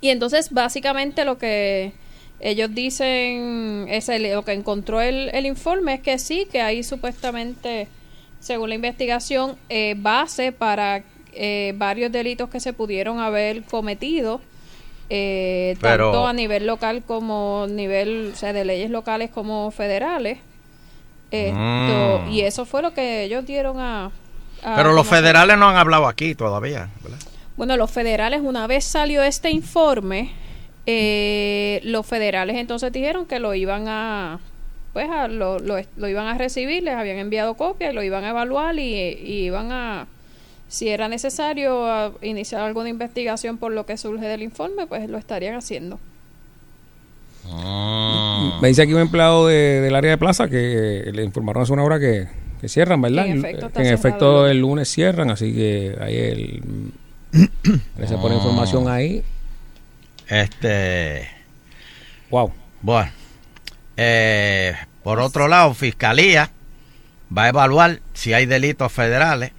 Y 0.00 0.08
entonces 0.08 0.50
básicamente 0.50 1.24
lo 1.24 1.38
que 1.38 1.92
ellos 2.40 2.74
dicen, 2.74 3.86
es 3.88 4.08
lo 4.08 4.44
que 4.44 4.52
encontró 4.52 5.00
el, 5.02 5.28
el 5.34 5.44
informe 5.44 5.94
es 5.94 6.00
que 6.00 6.18
sí, 6.18 6.48
que 6.50 6.62
hay 6.62 6.82
supuestamente, 6.82 7.86
según 8.40 8.70
la 8.70 8.76
investigación, 8.76 9.56
eh, 9.68 9.94
base 9.98 10.50
para 10.50 11.04
eh, 11.32 11.74
varios 11.76 12.10
delitos 12.10 12.48
que 12.48 12.58
se 12.58 12.72
pudieron 12.72 13.20
haber 13.20 13.62
cometido, 13.64 14.40
eh, 15.10 15.76
Pero- 15.80 16.12
tanto 16.12 16.26
a 16.26 16.32
nivel 16.32 16.66
local 16.66 17.02
como 17.06 17.66
nivel, 17.68 18.30
o 18.32 18.36
sea, 18.36 18.52
de 18.52 18.64
leyes 18.64 18.90
locales 18.90 19.28
como 19.30 19.70
federales. 19.72 20.38
Esto- 21.30 22.22
Mm. 22.26 22.30
Y 22.30 22.40
eso 22.42 22.64
fue 22.64 22.82
lo 22.82 22.92
que 22.94 23.24
ellos 23.24 23.44
dieron 23.46 23.78
a... 23.78 24.10
a 24.62 24.76
pero 24.76 24.92
los 24.92 25.06
federales 25.06 25.56
no 25.58 25.68
han 25.68 25.76
hablado 25.76 26.06
aquí 26.08 26.34
todavía 26.34 26.88
¿verdad? 27.02 27.18
Bueno, 27.56 27.76
los 27.76 27.90
federales, 27.90 28.40
una 28.42 28.66
vez 28.66 28.84
salió 28.84 29.22
este 29.22 29.50
informe, 29.50 30.32
eh, 30.86 31.80
los 31.84 32.06
federales 32.06 32.56
entonces 32.56 32.90
dijeron 32.90 33.26
que 33.26 33.38
lo 33.38 33.54
iban 33.54 33.86
a, 33.86 34.40
pues, 34.92 35.08
a- 35.10 35.28
lo, 35.28 35.58
lo, 35.58 35.76
lo 35.96 36.08
iban 36.08 36.26
a 36.26 36.34
recibir, 36.38 36.82
les 36.82 36.94
habían 36.94 37.18
enviado 37.18 37.54
copia 37.54 37.90
y 37.90 37.94
lo 37.94 38.02
iban 38.02 38.24
a 38.24 38.30
evaluar 38.30 38.76
y, 38.78 38.82
y 38.94 39.44
iban 39.44 39.70
a, 39.72 40.06
si 40.70 40.88
era 40.88 41.06
necesario, 41.08 41.84
a 41.86 42.12
iniciar 42.22 42.62
alguna 42.62 42.88
investigación 42.88 43.58
por 43.58 43.72
lo 43.72 43.84
que 43.84 43.98
surge 43.98 44.24
del 44.26 44.40
informe, 44.42 44.86
pues 44.86 45.10
lo 45.10 45.18
estarían 45.18 45.56
haciendo. 45.56 45.98
Ah. 47.52 48.58
Me 48.62 48.68
dice 48.68 48.82
aquí 48.82 48.94
un 48.94 49.00
empleado 49.00 49.46
de- 49.46 49.80
del 49.80 49.94
área 49.94 50.12
de 50.12 50.18
plaza 50.18 50.48
que 50.48 51.10
le 51.12 51.24
informaron 51.24 51.62
hace 51.62 51.72
una 51.72 51.82
hora 51.84 51.98
que, 51.98 52.28
que 52.60 52.68
cierran, 52.68 53.00
¿verdad? 53.02 53.24
Que 53.24 53.30
en 53.32 53.38
efecto 53.38 53.66
está 53.66 53.82
Que 53.82 53.88
en 53.88 53.96
cerrado 53.98 54.08
efecto 54.08 54.46
el 54.48 54.58
lunes 54.58 54.88
cierran, 54.88 55.30
así 55.30 55.52
que 55.52 55.96
ahí 56.00 56.16
el, 56.16 56.62
se 58.06 58.16
pone 58.18 58.34
Ah. 58.34 58.38
información 58.38 58.88
ahí. 58.88 59.22
Este. 60.28 61.26
Wow. 62.30 62.52
Bueno. 62.82 63.10
eh, 63.96 64.74
por 65.02 65.18
otro 65.18 65.48
lado, 65.48 65.74
Fiscalía 65.74 66.50
va 67.36 67.44
a 67.44 67.48
evaluar 67.48 68.00
si 68.14 68.32
hay 68.34 68.46
delitos 68.46 68.92
federales. 68.92 69.52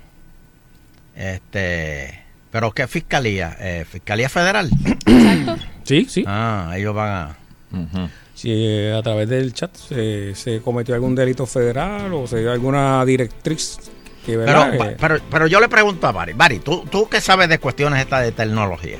Este. 1.15 2.19
¿Pero 2.51 2.71
qué 2.71 2.87
fiscalía? 2.87 3.55
Eh, 3.59 3.85
¿Fiscalía 3.89 4.29
federal? 4.29 4.69
Sí, 5.83 6.05
sí. 6.09 6.23
Ah, 6.27 6.71
ellos 6.77 6.93
van 6.93 7.09
a. 7.09 7.35
Si 8.35 8.49
eh, 8.51 8.93
a 8.97 9.01
través 9.01 9.27
del 9.27 9.51
chat 9.53 9.75
se, 9.75 10.35
se 10.35 10.61
cometió 10.61 10.93
algún 10.95 11.15
delito 11.15 11.45
federal 11.45 12.13
o 12.13 12.27
se 12.27 12.39
dio 12.39 12.51
alguna 12.51 13.03
directriz 13.03 13.77
que, 14.25 14.37
Pero, 14.37 14.73
Eh, 14.73 14.95
pero, 14.99 15.17
pero 15.29 15.47
yo 15.47 15.59
le 15.59 15.67
pregunto 15.69 16.07
a 16.07 16.11
Bari, 16.11 16.33
Bari, 16.33 16.59
tú, 16.59 16.85
tú 16.89 17.09
que 17.09 17.19
sabes 17.19 17.49
de 17.49 17.57
cuestiones 17.59 17.99
estas 17.99 18.23
de 18.23 18.31
tecnología, 18.31 18.97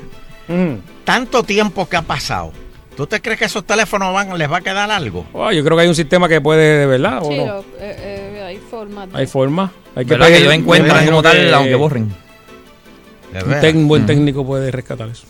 mm. 0.48 1.04
tanto 1.04 1.44
tiempo 1.44 1.88
que 1.88 1.96
ha 1.96 2.02
pasado, 2.02 2.52
¿tú 2.96 3.06
te 3.06 3.20
crees 3.22 3.38
que 3.38 3.44
esos 3.46 3.64
teléfonos 3.64 4.12
van, 4.12 4.36
les 4.36 4.50
va 4.50 4.58
a 4.58 4.60
quedar 4.62 4.90
algo? 4.90 5.24
Oh, 5.32 5.50
yo 5.52 5.62
creo 5.64 5.76
que 5.76 5.82
hay 5.84 5.88
un 5.88 5.94
sistema 5.94 6.28
que 6.28 6.40
puede, 6.40 6.80
de 6.80 6.86
verdad, 6.86 7.20
¿o 7.22 7.26
Sí, 7.30 7.38
no? 7.38 7.60
eh, 7.60 7.64
eh, 7.80 8.42
hay 8.44 8.58
formas. 8.58 9.10
de- 9.12 9.18
Hay 9.18 9.26
forma. 9.26 9.72
Hay 9.94 10.04
¿Verdad 10.04 10.26
que 10.26 10.32
pedir- 10.32 10.42
ellos 10.44 10.54
encuentran 10.54 11.06
como 11.06 11.22
tal, 11.22 11.36
que 11.36 11.52
aunque 11.54 11.74
borren? 11.74 12.02
Un, 12.04 13.48
veras. 13.48 13.62
tec- 13.64 13.74
un 13.76 13.88
buen 13.88 14.02
Mm. 14.04 14.06
técnico 14.06 14.46
puede 14.46 14.70
rescatar 14.70 15.08
eso. 15.08 15.26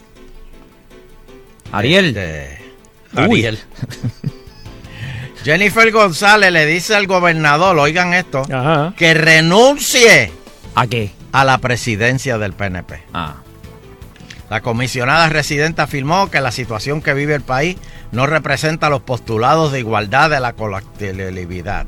Ariel. 1.72 2.08
Este, 2.16 2.58
Uy. 3.16 3.22
Ariel. 3.46 3.58
Jennifer 5.44 5.90
González 5.90 6.52
le 6.52 6.66
dice 6.66 6.94
al 6.94 7.06
gobernador, 7.08 7.76
oigan 7.78 8.14
esto, 8.14 8.42
Ajá. 8.52 8.94
que 8.96 9.12
renuncie 9.14 10.30
¿A 10.76 10.86
qué? 10.86 11.10
a 11.32 11.44
la 11.44 11.58
presidencia 11.58 12.38
del 12.38 12.52
PNP. 12.52 13.02
Ah. 13.12 13.36
La 14.48 14.60
comisionada 14.60 15.28
residente 15.30 15.82
afirmó 15.82 16.30
que 16.30 16.40
la 16.40 16.52
situación 16.52 17.02
que 17.02 17.14
vive 17.14 17.34
el 17.34 17.40
país 17.42 17.76
no 18.12 18.26
representa 18.26 18.88
los 18.90 19.00
postulados 19.02 19.72
de 19.72 19.80
igualdad 19.80 20.30
de 20.30 20.38
la 20.40 20.52
colectividad. 20.52 21.86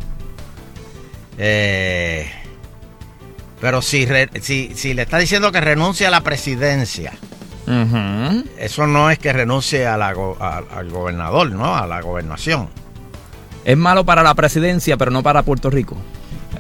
Eh, 1.39 2.29
pero 3.65 3.81
si, 3.81 4.05
re- 4.05 4.29
si, 4.43 4.73
si 4.75 4.93
le 4.93 5.01
está 5.03 5.17
diciendo 5.17 5.51
que 5.51 5.59
renuncie 5.59 6.07
a 6.07 6.11
la 6.11 6.21
presidencia, 6.21 7.15
eso 8.59 8.87
no 8.87 9.09
es 9.11 9.19
que 9.19 9.33
renuncie 9.33 9.87
a 9.87 9.97
la 9.97 10.13
go- 10.13 10.37
a- 10.39 10.63
al 10.71 10.91
gobernador, 10.91 11.51
¿no? 11.51 11.75
A 11.75 11.87
la 11.87 12.03
gobernación. 12.03 12.69
Es 13.65 13.75
malo 13.79 14.05
para 14.05 14.23
la 14.23 14.35
presidencia, 14.35 14.99
pero 14.99 15.11
no 15.11 15.23
para 15.23 15.43
Puerto 15.45 15.71
Rico. 15.71 15.97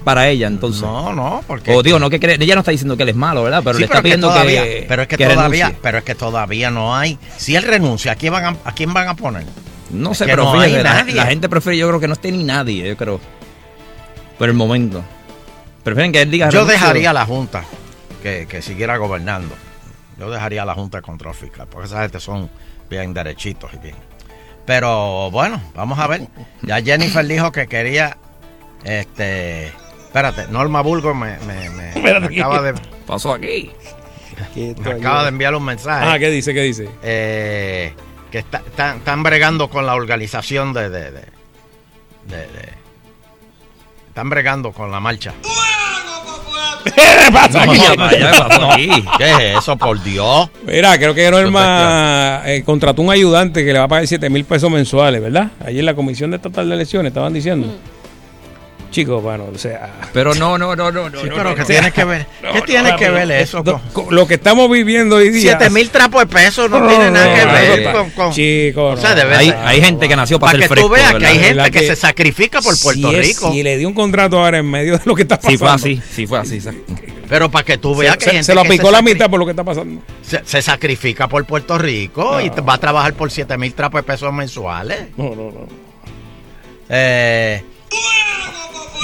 Para 0.03 0.29
ella, 0.29 0.47
entonces. 0.47 0.81
No, 0.81 1.13
no, 1.13 1.43
porque... 1.47 1.73
O 1.75 1.83
digo, 1.83 1.99
no 1.99 2.09
que 2.09 2.19
cree- 2.19 2.39
ella 2.41 2.55
no 2.55 2.61
está 2.63 2.71
diciendo 2.71 2.97
que 2.97 3.03
él 3.03 3.11
es 3.11 3.17
malo, 3.17 3.43
¿verdad? 3.43 3.61
Pero 3.63 3.75
Sí, 3.75 3.81
le 3.81 3.85
está 3.85 3.99
es 3.99 4.01
que 4.01 4.05
pidiendo 4.05 4.29
todavía- 4.29 4.63
que. 4.65 4.87
pero 4.89 5.03
es 5.03 5.09
que, 5.09 5.17
que 5.19 5.25
todavía, 5.27 5.65
renuncie. 5.67 5.81
pero 5.83 5.99
es 5.99 6.05
que 6.05 6.15
todavía 6.15 6.71
no 6.71 6.97
hay. 6.97 7.19
Si 7.37 7.55
él 7.55 7.65
renuncia, 7.65 8.13
¿a 8.13 8.15
quién 8.17 8.33
van 8.33 8.45
a, 8.47 8.57
a 8.65 8.73
quién 8.73 8.95
van 8.95 9.09
a 9.09 9.15
poner? 9.15 9.45
No 9.91 10.13
Es 10.13 10.19
sé, 10.19 10.25
pero 10.25 10.45
no 10.45 10.59
hay 10.59 10.71
fíjate, 10.71 11.13
la, 11.13 11.23
la 11.25 11.27
gente 11.27 11.51
prefiere, 11.51 11.77
yo 11.77 11.87
creo 11.89 12.01
que 12.01 12.09
no 12.09 12.15
esté 12.15 12.33
ni 12.33 12.45
nadie, 12.45 12.89
yo 12.89 12.97
creo. 12.97 13.21
Por 14.39 14.49
el 14.49 14.55
momento. 14.55 15.05
Prefieren 15.85 16.13
que 16.13 16.23
él 16.23 16.31
diga. 16.31 16.47
Yo 16.47 16.61
renuncio. 16.61 16.73
dejaría 16.81 17.11
a 17.11 17.13
la 17.13 17.27
Junta 17.27 17.65
que, 18.23 18.47
que 18.49 18.63
siguiera 18.63 18.97
gobernando. 18.97 19.55
Yo 20.19 20.31
dejaría 20.31 20.63
a 20.63 20.65
la 20.65 20.75
Junta 20.75 20.99
de 20.99 21.03
Control 21.03 21.35
Fiscal, 21.35 21.67
porque 21.71 21.87
esa 21.87 22.01
gente 22.03 22.19
son 22.21 22.51
bien 22.89 23.13
derechitos 23.15 23.73
y 23.75 23.79
bien. 23.79 23.97
Pero 24.65 25.31
bueno, 25.31 25.61
vamos 25.75 25.99
a 25.99 26.07
ver. 26.07 26.27
Ya 26.63 26.81
Jennifer 26.81 27.27
dijo 27.27 27.53
que 27.53 27.67
quería. 27.67 28.17
Este. 28.83 29.67
Espérate, 29.67 30.47
Norma 30.49 30.81
Bulgo 30.81 31.13
me, 31.15 31.37
me- 31.41 31.69
me- 31.69 31.71
me 31.71 31.89
Espérate. 31.91 32.41
acaba 32.41 32.63
de. 32.63 32.75
Pasó 33.07 33.35
aquí. 33.35 33.71
Me 34.57 34.91
acaba 34.93 35.23
de 35.25 35.29
enviar 35.29 35.55
un 35.55 35.65
mensaje. 35.65 36.07
Ah, 36.09 36.19
¿qué 36.19 36.31
dice? 36.31 36.55
¿Qué 36.55 36.63
dice? 36.63 36.89
eh, 37.03 37.93
que 38.31 38.39
está- 38.39 38.63
están, 38.67 38.99
están 38.99 39.23
bregando 39.23 39.69
con 39.69 39.87
la 39.87 39.95
organización 39.95 40.73
de, 40.73 40.89
de, 40.91 41.11
de- 41.11 41.21
de- 42.29 42.37
de- 42.37 42.73
están 44.09 44.31
bregando 44.31 44.73
con 44.73 44.91
la 44.91 45.01
marcha. 45.01 45.33
¿Qué 46.85 47.33
pasa 47.33 47.63
aquí? 47.63 47.79
No, 47.97 47.97
vaya, 47.97 48.31
¿qué 48.31 48.39
pasó 48.39 48.71
aquí? 48.73 48.91
¿Qué 49.19 49.31
es 49.33 49.59
eso, 49.59 49.77
por 49.77 50.03
Dios? 50.03 50.49
Mira, 50.67 50.97
creo 50.99 51.15
que 51.15 51.31
Norma 51.31 52.43
eh, 52.45 52.63
contrató 52.65 53.03
un 53.03 53.11
ayudante 53.11 53.65
que 53.65 53.73
le 53.73 53.79
va 53.79 53.85
a 53.85 53.89
pagar 53.89 54.07
7 54.07 54.29
mil 54.31 54.45
pesos 54.45 54.71
mensuales, 54.71 55.21
¿verdad? 55.21 55.49
Ahí 55.65 55.79
en 55.79 55.87
la 55.87 55.95
Comisión 55.95 56.31
de 56.31 56.37
Estatal 56.37 56.69
de 56.69 56.75
Elecciones 56.75 57.11
estaban 57.11 57.33
diciendo. 57.33 57.69
Chicos, 58.95 59.21
bueno, 59.21 59.49
o 59.53 59.59
sea... 59.59 59.93
Pero 60.13 60.35
no, 60.37 60.57
no, 60.57 60.77
no, 60.77 60.93
no. 60.93 61.09
Sí, 61.09 61.27
no, 61.29 61.35
pero 61.35 61.51
no, 61.51 61.55
¿qué 61.57 61.63
no. 61.63 61.67
tiene 61.67 61.91
que 61.91 62.05
ver? 62.05 62.27
¿Qué 62.41 62.59
No, 62.61 62.63
tiene 62.65 62.91
no, 62.93 62.97
que 62.97 63.11
ver 63.11 63.29
eso 63.33 63.65
no, 63.65 63.81
con 63.93 64.05
con 64.05 64.15
lo 64.15 64.25
que 64.29 64.35
estamos 64.35 64.71
viviendo 64.71 65.17
hoy 65.17 65.31
día... 65.31 65.59
siete 65.59 65.69
mil 65.71 65.91
trapos 65.91 66.21
de 66.21 66.27
pesos? 66.29 66.71
No, 66.71 66.87
tiene 66.87 67.11
nada 67.11 67.35
que 67.35 67.45
no, 67.45 67.53
ver 67.53 67.83
no, 67.87 67.93
con, 67.93 68.11
con- 68.11 68.31
Chicos, 68.33 68.99
o 68.99 69.03
sea, 69.03 69.11
Hay, 69.11 69.49
verdad. 69.49 69.67
hay 69.67 69.81
gente 69.83 70.07
que 70.09 70.15
nació 70.15 70.39
para 70.39 70.53
para 70.53 70.59
ser 70.63 70.69
que 70.69 70.75
fresco. 70.75 70.89
tú 70.89 70.95
veas 70.95 71.15
que 71.17 71.27
hay 71.27 71.35
gente 71.39 71.55
¿Verdad 71.55 71.65
que, 71.73 71.81
que 71.81 71.87
se 71.89 71.97
sacrifica 71.97 72.63
por 72.63 72.79
Puerto 72.81 73.11
si 73.11 73.17
es- 73.17 73.27
Rico. 73.27 73.51
Si 73.53 73.63
le 73.65 73.79
dio 73.79 73.89
un 73.89 73.95
contrato 73.95 74.39
ahora 74.39 74.59
en 74.59 74.71
medio 74.71 74.97
de 74.97 75.03
lo 75.07 75.17
que 75.17 75.23
está 75.23 75.39
pasando. 75.41 75.51
Sí 75.51 75.59
fue 75.59 75.69
así, 75.71 76.03
sí 76.15 76.27
fue 76.29 76.39
así. 76.39 76.61
Pero 77.29 77.51
para 77.51 77.65
que 77.65 77.79
tú 77.79 77.95
Se, 77.95 78.01
veas 78.03 78.17
que 78.17 78.25
hay 78.27 78.31
se- 78.31 78.33
gente 78.37 78.45
se 78.47 78.55
lo 78.55 78.63
que 78.63 78.69
aplicó 78.69 78.91
la 78.93 79.03
mitad 79.03 79.29
por 79.29 79.41
lo 79.41 79.45
que 79.47 79.51
está 79.51 79.65
pasando. 79.65 80.03
se, 80.23 80.41
se 80.45 80.63
sacrifica 80.63 81.27
por 81.27 81.45
Puerto 81.47 81.77
Rico 81.79 82.41
y 82.41 82.49
va 82.51 82.75
a 82.75 82.79
trabajar 82.79 83.15
por 83.15 83.29
7 83.33 83.59
mil 83.59 83.75
trapos 83.75 83.99
de 83.99 84.03
pesos 84.05 84.33
mensuales. 84.33 85.07
No, 85.17 85.31
no, 85.31 85.51
no. 85.51 85.67
Eh, 86.89 87.65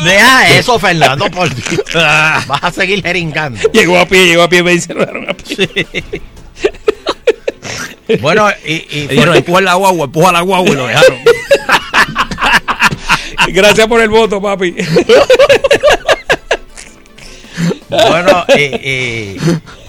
deja 0.04 0.48
eso, 0.58 0.78
Fernando, 0.78 1.30
por 1.30 1.52
Dios. 1.54 1.82
Vas 1.94 2.62
a 2.64 2.70
seguir 2.70 3.02
jeringando. 3.02 3.60
Llegó 3.72 3.98
a 3.98 4.06
pie, 4.06 4.26
llegó 4.26 4.42
a 4.44 4.48
pie, 4.48 4.62
me 4.62 4.74
dejaron 4.76 5.28
a 5.30 5.34
pie. 5.34 5.86
Bueno, 8.20 8.48
y, 8.66 8.72
y 8.92 9.08
empuja 9.20 9.60
la 9.60 9.74
guagua, 9.74 10.06
empuja 10.06 10.32
la 10.32 10.40
guagua 10.40 10.68
y 10.68 10.74
lo 10.74 10.86
dejaron. 10.88 11.18
Gracias 13.50 13.86
por 13.86 14.00
el 14.00 14.08
voto, 14.08 14.42
papi. 14.42 14.74
Bueno, 17.88 18.44
y, 18.56 18.60
y, 18.62 19.40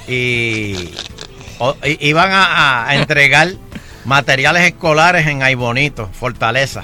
y- 0.07 0.93
o- 1.57 1.75
y- 1.83 2.07
iban 2.09 2.31
a, 2.31 2.87
a 2.87 2.95
entregar 2.95 3.53
materiales 4.05 4.63
escolares 4.63 5.25
en 5.25 5.41
Aibonito, 5.43 6.07
Fortaleza. 6.13 6.83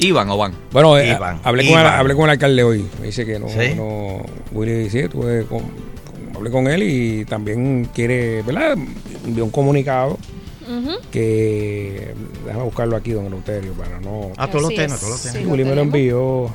¿Iban 0.00 0.30
o 0.30 0.36
van? 0.38 0.52
Bueno, 0.72 0.96
eh, 0.98 1.10
Iban, 1.10 1.40
hablé, 1.44 1.68
con 1.68 1.78
el, 1.78 1.86
hablé 1.86 2.14
con 2.14 2.24
el 2.24 2.30
alcalde 2.30 2.62
hoy. 2.62 2.86
Me 3.00 3.06
dice 3.06 3.24
que 3.26 3.38
no. 3.38 3.48
¿Sí? 3.48 3.74
no 3.76 4.22
Willy, 4.52 4.88
sí, 4.90 5.08
tuve 5.08 5.44
con- 5.44 5.60
con- 5.60 6.36
hablé 6.36 6.50
con 6.50 6.66
él 6.68 6.82
y 6.82 7.24
también 7.26 7.88
quiere, 7.94 8.42
¿verdad? 8.42 8.76
Envió 9.26 9.44
un 9.44 9.50
comunicado 9.50 10.18
Ujú. 10.62 10.92
que. 11.10 12.14
Déjame 12.46 12.64
buscarlo 12.64 12.96
aquí, 12.96 13.10
don 13.12 13.26
Eleuterio, 13.26 13.72
para 13.74 14.00
no. 14.00 14.30
Ah, 14.38 14.48
tú 14.50 14.58
lo 14.58 14.68
Así 14.68 14.76
tienes, 14.76 14.94
es, 14.94 15.00
tú 15.00 15.06
lo 15.08 15.16
tienes. 15.16 15.38
sí, 15.42 15.46
Willy 15.46 15.64
me 15.64 15.74
lo 15.74 15.82
envió. 15.82 16.50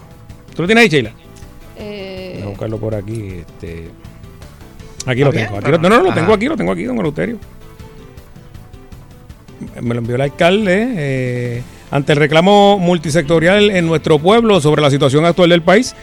¿Tú 0.56 0.62
lo 0.64 0.68
tienes 0.68 0.84
ahí, 0.84 0.89
Sheila? 0.89 1.12
Eh, 1.78 2.32
Déjame 2.36 2.50
buscarlo 2.50 2.78
por 2.80 2.96
aquí. 2.96 3.41
Este. 3.41 3.89
Aquí 5.06 5.20
lo 5.22 5.32
bien, 5.32 5.46
tengo. 5.46 5.60
aquí 5.60 5.70
lo- 5.72 5.78
no, 5.78 5.89
no, 5.89 6.02
lo 6.02 6.10
ajá. 6.10 6.16
tengo 6.20 6.34
aquí, 6.34 6.46
lo 6.48 6.58
tengo 6.58 6.72
aquí, 6.72 6.84
don 6.86 6.98
Eleuterio. 6.98 7.38
Me 9.82 9.94
lo 9.94 10.00
envió 10.00 10.16
el 10.16 10.22
alcalde 10.22 10.88
eh, 10.98 11.64
ante 11.92 12.14
el 12.14 12.20
reclamo 12.20 12.80
multisectorial 12.80 13.72
en 13.72 13.86
nuestro 13.86 14.20
pueblo 14.20 14.62
sobre 14.62 14.82
la 14.82 14.90
situación 14.90 15.26
actual 15.26 15.50
del 15.50 15.62
país. 15.62 15.96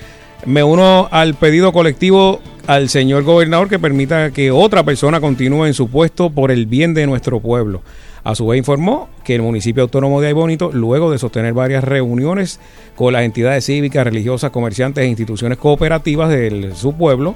Me 0.44 0.62
uno 0.62 1.08
al 1.10 1.34
pedido 1.34 1.72
colectivo 1.72 2.40
al 2.66 2.88
señor 2.88 3.22
gobernador 3.22 3.68
que 3.68 3.78
permita 3.78 4.30
que 4.30 4.50
otra 4.50 4.82
persona 4.82 5.20
continúe 5.20 5.66
en 5.66 5.74
su 5.74 5.88
puesto 5.88 6.30
por 6.30 6.50
el 6.50 6.66
bien 6.66 6.94
de 6.94 7.06
nuestro 7.06 7.40
pueblo. 7.40 7.82
A 8.24 8.34
su 8.34 8.46
vez 8.46 8.58
informó 8.58 9.08
que 9.24 9.34
el 9.34 9.42
municipio 9.42 9.82
autónomo 9.82 10.20
de 10.20 10.28
Aybonito, 10.28 10.70
luego 10.72 11.10
de 11.10 11.18
sostener 11.18 11.54
varias 11.54 11.82
reuniones 11.82 12.60
con 12.94 13.12
las 13.12 13.22
entidades 13.22 13.66
cívicas, 13.66 14.04
religiosas, 14.04 14.50
comerciantes 14.50 15.04
e 15.04 15.08
instituciones 15.08 15.58
cooperativas 15.58 16.28
de 16.28 16.72
su 16.74 16.92
pueblo, 16.94 17.34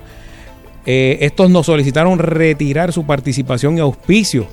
eh, 0.85 1.19
estos 1.23 1.51
nos 1.51 1.67
solicitaron 1.67 2.19
retirar 2.19 2.93
su 2.93 3.05
participación 3.05 3.79
y 3.79 3.81
auspicio 3.81 4.47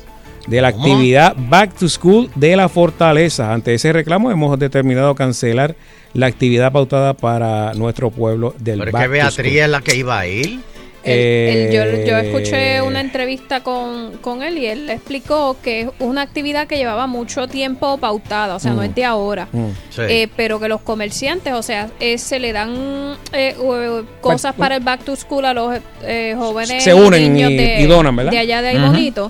de 0.47 0.61
la 0.61 0.71
¿Cómo? 0.71 0.83
actividad 0.85 1.35
Back 1.37 1.73
to 1.75 1.87
School 1.89 2.29
de 2.35 2.55
la 2.55 2.69
Fortaleza. 2.69 3.53
Ante 3.53 3.73
ese 3.73 3.93
reclamo 3.93 4.31
hemos 4.31 4.57
determinado 4.59 5.15
cancelar 5.15 5.75
la 6.13 6.27
actividad 6.27 6.71
pautada 6.71 7.13
para 7.13 7.73
nuestro 7.73 8.11
pueblo 8.11 8.53
del 8.59 8.79
Pero 8.79 8.97
es 8.97 9.03
que 9.03 9.07
Beatriz 9.07 9.55
es 9.61 9.69
la 9.69 9.81
que 9.81 9.95
iba 9.95 10.19
a 10.19 10.27
ir. 10.27 10.59
Él- 11.05 11.11
él- 11.13 11.71
yo, 11.73 11.83
yo 12.07 12.17
Eh, 12.17 12.27
escuché 12.29 12.81
una 12.81 13.01
entrevista 13.01 13.61
con, 13.61 14.13
con 14.21 14.41
él 14.41 14.57
y 14.57 14.67
él 14.67 14.89
explicó 14.89 15.57
que 15.61 15.81
es 15.81 15.87
una 15.99 16.21
actividad 16.21 16.65
que 16.65 16.77
llevaba 16.77 17.07
mucho 17.07 17.45
tiempo 17.49 17.97
pautada, 17.97 18.55
o 18.55 18.59
sea, 18.59 18.71
no 18.71 18.81
Mm. 18.81 18.85
es 18.85 18.95
de 18.95 19.03
ahora. 19.03 19.49
Mm. 19.51 19.65
Sí. 19.89 20.01
Eh, 20.07 20.29
pero 20.37 20.61
que 20.61 20.69
los 20.69 20.79
comerciantes, 20.79 21.51
o 21.53 21.61
sea, 21.61 21.89
eh, 21.99 22.17
se 22.17 22.39
le 22.39 22.53
dan 22.53 23.17
eh, 23.33 23.53
cosas 24.21 24.55
para 24.55 24.75
el 24.77 24.83
back 24.83 25.03
to 25.03 25.15
school 25.17 25.43
a 25.43 25.53
los 25.53 25.77
eh, 26.03 26.35
jóvenes 26.37 26.81
se 26.81 26.93
unen 26.93 27.33
niños 27.33 27.51
y- 27.51 27.57
de, 27.57 27.81
y 27.81 27.85
donan, 27.85 28.15
¿verdad? 28.15 28.31
de 28.31 28.37
allá 28.39 28.61
de 28.61 28.67
ahí 28.69 28.79
bonito. 28.79 29.29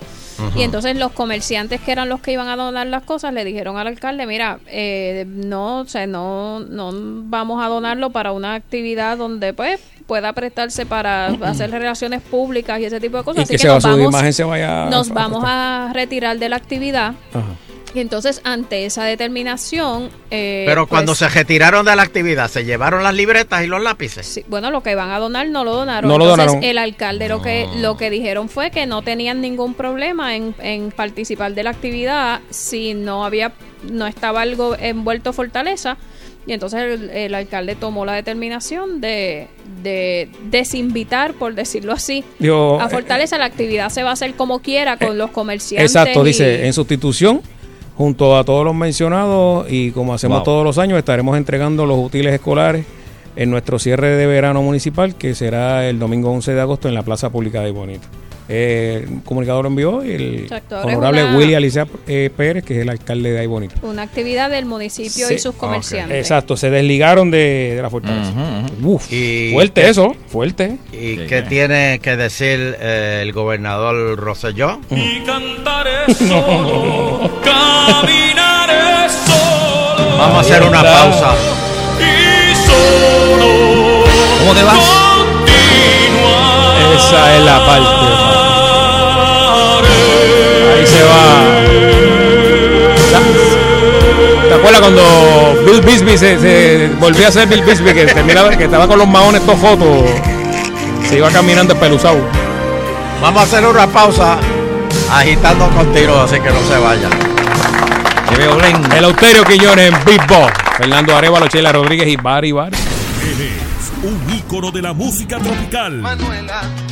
Y 0.55 0.61
entonces 0.63 0.95
los 0.97 1.11
comerciantes 1.11 1.79
que 1.81 1.91
eran 1.91 2.09
los 2.09 2.19
que 2.21 2.31
iban 2.31 2.47
a 2.47 2.55
donar 2.55 2.87
las 2.87 3.03
cosas 3.03 3.33
le 3.33 3.43
dijeron 3.45 3.77
al 3.77 3.87
alcalde, 3.87 4.25
mira, 4.25 4.59
eh, 4.67 5.25
no, 5.27 5.79
o 5.81 5.85
sea, 5.85 6.07
no, 6.07 6.59
no 6.61 6.91
vamos 6.93 7.63
a 7.63 7.67
donarlo 7.67 8.09
para 8.11 8.31
una 8.31 8.55
actividad 8.55 9.17
donde 9.17 9.53
pues 9.53 9.79
pueda 10.07 10.33
prestarse 10.33 10.85
para 10.85 11.27
hacer 11.27 11.71
relaciones 11.71 12.21
públicas 12.21 12.79
y 12.79 12.85
ese 12.85 12.99
tipo 12.99 13.17
de 13.17 13.23
cosas. 13.23 13.41
Y 13.41 13.43
Así 13.43 13.51
que 13.51 13.57
que 13.57 13.61
se 13.61 13.67
va- 13.69 13.75
nos 13.75 13.83
su 13.83 13.89
vamos, 13.89 14.05
imagen 14.07 14.33
se 14.33 14.43
vaya 14.43 14.85
nos 14.85 15.09
a- 15.11 15.13
vamos 15.13 15.43
a 15.45 15.91
retirar 15.93 16.37
de 16.39 16.49
la 16.49 16.55
actividad. 16.57 17.13
Ajá. 17.33 17.45
Y 17.95 17.99
entonces, 17.99 18.41
ante 18.43 18.85
esa 18.85 19.03
determinación... 19.05 20.09
eh, 20.31 20.63
Pero 20.65 20.87
cuando 20.87 21.11
pues, 21.11 21.19
se 21.19 21.29
retiraron 21.29 21.85
de 21.85 21.95
la 21.95 22.01
actividad, 22.01 22.49
¿se 22.49 22.65
llevaron 22.65 23.03
las 23.03 23.13
libretas 23.13 23.63
y 23.63 23.67
los 23.67 23.81
lápices? 23.83 24.25
Sí, 24.25 24.43
bueno, 24.47 24.71
lo 24.71 24.81
que 24.81 24.95
van 24.95 25.11
a 25.11 25.19
donar 25.19 25.47
no 25.49 25.63
lo 25.63 25.73
donaron. 25.75 26.09
No 26.09 26.17
lo 26.17 26.25
Entonces, 26.25 26.47
donaron. 26.47 26.63
el 26.69 26.77
alcalde 26.79 27.29
lo 27.29 27.41
que 27.43 27.67
lo 27.77 27.95
que 27.95 28.09
dijeron 28.09 28.49
fue 28.49 28.71
que 28.71 28.85
no 28.87 29.03
tenían 29.03 29.41
ningún 29.41 29.75
problema 29.75 30.35
en, 30.35 30.55
en 30.59 30.89
participar 30.91 31.53
de 31.53 31.63
la 31.63 31.69
actividad 31.69 32.41
si 32.49 32.93
no 32.95 33.25
había 33.25 33.53
no 33.91 34.07
estaba 34.07 34.41
algo 34.41 34.75
envuelto 34.79 35.31
Fortaleza. 35.33 35.97
Y 36.45 36.51
entonces 36.53 36.81
el, 36.81 37.09
el 37.11 37.35
alcalde 37.35 37.75
tomó 37.75 38.05
la 38.05 38.13
determinación 38.13 38.99
de, 39.01 39.47
de 39.81 40.29
desinvitar, 40.45 41.33
por 41.35 41.53
decirlo 41.55 41.93
así, 41.93 42.23
Digo, 42.39 42.81
a 42.81 42.87
eh, 42.87 42.89
Fortaleza. 42.89 43.37
La 43.37 43.45
actividad 43.45 43.89
se 43.89 44.03
va 44.03 44.09
a 44.09 44.13
hacer 44.13 44.33
como 44.33 44.59
quiera 44.59 44.97
con 44.97 45.17
los 45.17 45.31
comerciantes. 45.31 45.91
Exacto, 45.95 46.21
y- 46.23 46.29
dice, 46.29 46.65
en 46.65 46.73
sustitución, 46.73 47.41
junto 47.97 48.37
a 48.37 48.43
todos 48.43 48.65
los 48.65 48.75
mencionados 48.75 49.67
y 49.69 49.91
como 49.91 50.13
hacemos 50.13 50.39
Wow. 50.39 50.45
todos 50.45 50.63
los 50.65 50.77
años, 50.77 50.97
estaremos 50.97 51.37
entregando 51.37 51.85
los 51.85 51.97
útiles 51.99 52.33
escolares 52.33 52.85
en 53.35 53.49
nuestro 53.49 53.79
cierre 53.79 54.09
de 54.15 54.25
verano 54.27 54.61
municipal, 54.61 55.15
que 55.15 55.33
será 55.35 55.87
el 55.87 55.99
domingo 55.99 56.31
11 56.31 56.53
de 56.53 56.61
agosto 56.61 56.87
en 56.87 56.93
la 56.95 57.03
Plaza 57.03 57.29
Pública 57.31 57.61
de 57.61 57.71
Bonito. 57.71 58.07
Eh, 58.55 59.07
el 59.09 59.23
comunicador 59.23 59.65
envió 59.65 60.03
y 60.05 60.11
el 60.11 60.35
Exacto, 60.43 60.79
honorable 60.81 61.23
una- 61.23 61.35
Willy 61.37 61.55
Alicia 61.55 61.87
eh, 62.05 62.29
Pérez, 62.35 62.63
que 62.63 62.75
es 62.75 62.81
el 62.83 62.89
alcalde 62.89 63.31
de 63.31 63.39
Ay 63.39 63.47
Bonito. 63.47 63.75
Una 63.81 64.03
actividad 64.03 64.49
del 64.51 64.65
municipio 64.65 65.27
Sí. 65.27 65.33
y 65.33 65.39
sus 65.39 65.55
comerciantes. 65.55 66.17
Exacto, 66.19 66.55
se 66.55 66.69
desligaron 66.69 67.31
de, 67.31 67.73
de 67.75 67.81
la 67.81 67.89
fortaleza. 67.89 68.31
Uf, 68.83 69.07
fuerte 69.53 69.89
eso, 69.89 70.15
fuerte. 70.27 70.77
¿Y 70.91 71.17
qué 71.25 71.41
tiene 71.49 71.97
que 71.99 72.15
decir 72.15 72.77
eh, 72.79 73.21
el 73.23 73.33
gobernador 73.33 74.17
Rosselló? 74.19 74.79
Y 74.91 75.21
cantaré 75.21 76.13
solo, 76.13 77.31
caminaré 77.43 79.09
solo. 79.09 80.17
Vamos 80.17 80.37
a 80.37 80.39
hacer 80.41 80.61
una 80.63 80.83
pausa. 80.83 81.35
Y 81.99 82.55
solo. 82.67 84.03
¿Cómo 84.39 84.53
te 84.53 84.63
vas? 84.63 84.99
Esa 86.95 87.35
es 87.37 87.43
la 87.43 87.65
parte. 87.65 88.32
Ahí 90.75 90.85
se 90.87 91.03
va. 91.03 91.43
¿Te 94.47 94.53
acuerdas 94.55 94.81
cuando 94.81 95.63
Bill 95.65 95.81
Bisbee 95.81 96.17
se, 96.17 96.39
se 96.39 96.89
volvió 96.99 97.27
a 97.27 97.31
ser 97.31 97.47
Bill 97.47 97.63
Bisbee 97.63 97.93
que, 97.93 98.05
terminaba- 98.05 98.55
que 98.55 98.65
estaba 98.65 98.87
con 98.87 98.97
los 98.99 99.07
maones 99.07 99.41
todos 99.45 99.59
fotos? 99.59 99.87
Se 101.09 101.17
iba 101.17 101.29
caminando 101.29 101.73
espeluzado. 101.73 102.17
Vamos 103.21 103.41
a 103.41 103.43
hacer 103.45 103.65
una 103.65 103.87
pausa 103.87 104.37
agitando 105.11 105.67
con 105.69 105.91
tiros, 105.93 106.17
así 106.31 106.39
que 106.41 106.49
no 106.49 106.61
se 106.67 106.77
vayan. 106.77 107.11
El 108.97 109.05
Auterio 109.05 109.43
Quiñones 109.43 109.91
en 109.93 110.05
Big 110.05 110.25
Boss. 110.27 110.51
Fernando 110.77 111.15
Arevalo, 111.15 111.47
Sheila 111.47 111.71
Rodríguez 111.71 112.07
y 112.07 112.15
Bari 112.15 112.51
Bari. 112.51 112.75
Un 114.03 114.35
ícono 114.35 114.69
de 114.69 114.81
la 114.81 114.91
música 114.91 115.39
tropical. 115.39 116.03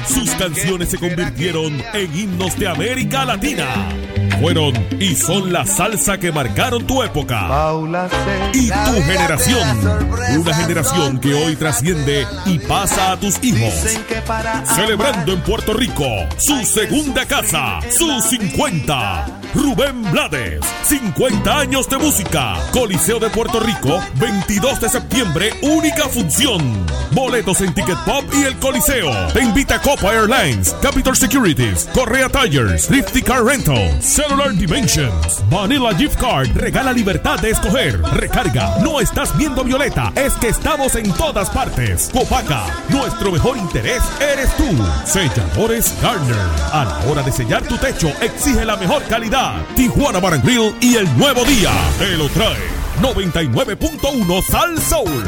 Sus 0.07 0.29
canciones 0.31 0.89
se 0.89 0.97
convirtieron 0.97 1.83
en 1.93 2.17
himnos 2.17 2.57
de 2.57 2.69
América 2.69 3.25
Latina. 3.25 3.67
Fueron 4.39 4.73
y 4.97 5.15
son 5.15 5.51
la 5.51 5.65
salsa 5.65 6.17
que 6.17 6.31
marcaron 6.31 6.87
tu 6.87 7.03
época. 7.03 7.49
Y 8.53 8.69
tu 8.69 9.01
generación. 9.03 10.07
Una 10.39 10.53
generación 10.53 11.19
que 11.19 11.33
hoy 11.33 11.57
trasciende 11.57 12.25
y 12.45 12.59
pasa 12.59 13.11
a 13.11 13.19
tus 13.19 13.43
hijos. 13.43 13.73
Celebrando 14.73 15.33
en 15.33 15.41
Puerto 15.41 15.73
Rico 15.73 16.07
su 16.37 16.63
segunda 16.63 17.25
casa, 17.25 17.79
sus 17.91 18.23
50. 18.23 19.40
Rubén 19.53 20.01
Blades, 20.11 20.61
50 20.83 21.59
años 21.59 21.89
de 21.89 21.97
música. 21.97 22.55
Coliseo 22.71 23.19
de 23.19 23.29
Puerto 23.29 23.59
Rico, 23.59 24.01
22 24.15 24.79
de 24.79 24.89
septiembre, 24.89 25.53
única 25.61 26.07
función. 26.07 26.61
Boletos 27.11 27.59
en 27.59 27.73
Ticket 27.73 27.97
Pop 28.05 28.23
y 28.33 28.43
el 28.43 28.57
Coliseo. 28.59 29.11
Te 29.33 29.41
invita 29.41 29.81
Copa 29.81 30.13
Airlines, 30.13 30.73
Capital 30.81 31.17
Securities, 31.17 31.89
Correa 31.93 32.29
Tires, 32.29 32.87
Thrifty 32.87 33.21
Car 33.21 33.43
Rental, 33.43 34.01
Cellular 34.01 34.53
Dimensions, 34.53 35.43
Vanilla 35.49 35.93
Gift 35.97 36.19
Card. 36.19 36.55
Regala 36.55 36.93
libertad 36.93 37.37
de 37.39 37.49
escoger. 37.49 38.01
Recarga. 38.13 38.77
No 38.79 39.01
estás 39.01 39.37
viendo 39.37 39.63
Violeta, 39.65 40.13
es 40.15 40.33
que 40.35 40.47
estamos 40.47 40.95
en 40.95 41.11
todas 41.13 41.49
partes. 41.49 42.09
Copaca, 42.13 42.67
nuestro 42.87 43.31
mejor 43.31 43.57
interés 43.57 44.01
eres 44.21 44.55
tú. 44.55 44.69
Selladores 45.05 45.93
Garner. 46.01 46.37
A 46.71 46.85
la 46.85 47.11
hora 47.11 47.21
de 47.21 47.31
sellar 47.33 47.63
tu 47.63 47.77
techo, 47.77 48.09
exige 48.21 48.63
la 48.63 48.77
mejor 48.77 49.03
calidad. 49.03 49.40
Tijuana 49.75 50.19
Bar 50.19 50.41
y 50.81 50.95
el 50.95 51.17
nuevo 51.17 51.43
día. 51.45 51.71
Te 51.97 52.17
lo 52.17 52.27
trae 52.29 52.59
99.1 53.01 54.43
Sal 54.43 54.79
Soul. 54.79 55.23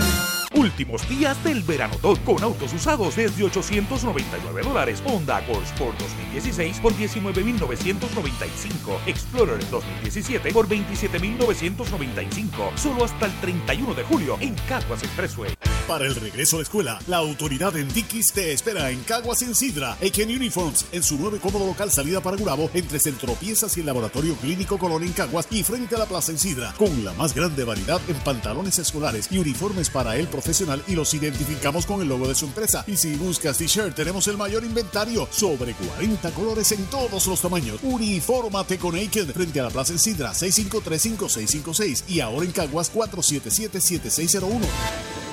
Últimos 0.53 1.09
días 1.09 1.43
del 1.43 1.63
verano 1.63 1.95
Dot 1.99 2.23
con 2.23 2.43
autos 2.43 2.71
usados 2.73 3.15
desde 3.15 3.43
899 3.43 4.61
dólares. 4.61 5.01
Honda 5.05 5.37
Accord 5.37 5.63
Sport 5.63 5.97
2016 5.99 6.79
por 6.79 6.95
19,995. 6.95 9.01
Explorer 9.07 9.67
2017 9.71 10.53
por 10.53 10.67
27,995. 10.67 12.73
Solo 12.75 13.05
hasta 13.05 13.25
el 13.25 13.31
31 13.41 13.95
de 13.95 14.03
julio 14.03 14.37
en 14.41 14.53
Caguas 14.67 15.01
Expressway. 15.01 15.72
Para 15.87 16.05
el 16.05 16.15
regreso 16.15 16.57
la 16.57 16.63
escuela, 16.63 16.99
la 17.07 17.17
autoridad 17.17 17.75
en 17.75 17.93
Dickies 17.93 18.31
te 18.31 18.53
espera 18.53 18.89
en 18.89 19.03
Caguas 19.03 19.41
en 19.41 19.53
Sidra, 19.53 19.97
Aiken 20.01 20.29
Uniforms, 20.29 20.85
en 20.93 21.03
su 21.03 21.17
nuevo 21.17 21.37
cómodo 21.39 21.65
local 21.65 21.91
salida 21.91 22.21
para 22.21 22.37
Gurabo, 22.37 22.69
entre 22.73 22.99
Centro 22.99 23.33
Piezas 23.33 23.75
y 23.75 23.81
el 23.81 23.87
Laboratorio 23.87 24.35
Clínico 24.35 24.79
Colón 24.79 25.03
en 25.03 25.11
Caguas 25.11 25.45
y 25.51 25.61
frente 25.63 25.95
a 25.95 25.99
la 25.99 26.05
Plaza 26.05 26.31
en 26.31 26.39
Sidra, 26.39 26.73
con 26.77 27.03
la 27.03 27.11
más 27.13 27.35
grande 27.35 27.65
variedad 27.65 27.99
en 28.07 28.15
pantalones 28.21 28.79
escolares 28.79 29.27
y 29.29 29.39
uniformes 29.39 29.89
para 29.89 30.15
el 30.15 30.29
profesional 30.29 30.81
y 30.87 30.95
los 30.95 31.13
identificamos 31.13 31.85
con 31.85 32.01
el 32.01 32.07
logo 32.07 32.29
de 32.29 32.35
su 32.35 32.45
empresa. 32.45 32.85
Y 32.87 32.95
si 32.95 33.15
buscas 33.15 33.57
t-shirt, 33.57 33.93
tenemos 33.93 34.25
el 34.29 34.37
mayor 34.37 34.63
inventario, 34.63 35.27
sobre 35.31 35.73
40 35.73 36.31
colores 36.31 36.71
en 36.71 36.85
todos 36.85 37.27
los 37.27 37.41
tamaños. 37.41 37.79
Unifórmate 37.83 38.77
con 38.77 38.95
Aiken, 38.95 39.27
frente 39.33 39.59
a 39.59 39.63
la 39.63 39.69
Plaza 39.69 39.91
en 39.91 39.99
Sidra, 39.99 40.31
6535656 40.31 42.03
y 42.07 42.21
ahora 42.21 42.45
en 42.45 42.53
Caguas 42.53 42.89
4777601. 42.93 45.32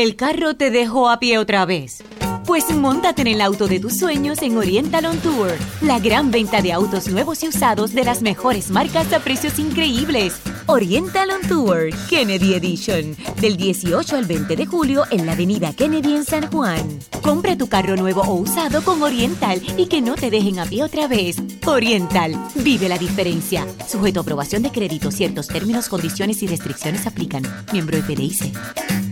El 0.00 0.16
carro 0.16 0.56
te 0.56 0.70
dejó 0.70 1.10
a 1.10 1.20
pie 1.20 1.36
otra 1.36 1.66
vez. 1.66 2.02
Pues 2.46 2.74
montate 2.74 3.20
en 3.20 3.28
el 3.28 3.42
auto 3.42 3.68
de 3.68 3.80
tus 3.80 3.98
sueños 3.98 4.40
en 4.40 4.56
Oriental 4.56 5.04
On 5.04 5.18
Tour, 5.18 5.50
la 5.82 5.98
gran 5.98 6.30
venta 6.30 6.62
de 6.62 6.72
autos 6.72 7.08
nuevos 7.08 7.42
y 7.42 7.48
usados 7.48 7.92
de 7.92 8.04
las 8.04 8.22
mejores 8.22 8.70
marcas 8.70 9.12
a 9.12 9.18
precios 9.18 9.58
increíbles. 9.58 10.40
Oriental 10.64 11.28
On 11.32 11.46
Tour, 11.46 11.90
Kennedy 12.08 12.54
Edition, 12.54 13.14
del 13.42 13.58
18 13.58 14.16
al 14.16 14.24
20 14.24 14.56
de 14.56 14.64
julio 14.64 15.04
en 15.10 15.26
la 15.26 15.32
avenida 15.32 15.74
Kennedy 15.74 16.16
en 16.16 16.24
San 16.24 16.50
Juan. 16.50 17.00
Compra 17.20 17.58
tu 17.58 17.68
carro 17.68 17.94
nuevo 17.96 18.22
o 18.22 18.36
usado 18.36 18.82
con 18.82 19.02
Oriental 19.02 19.60
y 19.76 19.84
que 19.84 20.00
no 20.00 20.14
te 20.14 20.30
dejen 20.30 20.60
a 20.60 20.64
pie 20.64 20.82
otra 20.82 21.08
vez. 21.08 21.36
Oriental, 21.66 22.42
vive 22.54 22.88
la 22.88 22.96
diferencia. 22.96 23.66
Sujeto 23.86 24.20
a 24.20 24.22
aprobación 24.22 24.62
de 24.62 24.70
crédito, 24.70 25.10
ciertos 25.10 25.46
términos, 25.48 25.90
condiciones 25.90 26.42
y 26.42 26.46
restricciones 26.46 27.06
aplican. 27.06 27.42
Miembro 27.70 27.98
de 27.98 28.02
PDIC. 28.02 29.09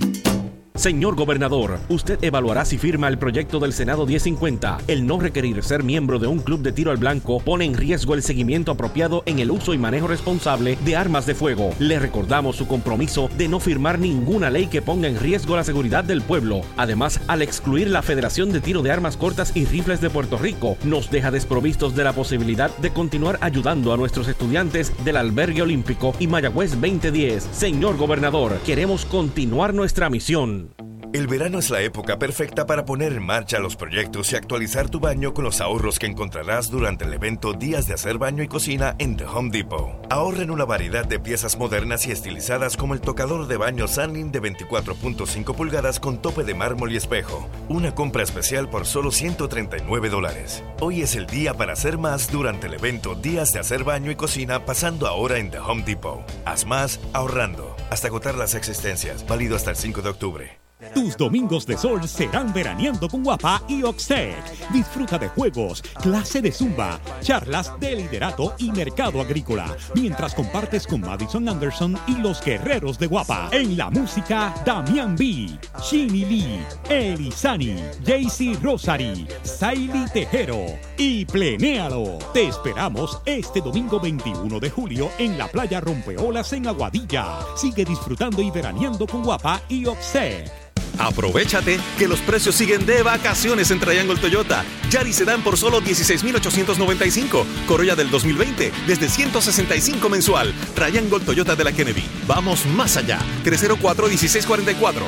Señor 0.78 1.16
gobernador, 1.16 1.80
usted 1.88 2.22
evaluará 2.22 2.64
si 2.64 2.78
firma 2.78 3.08
el 3.08 3.18
proyecto 3.18 3.58
del 3.58 3.72
Senado 3.72 4.06
1050. 4.06 4.78
El 4.86 5.08
no 5.08 5.18
requerir 5.18 5.64
ser 5.64 5.82
miembro 5.82 6.20
de 6.20 6.28
un 6.28 6.38
club 6.38 6.62
de 6.62 6.70
tiro 6.70 6.92
al 6.92 6.98
blanco 6.98 7.40
pone 7.40 7.64
en 7.64 7.74
riesgo 7.74 8.14
el 8.14 8.22
seguimiento 8.22 8.70
apropiado 8.70 9.24
en 9.26 9.40
el 9.40 9.50
uso 9.50 9.74
y 9.74 9.78
manejo 9.78 10.06
responsable 10.06 10.78
de 10.84 10.94
armas 10.94 11.26
de 11.26 11.34
fuego. 11.34 11.74
Le 11.80 11.98
recordamos 11.98 12.54
su 12.54 12.68
compromiso 12.68 13.28
de 13.36 13.48
no 13.48 13.58
firmar 13.58 13.98
ninguna 13.98 14.50
ley 14.50 14.68
que 14.68 14.80
ponga 14.80 15.08
en 15.08 15.18
riesgo 15.18 15.56
la 15.56 15.64
seguridad 15.64 16.04
del 16.04 16.22
pueblo. 16.22 16.60
Además, 16.76 17.20
al 17.26 17.42
excluir 17.42 17.90
la 17.90 18.02
Federación 18.02 18.52
de 18.52 18.60
Tiro 18.60 18.82
de 18.82 18.92
Armas 18.92 19.16
Cortas 19.16 19.56
y 19.56 19.64
Rifles 19.64 20.00
de 20.00 20.10
Puerto 20.10 20.38
Rico, 20.38 20.78
nos 20.84 21.10
deja 21.10 21.32
desprovistos 21.32 21.96
de 21.96 22.04
la 22.04 22.12
posibilidad 22.12 22.70
de 22.76 22.92
continuar 22.92 23.38
ayudando 23.40 23.92
a 23.92 23.96
nuestros 23.96 24.28
estudiantes 24.28 24.92
del 25.04 25.16
Albergue 25.16 25.62
Olímpico 25.62 26.14
y 26.20 26.28
Mayagüez 26.28 26.80
2010. 26.80 27.48
Señor 27.50 27.96
gobernador, 27.96 28.60
queremos 28.64 29.04
continuar 29.04 29.74
nuestra 29.74 30.08
misión. 30.08 30.67
Amen. 30.80 30.97
El 31.10 31.26
verano 31.26 31.58
es 31.58 31.70
la 31.70 31.80
época 31.80 32.18
perfecta 32.18 32.66
para 32.66 32.84
poner 32.84 33.14
en 33.14 33.24
marcha 33.24 33.58
los 33.60 33.76
proyectos 33.76 34.30
y 34.30 34.36
actualizar 34.36 34.90
tu 34.90 35.00
baño 35.00 35.32
con 35.32 35.42
los 35.42 35.62
ahorros 35.62 35.98
que 35.98 36.04
encontrarás 36.04 36.70
durante 36.70 37.06
el 37.06 37.14
evento 37.14 37.54
Días 37.54 37.86
de 37.86 37.94
Hacer 37.94 38.18
Baño 38.18 38.42
y 38.42 38.48
Cocina 38.48 38.94
en 38.98 39.16
The 39.16 39.24
Home 39.24 39.48
Depot. 39.50 40.06
Ahorra 40.10 40.42
en 40.42 40.50
una 40.50 40.66
variedad 40.66 41.06
de 41.06 41.18
piezas 41.18 41.56
modernas 41.56 42.06
y 42.06 42.10
estilizadas 42.10 42.76
como 42.76 42.92
el 42.92 43.00
tocador 43.00 43.46
de 43.46 43.56
baño 43.56 43.88
Sunling 43.88 44.30
de 44.32 44.42
24.5 44.42 45.54
pulgadas 45.54 45.98
con 45.98 46.20
tope 46.20 46.44
de 46.44 46.52
mármol 46.52 46.92
y 46.92 46.98
espejo. 46.98 47.48
Una 47.70 47.94
compra 47.94 48.22
especial 48.22 48.68
por 48.68 48.84
solo 48.84 49.10
139 49.10 50.10
dólares. 50.10 50.62
Hoy 50.78 51.00
es 51.00 51.16
el 51.16 51.26
día 51.26 51.54
para 51.54 51.72
hacer 51.72 51.96
más 51.96 52.30
durante 52.30 52.66
el 52.66 52.74
evento 52.74 53.14
Días 53.14 53.52
de 53.52 53.60
Hacer 53.60 53.82
Baño 53.82 54.10
y 54.10 54.16
Cocina 54.16 54.66
pasando 54.66 55.06
ahora 55.06 55.38
en 55.38 55.50
The 55.50 55.60
Home 55.60 55.84
Depot. 55.86 56.20
Haz 56.44 56.66
más 56.66 57.00
ahorrando 57.14 57.74
hasta 57.88 58.08
agotar 58.08 58.34
las 58.34 58.54
existencias. 58.54 59.26
Válido 59.26 59.56
hasta 59.56 59.70
el 59.70 59.76
5 59.76 60.02
de 60.02 60.10
octubre. 60.10 60.67
Tus 60.94 61.16
domingos 61.16 61.66
de 61.66 61.76
sol 61.76 62.06
serán 62.06 62.52
veraneando 62.52 63.08
con 63.08 63.24
Guapa 63.24 63.60
y 63.66 63.82
Oxtec. 63.82 64.70
Disfruta 64.70 65.18
de 65.18 65.28
juegos, 65.28 65.82
clase 66.00 66.40
de 66.40 66.52
zumba, 66.52 67.00
charlas 67.20 67.72
de 67.80 67.96
liderato 67.96 68.54
y 68.58 68.70
mercado 68.70 69.20
agrícola, 69.20 69.76
mientras 69.96 70.36
compartes 70.36 70.86
con 70.86 71.00
Madison 71.00 71.48
Anderson 71.48 71.98
y 72.06 72.16
los 72.18 72.40
guerreros 72.40 72.96
de 72.96 73.08
Guapa. 73.08 73.48
En 73.50 73.76
la 73.76 73.90
música, 73.90 74.54
Damian 74.64 75.16
B, 75.16 75.58
Shinny 75.82 76.24
Lee, 76.24 76.60
Elizani, 76.88 77.76
JC 78.04 78.62
Rosary, 78.62 79.26
Saily 79.42 80.04
Tejero 80.12 80.64
y 80.96 81.24
Plenéalo. 81.24 82.18
Te 82.32 82.46
esperamos 82.46 83.20
este 83.26 83.60
domingo 83.60 83.98
21 83.98 84.60
de 84.60 84.70
julio 84.70 85.10
en 85.18 85.36
la 85.36 85.48
playa 85.48 85.80
Rompeolas 85.80 86.52
en 86.52 86.68
Aguadilla. 86.68 87.40
Sigue 87.56 87.84
disfrutando 87.84 88.40
y 88.42 88.52
veraneando 88.52 89.08
con 89.08 89.24
Guapa 89.24 89.60
y 89.68 89.84
Oxtec. 89.84 90.67
Aprovechate 90.98 91.78
que 91.98 92.08
los 92.08 92.20
precios 92.20 92.54
siguen 92.54 92.86
de 92.86 93.02
vacaciones 93.02 93.70
en 93.70 93.80
Triangle 93.80 94.16
Toyota. 94.16 94.64
Yaris 94.90 95.16
Sedan 95.16 95.42
por 95.42 95.56
solo 95.56 95.80
16,895. 95.80 97.46
Corolla 97.66 97.96
del 97.96 98.10
2020 98.10 98.72
desde 98.86 99.08
165 99.08 100.08
mensual. 100.08 100.52
Triangle 100.74 101.20
Toyota 101.20 101.56
de 101.56 101.64
la 101.64 101.72
Kennedy. 101.72 102.04
Vamos 102.26 102.66
más 102.66 102.96
allá. 102.96 103.18
304-1644. 103.44 105.02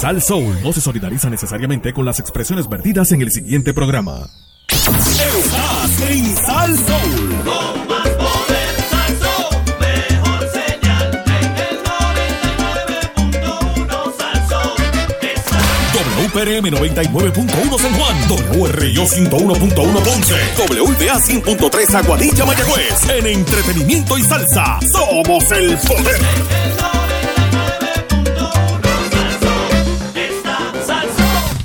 Sal 0.00 0.22
Soul 0.22 0.56
no 0.62 0.72
se 0.72 0.80
solidariza 0.80 1.28
necesariamente 1.28 1.92
con 1.92 2.06
las 2.06 2.20
expresiones 2.20 2.68
vertidas 2.68 3.12
en 3.12 3.20
el 3.20 3.30
siguiente 3.30 3.74
programa. 3.74 4.30
Estás 4.68 6.00
en 6.10 6.36
Sal 6.36 6.76
Soul. 6.78 7.99
WPRM 16.30 16.70
99.1 16.70 17.78
San 17.80 17.92
Juan, 17.94 18.16
WRIO 18.56 19.04
101.1 19.04 19.74
Ponce, 19.74 20.36
WBA 20.56 21.18
100.3 21.18 21.94
Aguadilla 21.94 22.44
Mayagüez. 22.44 23.08
En 23.08 23.26
entretenimiento 23.26 24.16
y 24.16 24.22
salsa, 24.22 24.78
somos 24.92 25.50
el 25.50 25.76
poder. 25.78 26.20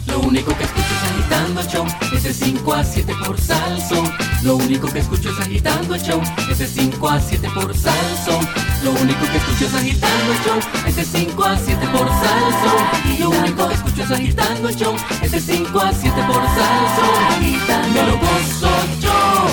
Lo 0.08 0.20
único 0.22 0.58
que 0.58 0.64
escucho 0.64 0.94
es 0.96 1.12
agitando 1.12 1.62
el 1.62 1.68
show, 1.68 1.86
ese 2.16 2.34
5 2.34 2.74
a 2.74 2.84
7 2.84 3.14
por 3.24 3.40
Salsón. 3.40 4.15
Lo 4.46 4.58
único 4.58 4.88
que 4.88 5.00
escucho 5.00 5.32
es 5.32 5.40
agitando 5.40 5.96
el 5.96 6.02
show, 6.04 6.22
ese 6.52 6.68
5 6.68 7.10
a 7.10 7.20
7 7.20 7.50
por 7.52 7.76
Salsón. 7.76 8.48
Lo 8.84 8.92
único 8.92 9.26
que 9.32 9.38
escucho 9.38 9.66
es 9.66 9.74
agitando 9.74 10.32
el 10.32 10.40
show, 10.44 10.60
ese 10.86 11.04
5 11.04 11.44
a 11.44 11.58
7 11.58 11.88
por 11.88 12.08
Salsón. 12.08 13.20
Lo 13.20 13.30
único 13.32 13.68
que 13.68 13.74
escucho 13.74 14.04
es 14.04 14.12
agitando 14.12 14.70
el 14.70 14.76
show, 14.76 14.96
ese 15.24 15.40
5 15.40 15.80
a 15.80 15.92
7 15.92 16.16
por 16.28 16.44
Salsón. 16.44 17.92
Me 17.92 18.04
lo 18.04 18.20
gozo 18.20 18.70
yo 19.02 19.48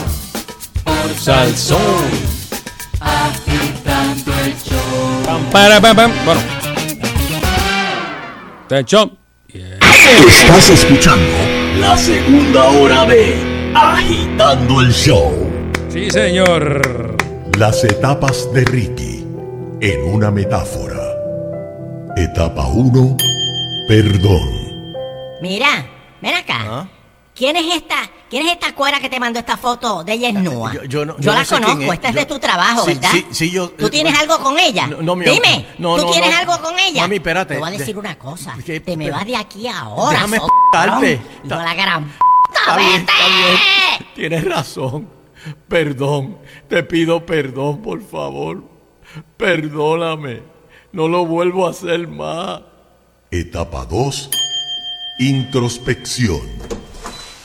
por 0.85 1.19
Salsón. 1.19 1.79
agitando 3.01 4.33
el 4.45 4.55
show. 4.63 5.23
Pam, 5.25 5.43
para, 5.51 5.81
pam, 5.81 5.97
pam. 5.97 6.13
Bueno. 6.27 6.41
Atención. 8.67 9.19
Estás 9.49 10.69
escuchando 10.69 11.39
la 11.79 11.97
segunda 11.97 12.65
hora 12.65 13.07
de 13.07 13.52
Agitando 13.75 14.81
el 14.81 14.93
Show. 14.93 15.33
Sí, 15.89 16.11
señor. 16.11 17.17
Las 17.59 17.83
etapas 17.85 18.53
de 18.53 18.65
Ricky 18.65 19.25
en 19.81 20.05
una 20.05 20.31
metáfora. 20.31 21.01
Etapa 22.17 22.67
1, 22.67 23.17
perdón. 23.89 24.43
Mira, 25.41 25.87
ven 26.21 26.35
acá. 26.35 26.87
¿Quién 27.35 27.57
es 27.57 27.75
esta? 27.75 27.97
¿Quién 28.29 28.47
es 28.47 28.53
esta 28.53 28.75
cuera 28.75 29.01
que 29.01 29.09
te 29.09 29.19
mandó 29.19 29.39
esta 29.39 29.57
foto 29.57 30.05
de 30.05 30.13
ella 30.13 30.29
es 30.29 30.35
nua? 30.35 30.73
Yo, 30.75 30.85
yo 30.85 31.05
no, 31.07 31.17
Yo 31.19 31.33
no 31.33 31.39
la 31.39 31.45
sé 31.47 31.55
conozco, 31.55 31.83
es. 31.83 31.93
esta 31.95 32.09
es 32.09 32.15
Yo- 32.15 32.21
de 32.21 32.27
tu 32.27 32.39
trabajo, 32.39 32.85
Sí, 32.85 32.95
¿verdad? 32.95 33.11
Sí, 33.13 33.27
sí, 33.31 33.51
yo. 33.51 33.71
¿Tú 33.71 33.89
tienes 33.89 34.19
algo 34.19 34.39
con 34.39 34.59
ella? 34.59 34.87
No, 34.87 35.01
no, 35.03 35.17
mi 35.17 35.25
Dime. 35.25 35.67
No, 35.79 35.97
¿tú 35.97 36.05
no, 36.05 36.11
tienes 36.13 36.31
no. 36.31 36.37
algo 36.39 36.61
con 36.63 36.79
ella? 36.79 37.03
Mami, 37.03 37.17
espérate. 37.17 37.55
Te 37.55 37.61
voy 37.61 37.69
a 37.69 37.73
De- 37.73 37.79
decir 37.79 37.97
una 37.97 38.19
cosa. 38.19 38.55
Te 38.65 38.97
me 38.97 39.05
Pero- 39.07 39.17
vas 39.17 39.27
de 39.27 39.37
aquí 39.37 39.67
ahora, 39.67 40.13
Déjame 40.13 40.37
so- 40.39 40.47
explicarte. 40.47 41.21
Hijo 41.45 41.55
la 41.57 41.75
gran 41.75 42.05
p***, 42.05 42.15
Está 42.61 42.77
bien, 42.77 42.91
vete. 42.93 43.13
está 43.13 43.27
bien. 43.29 44.09
Tienes 44.15 44.45
razón. 44.45 45.09
Perdón. 45.69 46.39
Te 46.69 46.83
pido 46.83 47.25
perdón, 47.27 47.83
por 47.83 48.03
favor. 48.03 48.63
Perdóname. 49.37 50.43
No 50.93 51.09
lo 51.09 51.27
vuelvo 51.27 51.67
a 51.67 51.71
hacer 51.71 52.07
más. 52.09 52.61
Etapa 53.31 53.87
2, 53.87 54.31
introspección. 55.19 56.41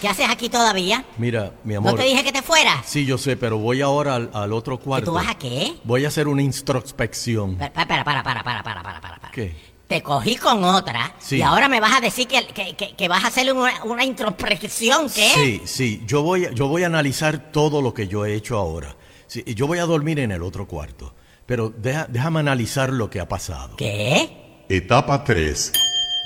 ¿Qué 0.02 0.08
haces 0.08 0.30
aquí 0.30 0.48
todavía? 0.50 1.06
Mira, 1.18 1.54
mi 1.64 1.74
¿No 1.74 1.80
amor. 1.80 1.96
te 1.96 2.04
dije 2.04 2.24
que 2.24 2.32
te 2.32 2.42
fueras? 2.42 2.86
Sí, 2.86 3.06
yo 3.06 3.18
sé, 3.18 3.36
pero 3.36 3.58
voy 3.58 3.82
ahora 3.82 4.16
al, 4.16 4.30
al 4.34 4.54
otro 4.54 4.78
¿Que 4.78 4.84
cuarto. 4.86 5.06
tú 5.12 5.14
vas 5.16 5.28
a 5.30 5.36
qué? 5.36 5.76
Voy 5.86 6.06
a 6.06 6.10
hacer 6.10 6.28
una 6.28 6.42
introspección. 6.44 7.56
Para, 7.56 7.72
para, 7.74 8.04
para, 8.04 8.04
para, 8.24 8.44
para, 8.44 8.64
para, 8.64 8.84
para, 8.84 9.02
para. 9.02 9.16
para. 9.18 9.32
¿Qué? 9.32 9.56
Te 9.88 10.04
cogí 10.04 10.36
con 10.36 10.64
otra 10.66 11.16
Sí. 11.18 11.38
y 11.38 11.42
ahora 11.42 11.70
me 11.70 11.80
vas 11.80 11.96
a 11.98 12.02
decir 12.02 12.28
que, 12.28 12.46
que, 12.48 12.76
que- 12.76 12.96
que 12.96 13.08
vas 13.08 13.24
a 13.24 13.28
hacerle 13.28 13.54
una, 13.54 13.84
una 13.86 14.04
introspección, 14.04 15.10
¿qué? 15.10 15.30
Sí, 15.34 15.62
sí. 15.66 16.04
Yo 16.06 16.24
voy, 16.24 16.46
a- 16.46 16.52
yo 16.52 16.68
voy 16.68 16.84
a 16.84 16.88
analizar 16.88 17.52
todo 17.52 17.82
lo 17.82 17.94
que 17.94 18.08
yo 18.10 18.26
he 18.26 18.34
hecho 18.36 18.58
ahora. 18.58 18.96
Sí, 19.28 19.44
yo 19.56 19.66
voy 19.68 19.80
a 19.80 19.86
dormir 19.86 20.20
en 20.20 20.32
el 20.32 20.42
otro 20.44 20.68
cuarto. 20.68 21.14
Pero 21.46 21.70
deja- 21.70 22.06
déjame 22.10 22.42
analizar 22.42 22.92
lo 22.92 23.10
que 23.10 23.22
ha 23.22 23.30
pasado. 23.30 23.78
¿Qué? 23.78 24.66
Etapa 24.68 25.24
3, 25.24 25.72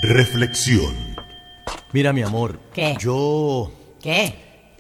reflexión. 0.02 0.96
Mira, 1.94 2.14
mi 2.14 2.24
amor. 2.24 2.60
¿Qué? 2.74 2.98
Yo 3.00 3.72
¿Qué? 4.02 4.34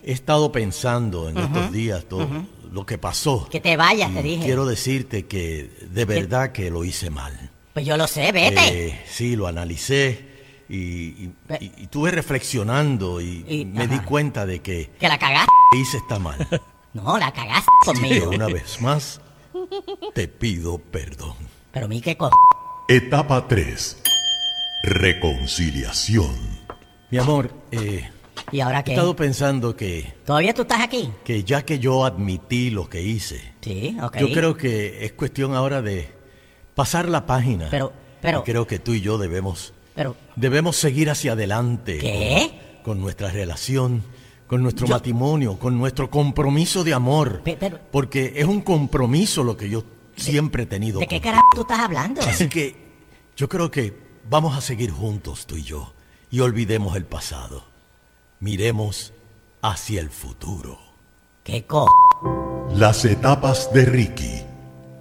he 0.04 0.12
estado 0.12 0.52
pensando 0.52 1.30
en 1.30 1.38
estos 1.38 1.72
días 1.72 2.06
todo 2.06 2.28
lo 2.72 2.86
que 2.88 2.98
pasó. 2.98 3.48
Que 3.52 3.60
te 3.60 3.78
vayas, 3.78 4.12
te 4.12 4.22
Y 4.22 4.24
dije. 4.24 4.46
Quiero 4.46 4.66
decirte 4.66 5.28
que 5.28 5.70
de 5.92 6.06
verdad 6.06 6.52
que 6.52 6.72
lo 6.72 6.84
hice 6.84 7.12
mal. 7.12 7.51
Pues 7.82 7.88
yo 7.88 7.98
lo 7.98 8.06
sé, 8.08 8.32
vete. 8.32 8.90
Eh, 8.90 9.00
sí, 9.10 9.36
lo 9.36 9.48
analicé 9.48 10.24
y, 10.70 10.76
y- 10.78 11.34
y- 11.60 11.72
y 11.80 11.84
estuve 11.86 12.12
reflexionando 12.12 13.20
y, 13.20 13.44
Y- 13.50 13.66
me 13.66 13.88
di 13.88 13.98
cuenta 14.02 14.46
de 14.46 14.60
que 14.62 14.92
Que 15.00 15.08
la 15.08 15.18
cagaste. 15.18 15.50
hice 15.82 15.98
está 15.98 16.20
mal. 16.20 16.38
No, 16.94 17.18
la 17.18 17.32
cagaste 17.34 17.72
Así 17.82 17.92
que 17.94 18.20
conmigo. 18.20 18.30
una 18.36 18.46
vez 18.46 18.80
más, 18.82 19.20
te 20.14 20.28
pido 20.28 20.78
perdón. 20.78 21.34
Pero 21.72 21.88
mi 21.88 22.02
qué 22.02 22.16
co... 22.18 22.30
Etapa 22.88 23.48
3, 23.48 23.98
reconciliación. 24.84 26.36
Mi 27.10 27.18
amor, 27.18 27.50
eh, 27.72 28.08
¿Y 28.52 28.60
ahora 28.60 28.82
he 28.82 28.84
qué? 28.84 28.92
estado 28.92 29.16
pensando 29.16 29.76
que, 29.76 30.14
¿Todavía 30.24 30.54
tú 30.54 30.62
estás 30.62 30.82
aquí? 30.82 31.10
que 31.24 31.44
ya 31.44 31.64
que 31.66 31.80
yo 31.80 32.06
admití 32.06 32.70
lo 32.70 32.88
que 32.88 33.02
hice, 33.02 33.54
Sí, 33.62 33.98
ok. 34.00 34.18
yo 34.20 34.32
creo 34.32 34.56
que 34.56 35.04
es 35.06 35.14
cuestión 35.14 35.56
ahora 35.56 35.82
de 35.82 36.21
pasar 36.76 37.08
la 37.10 37.26
página. 37.26 37.68
Pero, 37.70 37.92
pero- 38.22 38.40
Y 38.40 38.44
creo 38.44 38.68
que 38.68 38.80
tú 38.80 38.94
y 38.94 39.02
yo 39.02 39.18
debemos, 39.18 39.74
Pero, 39.96 40.16
debemos 40.36 40.76
seguir 40.78 41.10
hacia 41.10 41.34
adelante. 41.34 41.98
¿Qué? 41.98 42.52
Con, 42.84 42.96
con 42.96 43.02
nuestra 43.02 43.30
relación, 43.30 44.04
con 44.48 44.64
nuestro 44.64 44.88
matrimonio, 44.88 45.58
con 45.60 45.78
nuestro 45.78 46.10
compromiso 46.10 46.84
de 46.84 46.94
amor. 46.94 47.42
Pe- 47.44 47.58
pero- 47.60 47.80
porque 47.92 48.34
es 48.36 48.46
un 48.46 48.62
compromiso 48.62 49.44
lo 49.44 49.56
que 49.58 49.70
yo 49.70 49.84
siempre 50.16 50.64
he 50.64 50.66
tenido. 50.66 51.00
¿de 51.00 51.08
qué 51.08 51.22
carajo 51.22 51.48
tú 51.56 51.62
estás 51.62 51.80
hablando? 51.80 52.22
Así 52.22 52.48
que 52.50 52.76
yo 53.36 53.48
creo 53.50 53.70
que 53.72 54.12
Vamos 54.30 54.56
a 54.56 54.62
seguir 54.62 54.92
juntos 54.92 55.48
tú 55.48 55.58
y 55.58 55.64
yo 55.64 55.94
y 56.30 56.40
olvidemos 56.42 56.96
el 56.96 57.06
pasado. 57.06 57.66
Miremos 58.40 59.14
hacia 59.62 60.00
el 60.00 60.10
futuro. 60.12 60.80
¿Qué 61.44 61.66
co? 61.66 61.88
Las 62.74 63.04
etapas 63.04 63.74
de 63.74 63.84
Ricky 63.86 64.42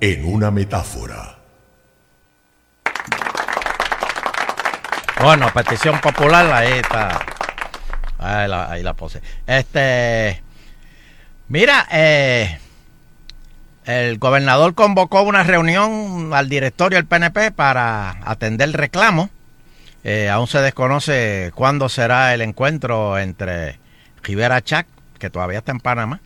en 0.01 0.25
una 0.25 0.51
metáfora. 0.51 1.30
Bueno, 5.23 5.51
petición 5.53 6.01
popular, 6.01 6.51
ahí 6.51 6.79
está. 6.79 7.21
Ahí 8.19 8.49
la, 8.49 8.71
ahí 8.71 8.83
la 8.83 8.95
pose. 8.95 9.21
Este. 9.47 10.43
Mira, 11.49 11.87
eh, 11.93 12.59
el 13.85 14.19
gobernador 14.19 14.75
convocó 14.75 15.23
una 15.23 15.43
reunión 15.43 16.33
al 16.33 16.49
directorio 16.49 16.97
del 16.97 17.07
PNP 17.07 17.51
para 17.53 18.11
atender 18.25 18.69
el 18.69 18.75
reclamo. 18.75 19.29
Eh, 20.05 20.31
aún 20.31 20.47
se 20.47 20.63
desconoce 20.63 21.53
cuándo 21.55 21.91
será 21.91 22.33
el 22.33 22.41
encuentro 22.41 23.19
entre 23.19 23.79
Rivera 24.23 24.63
Chac, 24.63 24.87
que 25.19 25.29
todavía 25.29 25.59
está 25.59 25.73
en 25.73 25.81
Panamá, 25.81 26.21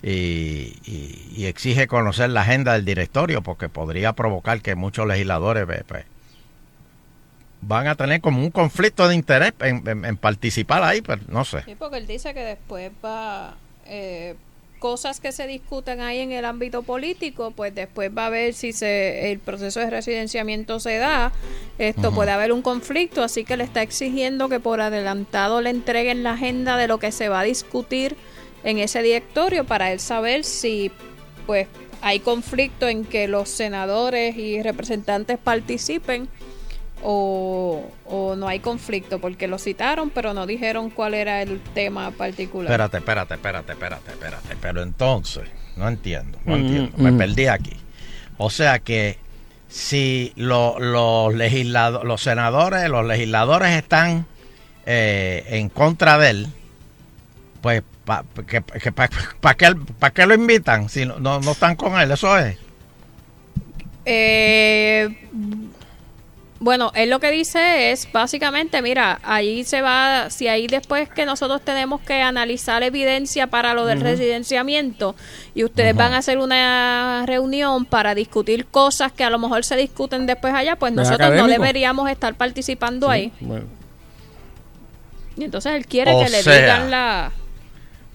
y, 0.00 1.44
exige 1.44 1.88
conocer 1.88 2.30
la 2.30 2.42
agenda 2.42 2.74
del 2.74 2.84
directorio 2.84 3.42
porque 3.42 3.68
podría 3.68 4.12
provocar 4.12 4.60
que 4.60 4.76
muchos 4.76 5.08
legisladores 5.08 5.66
pues, 5.88 6.04
van 7.60 7.86
a 7.88 7.94
tener 7.94 8.20
como 8.20 8.40
un 8.42 8.50
conflicto 8.50 9.08
de 9.08 9.14
interés 9.14 9.52
en, 9.60 9.82
en- 9.88 10.04
en 10.04 10.16
participar 10.16 10.82
ahí, 10.82 11.02
pero 11.02 11.22
no 11.28 11.44
sé. 11.44 11.62
Sí, 11.64 11.74
porque 11.78 11.96
él 11.98 12.06
dice 12.06 12.32
que 12.34 12.40
después 12.40 12.90
va 13.04 13.56
eh, 13.86 14.36
cosas 14.78 15.18
que 15.18 15.32
se 15.32 15.46
discuten 15.48 16.00
ahí 16.00 16.20
en 16.20 16.30
el 16.30 16.44
ámbito 16.44 16.82
político, 16.84 17.50
pues 17.50 17.74
después 17.74 18.10
va 18.16 18.26
a 18.26 18.30
ver 18.30 18.54
si 18.54 18.72
se 18.72 19.32
el 19.32 19.40
proceso 19.40 19.80
de 19.80 19.90
residenciamiento 19.90 20.78
se 20.78 20.98
da, 20.98 21.32
esto 21.78 22.12
puede 22.14 22.30
haber 22.30 22.52
un 22.52 22.62
conflicto, 22.62 23.24
así 23.24 23.44
que 23.44 23.56
le 23.56 23.64
está 23.64 23.82
exigiendo 23.82 24.48
que 24.48 24.60
por 24.60 24.80
adelantado 24.80 25.60
le 25.60 25.70
entreguen 25.70 26.22
la 26.22 26.34
agenda 26.34 26.76
de 26.76 26.86
lo 26.86 26.98
que 26.98 27.10
se 27.10 27.28
va 27.28 27.40
a 27.40 27.44
discutir 27.44 28.14
en 28.62 28.78
ese 28.78 29.02
directorio 29.02 29.64
para 29.64 29.90
él 29.92 29.98
saber 29.98 30.44
si 30.44 30.92
pues 31.46 31.66
hay 32.00 32.20
conflicto 32.20 32.86
en 32.86 33.04
que 33.04 33.26
los 33.26 33.48
senadores 33.48 34.36
y 34.36 34.62
representantes 34.62 35.38
participen 35.38 36.28
o, 37.02 37.90
o 38.06 38.36
no 38.36 38.48
hay 38.48 38.60
conflicto, 38.60 39.18
porque 39.20 39.46
lo 39.48 39.58
citaron, 39.58 40.10
pero 40.10 40.34
no 40.34 40.46
dijeron 40.46 40.90
cuál 40.90 41.14
era 41.14 41.42
el 41.42 41.60
tema 41.74 42.10
particular. 42.10 42.66
Espérate, 42.70 42.98
espérate, 42.98 43.34
espérate, 43.34 43.72
espérate, 43.72 44.10
espérate. 44.10 44.56
Pero 44.60 44.82
entonces, 44.82 45.44
no 45.76 45.88
entiendo, 45.88 46.38
no 46.44 46.56
Mm, 46.56 46.60
entiendo. 46.60 46.92
Me 46.98 47.12
mm. 47.12 47.18
perdí 47.18 47.46
aquí. 47.46 47.76
O 48.36 48.50
sea 48.50 48.78
que 48.78 49.18
si 49.68 50.32
lo- 50.36 50.78
los 50.78 51.34
legislado- 51.34 52.02
los 52.04 52.22
senadores, 52.22 52.88
los 52.88 53.04
legisladores 53.06 53.70
están 53.72 54.26
eh, 54.86 55.44
en 55.48 55.68
contra 55.68 56.16
de 56.18 56.30
él, 56.30 56.46
pues 57.60 57.82
¿para 58.06 58.24
que, 58.46 58.62
que, 58.62 58.92
pa- 58.92 59.10
pa 59.40 59.54
qué, 59.54 59.74
pa 59.98 60.10
qué 60.12 60.24
lo 60.26 60.34
invitan 60.34 60.88
si 60.88 61.04
no, 61.04 61.18
no, 61.18 61.40
no 61.40 61.50
están 61.52 61.76
con 61.76 62.00
él? 62.00 62.10
Eso 62.10 62.38
es. 62.38 62.56
Eh, 64.06 65.08
bueno, 66.60 66.90
él 66.96 67.10
lo 67.10 67.20
que 67.20 67.30
dice 67.30 67.92
es 67.92 68.10
básicamente, 68.10 68.82
mira, 68.82 69.20
ahí 69.22 69.62
se 69.62 69.80
va, 69.80 70.28
si 70.28 70.48
ahí 70.48 70.66
después 70.66 71.08
que 71.08 71.24
nosotros 71.24 71.62
tenemos 71.62 72.00
que 72.00 72.20
analizar 72.20 72.82
evidencia 72.82 73.46
para 73.46 73.74
lo 73.74 73.86
del 73.86 74.00
residenciamiento 74.00 75.14
y 75.54 75.62
ustedes 75.62 75.94
van 75.94 76.14
a 76.14 76.18
hacer 76.18 76.38
una 76.38 77.24
reunión 77.26 77.84
para 77.84 78.16
discutir 78.16 78.66
cosas 78.66 79.12
que 79.12 79.22
a 79.22 79.30
lo 79.30 79.38
mejor 79.38 79.64
se 79.64 79.76
discuten 79.76 80.26
después 80.26 80.52
allá, 80.52 80.74
pues 80.76 80.90
Es 80.92 80.96
nosotros 80.96 81.32
no 81.36 81.46
deberíamos 81.46 82.10
estar 82.10 82.34
participando 82.34 83.08
ahí. 83.08 83.32
Bueno. 83.38 83.66
Y 85.36 85.44
entonces 85.44 85.72
él 85.74 85.86
quiere 85.86 86.12
O 86.12 86.24
que 86.24 86.30
le 86.30 86.38
digan 86.38 86.90
la... 86.90 87.30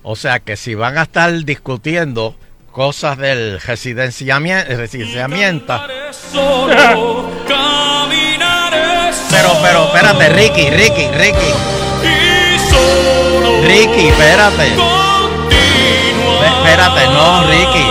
O 0.01 0.17
sea 0.17 0.41
que 0.41 0.57
si 0.57 0.75
van 0.75 0.97
a 0.97 1.03
estar 1.03 1.31
discutiendo 1.45 2.35
cosas 2.73 3.17
del 3.17 3.61
residenciamiento, 3.61 4.75
residenciamiento 4.75 5.79
Pero, 9.33 9.49
pero, 9.61 9.85
espérate, 9.85 10.29
Ricky, 10.29 10.69
Ricky, 10.69 11.07
Ricky. 11.11 11.53
Ricky, 13.67 14.07
espérate. 14.09 14.67
Espérate, 16.57 17.07
no, 17.07 17.43
Ricky. 17.47 17.85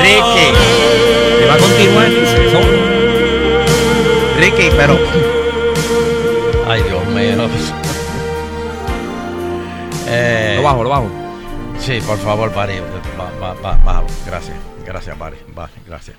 Ricky. 0.00 0.48
¿Te 1.40 1.46
va 1.46 1.54
a 1.54 1.58
continuar? 1.58 2.08
Ricky, 4.38 4.70
pero. 4.76 4.98
Ay, 6.68 6.82
Dios 6.82 7.04
mío. 7.06 7.48
Eh, 10.08 10.54
Lo 10.56 10.62
bajo, 10.62 10.82
lo 10.84 10.90
bajo. 10.90 11.10
Sí, 11.78 12.00
por 12.06 12.18
favor, 12.18 12.52
Barry. 12.54 12.80
ba- 13.16 13.30
ba- 13.40 13.54
ba- 13.62 13.78
bájalo. 13.84 14.06
Gracias. 14.26 14.56
Gracias, 14.84 15.18
Barry. 15.18 15.36
Va, 15.56 15.68
gracias. 15.86 16.16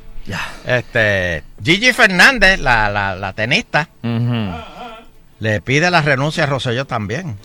Este, 0.65 1.43
Gigi 1.63 1.93
Fernández, 1.93 2.59
la, 2.59 2.89
la, 2.89 3.15
la 3.15 3.33
tenista, 3.33 3.89
le 5.39 5.61
pide 5.61 5.89
la 5.91 6.01
renuncia 6.01 6.43
a 6.43 6.47
Rosselló 6.47 6.85
también. 6.85 7.37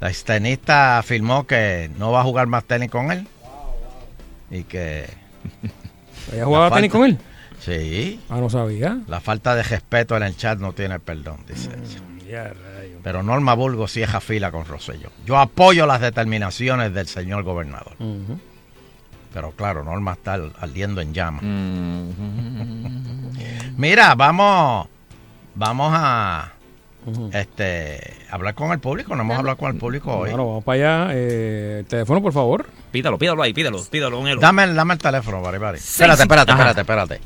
La 0.00 0.10
tenista 0.12 0.98
afirmó 0.98 1.46
que 1.46 1.90
no 1.98 2.12
va 2.12 2.20
a 2.20 2.24
jugar 2.24 2.46
más 2.46 2.64
tenis 2.64 2.90
con 2.90 3.10
él. 3.12 3.26
Y 4.50 4.62
que. 4.64 5.06
¿Ella 6.32 6.44
jugaba 6.44 6.70
tenis 6.70 6.90
con 6.92 7.04
él? 7.04 7.18
Sí. 7.60 8.20
Ah, 8.28 8.36
no 8.38 8.50
sabía. 8.50 8.98
La 9.08 9.20
falta 9.20 9.54
de 9.54 9.62
respeto 9.62 10.16
en 10.16 10.22
el 10.22 10.36
chat 10.36 10.58
no 10.58 10.72
tiene 10.72 11.00
perdón, 11.00 11.38
dice 11.48 11.70
ella. 11.70 12.00
Mm, 12.00 12.18
Ya, 12.28 12.42
rayo. 12.44 12.98
Pero 13.02 13.22
Norma 13.22 13.54
Burgos 13.54 13.92
sí 13.92 14.02
es 14.02 14.10
fila 14.22 14.50
con 14.50 14.64
Rosselló. 14.66 15.10
Yo 15.24 15.38
apoyo 15.38 15.86
las 15.86 16.00
determinaciones 16.00 16.92
del 16.92 17.06
señor 17.08 17.42
gobernador. 17.44 17.94
Pero 19.36 19.50
claro, 19.50 19.84
Norma 19.84 20.12
está 20.14 20.38
ardiendo 20.58 21.02
en 21.02 21.12
llamas. 21.12 21.42
Mira, 23.76 24.14
vamos, 24.14 24.88
vamos 25.54 25.92
a 25.94 26.52
este 27.34 28.16
hablar 28.30 28.54
con 28.54 28.72
el 28.72 28.78
público. 28.78 29.14
No 29.14 29.24
hemos 29.24 29.36
hablado 29.36 29.58
con 29.58 29.72
el 29.74 29.78
público 29.78 30.10
hoy. 30.16 30.30
Bueno, 30.30 30.46
vamos 30.46 30.64
para 30.64 31.02
allá. 31.04 31.14
Eh, 31.14 31.76
el 31.80 31.86
teléfono, 31.86 32.22
por 32.22 32.32
favor. 32.32 32.64
Pídalo, 32.90 33.18
pídalo 33.18 33.42
ahí, 33.42 33.52
pídalo, 33.52 33.78
pídalo. 33.90 34.22
Dame, 34.40 34.64
el- 34.64 34.74
dame 34.74 34.94
el 34.94 35.00
teléfono, 35.00 35.42
Bari 35.42 35.58
Bari. 35.58 35.78
Seis, 35.80 35.90
Espérate, 36.00 36.22
espérate, 36.22 36.52
espérate, 36.52 36.80
espérate. 36.80 37.20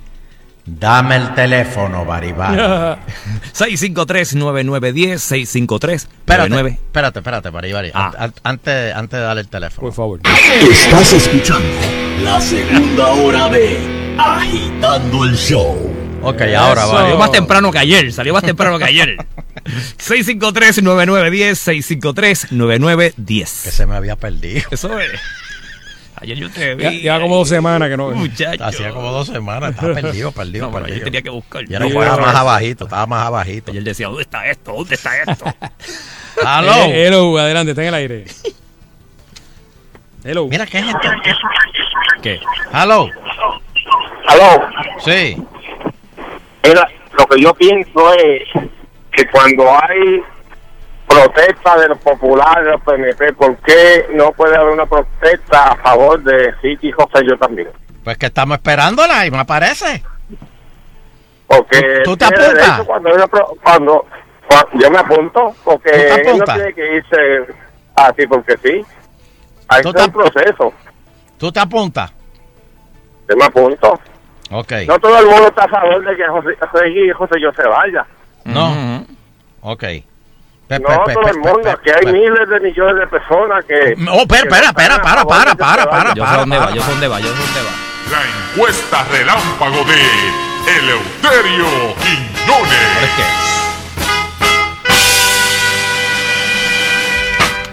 Dame 0.79 1.17
el 1.17 1.35
teléfono, 1.35 2.05
Bari 2.05 2.33
Bari. 2.33 2.57
653-9910, 3.53 5.19
653 5.19 6.03
Espérate, 6.03 6.55
espérate, 6.71 7.19
espérate, 7.19 7.51
Bari 7.51 7.73
Bari. 7.73 7.91
Ah. 7.93 8.13
An- 8.19 8.35
Antes, 8.45 8.95
antes 8.95 9.19
de 9.19 9.25
darle 9.25 9.41
el 9.43 9.49
teléfono. 9.49 9.87
Por 9.89 9.93
favor. 9.95 10.21
Estás 10.71 11.13
escuchando 11.13 11.67
la 12.23 12.41
segunda 12.41 13.09
hora 13.09 13.49
de 13.49 13.79
Agitando 14.19 15.25
el 15.25 15.37
Show. 15.37 15.97
Ok, 16.23 16.41
ahora 16.57 16.85
va. 16.87 17.01
Salió 17.01 17.17
más 17.19 17.33
temprano 17.33 17.71
que 17.73 17.79
ayer, 17.79 18.13
salió 18.13 18.33
más 18.35 18.43
temprano 18.45 18.79
que 18.79 18.85
ayer. 18.85 19.17
653-9910, 19.99 21.57
653-9910. 22.51 23.63
Que 23.65 23.71
se 23.71 23.87
me 23.87 23.97
había 23.97 24.17
perdido. 24.17 24.63
Eso 24.71 24.99
es. 25.01 25.11
Ayer 26.21 26.37
yo 26.37 26.51
te 26.51 26.75
vi. 26.75 26.83
Ya, 26.85 26.91
lleva 26.91 27.21
como 27.21 27.37
dos 27.37 27.49
semanas 27.49 27.89
que 27.89 27.97
no. 27.97 28.11
Muchacho. 28.11 28.63
Hacía 28.65 28.91
como 28.91 29.11
dos 29.11 29.29
semanas. 29.29 29.71
Estaba 29.71 29.95
perdido, 30.01 30.33
perdido, 30.33 30.67
No, 30.67 30.73
pero 30.73 30.85
perdido. 30.85 30.95
ayer 30.97 31.05
tenía 31.05 31.23
que 31.23 31.31
buscar. 31.31 31.65
Ya 31.67 31.79
no 31.79 31.87
estaba 31.87 32.17
más 32.19 32.35
abajito, 32.35 32.85
estaba 32.85 33.07
más 33.07 33.27
abajito. 33.27 33.71
Ayer 33.71 33.83
decía, 33.85 34.07
¿dónde 34.09 34.23
está 34.23 34.47
esto? 34.51 34.73
¿Dónde 34.73 34.95
está 34.95 35.23
esto? 35.23 35.45
¡Aló! 36.45 36.73
Eh, 36.75 37.07
hello, 37.07 37.39
adelante, 37.39 37.71
está 37.71 37.83
en 37.83 37.89
el 37.89 37.95
aire. 37.95 38.25
Hello. 40.25 40.47
Mira, 40.49 40.67
¿qué 40.67 40.79
es 40.79 40.87
esto? 40.87 41.09
¿Qué? 42.23 42.41
¡Aló! 42.73 43.09
Aló. 44.29 44.69
Sí. 45.05 45.37
Mira, 46.63 46.87
lo 47.19 47.27
que 47.27 47.41
yo 47.41 47.55
pienso 47.55 48.13
es 48.15 48.43
que 49.13 49.27
cuando 49.31 49.65
hay 49.71 50.21
protesta 51.25 51.79
de 51.79 51.89
los 51.89 51.99
populares, 51.99 52.65
de 52.65 52.71
los 52.73 52.81
PNP, 52.83 53.33
¿por 53.35 53.57
qué 53.59 54.07
no 54.15 54.33
puede 54.33 54.57
haber 54.57 54.73
una 54.73 54.87
protesta 54.87 55.73
a 55.73 55.77
favor 55.77 56.23
de 56.23 56.53
Ricky 56.63 56.89
y 56.89 56.93
José 56.93 57.25
yo 57.29 57.37
también? 57.39 57.69
Pues 58.05 58.17
que 58.19 58.27
estamos 58.27 58.57
esperándola 58.59 59.27
y 59.27 59.31
me 59.31 59.39
aparece. 59.39 60.03
Porque 61.47 62.01
¿Tú 62.05 62.17
te 62.17 62.27
tiene 62.29 62.45
apuntas? 62.45 62.83
Cuando, 62.87 63.09
hay 63.09 63.15
una 63.17 63.27
pro- 63.27 63.57
cuando, 63.63 64.07
cuando 64.49 64.71
yo 64.85 64.91
me 64.91 64.99
apunto, 64.99 65.55
porque 65.65 65.91
¿Tú 65.91 65.97
te 66.23 66.31
él 66.31 66.39
no 66.39 66.45
tiene 66.45 66.73
que 66.75 66.97
irse 66.97 67.55
así 67.97 68.27
porque 68.27 68.57
sí. 68.63 68.85
Hay 69.69 69.83
¿Tú 69.83 69.93
todo 69.93 70.05
te- 70.05 70.09
un 70.09 70.13
proceso. 70.13 70.73
¿Tú 71.39 71.51
te 71.53 71.61
apuntas? 71.61 72.13
Yo 73.29 73.37
me 73.37 73.45
apunto. 73.45 73.99
Ok. 74.53 74.73
No 74.87 74.99
todo 74.99 75.19
el 75.19 75.27
mundo 75.27 75.49
está 75.49 75.65
a 75.65 75.69
favor 75.69 76.05
de 76.05 76.17
que 76.17 76.27
José, 76.29 76.89
y 76.89 77.11
José 77.13 77.35
yo 77.41 77.53
se 77.53 77.69
vaya. 77.69 78.07
No. 78.45 79.05
Ok. 79.63 79.85
Pe- 80.71 80.79
No 80.79 80.87
pe- 80.87 80.95
pe- 81.07 81.15
todo 81.15 81.29
el 81.29 81.39
mundo, 81.39 81.63
pe- 81.65 81.77
que 81.83 81.91
hay 81.93 82.05
pe- 82.05 82.13
miles 82.13 82.49
de 82.49 82.61
millones 82.61 82.95
de 83.01 83.07
personas 83.09 83.65
que... 83.65 83.75
Oh, 84.09 84.21
espera, 84.23 84.41
espera, 84.43 84.47
no 84.47 84.47
están 84.47 84.69
espera, 84.71 84.95
a 84.95 85.03
para, 85.03 85.25
para, 85.25 85.55
para, 85.57 85.85
para, 85.91 86.15
Yo 86.15 86.25
sé 86.25 86.37
dónde 86.37 86.59
va, 86.59 86.71
yo 86.71 86.81
sé 86.85 86.91
dónde 86.93 87.09
va, 87.09 87.19
yo 87.21 87.27
sé 87.27 87.35
dónde 87.35 87.61
va. 87.61 87.71
La 88.13 88.23
encuesta 88.55 89.05
relámpago 89.11 89.85
de 89.85 90.01
Eleuterio 90.79 91.67
Quiñones. 91.99 93.01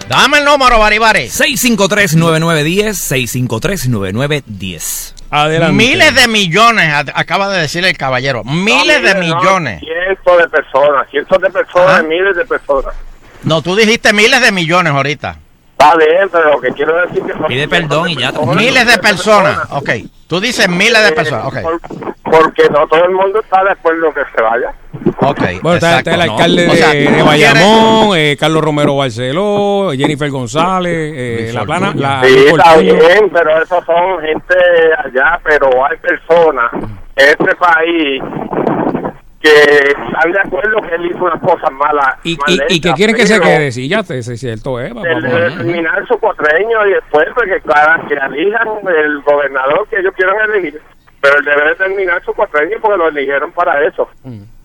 Dame 0.09 0.39
el 0.39 0.45
número, 0.45 0.79
Baribari. 0.79 1.27
653-9910, 1.27 2.95
653-9910. 3.45 5.13
Adelante. 5.29 5.73
Miles 5.73 6.15
de 6.15 6.27
millones, 6.27 6.93
acaba 7.13 7.49
de 7.49 7.61
decir 7.61 7.83
el 7.85 7.97
caballero. 7.97 8.43
Miles 8.43 9.01
de 9.03 9.13
No, 9.13 9.19
millones. 9.19 9.79
Cientos 9.81 10.37
de 10.37 10.47
personas, 10.49 11.09
cientos 11.11 11.41
de 11.41 11.49
personas, 11.49 11.89
Ajá. 11.89 12.03
miles 12.03 12.35
de 12.35 12.45
personas. 12.45 12.95
No, 13.43 13.61
tú 13.61 13.75
dijiste 13.75 14.13
miles 14.13 14.41
de 14.41 14.51
millones 14.51 14.93
ahorita. 14.93 15.37
Está 15.79 15.95
bien, 15.95 16.27
pero 16.31 16.53
lo 16.53 16.59
que 16.61 16.69
quiero 16.71 16.95
decir 17.05 17.21
que 17.23 17.33
son 17.33 17.45
Pide 17.45 17.67
perdón 17.67 18.09
y 18.09 18.15
ya. 18.17 18.31
Miles 18.31 18.87
de 18.87 18.97
personas. 18.97 19.59
Ok. 19.71 19.89
Tú 20.27 20.39
dices 20.41 20.67
miles 20.67 21.03
de 21.05 21.11
personas. 21.11 21.45
Ok. 21.45 21.57
Porque 22.23 22.67
no 22.71 22.87
todo 22.87 23.03
el 23.05 23.11
mundo 23.11 23.39
está 23.39 23.63
de 23.63 23.71
acuerdo 23.71 24.11
que 24.13 24.21
se 24.35 24.41
vaya. 24.41 24.73
Ok. 25.21 25.61
Bueno, 25.61 25.75
está, 25.75 25.99
está 25.99 26.15
el 26.15 26.21
alcalde 26.21 26.65
No. 26.67 26.73
de, 26.73 26.79
O 26.79 26.83
sea, 26.83 26.93
de 26.93 27.05
tú 27.19 27.25
Bayamón, 27.25 28.17
eh, 28.17 28.35
Carlos 28.39 28.63
Romero 28.63 28.95
Barceló, 28.97 29.91
Jennifer 29.95 30.29
González, 30.31 30.93
eh, 31.15 31.51
la 31.53 31.63
plana, 31.63 31.93
la 31.95 32.23
Sí, 32.23 32.35
está 32.47 32.77
bien, 32.77 33.29
pero 33.31 33.61
esos 33.61 33.85
son 33.85 34.19
gente 34.21 34.55
allá, 35.05 35.39
pero 35.43 35.69
hay 35.85 35.97
personas 35.97 36.71
en 37.15 37.29
este 37.29 37.55
país 37.55 38.21
que 39.41 39.49
de 39.49 40.39
acuerdo 40.39 40.81
que 40.81 40.95
él 40.95 41.05
hizo 41.11 41.23
unas 41.23 41.39
cosas 41.41 41.71
malas. 41.71 42.15
Y, 42.23 42.35
mal 42.37 42.63
y, 42.69 42.75
y 42.75 42.81
que 42.81 42.93
quieren 42.93 43.15
que 43.15 43.27
se 43.27 43.39
quede, 43.39 43.71
sí, 43.71 43.87
ya 43.87 44.03
te, 44.03 44.17
es 44.19 44.39
cierto, 44.39 44.79
eh, 44.81 44.91
debe 44.93 45.51
terminar 45.51 46.07
su 46.07 46.17
cuatreño 46.19 46.85
y 46.87 46.93
después 46.93 47.27
pues, 47.35 47.47
que, 47.49 47.61
claro, 47.61 48.07
que 48.07 48.15
elijan 48.15 48.67
el 48.87 49.21
gobernador 49.21 49.87
que 49.89 49.99
ellos 49.99 50.13
quieran 50.15 50.35
elegir. 50.49 50.81
Pero 51.19 51.39
él 51.39 51.45
debe 51.45 51.69
de 51.69 51.75
terminar 51.75 52.23
su 52.23 52.33
cuatreño 52.33 52.77
porque 52.81 52.97
lo 52.97 53.07
eligieron 53.09 53.51
para 53.51 53.83
eso. 53.87 54.07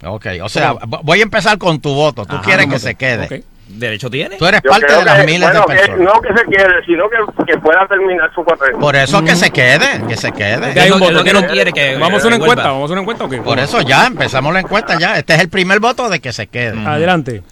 Ok, 0.04 0.26
o 0.42 0.48
sea, 0.48 0.74
vo- 0.74 1.00
voy 1.02 1.20
a 1.20 1.22
empezar 1.22 1.56
con 1.58 1.80
tu 1.80 1.94
voto. 1.94 2.26
Tú 2.26 2.34
Ajá, 2.36 2.44
quieres 2.44 2.64
¿cómo 2.66 2.74
que 2.76 2.80
te- 2.80 2.86
se 2.88 2.94
quede. 2.94 3.24
ok. 3.24 3.44
¿Derecho 3.74 4.10
tiene? 4.10 4.36
Tú 4.36 4.46
eres 4.46 4.60
Yo 4.62 4.70
parte 4.70 4.92
de 4.94 5.04
las 5.04 5.18
que- 5.20 5.26
miles 5.26 5.50
bueno, 5.50 5.64
de 5.66 5.74
que 5.74 5.80
personas. 5.80 6.14
no 6.14 6.20
que 6.20 6.28
se 6.28 6.44
quede, 6.44 6.84
sino 6.86 7.04
que, 7.08 7.44
que 7.52 7.58
pueda 7.58 7.86
terminar 7.88 8.30
su 8.34 8.44
cuatreño. 8.44 8.78
Por 8.78 8.94
eso 8.96 9.24
que 9.24 9.34
se 9.34 9.50
quede, 9.50 10.06
que 10.06 10.16
se 10.16 10.32
quede. 10.32 10.80
Hay 10.80 10.90
un 10.90 11.00
voto. 11.00 11.24
que 11.24 11.32
no 11.32 11.46
quiere 11.46 11.72
que- 11.72 11.96
Vamos 11.96 12.22
a 12.24 12.26
una 12.28 12.36
encuesta, 12.36 12.62
vamos 12.68 12.90
a 12.90 12.92
una 12.92 13.00
encuesta. 13.02 13.28
Por 13.28 13.58
eso 13.58 13.80
ya 13.82 14.06
empezamos 14.06 14.52
la 14.52 14.60
encuesta 14.60 14.98
ya. 14.98 15.16
Este 15.18 15.34
es 15.34 15.40
el 15.40 15.48
primer 15.48 15.80
voto 15.80 16.08
de 16.08 16.20
que 16.20 16.32
se 16.32 16.46
quede. 16.46 16.78
Adelante. 16.86 17.42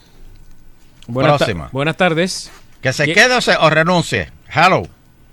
Buenas, 1.07 1.33
ta- 1.33 1.39
Próxima. 1.39 1.69
buenas 1.73 1.97
tardes. 1.97 2.51
Que 2.83 2.93
se 2.93 3.05
¿Qué- 3.07 3.15
quede 3.15 3.37
o, 3.37 3.41
se, 3.41 3.57
o 3.57 3.69
renuncie. 3.71 4.31
Hello. 4.55 4.83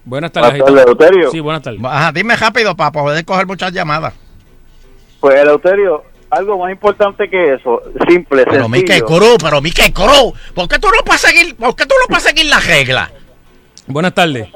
Buenas 0.05 0.31
tardes. 0.31 0.59
Buenas 0.61 0.85
tardes. 0.97 1.31
Sí, 1.31 1.39
buenas 1.39 1.61
tardes. 1.61 1.80
Ajá, 1.84 2.11
dime 2.11 2.35
rápido 2.35 2.76
para 2.76 2.91
poder 2.91 3.23
coger 3.26 3.45
muchas 3.45 3.72
llamadas. 3.73 4.14
Pues, 5.19 5.35
Eleuterio, 5.41 6.03
algo 6.30 6.58
más 6.60 6.72
importante 6.72 7.30
que 7.30 7.54
eso, 7.54 7.82
simple, 8.08 8.44
Pero 8.49 8.68
Mike 8.70 8.88
sencillo. 8.94 9.06
Cruz, 9.06 9.38
pero 9.41 9.62
Mike 9.62 9.94
Cruz, 9.94 10.34
¿por 10.54 10.68
qué 10.68 10.78
tú 10.80 10.88
no 10.88 11.04
puedes 11.06 11.22
seguir, 11.22 11.56
por 11.56 11.76
qué 11.76 11.86
tú 11.86 11.95
no 12.02 12.08
puedes 12.08 12.24
seguir 12.24 12.45
la 12.48 12.60
regla? 12.60 13.12
Buenas 13.88 14.14
tardes. 14.14 14.48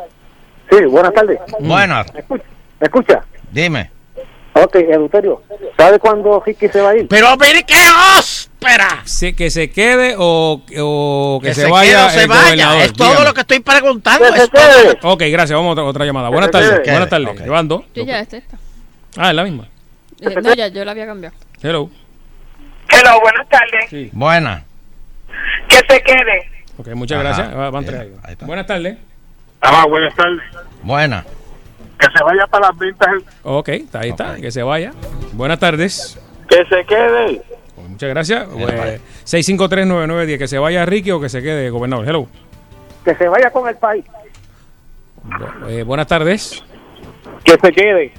Sí, 0.69 0.85
buenas 0.85 1.13
tardes. 1.13 1.39
Buenas, 1.59 2.13
¿Me 2.13 2.19
escucha? 2.21 2.43
¿Me 2.79 2.85
escucha? 2.87 3.21
dime. 3.51 3.91
Ok, 4.53 4.75
Eleuterio, 4.75 5.41
¿sabe 5.77 5.97
cuándo 5.97 6.43
Ricky 6.45 6.67
se 6.67 6.81
va 6.81 6.89
a 6.89 6.97
ir? 6.97 7.07
Pero 7.07 7.37
mire 7.37 7.63
qué 7.63 7.77
óspera. 8.19 9.01
Sí, 9.05 9.31
que 9.33 9.49
se 9.49 9.71
quede 9.71 10.15
o, 10.17 10.61
o 10.79 11.39
que, 11.41 11.47
Que 11.47 11.53
se, 11.53 11.61
se 11.61 11.69
vaya 11.71 12.09
se 12.09 12.23
el 12.23 12.27
vaya. 12.27 12.41
gobernador. 12.43 12.81
Es 12.81 12.91
todo 12.93 13.07
Dígame. 13.11 13.25
lo 13.27 13.33
que 13.33 13.41
estoy 13.41 13.59
preguntando. 13.61 14.25
Que 14.27 14.37
se 14.39 14.43
es 14.43 14.49
todo 14.51 14.61
lo 14.65 14.83
quede. 14.89 14.97
que- 14.99 15.07
Ok, 15.07 15.21
gracias. 15.31 15.51
Vamos 15.57 15.69
a 15.69 15.71
otra, 15.71 15.83
otra 15.85 16.05
llamada. 16.05 16.27
Buenas 16.27 16.51
Que 16.51 16.57
se 16.57 16.63
tardes. 16.69 16.85
Buenas 16.89 17.09
tardes. 17.09 17.29
Ok. 17.29 17.39
Llevan 17.39 17.67
dos. 17.69 17.83
Yo 17.95 18.03
ya 18.03 18.19
este 18.19 18.37
está. 18.37 18.57
Ah, 19.15 19.29
es 19.29 19.35
la 19.35 19.43
misma. 19.45 19.69
Eh, 20.19 20.35
no, 20.43 20.53
ya, 20.53 20.67
yo 20.67 20.83
la 20.83 20.91
había 20.91 21.05
cambiado. 21.05 21.35
Hello. 21.61 21.89
Hello, 22.89 23.21
buenas 23.21 23.47
tardes. 23.49 23.89
Sí. 23.89 24.09
Buena. 24.13 24.63
Que 25.69 25.77
se 25.77 26.01
quede. 26.03 26.49
Ok, 26.77 26.87
muchas 26.95 27.19
Ajá. 27.19 27.23
gracias. 27.23 27.57
Va- 27.57 27.69
van 27.69 27.85
tres 27.85 27.99
Bien, 28.01 28.13
ahí. 28.13 28.19
ahí 28.23 28.31
está. 28.33 28.45
Buenas 28.45 28.65
tardes. 28.67 28.97
Ah, 29.61 29.85
buenas 29.87 30.15
tardes. 30.15 30.41
Buena. 30.83 31.25
Que 31.99 32.07
se 32.17 32.23
vaya 32.23 32.47
para 32.47 32.67
las 32.69 32.77
ventas. 32.77 33.07
Ok, 33.43 33.69
está, 33.69 33.99
ahí 33.99 34.09
está. 34.09 34.35
Que 34.37 34.51
se 34.51 34.63
vaya. 34.63 34.91
Buenas 35.33 35.59
tardes. 35.59 36.19
Que 36.49 36.65
se 36.65 36.83
quede. 36.85 37.41
Pues 37.75 37.87
muchas 37.89 38.09
gracias. 38.09 38.47
Pues, 38.51 39.01
6539910. 39.25 40.37
Que 40.39 40.47
se 40.47 40.57
vaya 40.57 40.85
Ricky 40.85 41.11
o 41.11 41.21
que 41.21 41.29
se 41.29 41.41
quede 41.43 41.69
gobernador. 41.69 42.07
Hello. 42.07 42.27
Que 43.05 43.15
se 43.15 43.27
vaya 43.27 43.51
con 43.51 43.67
el 43.69 43.75
país. 43.75 44.03
Bu- 45.23 45.69
eh, 45.69 45.83
buenas 45.83 46.07
tardes. 46.07 46.63
Que 47.43 47.51
se 47.61 47.71
quede. 47.71 48.11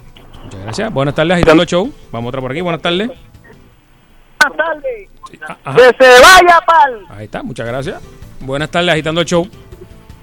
Muchas 0.45 0.63
gracias. 0.63 0.93
Buenas 0.93 1.15
tardes, 1.15 1.35
agitando 1.35 1.63
el 1.65 1.69
show. 1.69 1.93
Vamos 2.13 2.29
otra 2.29 2.41
por 2.41 2.53
aquí. 2.53 2.61
Buenas 2.61 2.81
tardes. 2.83 3.11
Buenas 4.49 4.57
tardes. 4.57 5.09
Ah. 5.65 5.75
Que 5.75 5.83
se 6.05 6.21
vaya 6.21 6.61
pal. 6.67 7.07
Ahí 7.11 7.25
está, 7.25 7.43
muchas 7.43 7.67
gracias. 7.67 8.03
Buenas 8.41 8.71
tardes, 8.71 8.91
agitando 8.91 9.21
el 9.21 9.27
show. 9.27 9.49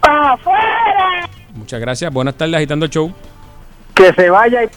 ¡Afuera! 0.01 1.29
Muchas 1.55 1.79
gracias. 1.79 2.13
Buenas 2.13 2.35
tardes, 2.35 2.55
agitando 2.55 2.85
el 2.85 2.91
show. 2.91 3.11
Que 3.95 4.13
se 4.13 4.29
vaya. 4.29 4.63
y- 4.63 4.69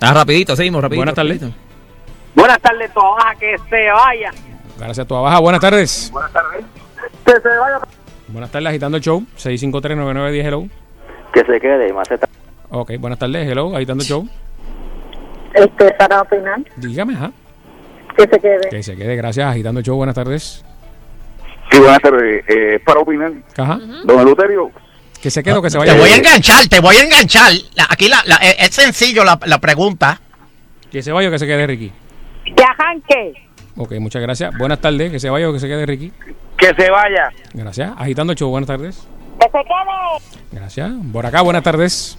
Ah, 0.00 0.14
rapidito, 0.14 0.54
seguimos, 0.56 0.80
rapidito. 0.82 1.00
Buenas 1.00 1.14
tardes. 1.14 1.40
rapidito. 1.40 1.58
Buenas 2.34 2.60
tardes, 2.60 2.92
todas, 2.94 3.36
que 3.38 3.56
se 3.68 3.90
vaya. 3.90 4.30
Gracias 4.78 4.98
a 5.00 5.04
tu 5.04 5.14
baja. 5.14 5.38
Buenas 5.40 5.60
tardes. 5.60 6.10
Buenas 6.12 6.32
tardes. 6.32 6.64
Que 7.24 7.32
se 7.32 7.48
vaya. 7.58 7.80
Buenas 8.28 8.50
tardes, 8.50 8.68
agitando 8.68 8.96
el 8.96 9.02
show. 9.02 9.22
6539910, 9.36 10.44
hello. 10.46 10.64
Que 11.32 11.44
se 11.44 11.60
quede, 11.60 11.92
maceta. 11.92 12.28
Ok, 12.70 12.92
buenas 12.98 13.18
tardes, 13.18 13.48
hello, 13.48 13.74
agitando 13.76 14.02
el 14.02 14.08
show. 14.08 14.28
Este, 15.54 15.90
para 15.94 16.20
opinar, 16.22 16.60
Dígame, 16.76 17.14
ajá. 17.14 17.32
Que 18.26 18.34
se 18.34 18.40
quede. 18.40 18.68
Que 18.70 18.82
se 18.82 18.96
quede, 18.96 19.16
gracias, 19.16 19.46
agitando 19.50 19.80
el 19.80 19.86
show. 19.86 19.96
Buenas 19.96 20.14
tardes. 20.14 20.64
Sí, 21.70 21.78
buenas 21.78 22.00
tardes. 22.00 22.44
Eh, 22.48 22.80
para 22.84 23.00
opinar, 23.00 23.32
Ajá. 23.56 23.78
don 24.04 24.20
Eleuterio. 24.20 24.70
Que 25.22 25.30
se 25.30 25.42
quede 25.42 25.54
o 25.54 25.62
que 25.62 25.70
se 25.70 25.78
vaya. 25.78 25.92
Te 25.92 25.98
voy 25.98 26.10
a 26.10 26.16
enganchar, 26.16 26.66
te 26.68 26.80
voy 26.80 26.96
a 26.96 27.02
enganchar. 27.02 27.52
La- 27.74 27.86
aquí 27.90 28.08
la, 28.08 28.22
la- 28.24 28.36
es 28.36 28.56
es 28.68 28.74
sencillo 28.74 29.22
la, 29.24 29.38
la 29.46 29.58
pregunta. 29.58 30.20
Que 30.90 31.02
se 31.02 31.12
vaya 31.12 31.28
o 31.28 31.30
que 31.30 31.38
se 31.38 31.46
quede 31.46 31.66
Ricky. 31.66 31.92
Que 32.56 32.64
arranque. 32.64 33.34
Ok, 33.76 33.92
muchas 34.00 34.20
gracias. 34.22 34.56
Buenas 34.58 34.80
tardes, 34.80 35.12
que 35.12 35.20
se 35.20 35.30
vaya 35.30 35.48
o 35.48 35.52
que 35.52 35.60
se 35.60 35.68
quede 35.68 35.86
Ricky. 35.86 36.12
Que 36.56 36.74
se 36.74 36.90
vaya. 36.90 37.30
Gracias. 37.54 37.92
Agitando 37.96 38.32
el 38.32 38.38
show, 38.38 38.50
buenas 38.50 38.66
tardes. 38.66 39.06
Que 39.38 39.46
se 39.46 39.52
quede. 39.52 40.40
Gracias. 40.52 40.90
Por 41.12 41.24
acá, 41.26 41.42
buenas 41.42 41.62
tardes. 41.62 42.18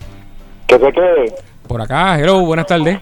Que 0.68 0.76
se 0.80 0.92
quede. 0.94 1.36
Por 1.68 1.82
acá, 1.82 2.18
hello, 2.20 2.40
buenas 2.46 2.68
tardes. 2.68 3.00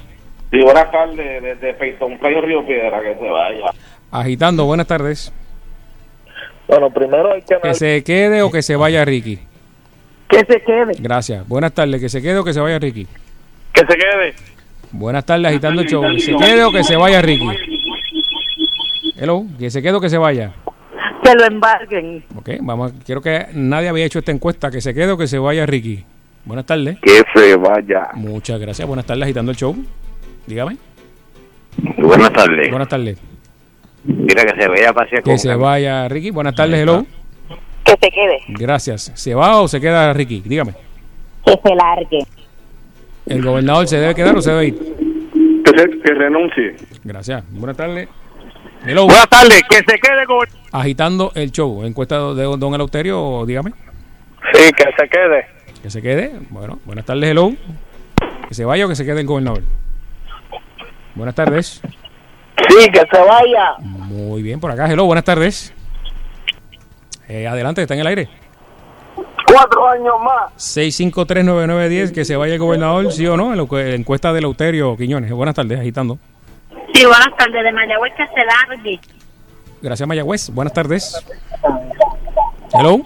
Sí, 0.51 0.61
buenas 0.61 0.91
tardes. 0.91 1.43
Desde 1.43 1.73
Peyton 1.75 2.17
Play 2.17 2.41
Río 2.41 2.65
Piedra, 2.65 3.01
que 3.01 3.15
se 3.15 3.29
vaya. 3.29 3.71
Agitando, 4.11 4.65
buenas 4.65 4.87
tardes. 4.87 5.31
Bueno, 6.67 6.89
primero 6.89 7.31
hay 7.33 7.41
que... 7.41 7.59
Que 7.61 7.73
se 7.73 8.03
quede 8.03 8.41
o 8.41 8.51
que 8.51 8.61
se 8.61 8.75
vaya 8.75 9.05
Ricky. 9.05 9.39
Que 10.27 10.39
se 10.39 10.61
quede. 10.61 10.93
Gracias. 10.99 11.47
Buenas 11.47 11.73
tardes, 11.73 11.99
que 11.99 12.09
se 12.09 12.21
quede 12.21 12.37
o 12.37 12.43
que 12.43 12.53
se 12.53 12.59
vaya 12.59 12.79
Ricky. 12.79 13.07
Que 13.73 13.81
se 13.81 13.97
quede. 13.97 14.33
Buenas 14.91 15.25
tardes, 15.25 15.47
agitando 15.47 15.81
el 15.81 15.87
show. 15.87 16.03
Que 16.03 16.19
se 16.19 16.35
quede 16.35 16.63
o 16.63 16.71
que 16.71 16.83
se 16.83 16.95
vaya 16.95 17.21
Ricky. 17.21 17.47
Hello, 19.17 19.45
que 19.57 19.69
se 19.69 19.81
quede 19.81 19.93
o 19.93 20.01
que 20.01 20.09
se 20.09 20.17
vaya. 20.17 20.51
Que 21.23 21.33
lo 21.35 21.45
embarguen. 21.45 22.23
Ok, 22.35 22.49
vamos, 22.61 22.93
quiero 23.05 23.21
que 23.21 23.47
nadie 23.53 23.89
había 23.89 24.05
hecho 24.05 24.19
esta 24.19 24.31
encuesta. 24.31 24.71
Que 24.71 24.81
se 24.81 24.93
quede 24.93 25.11
o 25.11 25.17
que 25.17 25.27
se 25.27 25.37
vaya 25.37 25.65
Ricky. 25.65 26.03
Buenas 26.45 26.65
tardes. 26.65 26.97
Que 27.01 27.21
se 27.35 27.55
vaya. 27.55 28.09
Muchas 28.13 28.59
gracias. 28.59 28.87
Buenas 28.87 29.05
tardes, 29.05 29.23
agitando 29.23 29.51
el 29.51 29.57
show. 29.57 29.75
Dígame. 30.49 30.77
Buenas 31.97 32.33
tardes. 32.33 32.69
Buenas 32.71 32.89
tardes. 32.89 33.19
Mira 34.03 34.45
que 34.45 34.59
se 34.59 34.67
vaya 34.67 34.89
a 34.89 34.93
pasear 34.93 35.21
Que 35.21 35.37
se 35.37 35.53
vaya 35.53 36.07
Ricky. 36.07 36.31
Buenas 36.31 36.55
tardes, 36.55 36.79
hello. 36.79 37.05
Que 37.85 37.91
se 37.91 38.09
quede. 38.09 38.39
Gracias. 38.47 39.11
¿Se 39.13 39.35
va 39.35 39.61
o 39.61 39.67
se 39.67 39.79
queda 39.79 40.11
Ricky? 40.11 40.41
Dígame. 40.43 40.73
Que 41.45 41.51
se 41.51 41.75
largue. 41.75 42.19
¿El 43.27 43.43
gobernador 43.43 43.87
se 43.87 43.99
debe 43.99 44.15
quedar 44.15 44.35
o 44.35 44.41
se 44.41 44.49
debe 44.49 44.65
ir? 44.69 44.79
Que, 45.63 45.79
se, 45.79 45.89
que 45.99 46.13
renuncie. 46.15 46.75
Gracias. 47.03 47.43
Buenas 47.51 47.77
tardes. 47.77 48.09
Hello. 48.87 49.05
Buenas 49.05 49.29
tardes. 49.29 49.61
Que 49.69 49.75
se 49.75 49.99
quede 49.99 50.25
con... 50.25 50.47
Agitando 50.71 51.31
el 51.35 51.51
show. 51.51 51.83
Encuesta 51.85 52.33
de 52.33 52.43
Don 52.43 52.73
Eleuterio, 52.73 53.45
dígame. 53.45 53.71
Sí, 54.51 54.71
que 54.75 54.83
se 54.97 55.09
quede. 55.09 55.45
Que 55.83 55.91
se 55.91 56.01
quede. 56.01 56.39
Bueno, 56.49 56.79
buenas 56.85 57.05
tardes, 57.05 57.29
hello. 57.29 57.51
Que 58.47 58.55
se 58.55 58.65
vaya 58.65 58.87
o 58.87 58.89
que 58.89 58.95
se 58.95 59.05
quede 59.05 59.21
el 59.21 59.27
gobernador. 59.27 59.61
Buenas 61.19 61.35
tardes. 61.35 61.81
Sí, 62.69 62.89
que 62.91 62.99
se 63.11 63.19
vaya. 63.21 63.73
Muy 63.79 64.41
bien, 64.41 64.61
por 64.61 64.71
acá, 64.71 64.89
hello, 64.89 65.03
buenas 65.03 65.25
tardes. 65.25 65.73
Eh, 67.27 67.45
adelante, 67.45 67.81
está 67.81 67.93
en 67.93 67.99
el 67.99 68.07
aire. 68.07 68.29
Cuatro 69.45 69.85
años 69.89 70.13
más. 70.23 70.53
6539910, 70.55 72.13
que 72.13 72.23
se 72.23 72.37
vaya 72.37 72.53
el 72.53 72.59
gobernador, 72.59 73.11
sí 73.11 73.27
o 73.27 73.35
no, 73.35 73.51
en 73.51 73.57
la 73.57 73.63
encu- 73.63 73.93
encuesta 73.95 74.31
de 74.31 74.39
Eleuterio 74.39 74.95
Quiñones. 74.95 75.29
Buenas 75.33 75.55
tardes, 75.55 75.77
agitando. 75.77 76.17
Sí, 76.93 77.05
buenas 77.05 77.35
tardes. 77.37 77.63
De 77.65 77.71
Mayagüez 77.73 78.13
que 78.15 78.25
se 78.27 78.45
largue. 78.45 78.99
Gracias, 79.81 80.07
Mayagüez. 80.07 80.49
Buenas 80.51 80.73
tardes. 80.73 81.21
Hello. 82.73 82.99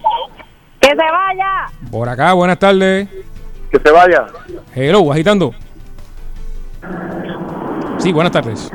Que 0.80 0.90
se 0.90 0.96
vaya. 0.96 1.66
Por 1.90 2.08
acá, 2.10 2.34
buenas 2.34 2.60
tardes. 2.60 3.08
Que 3.72 3.80
se 3.80 3.92
vaya. 3.92 4.28
Hello, 4.76 5.12
agitando. 5.12 5.52
Sí, 8.04 8.12
buenas 8.12 8.34
tardes. 8.34 8.70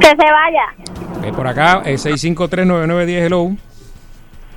Que 0.00 0.06
se 0.08 0.16
vaya. 0.16 0.74
Eh, 1.22 1.32
por 1.32 1.46
acá, 1.46 1.82
eh, 1.84 1.94
6539910, 1.96 3.22
hello. 3.26 3.50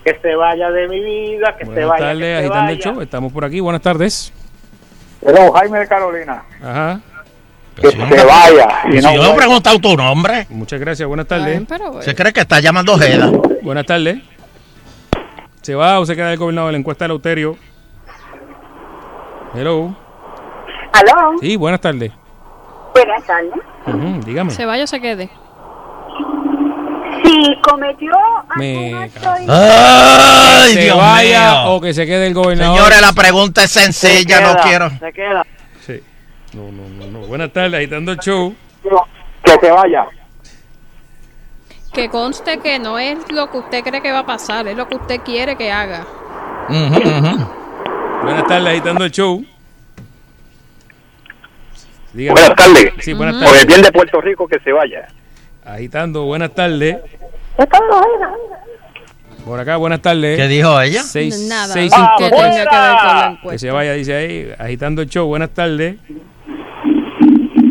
Que 0.04 0.18
se 0.20 0.36
vaya 0.36 0.72
de 0.72 0.88
mi 0.88 1.00
vida, 1.00 1.56
que 1.56 1.66
se 1.66 1.72
Buenas 1.72 1.90
vaya. 1.90 2.06
tardes, 2.08 2.20
que 2.22 2.26
se 2.26 2.38
agitando 2.40 2.72
el 2.72 2.80
show. 2.80 3.02
Estamos 3.02 3.32
por 3.32 3.46
aquí, 3.46 3.60
buenas 3.60 3.84
tardes. 3.84 4.34
Hello, 5.22 5.52
Jaime 5.52 5.78
de 5.80 5.88
Carolina. 5.88 6.44
Ajá. 6.62 7.02
Que 7.80 7.92
se 7.92 7.98
vaya. 8.26 8.68
Si 8.90 8.98
Y 8.98 9.02
no 9.02 9.14
yo 9.14 9.32
he 9.32 9.36
preguntado 9.36 9.78
tu 9.78 9.96
nombre. 9.96 10.48
Muchas 10.50 10.80
gracias, 10.80 11.08
buenas 11.08 11.28
tardes. 11.28 11.62
Se 12.02 12.16
cree 12.16 12.34
que 12.34 12.42
está 12.42 12.60
llamando 12.62 12.98
Jeda. 12.98 13.32
Buenas 13.62 13.86
tardes. 13.86 14.18
¿Se 15.62 15.76
va 15.76 16.00
o 16.00 16.06
se 16.08 16.16
queda 16.16 16.34
el 16.34 16.40
gobernador 16.40 16.70
de 16.70 16.72
la 16.74 16.78
encuesta 16.80 17.06
de 17.06 17.10
Lauterio? 17.10 17.58
Hello. 19.54 19.96
¿Aló? 20.94 21.38
Sí, 21.40 21.56
buenas 21.58 21.80
tardes. 21.80 22.12
Buenas 22.94 23.24
tardes. 23.26 23.54
Dígame. 24.26 24.52
Se 24.52 24.66
vaya 24.66 24.84
o 24.84 24.88
se 24.88 25.02
quede. 25.02 25.30
Si 27.24 27.62
cometió 27.62 28.12
Me 28.58 28.94
Ay, 28.96 29.10
que 29.10 30.74
se 30.74 30.80
Dios 30.82 30.98
vaya 30.98 31.52
mío. 31.64 31.72
o 31.74 31.82
que 31.82 31.94
se 31.94 32.06
quede 32.06 32.28
el 32.28 32.34
gobernador. 32.34 32.76
Señores, 32.78 33.02
la 33.02 33.14
pregunta 33.14 33.64
es 33.64 33.72
sencilla, 33.72 34.42
no 34.42 34.56
quiero. 34.62 34.90
Se 35.00 35.14
queda. 35.14 35.46
Sí. 35.86 36.02
No, 36.54 36.72
no, 36.72 36.88
no, 36.90 37.20
no. 37.20 37.28
Buenas 37.28 37.52
tardes, 37.54 37.74
agitando 37.76 38.12
el 38.12 38.20
show. 38.20 38.54
Que 39.44 39.58
se 39.60 39.72
vaya. 39.72 40.06
Que 41.94 42.10
conste 42.10 42.60
que 42.60 42.80
no 42.80 42.98
es 43.00 43.18
lo 43.32 43.50
que 43.52 43.58
usted 43.60 43.84
cree 43.84 44.02
que 44.02 44.12
va 44.12 44.20
a 44.20 44.26
pasar, 44.26 44.68
es 44.68 44.76
lo 44.76 44.88
que 44.88 44.96
usted 44.96 45.22
quiere 45.22 45.56
que 45.56 45.72
haga. 45.72 46.06
Buenas 46.70 48.48
tardes, 48.48 48.68
agitando 48.68 49.06
el 49.06 49.12
show. 49.12 49.44
Dígame. 52.14 52.40
Buenas 52.40 52.56
tardes. 52.56 52.94
Sí, 53.00 53.14
buenas 53.14 53.36
Por 53.36 53.44
el 53.46 53.50
tardes. 53.52 53.68
bien 53.68 53.82
de 53.82 53.92
Puerto 53.92 54.22
Rico, 54.22 54.48
que 54.48 54.60
se 54.60 54.72
vaya. 54.72 55.08
Agitando, 55.66 56.24
buenas 56.26 56.54
tardes. 56.54 56.98
Por 59.46 59.60
acá, 59.60 59.76
buenas 59.78 60.02
tardes. 60.02 60.38
¿Qué 60.38 60.48
dijo 60.48 60.80
ella? 60.82 61.02
Seis, 61.04 61.48
Nada, 61.50 61.74
seis, 61.74 61.92
que 62.18 62.30
tenga 62.30 62.40
tres. 62.40 62.52
que 62.52 62.60
ver 62.60 62.68
con 62.68 62.78
la 62.78 63.24
Que 63.28 63.34
encuesta. 63.34 63.58
se 63.60 63.72
vaya, 63.72 63.94
dice 63.94 64.14
ahí, 64.16 64.54
agitando 64.58 65.02
el 65.02 65.10
show. 65.10 65.28
Buenas 65.28 65.50
tardes. 65.50 65.96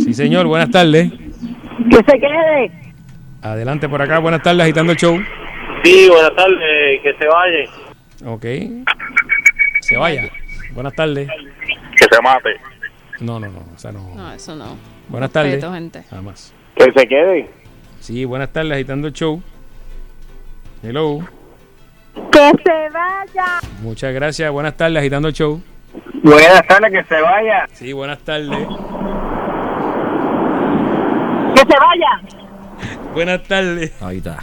Sí, 0.04 0.12
señor, 0.12 0.46
buenas 0.46 0.70
tardes. 0.70 1.10
Que 1.90 1.96
se 1.96 2.18
quede. 2.20 2.70
Adelante 3.42 3.88
por 3.88 4.02
acá, 4.02 4.18
buenas 4.18 4.42
tardes, 4.42 4.62
agitando 4.62 4.92
el 4.92 4.98
show. 4.98 5.18
Sí, 5.82 6.08
buenas 6.10 6.34
tardes. 6.36 7.00
Que 7.02 7.14
se 7.18 7.26
vaya. 7.26 7.70
Ok. 8.26 8.44
Se 9.80 9.96
vaya. 9.96 10.28
Buenas 10.72 10.94
tardes. 10.94 11.28
Que 11.96 12.04
se 12.14 12.22
mate. 12.22 12.50
No, 13.22 13.38
no, 13.38 13.48
no, 13.48 13.60
o 13.74 13.78
sea, 13.78 13.92
no. 13.92 14.14
No, 14.14 14.32
eso 14.32 14.56
no. 14.56 14.76
Buenas 15.08 15.30
tardes. 15.30 15.52
Respeto, 15.52 15.72
gente. 15.72 16.04
Nada 16.10 16.22
más. 16.22 16.52
Que 16.74 16.84
se 16.92 17.06
quede. 17.06 17.50
Sí, 18.00 18.24
buenas 18.24 18.52
tardes, 18.52 18.72
agitando 18.72 19.06
el 19.06 19.12
show. 19.12 19.40
Hello. 20.82 21.20
Que 22.32 22.50
se 22.64 22.90
vaya. 22.92 23.60
Muchas 23.80 24.12
gracias, 24.12 24.50
buenas 24.50 24.76
tardes, 24.76 24.98
agitando 24.98 25.28
el 25.28 25.34
show. 25.34 25.62
Buenas 26.22 26.66
tardes. 26.66 26.90
Que 26.90 27.04
se 27.14 27.20
vaya. 27.22 27.68
Sí, 27.72 27.92
buenas 27.92 28.18
tardes. 28.20 28.66
Que 31.54 31.60
se 31.60 31.78
vaya. 31.78 32.38
Buenas 33.14 33.42
tardes. 33.44 34.02
Ahí 34.02 34.16
está. 34.16 34.38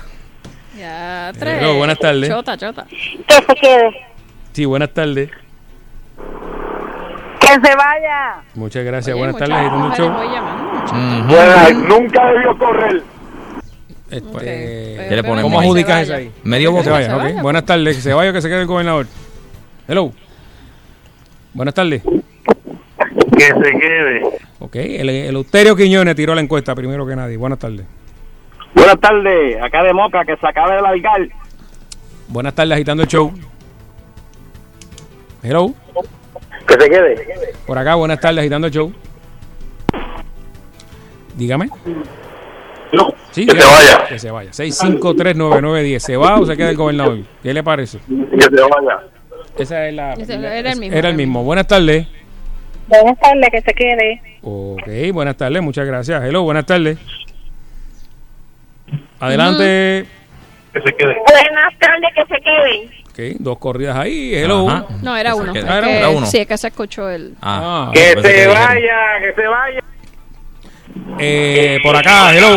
Ya, 0.77 1.33
tres. 1.37 1.61
Hello, 1.61 1.75
buenas 1.75 1.97
tardes. 1.99 2.29
Chota, 2.29 2.55
chota. 2.55 2.85
Que 2.85 3.33
se 3.33 3.55
quede. 3.59 4.05
Sí, 4.53 4.63
buenas 4.65 4.93
tardes. 4.93 5.29
Que 7.49 7.67
se 7.67 7.75
vaya. 7.75 8.41
Muchas 8.53 8.85
gracias, 8.85 9.13
Oye, 9.15 9.19
buenas 9.23 9.37
tardes, 9.37 9.55
agitando 9.57 9.87
el 9.87 9.93
show. 9.93 11.27
Buenas. 11.27 11.73
Nunca 11.75 12.25
debió 12.31 12.57
correr. 12.57 13.03
Este, 14.11 15.05
¿Qué 15.09 15.15
le 15.15 15.23
ponemos 15.23 15.43
¿Cómo 15.43 15.59
adjudicas 15.59 16.01
eso 16.03 16.15
ahí? 16.15 16.31
Medio 16.43 16.69
Que 16.69 16.73
voto. 16.73 16.83
se 16.85 16.89
vaya, 16.91 17.07
Se 17.07 17.13
ok. 17.13 17.21
vaya. 17.21 17.41
Buenas 17.41 17.65
tardes, 17.65 17.95
que 17.95 18.01
se 18.01 18.13
vaya 18.13 18.29
o 18.31 18.33
que 18.33 18.41
se 18.41 18.49
quede 18.49 18.61
el 18.61 18.67
gobernador. 18.67 19.07
Hello. 19.87 20.11
Buenas 21.53 21.73
tardes. 21.73 22.01
Que 22.03 23.45
se 23.45 23.53
quede. 23.79 24.21
Ok, 24.59 24.75
el, 24.75 25.09
el 25.09 25.35
Euterio 25.35 25.75
Quiñones 25.75 26.15
tiró 26.15 26.35
la 26.35 26.41
encuesta 26.41 26.75
primero 26.75 27.05
que 27.07 27.15
nadie. 27.15 27.37
Buenas 27.37 27.59
tardes. 27.59 27.85
Buenas 28.75 28.99
tardes. 28.99 29.61
Acá 29.61 29.83
de 29.83 29.93
Moca, 29.93 30.23
que 30.25 30.35
se 30.37 30.47
acabe 30.47 30.75
de 30.75 30.81
largar. 30.81 31.21
Buenas 32.27 32.53
tardes, 32.53 32.73
agitando 32.73 33.03
el 33.03 33.09
show. 33.09 33.31
Hello. 35.41 35.73
Que 36.67 36.73
se 36.73 36.89
quede. 36.89 37.53
Por 37.65 37.77
acá, 37.77 37.95
buenas 37.95 38.19
tardes, 38.19 38.39
agitando 38.39 38.67
el 38.67 38.73
show. 38.73 38.93
Dígame. 41.35 41.69
No. 42.91 43.13
Sí, 43.31 43.45
que 43.45 43.53
dígame. 43.53 43.61
se 43.61 43.93
vaya. 43.93 44.07
Que 44.07 44.19
se 44.19 44.31
vaya. 44.31 44.51
6539910. 44.51 45.99
¿Se 45.99 46.17
va 46.17 46.39
o 46.39 46.45
se 46.45 46.57
queda 46.57 46.69
el 46.69 46.75
gobernador? 46.77 47.19
¿Qué 47.41 47.53
le 47.53 47.63
parece? 47.63 47.99
Que 48.07 48.41
se 48.41 48.49
vaya. 48.49 48.99
Esa 49.57 49.87
es 49.87 49.93
la. 49.93 50.13
Ese 50.13 50.33
era 50.35 50.71
el 50.71 50.79
mismo, 50.79 50.97
Era 50.97 51.09
el 51.09 51.15
mismo. 51.15 51.43
Buenas 51.43 51.67
tardes. 51.67 52.07
Buenas 52.87 53.19
tardes. 53.19 53.49
Que 53.51 53.61
se 53.61 53.73
quede. 53.73 54.21
Ok, 54.41 55.13
buenas 55.13 55.37
tardes, 55.37 55.61
muchas 55.61 55.85
gracias. 55.85 56.23
Hello, 56.23 56.43
buenas 56.43 56.65
tardes. 56.65 56.97
Adelante. 59.19 60.05
Que 60.73 60.81
se 60.81 60.93
quede. 60.93 61.15
Buenas 61.27 61.79
tardes. 61.79 62.09
Que 62.15 62.35
se 62.35 62.41
quede. 62.41 62.98
Ok, 63.19 63.35
dos 63.39 63.57
corridas 63.57 63.97
ahí. 63.97 64.33
Hello. 64.33 64.69
Ajá. 64.69 64.85
No, 65.01 65.17
era 65.17 65.33
se 65.33 65.41
uno. 65.41 65.51
Ah, 65.55 65.77
era 65.77 65.97
Era 65.97 66.09
uno. 66.09 66.25
Sí, 66.25 66.37
es 66.37 66.47
que 66.47 66.57
se 66.57 66.67
escuchó 66.69 67.09
el. 67.09 67.35
Ah, 67.41 67.91
Que 67.93 67.99
se 67.99 68.15
que 68.21 68.27
dijeron. 68.29 68.53
vaya. 68.53 68.97
Que 69.19 69.33
se 69.41 69.47
vaya. 69.47 69.79
eh, 71.19 71.79
por 71.83 71.95
acá, 71.97 72.33
hello. 72.33 72.55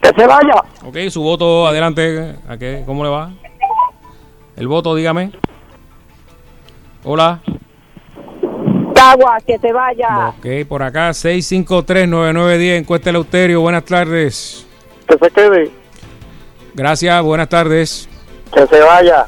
Que 0.00 0.08
se 0.16 0.26
vaya. 0.26 0.54
Ok, 0.84 0.96
su 1.10 1.22
voto, 1.22 1.66
adelante. 1.66 2.36
¿A 2.48 2.56
qué? 2.56 2.82
¿Cómo 2.86 3.04
le 3.04 3.10
va? 3.10 3.30
El 4.56 4.66
voto, 4.66 4.94
dígame. 4.94 5.30
Hola. 7.04 7.40
Cagua. 8.94 9.38
Que 9.46 9.58
se 9.58 9.72
vaya. 9.72 10.28
Ok, 10.28 10.46
por 10.68 10.82
acá, 10.82 11.10
6539910, 11.10 12.76
encuesta 12.78 13.10
el 13.10 13.16
Euterio. 13.16 13.60
Buenas 13.60 13.84
tardes. 13.84 14.66
Que 15.06 15.18
se 15.18 15.30
quede. 15.30 15.70
Gracias, 16.74 17.22
buenas 17.22 17.48
tardes. 17.50 18.08
Que 18.54 18.66
se 18.66 18.80
vaya. 18.80 19.26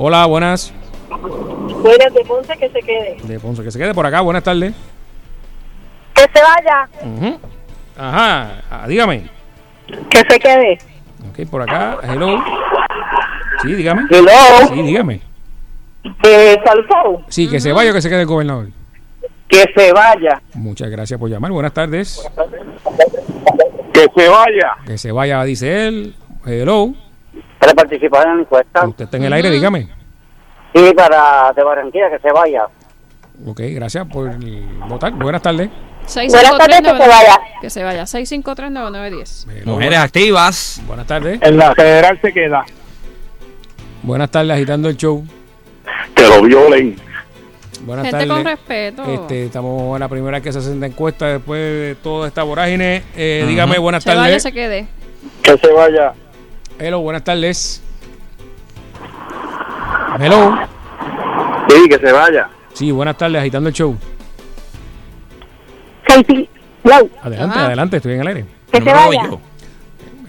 Hola, 0.00 0.26
buenas. 0.26 0.72
Buenas 1.10 2.14
de 2.14 2.24
Ponce. 2.24 2.56
Que 2.56 2.68
se 2.68 2.80
quede. 2.82 3.16
De 3.24 3.40
Ponce, 3.40 3.64
que 3.64 3.70
se 3.72 3.78
quede 3.80 3.92
por 3.92 4.06
acá, 4.06 4.20
buenas 4.20 4.44
tardes. 4.44 4.72
Que 6.14 6.22
se 6.22 6.40
vaya. 6.40 6.88
Ajá, 7.96 8.62
ah, 8.70 8.86
dígame. 8.86 9.28
Que 10.08 10.18
se 10.18 10.38
quede. 10.38 10.78
Ok, 11.28 11.50
por 11.50 11.62
acá, 11.62 11.98
hello. 12.04 12.40
Sí, 13.62 13.74
dígame. 13.74 14.02
Hello. 14.08 14.30
Sí, 14.68 14.82
dígame. 14.82 15.20
Salfón. 16.64 17.24
Sí, 17.26 17.50
que 17.50 17.58
se 17.58 17.72
vaya 17.72 17.90
o 17.90 17.94
que 17.94 18.00
se 18.00 18.08
quede 18.08 18.20
el 18.20 18.26
gobernador. 18.28 18.68
Que 19.48 19.64
se 19.74 19.92
vaya. 19.92 20.40
Muchas 20.54 20.90
gracias 20.90 21.18
por 21.18 21.28
llamar. 21.28 21.50
Buenas 21.50 21.72
tardes. 21.72 22.24
Que 23.92 24.06
se 24.14 24.28
vaya. 24.28 24.76
Que 24.86 24.96
se 24.96 25.10
vaya, 25.10 25.42
dice 25.42 25.88
él. 25.88 26.14
Hello. 26.46 26.94
Para 27.58 27.74
participar 27.74 28.26
en 28.28 28.36
la 28.36 28.42
encuesta. 28.42 28.86
Usted 28.86 29.04
está 29.04 29.16
en 29.16 29.24
el 29.24 29.32
aire, 29.32 29.50
dígame. 29.50 29.88
Sí, 30.74 30.92
para 30.96 31.52
de 31.54 31.64
Barranquilla, 31.64 32.10
que 32.10 32.18
se 32.20 32.32
vaya. 32.32 32.64
Ok, 33.46 33.60
gracias 33.70 34.06
por 34.06 34.30
votar. 34.88 35.12
Buenas 35.12 35.42
tardes. 35.42 35.70
Buenas 36.14 36.58
tardes, 36.58 36.80
que 36.80 36.86
se 36.88 37.08
vaya. 37.08 37.40
Que 37.60 37.70
se 37.70 37.84
vaya. 37.84 38.02
6539910. 38.04 39.46
Hello. 39.50 39.72
Mujeres 39.72 39.98
activas. 39.98 40.82
Buenas 40.86 41.06
tardes. 41.06 41.40
En 41.42 41.56
la 41.56 41.74
federal 41.74 42.18
se 42.20 42.32
queda. 42.32 42.64
Buenas 44.02 44.30
tardes, 44.30 44.52
agitando 44.52 44.88
el 44.88 44.96
show. 44.96 45.24
Que 46.14 46.22
lo 46.26 46.42
violen. 46.42 46.96
Buenas 47.82 48.06
Gente 48.06 48.26
tardes. 48.26 48.32
con 48.32 48.44
respeto. 48.44 49.04
Este, 49.04 49.44
estamos 49.46 49.94
en 49.96 50.00
la 50.00 50.08
primera 50.08 50.40
que 50.40 50.52
se 50.52 50.58
hace 50.58 50.72
esta 50.72 50.86
encuesta 50.86 51.26
después 51.26 51.60
de 51.60 51.96
toda 52.02 52.28
esta 52.28 52.42
vorágine. 52.42 53.02
Eh, 53.16 53.44
Dígame, 53.46 53.78
buenas 53.78 54.02
se 54.02 54.10
vaya, 54.10 54.22
tardes. 54.22 54.42
se 54.42 54.52
quede. 54.52 54.86
Que 55.42 55.56
se 55.58 55.72
vaya. 55.72 56.12
Hello, 56.78 57.00
buenas 57.00 57.24
tardes. 57.24 57.82
Hello. 60.20 60.56
Sí, 61.68 61.88
que 61.88 61.98
se 61.98 62.12
vaya. 62.12 62.48
Sí, 62.72 62.90
buenas 62.92 63.16
tardes, 63.16 63.40
agitando 63.40 63.68
el 63.68 63.74
show. 63.74 63.96
Casey. 66.04 66.48
Hello. 66.84 67.08
Adelante, 67.22 67.58
Ajá. 67.58 67.66
adelante, 67.66 67.96
estoy 67.96 68.14
en 68.14 68.20
el 68.20 68.26
aire. 68.28 68.44
Que 68.70 68.78
se 68.78 68.84
No 68.92 68.94
vaya. 69.08 69.22
yo. 69.24 69.40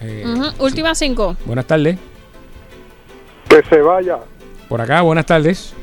Eh, 0.00 0.24
Última 0.58 0.94
cinco. 0.94 1.36
Buenas 1.44 1.66
tardes. 1.66 1.98
Que 3.48 3.62
se 3.68 3.80
vaya. 3.80 4.18
Por 4.68 4.80
acá, 4.80 5.02
buenas 5.02 5.26
tardes. 5.26 5.74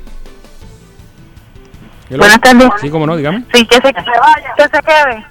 Hello. 2.10 2.19
Buenas 2.19 2.41
tardes. 2.41 2.69
Sí, 2.81 2.89
cómo 2.89 3.06
no, 3.06 3.15
dígame. 3.15 3.45
Sí, 3.53 3.65
que 3.65 3.76
se, 3.76 3.81
que 3.94 4.02
se 4.03 4.19
vaya. 4.19 4.53
Que 4.56 4.64
se 4.64 4.84
quede. 4.84 5.26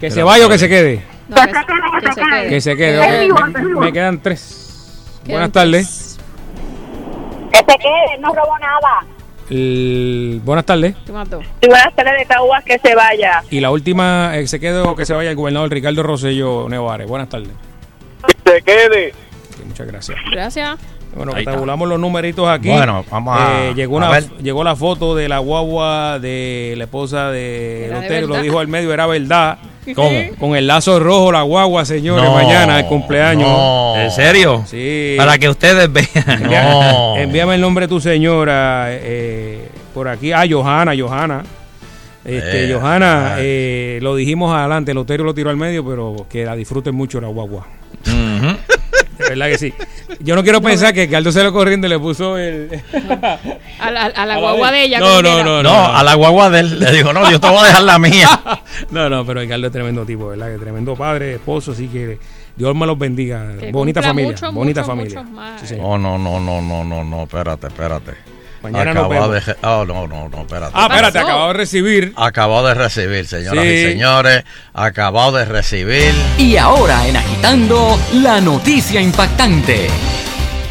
Que 0.00 0.10
se 0.10 0.22
vaya 0.22 0.46
o 0.46 0.48
que 0.48 0.58
se 0.58 0.68
quede. 0.68 1.04
No, 1.34 1.42
Que 1.42 1.48
que, 1.48 1.52
se 1.52 1.64
quede, 1.66 1.90
que 1.92 2.00
que 2.00 2.10
se 2.10 2.20
quede. 2.20 2.28
quede. 2.30 2.48
Que 2.48 2.60
se 2.60 2.76
quede. 2.76 3.74
Me- 3.80 3.92
quedan 3.92 4.20
tres. 4.22 5.02
Quedan 5.24 5.32
Buenas 5.32 5.52
tardes. 5.52 6.18
Que 7.52 7.58
se 7.58 7.64
quede. 7.78 8.18
No 8.20 8.28
robó 8.34 8.58
nada. 8.58 9.06
El- 9.50 10.40
buenas 10.44 10.64
tardes. 10.64 10.94
Y 11.06 11.10
buenas 11.68 11.94
tardes 11.94 12.14
de 12.18 12.26
Caguas 12.26 12.64
que 12.64 12.78
se 12.78 12.94
vaya. 12.94 13.42
Y 13.50 13.60
la 13.60 13.70
última, 13.70 14.36
eh, 14.36 14.46
se 14.46 14.58
quedó 14.60 14.94
que 14.96 15.04
se 15.04 15.12
vaya 15.14 15.30
el 15.30 15.36
gobernador 15.36 15.70
Ricardo 15.70 16.02
Rosselló 16.02 16.68
Nevares. 16.68 17.06
Buenas 17.08 17.28
tardes. 17.28 17.50
Se 18.44 18.62
quede. 18.62 19.12
Sí, 19.56 19.62
muchas 19.66 19.86
gracias. 19.86 20.18
Gracias. 20.30 20.78
Bueno, 21.14 21.32
Ahí 21.34 21.40
está. 21.40 21.52
tabulamos 21.52 21.86
los 21.88 22.00
numeritos 22.00 22.48
aquí. 22.48 22.70
Bueno, 22.70 23.04
vamos 23.10 23.38
a- 23.38 23.64
Eh, 23.66 23.74
llegó, 23.74 23.96
a 23.96 23.98
una, 23.98 24.10
ver. 24.10 24.24
llegó 24.42 24.64
la 24.64 24.74
foto 24.76 25.14
de 25.14 25.28
la 25.28 25.40
guagua 25.40 26.18
de 26.18 26.72
la 26.78 26.84
esposa 26.84 27.30
de 27.30 27.90
Lotero. 27.92 28.28
Lo 28.28 28.40
dijo 28.40 28.58
al 28.60 28.68
medio, 28.68 28.94
era 28.94 29.06
verdad. 29.06 29.58
¿Cómo? 29.94 30.10
Con 30.38 30.54
el 30.56 30.66
lazo 30.66 30.98
rojo, 31.00 31.32
la 31.32 31.42
guagua, 31.42 31.84
señores, 31.84 32.24
No, 32.24 32.34
mañana, 32.34 32.78
el 32.80 32.86
cumpleaños. 32.86 33.48
no. 33.48 33.96
¿En 33.96 34.10
serio? 34.10 34.64
Sí. 34.66 35.14
Para 35.16 35.38
que 35.38 35.48
ustedes 35.48 35.92
vean. 35.92 36.06
Envía- 36.42 36.70
No. 36.70 37.16
Envíame 37.16 37.54
el 37.56 37.60
nombre 37.60 37.86
de 37.86 37.88
tu 37.88 38.00
señora 38.00 38.86
eh, 38.90 39.68
por 39.94 40.08
aquí. 40.08 40.32
Ah, 40.32 40.44
Johanna, 40.48 40.92
Johanna. 40.98 41.42
Este, 42.24 42.70
Eh, 42.70 42.74
Johanna, 42.74 43.34
ay. 43.34 43.42
eh, 43.44 43.98
lo 44.00 44.14
dijimos 44.14 44.54
adelante, 44.54 44.94
Lotero 44.94 45.24
lo 45.24 45.34
tiró 45.34 45.50
al 45.50 45.56
medio, 45.56 45.84
pero 45.84 46.26
que 46.30 46.44
la 46.44 46.54
disfruten 46.54 46.94
mucho 46.94 47.20
la 47.20 47.26
guagua. 47.26 47.66
Verdad 49.38 49.46
que 49.48 49.58
sí. 49.58 49.74
Yo 50.20 50.34
no 50.36 50.42
quiero 50.42 50.60
pensar 50.60 50.92
que 50.94 51.08
Carlos 51.08 51.34
se 51.34 51.42
lo 51.42 51.52
corriendo 51.52 51.86
y 51.86 51.90
le 51.90 51.98
puso 51.98 52.36
el. 52.38 52.82
A 53.78 53.90
la, 53.90 54.02
a 54.06 54.26
la 54.26 54.38
guagua 54.38 54.70
de- 54.72 54.84
ella. 54.84 55.00
No, 55.00 55.22
no, 55.22 55.42
no, 55.42 55.62
No, 55.62 55.86
a 55.96 56.02
la 56.02 56.14
guagua 56.14 56.50
de 56.50 56.60
él. 56.60 56.78
Le 56.78 56.92
digo, 56.92 57.12
no, 57.12 57.30
yo 57.30 57.40
te 57.40 57.48
voy 57.48 57.58
a 57.58 57.66
dejar 57.66 57.82
la 57.82 57.98
mía. 57.98 58.28
No, 58.90 59.08
no, 59.08 59.24
pero 59.24 59.40
Carlos 59.48 59.68
es 59.68 59.72
tremendo 59.72 60.04
tipo, 60.04 60.28
¿verdad? 60.28 60.52
Que 60.52 60.58
tremendo 60.58 60.94
padre, 60.96 61.34
esposo, 61.34 61.72
así 61.72 61.88
que 61.88 62.18
Dios 62.56 62.74
me 62.74 62.86
los 62.86 62.98
bendiga. 62.98 63.56
Que 63.58 63.70
bonita 63.72 64.02
familia, 64.02 64.32
mucho, 64.32 64.52
bonita 64.52 64.80
mucho, 64.82 64.90
familia. 64.92 65.18
muchos 65.20 65.32
más. 65.34 65.60
Sí, 65.60 65.66
señor. 65.68 65.98
No, 66.00 66.18
no, 66.18 66.38
no, 66.38 66.40
no, 66.40 66.60
no, 66.62 66.84
no, 66.84 67.04
no, 67.04 67.22
espérate, 67.22 67.68
espérate. 67.68 68.12
Mañana 68.62 68.94
nos 68.94 69.08
vemos. 69.08 69.30
de... 69.46 69.56
Oh, 69.62 69.84
no, 69.84 70.06
no, 70.06 70.28
no, 70.28 70.40
espérate. 70.42 70.72
Ah, 70.74 70.86
espérate, 70.88 71.18
acabo 71.18 71.48
de 71.48 71.52
recibir. 71.54 72.12
Acabado 72.16 72.66
de 72.68 72.74
recibir, 72.74 73.26
señoras 73.26 73.64
Sí. 73.64 73.70
y 73.70 73.82
señores. 73.92 74.44
Acabado 74.74 75.32
de 75.32 75.44
recibir 75.44 76.14
Y 76.38 76.56
ahora 76.56 77.06
en 77.08 77.16
Agitando, 77.16 77.98
la 78.14 78.40
noticia 78.40 79.00
impactante. 79.00 79.88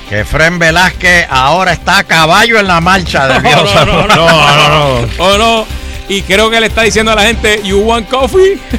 que 0.10 0.26
Fren 0.26 0.60
Velázquez 0.60 1.26
ahora 1.30 1.72
está 1.74 2.00
a 2.00 2.04
caballo 2.04 2.60
en 2.60 2.68
la 2.68 2.82
marcha 2.82 3.28
de 3.28 3.40
Dios. 3.48 3.76
no, 3.76 3.86
no, 3.86 4.08
no, 4.08 5.00
no, 5.02 5.08
Oh, 5.20 5.38
no. 5.38 5.81
Y 6.12 6.24
creo 6.24 6.50
que 6.50 6.60
le 6.60 6.68
está 6.68 6.82
diciendo 6.82 7.12
a 7.12 7.16
la 7.16 7.22
gente, 7.24 7.62
¿You 7.64 7.80
want 7.80 8.10
coffee? 8.10 8.60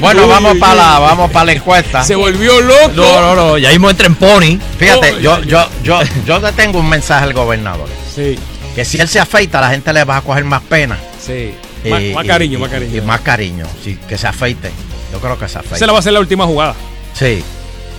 Bueno, 0.00 0.22
Uy, 0.22 0.28
vamos 0.30 0.56
para 0.58 0.74
la, 0.74 0.98
vamos 0.98 1.30
para 1.30 1.44
la 1.46 1.52
encuesta. 1.52 2.02
Se 2.02 2.14
volvió 2.14 2.58
loco. 2.60 2.90
No, 2.94 3.20
no, 3.20 3.34
no. 3.34 3.58
Ya 3.58 3.68
mismo 3.70 3.90
entra 3.90 4.06
en 4.06 4.14
Pony. 4.14 4.58
Fíjate, 4.78 5.12
Oh, 5.12 5.18
yo, 5.18 5.42
yo, 5.42 5.66
yo, 5.82 6.00
yo 6.24 6.38
le 6.38 6.52
tengo 6.52 6.78
un 6.78 6.88
mensaje 6.88 7.24
al 7.24 7.34
gobernador. 7.34 7.86
Sí, 8.14 8.38
Que 8.74 8.84
si 8.86 8.98
él 8.98 9.08
se 9.08 9.20
afeita, 9.20 9.60
la 9.60 9.68
gente 9.70 9.92
le 9.92 10.04
va 10.04 10.16
a 10.18 10.22
coger 10.22 10.44
más 10.44 10.62
pena. 10.62 10.96
sí. 11.20 11.54
Y- 11.84 11.88
Más, 11.88 12.02
más 12.14 12.26
cariño, 12.26 12.58
y- 12.58 12.60
más 12.60 12.70
cariño. 12.70 12.96
Y 12.96 13.00
más 13.00 13.20
cariño. 13.20 13.66
Sí, 13.82 13.98
que 14.08 14.18
se 14.18 14.26
afeite. 14.26 14.70
Yo 15.12 15.18
creo 15.18 15.38
que 15.38 15.48
se 15.48 15.58
afeite. 15.58 15.76
Esa 15.76 15.86
la 15.86 15.92
va 15.94 15.98
a 15.98 16.02
ser 16.02 16.12
la 16.12 16.20
última 16.20 16.44
jugada. 16.44 16.74
Sí, 17.14 17.42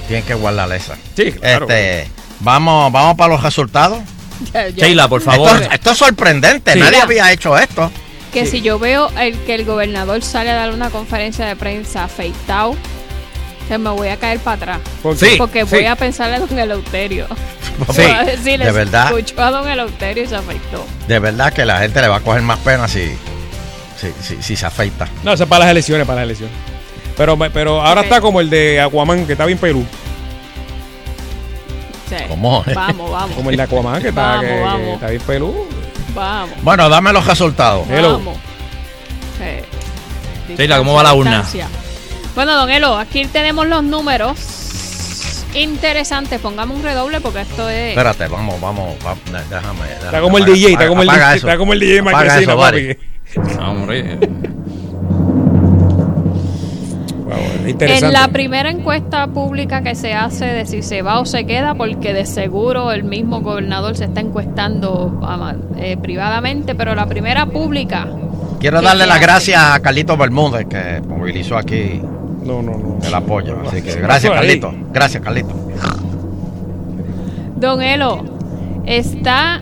tienen 0.08 0.24
que 0.26 0.34
guardar 0.36 0.72
esa. 0.72 0.96
Sí, 1.16 1.32
claro. 1.32 1.68
Este, 1.68 2.08
vamos, 2.42 2.92
vamos 2.92 3.16
para 3.16 3.34
los 3.34 3.42
resultados. 3.44 4.00
Sheila, 4.76 5.08
por 5.08 5.22
favor. 5.22 5.62
Esto, 5.62 5.74
esto 5.74 5.92
es 5.92 5.98
sorprendente, 5.98 6.74
Sí. 6.74 6.80
nadie 6.80 7.02
había 7.02 7.32
hecho 7.32 7.58
esto. 7.58 7.92
Que 8.34 8.46
si 8.46 8.62
yo 8.62 8.80
veo 8.80 9.10
el 9.20 9.38
que 9.40 9.56
el 9.56 9.66
gobernador 9.66 10.22
sale 10.24 10.50
a 10.52 10.56
dar 10.56 10.72
una 10.72 10.90
conferencia 10.90 11.46
de 11.46 11.56
prensa 11.56 12.06
afeitado, 12.06 12.76
que 13.68 13.78
me 13.78 13.90
voy 13.90 14.08
a 14.10 14.18
caer 14.18 14.40
para 14.40 14.56
atrás. 14.56 14.80
¿Por 15.04 15.18
Sí. 15.18 15.32
qué? 15.32 15.38
Porque 15.38 15.64
voy 15.64 15.86
a 15.86 15.96
pensarle 15.96 16.38
a 16.38 16.40
don 16.40 16.58
Eleuterio. 16.58 17.28
Sí, 17.94 18.02
Voy 18.02 18.12
a 18.12 18.24
decirle, 18.24 18.66
de 18.66 18.72
verdad, 18.72 19.06
escuchó 19.18 19.42
a 19.42 19.52
don 19.52 19.68
Eleuterio 19.68 20.24
y 20.24 20.28
se 20.28 20.36
afeitó. 20.36 20.86
de 21.08 21.20
verdad 21.20 21.52
que 21.54 21.66
la 21.66 21.80
gente 21.80 22.02
le 22.02 22.08
va 22.08 22.18
a 22.18 22.20
coger 22.20 22.42
más 22.42 22.60
pena 22.60 22.88
si, 22.88 23.06
si, 24.00 24.08
si, 24.22 24.42
si 24.42 24.56
se 24.56 24.66
afeita. 24.66 25.08
No, 25.24 25.34
eso 25.34 25.44
es 25.44 25.50
para 25.50 25.66
las 25.66 25.72
elecciones, 25.72 26.06
para 26.06 26.18
las 26.18 26.26
elecciones. 26.26 26.56
Pero, 27.18 27.38
pero 27.54 27.82
ahora 27.82 28.02
está 28.02 28.20
como 28.22 28.40
el 28.42 28.50
de 28.50 28.80
Aquaman, 28.82 29.26
que 29.26 29.34
está 29.34 29.46
bien 29.46 29.58
pelú. 29.58 29.86
Sí. 32.18 32.26
¿Cómo? 32.28 32.64
Vamos, 32.76 33.12
vamos. 33.12 33.36
Como 33.36 33.50
el 33.50 33.58
de 33.58 33.64
Aquaman, 33.64 34.02
que 34.02 34.10
está, 34.10 34.22
Vamos, 34.22 34.42
que- 34.46 34.48
que 34.54 34.60
vamos. 34.62 34.94
está 34.96 35.08
bien 35.10 35.22
pelú. 35.22 35.68
Vamos. 36.14 36.50
Bueno, 36.62 36.90
dame 36.90 37.14
los 37.14 37.26
resultados. 37.26 37.88
Hello. 37.90 38.14
Vamos. 38.20 38.38
Sí. 39.38 40.56
Sheila, 40.58 40.78
¿cómo 40.80 40.94
va 40.94 41.04
la 41.04 41.14
urna? 41.14 41.46
Bueno, 42.36 42.56
don 42.56 42.70
Elo, 42.70 42.98
aquí 42.98 43.26
tenemos 43.26 43.66
los 43.68 43.82
números 43.84 44.38
interesantes. 45.54 46.40
Pongamos 46.40 46.78
un 46.78 46.84
redoble 46.84 47.22
porque 47.22 47.42
esto 47.42 47.70
es. 47.70 47.90
Espérate, 47.90 48.28
vamos, 48.28 48.60
vamos, 48.60 48.96
va- 49.06 49.16
déjame. 49.50 49.92
Está 50.04 50.22
como 50.22 50.38
el 50.38 50.46
DJ, 50.46 50.74
está 50.74 50.88
como 50.88 51.02
el 51.04 51.08
DJ, 51.10 51.36
está 51.36 51.58
como 51.58 51.74
el 51.74 51.80
DJ 51.80 51.98
eso, 52.00 52.06
papi. 52.06 52.56
Bari. 52.56 52.98
Hombre. 53.60 54.20
Interesante. 57.68 58.06
En 58.08 58.14
la 58.14 58.28
primera 58.30 58.70
encuesta 58.70 59.28
pública 59.28 59.82
que 59.82 59.96
se 59.96 60.14
hace 60.14 60.46
de 60.46 60.66
si 60.66 60.82
se 60.82 61.02
va 61.02 61.20
o 61.20 61.26
se 61.26 61.46
queda, 61.46 61.76
porque 61.76 62.14
de 62.14 62.26
seguro 62.26 62.92
el 62.92 63.04
mismo 63.04 63.42
gobernador 63.42 63.96
se 63.96 64.06
está 64.06 64.22
encuestando 64.22 65.22
eh, 65.78 65.98
privadamente, 66.02 66.76
pero 66.76 66.96
la 66.96 67.06
primera 67.08 67.46
pública. 67.46 68.08
Quiero 68.60 68.80
¿Qué 68.80 68.86
darle 68.86 69.08
las 69.08 69.20
gracias 69.20 69.62
a 69.62 69.80
Carlito 69.80 70.18
Bermúdez 70.18 70.68
que 70.68 71.02
movilizó 71.08 71.58
aquí 71.58 72.00
No, 72.44 72.62
no, 72.62 72.78
no. 72.78 73.00
el 73.04 73.14
apoyo. 73.14 73.58
Así 73.68 73.82
que 73.82 73.96
¿Qué 73.96 74.02
gracias? 74.02 74.34
Carlito. 74.34 74.74
Gracias, 74.94 75.24
Carlito. 75.24 75.54
Don 77.56 77.82
Elo, 77.82 78.24
está 78.86 79.62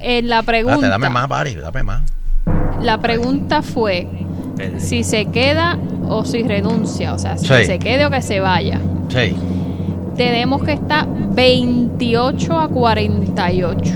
en 0.00 0.28
la 0.28 0.42
pregunta. 0.42 0.88
Dame 0.88 1.08
más, 1.08 1.28
Bari, 1.28 1.54
dame 1.54 1.82
más. 1.82 2.02
La 2.82 2.98
pregunta 2.98 3.62
fue 3.62 4.06
si 4.78 5.04
se 5.04 5.26
queda 5.26 5.78
o 6.08 6.24
si 6.24 6.42
renuncia, 6.42 7.14
o 7.14 7.18
sea, 7.18 7.36
si 7.38 7.46
Sí. 7.46 7.64
se 7.66 7.78
quede 7.78 8.06
o 8.06 8.10
que 8.10 8.22
se 8.22 8.40
vaya. 8.40 8.80
Sí. 9.08 9.34
Tenemos 10.16 10.62
que 10.64 10.72
estar 10.72 11.06
28 11.08 12.58
a 12.58 12.68
48. 12.68 13.92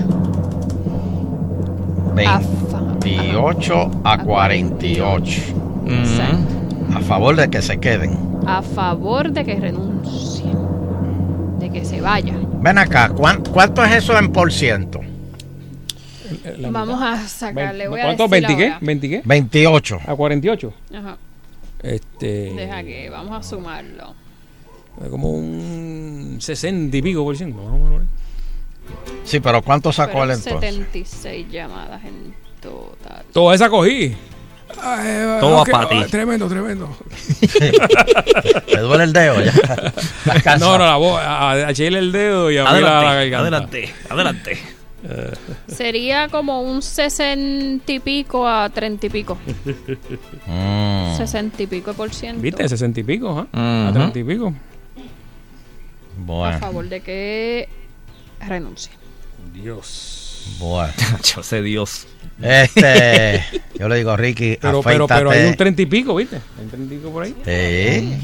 A 2.25 2.39
fa- 2.39 2.95
28 3.03 3.91
a 4.03 4.17
48. 4.23 5.41
Exacto. 5.87 6.95
A 6.95 6.99
favor 7.01 7.35
de 7.35 7.49
que 7.49 7.61
se 7.61 7.79
queden. 7.79 8.17
a 8.45 8.61
favor 8.61 9.31
de 9.31 9.45
que 9.45 9.55
renuncie, 9.55 10.51
de 11.59 11.69
que 11.69 11.85
se 11.85 12.01
vaya. 12.01 12.33
Ven 12.61 12.77
acá, 12.77 13.07
¿cuán- 13.09 13.41
¿cuánto 13.51 13.81
es 13.83 13.93
eso 13.93 14.17
en 14.19 14.31
por 14.33 14.51
ciento? 14.51 14.99
Vamos 16.71 17.01
a 17.01 17.27
sacarle. 17.27 17.87
Voy 17.87 17.99
a 17.99 18.03
¿Cuántos? 18.03 18.29
decir 18.29 18.47
¿20 18.49 18.57
qué? 18.57 18.65
ahora. 18.67 18.79
¿20 18.81 18.99
qué? 19.01 19.21
28. 19.25 19.99
¿A 20.07 20.15
48? 20.15 20.73
Ajá. 20.95 21.17
Este. 21.81 22.53
Deja 22.53 22.83
que 22.83 23.09
vamos 23.09 23.31
a 23.37 23.43
sumarlo. 23.47 24.13
Como 25.09 25.29
un 25.31 26.37
60 26.39 26.95
y 26.95 27.01
pico 27.01 27.23
por 27.23 27.35
ciento. 27.35 27.63
Vamos 27.63 27.81
a 27.81 27.91
poner. 27.91 28.07
Sí, 29.23 29.39
pero 29.39 29.61
¿cuánto 29.61 29.91
sacó 29.91 30.13
Fueron 30.13 30.31
él 30.31 30.37
entonces? 30.43 30.75
76 30.75 31.47
llamadas 31.49 32.03
en 32.03 32.33
total. 32.61 33.23
Toda 33.31 33.55
esa 33.55 33.69
cogí. 33.69 34.15
Todo 35.39 35.61
ok, 35.61 35.69
pa' 35.69 35.89
ti. 35.89 36.03
Tremendo, 36.09 36.47
tremendo. 36.47 36.89
Me 38.73 38.79
duele 38.81 39.03
el 39.03 39.13
dedo 39.13 39.41
ya. 39.41 39.53
No, 40.59 40.77
no, 40.77 40.85
la 40.85 40.95
voz. 40.95 41.19
A, 41.21 41.51
a 41.51 41.69
el 41.71 42.11
dedo 42.11 42.51
y 42.51 42.57
a 42.57 42.63
mí 42.65 42.69
la, 42.71 42.79
la 42.81 43.11
Adelante, 43.11 43.29
garganta. 43.29 43.37
adelante, 43.39 43.93
adelante. 44.09 44.82
Sería 45.67 46.27
como 46.29 46.61
un 46.61 46.81
60 46.81 47.91
y 47.91 47.99
pico 47.99 48.47
a 48.47 48.69
30 48.69 49.05
y 49.07 49.09
pico. 49.09 49.37
Mm. 50.47 51.17
60 51.17 51.63
y 51.63 51.67
pico 51.67 51.93
por 51.93 52.13
ciento. 52.13 52.41
¿Viste? 52.41 52.67
60 52.69 52.99
y 52.99 53.03
pico, 53.03 53.47
¿ah? 53.53 53.87
A. 53.89 53.91
30 53.93 54.19
y 54.19 54.23
pico. 54.23 54.47
A 54.47 55.01
Bueno, 56.17 56.59
favor 56.59 56.87
de 56.89 57.01
que 57.01 57.69
renuncie. 58.47 58.91
Dios. 59.53 60.55
bueno. 60.59 60.93
Yo 61.35 61.43
sé 61.43 61.61
Dios. 61.61 62.07
Este, 62.41 63.43
yo 63.79 63.87
le 63.87 63.97
digo 63.97 64.11
a 64.11 64.17
Ricky, 64.17 64.57
Pero, 64.59 64.81
pero, 64.81 65.07
pero 65.07 65.29
hay 65.31 65.45
un. 65.45 65.55
30 65.55 65.81
y 65.83 65.85
pico, 65.85 66.15
¿viste? 66.15 66.37
Hay 66.57 66.63
un 66.65 66.69
30 66.69 66.93
y 66.93 66.97
pico 66.97 67.11
por 67.11 67.23
ahí. 67.23 67.35
Sí. 67.45 68.17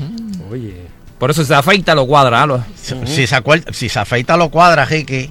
Oye. 0.49 0.75
Por 1.19 1.29
eso 1.31 1.43
se 1.45 1.53
afeita, 1.53 1.93
lo 1.93 2.07
cuadra. 2.07 2.45
lo- 2.45 2.63
Si, 2.75 2.95
si 3.05 3.27
se 3.27 3.35
acuer- 3.35 3.71
si 3.73 3.87
se 3.89 3.99
afeita 3.99 4.35
lo 4.37 4.49
cuadra, 4.49 4.85
Ricky. 4.85 5.29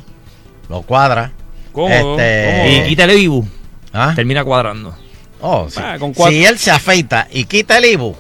Lo 0.68 0.82
cuadra. 0.82 1.32
Cómodo, 1.78 2.18
Este- 2.18 2.50
cómodo. 2.50 2.76
Y 2.76 2.88
quita 2.88 3.05
el 3.05 3.10
Ibu. 3.18 3.46
¿Ah? 3.92 4.12
Termina 4.16 4.42
cuadrando. 4.44 4.96
Oh, 5.40 5.68
sí. 5.70 5.78
Ah, 5.80 5.96
con 5.98 6.12
cuatro- 6.12 6.32
Si 6.32 6.44
él 6.44 6.59
se 6.59 6.72
afeita 6.72 7.28
y 7.30 7.44
quita 7.44 7.78
el 7.78 7.84
Ibu, 7.84 8.16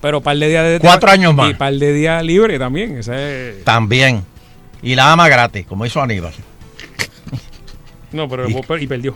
Pero 0.00 0.22
par 0.22 0.36
de 0.38 0.48
días 0.48 0.64
de 0.64 0.80
Cuatro 0.80 1.10
años 1.10 1.34
más. 1.34 1.50
Y 1.50 1.54
par 1.54 1.74
de 1.74 1.92
días 1.92 2.24
libre 2.24 2.58
también. 2.58 2.96
Ese 2.98 3.50
es- 3.58 3.64
también. 3.64 4.24
Y 4.82 4.94
la 4.94 5.12
ama 5.12 5.28
gratis, 5.28 5.66
como 5.66 5.84
hizo 5.84 6.00
Aníbal. 6.00 6.32
No, 8.12 8.28
pero 8.28 8.48
Y- 8.48 8.56
y, 8.80 8.86
perdió. 8.86 9.14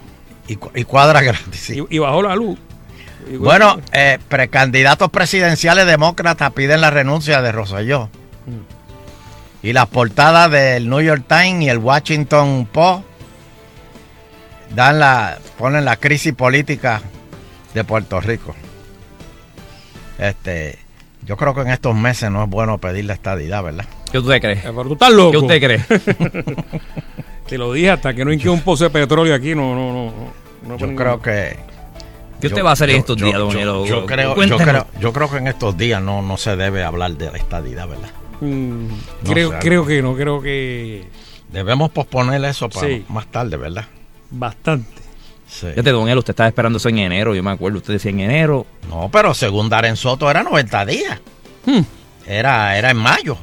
Y, 0.48 0.56
cu- 0.56 0.70
y 0.74 0.85
cuadra 0.85 1.20
gratis. 1.23 1.60
sí. 1.60 1.82
Y, 1.90 1.97
y 1.97 1.98
bajó 1.98 2.23
la 2.23 2.36
luz. 2.36 2.59
Bueno, 3.39 3.81
eh, 3.93 4.18
precandidatos 4.28 5.10
presidenciales 5.10 5.86
demócratas 5.86 6.52
piden 6.52 6.81
la 6.81 6.90
renuncia 6.90 7.43
de 7.43 7.51
Rosselló. 7.52 8.10
Mm. 8.47 9.66
Y 9.66 9.73
las 9.73 9.86
portadas 9.89 10.51
del 10.51 10.89
New 10.89 11.01
York 11.01 11.24
Times 11.27 11.62
y 11.64 11.68
el 11.68 11.78
Washington 11.78 12.68
Post 12.70 13.02
dan 14.74 14.98
la, 14.98 15.38
ponen 15.59 15.84
la 15.84 15.97
crisis 15.97 16.32
política 16.34 17.01
de 17.74 17.84
Puerto 17.84 18.20
Rico. 18.20 18.55
Este, 20.18 20.78
yo 21.24 21.36
creo 21.36 21.55
que 21.55 21.60
en 21.62 21.68
estos 21.68 21.94
meses 21.94 22.30
no 22.30 22.44
es 22.44 22.48
bueno 22.51 22.78
pedir 22.78 23.05
la 23.05 23.14
estadidad, 23.14 23.62
¿verdad? 23.62 23.84
¿Qué 24.10 24.18
usted 24.18 24.40
cree? 24.40 24.56
Pero 24.56 24.82
tú 24.84 24.93
estás 24.94 25.12
loco. 25.12 25.30
¿Qué 25.32 25.36
usted 25.38 25.60
cree? 25.60 25.84
Te 27.47 27.59
lo 27.59 27.72
dije 27.72 27.90
hasta 27.90 28.14
que 28.14 28.24
no 28.24 28.32
hinque 28.32 28.48
un 28.48 28.60
pozo 28.60 28.84
de 28.84 28.90
petróleo 28.90 29.34
aquí, 29.34 29.55
no, 29.55 29.74
no, 29.74 29.93
no. 29.93 30.12
no 30.66 30.76
Yo 30.78 30.94
creo 30.97 31.20
que. 31.20 31.56
¿Qué 32.40 32.48
usted 32.48 32.59
yo- 32.59 32.64
va 32.64 32.70
a 32.70 32.72
hacer 32.74 32.90
en 32.90 32.97
estos 32.97 33.16
yo- 33.16 33.26
días, 33.26 33.38
don 33.38 33.51
yo-? 33.51 33.86
Yo 33.86 34.06
creo, 34.06 34.34
yo, 34.44 34.56
creo, 34.59 34.86
yo 35.01 35.12
creo 35.12 35.30
que 35.30 35.36
en 35.38 35.47
estos 35.47 35.76
días 35.76 36.02
no, 36.02 36.22
no 36.22 36.36
se 36.36 36.56
debe 36.56 36.82
hablar 36.84 37.12
de 37.12 37.30
la 37.30 37.38
estadidad, 37.38 37.88
¿verdad? 37.88 38.10
Mm, 38.40 38.88
No 38.88 39.32
creo, 39.32 39.59
creo 39.59 39.86
que 39.86 40.02
no, 40.02 40.14
creo 40.14 40.43
que 40.43 41.05
Debemos 41.51 41.90
posponer 41.90 42.44
eso 42.44 42.68
para 42.68 42.86
Sí. 42.88 43.05
más 43.09 43.26
tarde, 43.28 43.56
¿verdad? 43.56 43.86
Bastante. 44.31 45.03
Sí. 45.48 45.66
Fíjate, 45.69 45.90
don 45.90 46.09
Elo, 46.09 46.20
usted 46.20 46.32
estaba 46.32 46.48
esperando 46.48 46.78
eso 46.78 46.89
en 46.89 46.98
enero, 46.98 47.35
yo 47.35 47.43
me 47.43 47.51
acuerdo. 47.51 47.78
Usted 47.78 47.94
decía 47.94 48.11
en 48.11 48.20
enero. 48.20 48.66
No, 48.89 49.09
pero 49.11 49.32
según 49.35 49.69
Darren 49.69 49.97
Soto 49.97 50.31
era 50.31 50.43
90 50.43 50.86
días. 50.86 51.20
Hmm. 51.65 51.82
Era, 52.27 52.77
era 52.77 52.90
en 52.90 52.97
mayo. 52.97 53.36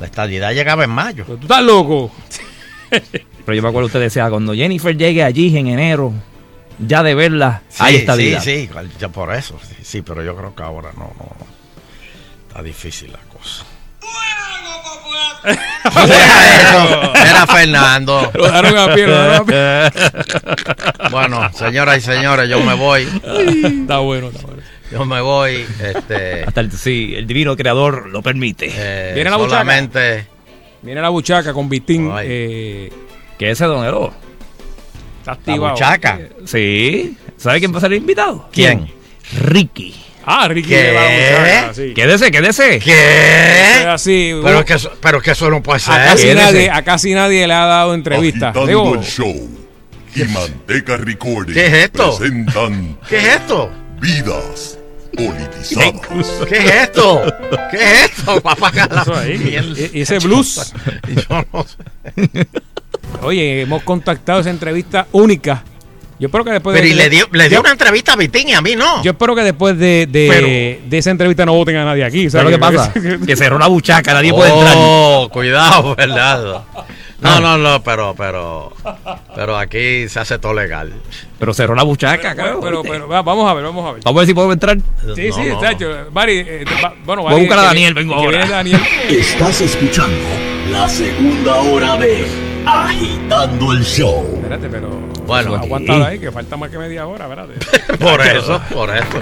La 0.00 0.06
estadidad 0.06 0.52
llegaba 0.52 0.84
en 0.84 0.90
mayo. 0.90 1.24
Pero 1.26 1.38
tú 1.38 1.44
estás 1.44 1.62
loco. 1.62 2.10
Pero 2.90 3.56
yo 3.56 3.62
me 3.62 3.68
acuerdo, 3.68 3.86
usted 3.86 4.00
decía, 4.00 4.30
cuando 4.30 4.54
Jennifer 4.54 4.96
llegue 4.96 5.22
allí 5.22 5.56
en 5.56 5.66
enero, 5.66 6.12
ya 6.78 7.02
de 7.02 7.14
verla, 7.14 7.62
hay 7.78 7.96
estadidad. 7.96 8.40
Sí, 8.40 8.68
sí, 8.68 8.70
ya 8.98 9.08
por 9.08 9.34
eso. 9.34 9.58
Sí, 9.62 9.76
sí, 9.82 10.02
pero 10.02 10.22
yo 10.22 10.34
creo 10.34 10.54
que 10.54 10.62
ahora 10.62 10.92
no, 10.94 11.12
no, 11.18 11.24
no. 11.38 11.46
Está 12.48 12.62
difícil 12.62 13.12
la 13.12 13.18
cosa. 13.18 13.64
Eso, 15.44 17.12
era 17.14 17.46
Fernando. 17.46 18.30
Lo 18.34 18.44
dejaron 18.46 18.78
a 18.78 18.94
pie, 18.94 19.06
lo 19.06 19.14
dejaron 19.22 19.34
a 19.36 19.44
pie. 19.44 20.04
Bueno, 21.10 21.50
señoras 21.52 21.98
y 21.98 22.00
señores, 22.00 22.48
yo 22.48 22.60
me 22.60 22.74
voy. 22.74 23.02
Está 23.02 23.98
bueno, 23.98 24.28
está 24.28 24.46
bueno. 24.46 24.62
Yo 24.90 25.04
me 25.04 25.20
voy. 25.20 25.64
Este, 25.80 26.44
Hasta 26.44 26.60
el, 26.60 26.72
sí, 26.72 27.14
el 27.16 27.26
divino 27.26 27.56
creador 27.56 28.08
lo 28.08 28.22
permite. 28.22 28.70
eh, 28.74 29.12
Viene 29.14 29.30
la 29.30 29.36
buchaca. 29.36 29.50
solamente. 29.60 30.26
Viene 30.82 31.00
la 31.00 31.08
buchaca 31.10 31.52
con 31.52 31.68
Vitín. 31.68 32.10
Eh, 32.22 32.90
¿Qué 33.38 33.50
es 33.50 33.58
ese 33.58 33.66
don 33.66 33.84
Elo? 33.84 34.12
está 35.20 35.38
La 35.46 35.56
buchaca. 35.56 36.18
Sí. 36.46 37.16
¿Sabe 37.36 37.58
quién 37.60 37.72
va 37.72 37.78
a 37.78 37.80
ser 37.82 37.92
el 37.92 37.98
invitado? 37.98 38.48
¿Quién? 38.52 38.90
Ricky. 39.40 39.94
Ah, 40.26 40.48
Ricky 40.48 40.68
¿Qué? 40.68 40.82
le 40.82 40.92
va 40.92 41.00
a 41.00 41.10
la 41.10 41.38
buchaca. 41.38 41.74
Sí. 41.74 41.92
Quédese, 41.94 42.30
quédese. 42.30 42.76
Eso 42.76 42.76
es 42.76 42.84
¿Qué? 42.84 43.86
así. 43.88 44.32
Pero 44.42 44.56
uh, 44.56 44.60
es 44.60 44.64
que 44.66 44.74
eso, 44.74 44.92
pero 45.00 45.18
es 45.18 45.24
que 45.24 45.30
eso 45.32 45.50
no 45.50 45.62
puede 45.62 45.76
a, 45.76 45.80
ser. 45.80 45.94
casi 45.94 46.22
Quédese. 46.28 46.42
nadie, 46.44 46.70
a 46.70 46.82
casi 46.82 47.14
nadie 47.14 47.46
le 47.46 47.54
ha 47.54 47.66
dado 47.66 47.94
entrevista. 47.94 48.52
Digo, 48.66 48.94
el 48.94 49.02
show 49.02 49.50
y 50.16 50.22
Manteca 50.24 50.96
Recording 50.96 51.54
¿Qué 51.54 51.66
es 51.66 51.72
esto? 51.72 52.16
presentan 52.16 52.96
¿Qué 53.08 53.18
es 53.18 53.24
esto? 53.24 53.70
Vidas 54.00 54.78
Politizadas. 55.16 55.92
¿Qué 56.48 56.56
es 56.58 56.70
esto? 56.74 57.22
¿Qué 57.70 57.76
es 57.76 58.10
esto? 58.10 58.40
Papá 58.40 58.70
y 59.92 60.00
ese 60.00 60.18
blues. 60.18 60.72
Yo 61.06 61.44
no 61.52 61.64
sé. 61.64 62.46
Oye, 63.22 63.62
hemos 63.62 63.82
contactado 63.84 64.40
esa 64.40 64.50
entrevista 64.50 65.06
única. 65.12 65.62
Yo 66.18 66.26
espero 66.28 66.44
que 66.44 66.52
después 66.52 66.74
Pero 66.74 66.86
de. 66.86 66.92
y 66.94 66.96
le 66.96 67.10
dio, 67.10 67.26
le 67.32 67.48
dio 67.48 67.56
yo, 67.56 67.60
una 67.60 67.72
entrevista 67.72 68.12
a 68.12 68.16
Vitín 68.16 68.48
y 68.48 68.52
a 68.54 68.60
mí 68.60 68.76
no. 68.76 69.02
yo 69.02 69.10
espero 69.12 69.34
que 69.34 69.42
después 69.42 69.76
de, 69.78 70.06
de, 70.08 70.28
Pero- 70.30 70.88
de 70.88 70.98
esa 70.98 71.10
entrevista 71.10 71.44
no 71.44 71.54
voten 71.54 71.76
a 71.76 71.84
nadie 71.84 72.04
aquí. 72.04 72.30
¿Sabes 72.30 72.44
lo 72.44 72.50
que 72.50 72.58
pasa? 72.58 72.92
que 73.26 73.36
cerró 73.36 73.58
la 73.58 73.66
buchaca, 73.66 74.14
nadie 74.14 74.32
puede 74.32 74.52
entrar. 74.52 74.74
Oh, 74.76 75.28
cuidado, 75.32 75.94
¿verdad? 75.96 76.62
No, 77.20 77.40
no, 77.40 77.56
no, 77.56 77.82
pero, 77.82 78.14
pero, 78.18 78.72
pero 79.34 79.56
aquí 79.56 80.08
se 80.08 80.20
hace 80.20 80.38
todo 80.38 80.52
legal. 80.52 80.92
Pero 81.38 81.54
cerró 81.54 81.74
la 81.74 81.82
buchaca, 81.82 82.34
Pero, 82.34 82.60
cabrón. 82.60 82.60
pero, 82.62 82.82
pero, 82.82 83.08
va, 83.08 83.22
vamos 83.22 83.50
a 83.50 83.54
ver, 83.54 83.64
vamos 83.64 83.88
a 83.88 83.92
ver. 83.92 84.02
Vamos 84.04 84.18
a 84.18 84.20
ver 84.20 84.26
si 84.28 84.34
podemos 84.34 84.54
entrar. 84.54 84.76
Sí, 85.16 85.28
No, 85.30 85.34
sí, 85.34 85.40
no, 85.48 85.60
Sacho. 85.60 85.90
Mari, 86.12 86.38
eh, 86.46 86.64
va- 86.84 86.94
bueno, 87.04 87.22
Voy 87.22 87.32
a 87.34 87.36
buscar 87.38 87.58
a 87.58 87.62
que- 87.62 87.66
Daniel, 87.68 87.94
vengo 87.94 88.14
que 88.14 88.20
ahora. 88.24 88.38
viene 88.38 88.50
Daniel. 88.52 88.80
Estás 89.08 89.60
escuchando 89.62 90.18
la 90.70 90.86
segunda 90.88 91.56
hora 91.56 91.96
de 91.96 92.26
Agitando 92.66 93.72
el 93.72 93.84
Show. 93.84 94.32
Espérate, 94.36 94.68
pero. 94.68 94.88
Bueno, 95.26 95.54
aguanta 95.54 96.06
ahí, 96.06 96.18
que 96.18 96.30
falta 96.30 96.56
más 96.56 96.70
que 96.70 96.78
media 96.78 97.06
hora, 97.06 97.24
espérate. 97.24 97.54
Por 97.98 98.20
eso, 98.20 98.60
por 98.72 98.94
eso. 98.94 99.20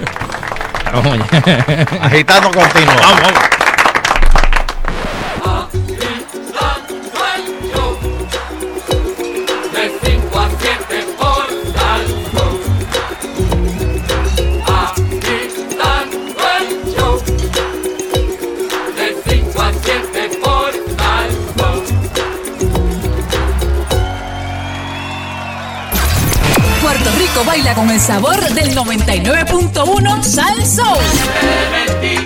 Agitando 2.01 2.51
continuo. 2.51 2.93
Vamos, 2.99 3.21
vamos. 3.21 3.62
Sabor 28.03 28.37
del 28.53 28.75
99.1 28.75 30.23
Sal 30.23 30.65
Soul. 30.65 30.97
Te 32.01 32.19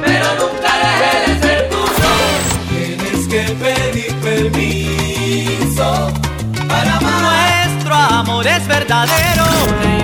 pero 0.00 0.26
nunca 0.38 0.70
dejé 0.78 1.32
de 1.32 1.40
ser 1.40 1.68
tuyo. 1.70 2.12
Tienes 2.70 3.26
que 3.26 3.42
pedir 3.54 4.14
permiso 4.20 6.12
para 6.68 6.98
amar. 6.98 7.64
Nuestro 7.72 7.94
amor 7.96 8.46
es 8.46 8.64
verdadero 8.68 10.03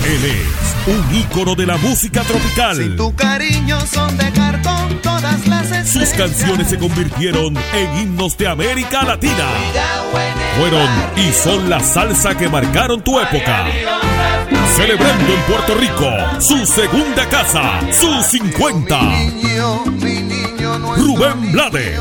Él 0.06 0.24
es 0.24 0.94
un 0.94 1.16
ícono 1.16 1.54
de 1.54 1.64
la 1.64 1.78
música 1.78 2.22
tropical. 2.22 2.94
Tu 2.96 3.14
cariño 3.14 3.80
son 3.86 4.14
de 4.18 4.30
cartón, 4.32 5.00
todas 5.02 5.46
las 5.48 5.70
estrellas. 5.70 5.88
Sus 5.88 6.08
canciones 6.10 6.68
se 6.68 6.78
convirtieron 6.78 7.56
en 7.56 7.98
himnos 7.98 8.36
de 8.36 8.48
América 8.48 9.02
Latina. 9.02 9.48
Fueron 10.58 10.88
y 11.16 11.32
son 11.32 11.70
la 11.70 11.80
salsa 11.80 12.36
que 12.36 12.50
marcaron 12.50 13.02
tu 13.02 13.18
época. 13.18 13.64
Celebrando 14.76 15.32
en 15.32 15.40
Puerto 15.42 15.74
Rico 15.76 16.10
su 16.40 16.66
segunda 16.66 17.26
casa, 17.28 17.80
sus 17.90 18.26
50. 18.26 19.00
Rubén 20.96 21.52
Blades. 21.52 22.00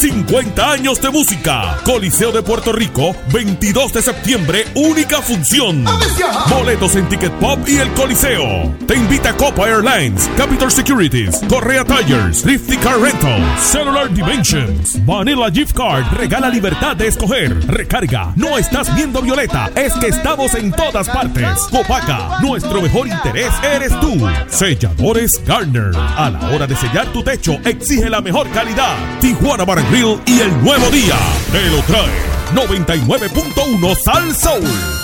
50 0.00 0.72
años 0.72 0.98
de 1.02 1.10
música. 1.10 1.76
Coliseo 1.84 2.32
de 2.32 2.42
Puerto 2.42 2.72
Rico, 2.72 3.14
22 3.34 3.92
de 3.92 4.00
septiembre, 4.00 4.64
única 4.74 5.20
función. 5.20 5.84
Boletos 6.48 6.96
en 6.96 7.06
Ticket 7.06 7.32
Pop 7.32 7.58
y 7.68 7.76
el 7.76 7.92
Coliseo. 7.92 8.74
Te 8.86 8.96
invita 8.96 9.36
Copa 9.36 9.68
Airlines, 9.68 10.30
Capital 10.38 10.72
Securities, 10.72 11.42
Correa 11.50 11.84
Tires, 11.84 12.40
Thrifty 12.40 12.78
Car 12.78 12.98
Rental, 12.98 13.42
Cellular 13.60 14.10
Dimensions, 14.10 15.04
Vanilla 15.04 15.50
Gift 15.52 15.74
Card. 15.74 16.10
Regala 16.14 16.48
libertad 16.48 16.96
de 16.96 17.08
escoger. 17.08 17.66
Recarga. 17.66 18.32
No 18.36 18.56
estás 18.56 18.94
viendo 18.96 19.20
Violeta, 19.20 19.70
es 19.74 19.92
que 19.94 20.06
estamos 20.06 20.54
en 20.54 20.72
todas 20.72 21.10
partes. 21.10 21.58
Copaca, 21.70 22.38
nuestro 22.40 22.80
mejor 22.80 23.06
interés 23.06 23.52
eres 23.62 23.92
tú. 24.00 24.16
Selladores 24.48 25.30
Garner. 25.44 25.94
A 25.94 26.30
la 26.30 26.40
hora 26.52 26.66
de 26.66 26.74
sellar 26.74 27.06
tu 27.12 27.22
techo, 27.22 27.58
exige 27.66 28.08
la 28.08 28.22
mejor 28.22 28.48
calidad. 28.48 28.96
Tijuana 29.20 29.66
Barranquilla 29.66 29.89
Y 29.92 30.40
el 30.40 30.62
nuevo 30.62 30.88
día. 30.90 31.18
Te 31.50 31.68
lo 31.68 31.82
trae 31.82 32.22
99.1 32.54 33.96
Sal 33.96 34.36
Soul. 34.36 34.99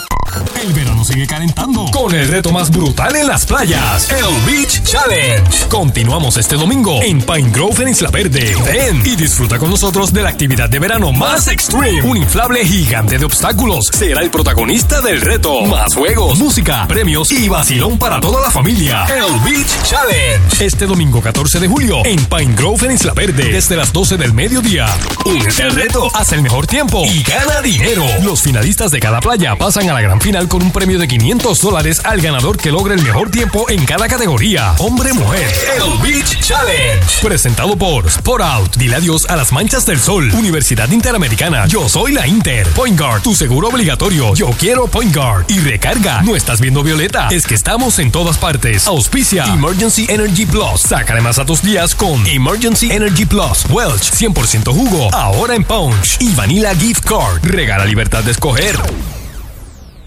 El 0.60 0.72
verano 0.72 1.04
sigue 1.04 1.26
calentando 1.26 1.86
con 1.92 2.14
el 2.14 2.28
reto 2.28 2.50
más 2.50 2.70
brutal 2.70 3.14
en 3.16 3.26
las 3.26 3.46
playas, 3.46 4.10
el 4.10 4.24
Beach 4.44 4.82
Challenge. 4.82 5.68
Continuamos 5.68 6.36
este 6.36 6.56
domingo 6.56 7.00
en 7.02 7.22
Pine 7.22 7.50
Grove 7.50 7.82
en 7.82 7.88
Isla 7.88 8.10
Verde. 8.10 8.54
Ven 8.64 9.02
y 9.04 9.16
disfruta 9.16 9.58
con 9.58 9.70
nosotros 9.70 10.12
de 10.12 10.22
la 10.22 10.30
actividad 10.30 10.68
de 10.68 10.78
verano 10.78 11.12
más 11.12 11.48
extreme. 11.48 12.02
Un 12.02 12.16
inflable 12.16 12.64
gigante 12.64 13.18
de 13.18 13.24
obstáculos 13.24 13.86
será 13.92 14.22
el 14.22 14.30
protagonista 14.30 15.00
del 15.00 15.20
reto. 15.20 15.62
Más 15.62 15.94
juegos, 15.94 16.38
música, 16.38 16.86
premios 16.88 17.30
y 17.32 17.48
vacilón 17.48 17.98
para 17.98 18.20
toda 18.20 18.42
la 18.42 18.50
familia. 18.50 19.04
El 19.06 19.40
Beach 19.40 19.68
Challenge. 19.84 20.64
Este 20.64 20.86
domingo 20.86 21.20
14 21.22 21.60
de 21.60 21.68
julio 21.68 22.04
en 22.04 22.24
Pine 22.26 22.54
Grove 22.54 22.86
en 22.86 22.92
Isla 22.92 23.14
Verde 23.14 23.52
desde 23.52 23.76
las 23.76 23.92
12 23.92 24.16
del 24.16 24.32
mediodía. 24.32 24.86
Únete 25.24 25.62
al 25.62 25.72
reto, 25.72 26.10
haz 26.14 26.32
el 26.32 26.42
mejor 26.42 26.66
tiempo 26.66 27.04
y 27.04 27.22
gana 27.22 27.60
dinero. 27.62 28.04
Los 28.22 28.42
finalistas 28.42 28.90
de 28.90 29.00
cada 29.00 29.20
playa 29.20 29.56
pasan 29.56 29.88
a 29.88 29.94
la 29.94 30.02
gran 30.06 30.20
final 30.20 30.46
con 30.46 30.62
un 30.62 30.70
premio 30.70 31.00
de 31.00 31.08
500 31.08 31.60
dólares 31.60 32.00
al 32.04 32.20
ganador 32.20 32.58
que 32.58 32.70
logre 32.70 32.94
el 32.94 33.02
mejor 33.02 33.28
tiempo 33.28 33.68
en 33.68 33.84
cada 33.84 34.06
categoría. 34.06 34.72
Hombre-mujer. 34.78 35.52
El 35.74 35.98
Beach 36.00 36.38
Challenge. 36.40 37.04
Presentado 37.22 37.76
por 37.76 38.06
Sport 38.06 38.44
Out. 38.44 38.76
Dile 38.76 38.94
adiós 38.94 39.28
a 39.28 39.34
las 39.34 39.50
manchas 39.50 39.84
del 39.84 39.98
sol. 39.98 40.30
Universidad 40.32 40.88
Interamericana. 40.92 41.66
Yo 41.66 41.88
soy 41.88 42.12
la 42.12 42.24
Inter. 42.24 42.68
Point 42.68 42.96
Guard. 42.96 43.22
Tu 43.22 43.34
seguro 43.34 43.66
obligatorio. 43.66 44.32
Yo 44.36 44.50
quiero 44.50 44.86
Point 44.86 45.12
Guard. 45.12 45.46
Y 45.48 45.58
recarga. 45.58 46.22
No 46.22 46.36
estás 46.36 46.60
viendo 46.60 46.84
Violeta. 46.84 47.26
Es 47.32 47.44
que 47.44 47.56
estamos 47.56 47.98
en 47.98 48.12
todas 48.12 48.38
partes. 48.38 48.86
Auspicia. 48.86 49.44
Emergency 49.46 50.06
Energy 50.08 50.46
Plus. 50.46 50.82
Sácale 50.82 51.20
más 51.20 51.40
a 51.40 51.44
tus 51.44 51.62
días 51.62 51.96
con 51.96 52.24
Emergency 52.28 52.92
Energy 52.92 53.24
Plus. 53.24 53.66
Welch. 53.70 54.12
100% 54.12 54.72
jugo. 54.72 55.12
Ahora 55.12 55.56
en 55.56 55.64
Punch. 55.64 56.18
Y 56.20 56.32
Vanilla 56.36 56.76
Gift 56.76 57.04
Card. 57.04 57.42
Regala 57.42 57.84
libertad 57.84 58.22
de 58.22 58.30
escoger. 58.30 58.76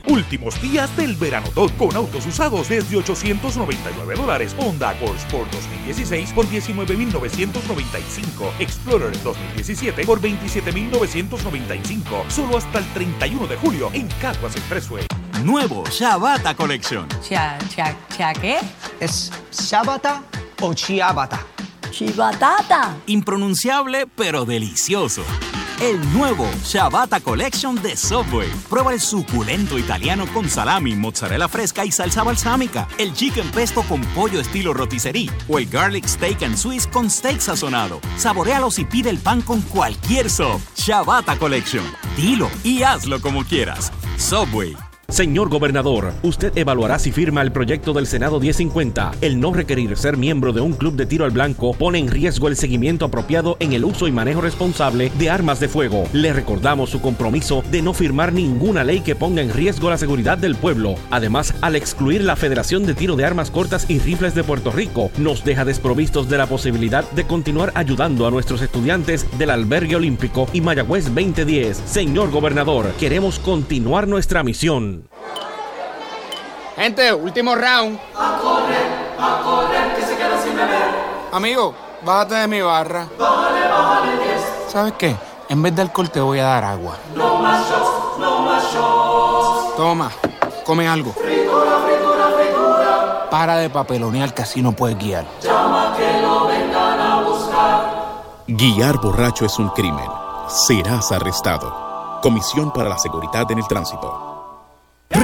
Últimos 0.09 0.59
días 0.59 0.93
del 0.97 1.15
verano 1.15 1.47
Top 1.53 1.71
con 1.77 1.95
autos 1.95 2.25
usados 2.25 2.67
desde 2.67 2.97
899 2.97 4.15
dólares. 4.15 4.55
Honda 4.57 4.89
Accord 4.89 5.15
Sport 5.17 5.53
2016 5.53 6.33
por 6.33 6.47
19.995. 6.47 8.51
Explorer 8.57 9.21
2017 9.21 10.03
por 10.05 10.19
27.995. 10.19 12.27
Solo 12.27 12.57
hasta 12.57 12.79
el 12.79 12.91
31 12.93 13.45
de 13.45 13.55
julio 13.57 13.91
en 13.93 14.07
Caguas 14.19 14.55
Expressway. 14.55 15.05
Nuevo 15.43 15.83
Shabata 15.91 16.55
Collection. 16.55 17.07
¿Cha, 17.21 17.59
cha, 17.69 17.95
cha 18.17 18.33
qué? 18.33 18.57
¿Es 18.99 19.31
Shabata 19.51 20.23
o 20.61 20.73
Chiabata? 20.73 21.45
Chibatata. 21.91 22.97
Impronunciable 23.05 24.07
pero 24.15 24.45
delicioso. 24.45 25.23
El 25.81 26.11
nuevo 26.11 26.45
Shabata 26.61 27.21
Collection 27.21 27.81
de 27.81 27.95
Subway. 27.95 28.49
Prueba 28.69 28.91
el 28.91 28.99
suculento 28.99 29.79
italiano 29.79 30.25
con 30.33 30.49
salami, 30.49 30.93
mozzarella 30.93 31.47
fresca 31.47 31.85
y 31.85 31.91
salsa 31.91 32.21
balsámica. 32.21 32.85
El 32.97 33.13
chicken 33.13 33.49
pesto 33.51 33.83
con 33.83 34.01
pollo 34.13 34.41
estilo 34.41 34.73
rotisserie. 34.73 35.31
O 35.47 35.57
el 35.57 35.69
garlic 35.69 36.05
steak 36.05 36.43
and 36.43 36.57
Swiss 36.57 36.85
con 36.85 37.09
steak 37.09 37.39
sazonado. 37.39 38.01
Saborealos 38.17 38.77
y 38.77 38.83
pide 38.83 39.09
el 39.09 39.19
pan 39.19 39.41
con 39.41 39.61
cualquier 39.61 40.29
sub. 40.29 40.59
Shabata 40.75 41.39
Collection. 41.39 41.85
Dilo 42.17 42.49
y 42.65 42.83
hazlo 42.83 43.21
como 43.21 43.45
quieras. 43.45 43.93
Subway. 44.17 44.88
Señor 45.09 45.49
gobernador, 45.49 46.13
usted 46.21 46.55
evaluará 46.55 46.99
si 46.99 47.11
firma 47.11 47.41
el 47.41 47.51
proyecto 47.51 47.93
del 47.93 48.05
Senado 48.05 48.39
1050. 48.39 49.13
El 49.21 49.39
no 49.39 49.51
requerir 49.51 49.97
ser 49.97 50.17
miembro 50.17 50.53
de 50.53 50.61
un 50.61 50.73
club 50.73 50.95
de 50.95 51.07
tiro 51.07 51.25
al 51.25 51.31
blanco 51.31 51.73
pone 51.73 51.97
en 51.97 52.09
riesgo 52.09 52.47
el 52.47 52.55
seguimiento 52.55 53.05
apropiado 53.05 53.57
en 53.59 53.73
el 53.73 53.85
uso 53.85 54.07
y 54.07 54.11
manejo 54.11 54.41
responsable 54.41 55.11
de 55.17 55.31
armas 55.31 55.59
de 55.59 55.67
fuego. 55.67 56.03
Le 56.13 56.31
recordamos 56.31 56.91
su 56.91 57.01
compromiso 57.01 57.63
de 57.71 57.81
no 57.81 57.93
firmar 57.93 58.33
ninguna 58.33 58.83
ley 58.83 59.01
que 59.01 59.15
ponga 59.15 59.41
en 59.41 59.51
riesgo 59.51 59.89
la 59.89 59.97
seguridad 59.97 60.37
del 60.37 60.55
pueblo. 60.55 60.93
Además, 61.09 61.55
al 61.61 61.75
excluir 61.75 62.23
la 62.23 62.35
Federación 62.35 62.85
de 62.85 62.93
Tiro 62.93 63.15
de 63.15 63.25
Armas 63.25 63.49
Cortas 63.49 63.89
y 63.89 63.97
Rifles 63.97 64.35
de 64.35 64.43
Puerto 64.43 64.71
Rico, 64.71 65.09
nos 65.17 65.43
deja 65.43 65.65
desprovistos 65.65 66.29
de 66.29 66.37
la 66.37 66.45
posibilidad 66.45 67.09
de 67.11 67.25
continuar 67.25 67.71
ayudando 67.73 68.27
a 68.27 68.31
nuestros 68.31 68.61
estudiantes 68.61 69.25
del 69.39 69.49
Albergue 69.49 69.95
Olímpico 69.95 70.47
y 70.53 70.61
Mayagüez 70.61 71.05
2010. 71.05 71.81
Señor 71.85 72.29
gobernador, 72.29 72.91
queremos 72.99 73.39
continuar 73.39 74.07
nuestra 74.07 74.43
misión. 74.43 74.98
Gente, 76.75 77.13
último 77.13 77.55
round. 77.55 77.99
A 78.15 78.37
correr, 78.41 78.87
a 79.19 79.41
correr, 79.43 79.95
que 79.95 80.01
se 80.01 80.15
queda 80.15 80.41
sin 80.41 80.55
beber. 80.55 80.89
Amigo, 81.31 81.75
bájate 82.05 82.35
de 82.35 82.47
mi 82.47 82.61
barra. 82.61 83.05
Bájale, 83.19 83.67
bájale 83.67 84.11
10. 84.23 84.41
¿Sabes 84.69 84.93
qué? 84.93 85.15
En 85.49 85.61
vez 85.61 85.75
de 85.75 85.81
alcohol 85.81 86.09
te 86.09 86.21
voy 86.21 86.39
a 86.39 86.45
dar 86.45 86.63
agua. 86.63 86.95
No 87.15 87.39
más 87.39 87.69
shots, 87.69 88.19
no 88.19 88.39
más 88.43 88.63
shots. 88.73 89.75
Toma, 89.75 90.11
come 90.65 90.87
algo. 90.87 91.11
Fritura, 91.11 91.79
fritura, 91.85 92.25
fritura. 92.37 93.29
Para 93.29 93.57
de 93.57 93.69
papelonear 93.69 94.33
que 94.33 94.43
así 94.43 94.61
no 94.61 94.71
puedes 94.71 94.97
guiar. 94.97 95.25
Llama 95.41 95.93
que 95.97 96.21
lo 96.21 96.45
vengan 96.47 96.99
a 96.99 97.21
buscar. 97.21 97.93
Guiar 98.47 98.99
borracho 98.99 99.45
es 99.45 99.59
un 99.59 99.69
crimen. 99.69 100.09
Serás 100.47 101.11
arrestado. 101.11 102.19
Comisión 102.21 102.71
para 102.71 102.89
la 102.89 102.97
Seguridad 102.97 103.51
en 103.51 103.57
el 103.57 103.67
Tránsito. 103.67 104.28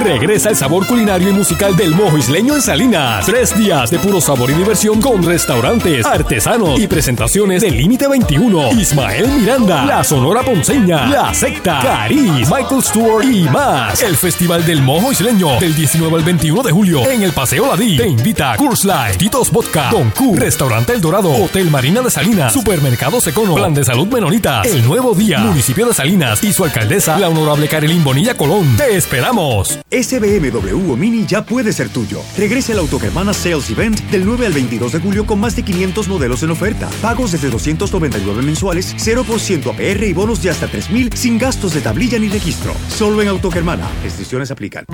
Regresa 0.06 0.50
el 0.50 0.56
sabor 0.56 0.86
culinario 0.86 1.30
y 1.30 1.32
musical 1.32 1.76
del 1.76 1.92
mojo 1.92 2.16
isleño 2.18 2.54
en 2.54 2.62
Salinas. 2.62 3.26
Tres 3.26 3.56
días 3.56 3.90
de 3.90 3.98
puro 3.98 4.20
sabor 4.20 4.50
y 4.50 4.54
diversión 4.54 5.00
con 5.00 5.22
restaurantes, 5.22 6.06
artesanos 6.06 6.78
y 6.78 6.86
presentaciones 6.86 7.62
del 7.62 7.76
Límite 7.76 8.06
21. 8.06 8.72
Ismael 8.72 9.26
Miranda, 9.28 9.84
La 9.84 10.04
Sonora 10.04 10.42
Ponceña, 10.42 11.06
La 11.06 11.34
Secta, 11.34 11.80
Cariz, 11.82 12.48
Michael 12.48 12.82
Stewart 12.82 13.24
y 13.24 13.48
más. 13.48 14.00
El 14.02 14.16
Festival 14.16 14.64
del 14.64 14.82
Mojo 14.82 15.10
Isleño 15.12 15.58
del 15.58 15.74
19 15.74 16.16
al 16.16 16.22
21 16.24 16.62
de 16.62 16.72
julio 16.72 17.04
en 17.10 17.22
el 17.22 17.32
Paseo 17.32 17.66
Ladí. 17.66 17.96
Te 17.96 18.06
invita 18.08 18.54
Curse 18.56 18.86
Life, 18.86 19.18
Titos 19.18 19.50
Vodka, 19.50 19.90
Don 19.90 20.10
Q, 20.10 20.36
Restaurante 20.36 20.92
El 20.92 21.00
Dorado, 21.00 21.30
Hotel 21.30 21.70
Marina 21.70 22.00
de 22.02 22.10
Salinas, 22.10 22.52
Supermercado 22.52 23.20
Secono, 23.20 23.54
Plan 23.54 23.74
de 23.74 23.84
Salud 23.84 24.06
Menonitas, 24.06 24.66
El 24.66 24.84
Nuevo 24.84 25.14
Día, 25.14 25.38
Municipio 25.38 25.86
de 25.86 25.94
Salinas 25.94 26.42
y 26.44 26.52
su 26.52 26.64
alcaldesa, 26.64 27.18
la 27.18 27.28
honorable 27.28 27.66
Carolyn 27.68 28.04
Bonilla 28.04 28.36
Colón. 28.36 28.76
Te 28.76 28.96
esperamos. 28.96 29.75
Ese 29.90 30.18
BMW 30.18 30.92
o 30.92 30.96
Mini 30.96 31.26
ya 31.26 31.44
puede 31.44 31.72
ser 31.72 31.88
tuyo. 31.88 32.20
Regresa 32.36 32.72
al 32.72 32.80
Autogermana 32.80 33.32
Sales 33.32 33.70
Event 33.70 34.00
del 34.10 34.24
9 34.24 34.46
al 34.46 34.52
22 34.52 34.92
de 34.92 35.00
julio 35.00 35.26
con 35.26 35.40
más 35.40 35.56
de 35.56 35.62
500 35.62 36.08
modelos 36.08 36.42
en 36.42 36.50
oferta. 36.50 36.88
Pagos 37.00 37.32
desde 37.32 37.50
299 37.50 38.42
mensuales, 38.42 38.94
0% 38.96 39.72
APR 39.72 40.04
y 40.04 40.12
bonos 40.12 40.42
de 40.42 40.50
hasta 40.50 40.66
3000 40.68 41.12
sin 41.14 41.38
gastos 41.38 41.74
de 41.74 41.80
tablilla 41.80 42.18
ni 42.18 42.28
registro. 42.28 42.74
Solo 42.88 43.22
en 43.22 43.28
Autogermana. 43.28 43.88
Restricciones 44.02 44.50
aplican. 44.50 44.84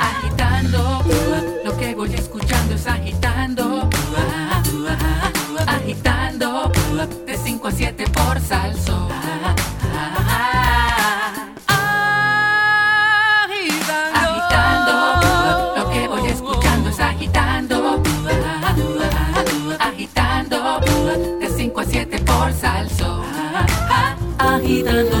Agitando, 0.00 1.04
lo 1.64 1.76
que 1.76 1.94
voy 1.94 2.14
escuchando 2.14 2.74
es 2.74 2.86
agitando. 2.86 3.88
Agitando, 5.66 6.72
de 7.26 7.36
5 7.36 7.68
a 7.68 7.72
7 7.72 8.04
por 8.12 8.40
salso. 8.40 9.05
5 21.76 21.80
a 21.80 21.84
7 21.84 22.18
por 22.20 22.52
salso. 22.54 23.22
Agitando. 24.38 25.18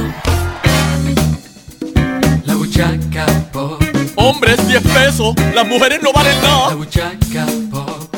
La 2.46 2.54
buchaca 2.54 3.26
pop. 3.52 3.82
Hombres, 4.16 4.66
10 4.66 4.82
pesos. 4.82 5.34
Las 5.54 5.66
mujeres 5.66 6.00
no 6.02 6.12
valen 6.14 6.40
nada. 6.40 6.68
La 6.70 6.74
buchaca 6.76 7.46
pop. 7.70 8.14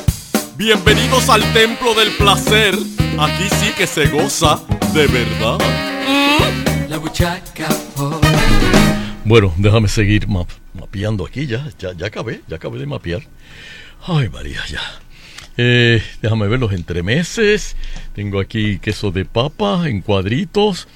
Bienvenidos 0.56 1.28
al 1.28 1.42
templo 1.52 1.94
del 1.94 2.12
placer. 2.12 2.74
Aquí 3.18 3.48
sí 3.60 3.72
que 3.76 3.86
se 3.88 4.06
goza 4.06 4.60
de 4.94 5.06
verdad. 5.08 5.58
La 6.88 6.98
buchaca 6.98 7.68
pop. 7.96 8.24
Bueno, 9.24 9.52
déjame 9.56 9.88
seguir 9.88 10.28
map- 10.28 10.46
mapeando 10.74 11.26
aquí 11.26 11.46
ya, 11.46 11.66
ya. 11.78 11.92
Ya 11.92 12.06
acabé, 12.06 12.42
ya 12.46 12.54
acabé 12.56 12.78
de 12.78 12.86
mapear. 12.86 13.22
Ay, 14.06 14.28
María, 14.28 14.60
ya. 14.70 14.80
Eh, 15.60 16.00
déjame 16.22 16.46
ver 16.46 16.60
los 16.60 16.72
entremeses. 16.72 17.76
Tengo 18.14 18.38
aquí 18.38 18.78
queso 18.78 19.10
de 19.10 19.24
papa 19.24 19.88
en 19.88 20.00
cuadritos. 20.02 20.86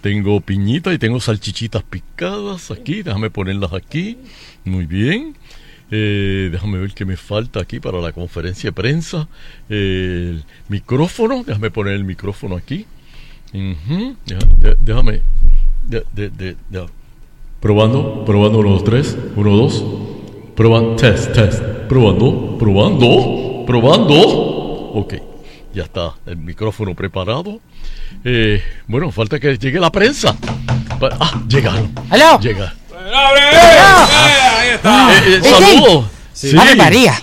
Tengo 0.00 0.40
piñita 0.40 0.92
y 0.94 0.98
tengo 0.98 1.20
salchichitas 1.20 1.82
picadas 1.82 2.70
aquí. 2.70 3.02
Déjame 3.02 3.30
ponerlas 3.30 3.72
aquí. 3.72 4.16
Muy 4.64 4.86
bien. 4.86 5.36
Eh, 5.90 6.48
déjame 6.52 6.78
ver 6.78 6.94
qué 6.94 7.04
me 7.04 7.16
falta 7.16 7.60
aquí 7.60 7.80
para 7.80 8.00
la 8.00 8.12
conferencia 8.12 8.68
de 8.68 8.72
prensa. 8.72 9.28
El 9.68 10.44
micrófono. 10.68 11.42
Déjame 11.44 11.72
poner 11.72 11.94
el 11.94 12.04
micrófono 12.04 12.56
aquí. 12.56 12.86
Déjame. 13.52 15.20
Probando, 17.60 18.24
probando, 18.24 18.58
uno, 18.58 18.70
dos, 18.70 18.84
tres, 18.84 19.16
uno, 19.34 19.56
dos. 19.56 19.84
Probando, 20.54 20.96
test, 20.96 21.32
test. 21.32 21.62
Probando, 21.88 22.56
probando, 22.58 23.51
probando. 23.66 24.14
Ok, 24.94 25.14
Ya 25.74 25.84
está 25.84 26.12
el 26.26 26.36
micrófono 26.36 26.94
preparado. 26.94 27.60
Eh, 28.24 28.62
bueno, 28.86 29.10
falta 29.10 29.40
que 29.40 29.56
llegue 29.56 29.80
la 29.80 29.90
prensa. 29.90 30.36
Ah, 31.18 31.42
llegaron. 31.48 31.90
¿Aló? 32.10 32.38
Llega. 32.40 32.74
Ahí 33.14 34.68
está. 34.74 35.12
Eh, 35.14 35.36
eh, 35.36 35.40
saludos. 35.42 36.04
Sí. 36.32 36.56
Ave 36.56 36.76
María. 36.76 37.14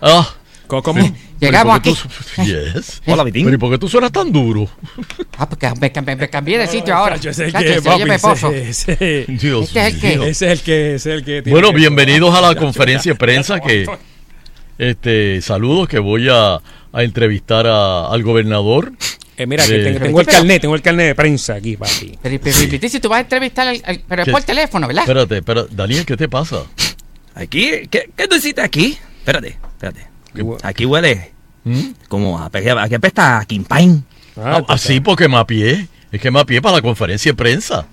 Ah. 0.00 0.26
¿Cómo? 0.66 0.94
Llegamos 1.40 1.80
Pero 1.82 1.92
¿y 1.94 1.94
aquí. 1.94 2.02
tú- 2.36 2.42
Yes. 2.42 3.00
Hola, 3.06 3.22
Vitín. 3.24 3.44
Pero 3.44 3.54
¿y 3.54 3.58
por 3.58 3.70
qué 3.70 3.78
tú 3.78 3.88
suenas 3.88 4.10
tan 4.10 4.32
duro? 4.32 4.68
Ah, 5.36 5.48
porque 5.48 5.70
me, 5.80 5.92
me- 6.02 6.16
me 6.16 6.28
cambié 6.28 6.58
de 6.58 6.66
sitio 6.66 6.94
ahora. 6.94 7.14
Chacho, 7.16 7.30
ese 7.30 7.42
es 7.42 7.46
el 7.48 7.52
Chacho, 7.52 7.64
que, 7.64 7.70
ese- 7.76 8.92
Este 8.92 9.20
es 9.22 9.76
el 9.94 10.00
que-. 10.00 10.28
Ese 10.28 10.28
es 10.28 10.42
el 10.42 10.60
que, 10.62 10.94
ese 10.96 11.10
es 11.12 11.18
el 11.18 11.24
que 11.24 11.42
tiene 11.42 11.50
Bueno, 11.52 11.70
que- 11.70 11.76
bienvenidos 11.76 12.34
a 12.34 12.40
la 12.40 12.54
conferencia 12.56 13.12
de 13.12 13.18
prensa 13.18 13.60
que 13.60 13.86
este 14.78 15.42
saludos 15.42 15.88
que 15.88 15.98
voy 15.98 16.28
a, 16.30 16.54
a 16.56 17.02
entrevistar 17.02 17.66
a- 17.66 18.06
al 18.08 18.22
gobernador. 18.22 18.92
Eh, 19.36 19.46
mira, 19.46 19.64
que 19.66 19.78
tengo, 19.78 20.00
tengo 20.00 20.20
el 20.20 20.26
carnet, 20.26 20.60
tengo 20.62 20.74
el 20.74 20.82
carnet 20.82 21.06
de 21.08 21.14
prensa 21.14 21.54
aquí, 21.54 21.76
papi. 21.76 22.18
Pero, 22.22 22.40
pero, 22.42 22.56
pero, 22.70 22.88
si 22.88 22.98
tú 23.00 23.08
vas 23.08 23.18
a 23.18 23.20
entrevistar 23.20 23.68
al, 23.68 23.80
al- 23.84 24.02
pero 24.08 24.22
es 24.22 24.28
por 24.28 24.42
teléfono, 24.42 24.86
¿verdad? 24.88 25.02
Espérate, 25.04 25.36
espérate, 25.38 25.74
Daniel, 25.76 26.04
¿qué 26.04 26.16
te 26.16 26.28
pasa? 26.28 26.62
Aquí, 27.34 27.86
¿qué, 27.88 28.10
qué 28.16 28.26
tú 28.26 28.34
hiciste 28.36 28.60
aquí? 28.62 28.98
Espérate, 29.20 29.58
espérate. 29.74 30.08
Aquí 30.62 30.84
huele 30.86 31.32
como 32.08 32.38
a, 32.38 32.46
aquí 32.82 32.94
apesta 32.94 33.38
a 33.38 33.44
Kimpain. 33.44 34.04
Ah, 34.36 34.62
así 34.68 35.00
porque 35.00 35.28
mapié. 35.28 35.86
Es 36.10 36.20
que 36.20 36.30
mapié 36.30 36.62
para 36.62 36.76
la 36.76 36.82
conferencia 36.82 37.30
de 37.32 37.36
prensa. 37.36 37.86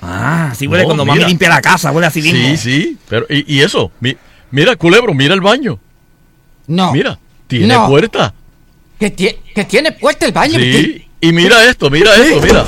Ah, 0.00 0.48
así 0.52 0.66
huele 0.66 0.84
cuando 0.84 1.04
mami 1.04 1.20
limpia 1.28 1.48
la 1.48 1.60
casa, 1.60 1.90
huele 1.92 2.06
así 2.06 2.22
mismo. 2.22 2.40
Sí, 2.40 2.56
sí. 2.56 2.98
Pero, 3.08 3.26
y, 3.28 3.56
y 3.56 3.60
eso, 3.60 3.92
mi- 4.00 4.16
mira, 4.50 4.74
culebro, 4.76 5.12
mira 5.14 5.34
el 5.34 5.40
baño. 5.40 5.78
No. 6.68 6.92
Mira, 6.92 7.18
tiene 7.46 7.74
No. 7.74 7.88
puerta. 7.88 8.32
Que, 8.98 9.14
tie- 9.14 9.36
que 9.54 9.64
tiene 9.64 9.92
puerta 9.92 10.26
el 10.26 10.32
baño. 10.32 10.58
Sí. 10.58 11.04
Y 11.20 11.32
mira 11.32 11.64
esto, 11.64 11.90
mira 11.90 12.14
esto, 12.14 12.40
mira. 12.40 12.64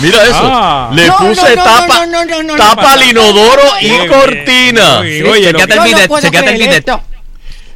Mira 0.00 0.22
eso. 0.24 0.40
Ah. 0.42 0.90
Le 0.92 1.06
No, 1.06 1.16
puse 1.18 1.42
no, 1.42 1.48
no, 1.56 1.64
tapa, 1.64 2.06
no, 2.06 2.06
no, 2.06 2.24
no, 2.24 2.42
no, 2.42 2.56
no, 2.56 2.56
tapa 2.56 2.92
al 2.94 3.02
inodoro 3.10 3.62
y 3.80 4.08
cortina. 4.08 5.00
El 5.00 5.22
bidet, 5.22 5.56
chequéate 6.20 6.50
el 6.50 6.58
bidet. 6.58 6.86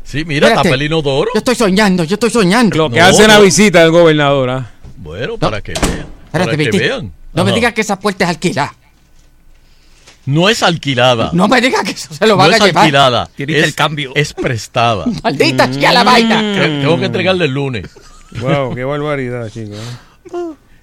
Sí, 0.03 0.25
mira, 0.25 0.47
Espérate. 0.49 0.69
tapa 0.69 0.75
el 0.75 0.83
inodoro. 0.83 1.31
Yo 1.35 1.39
estoy 1.39 1.55
soñando, 1.57 2.05
yo 2.05 2.15
estoy 2.15 2.31
soñando. 2.31 2.77
Lo 2.77 2.91
que 2.91 2.99
No, 3.01 3.07
hace 3.07 3.27
la 3.29 3.37
no. 3.39 3.43
visita 3.43 3.81
del 3.81 3.91
gobernador, 3.91 4.51
¿ah? 4.51 4.71
Bueno, 4.97 5.37
para 5.37 5.61
que 5.61 5.73
vean. 5.73 6.07
Para 6.31 6.45
Espérate, 6.45 6.71
que 6.71 6.79
vean. 6.79 7.13
No 7.33 7.45
me 7.45 7.53
digas 7.53 7.73
que 7.75 7.81
esa 7.83 7.99
puerta 7.99 8.25
es 8.25 8.31
alquilada. 8.31 8.75
No 10.27 10.49
es 10.49 10.63
alquilada. 10.63 11.31
No 11.33 11.47
me 11.49 11.61
digas 11.61 11.83
que 11.85 11.93
eso 11.93 12.13
se 12.13 12.27
lo 12.27 12.33
No 12.35 12.39
van 12.39 12.53
a 12.53 12.57
es 12.57 12.63
llevar. 12.65 12.85
alquilada. 12.85 13.29
Tiene 13.37 13.59
Es, 13.59 13.65
el 13.65 13.75
cambio. 13.75 14.13
es 14.15 14.35
prestada. 14.35 15.05
Maldita 15.23 15.73
sea 15.73 15.93
la 15.93 16.03
vaina. 16.05 16.41
Que- 16.41 16.81
Tengo 16.83 16.99
que 16.99 17.07
entregarle 17.07 17.45
el 17.45 17.53
lunes. 17.53 17.85
Wow, 18.41 18.75
qué 18.75 18.85
barbaridad, 18.85 19.49
chicos. 19.51 19.79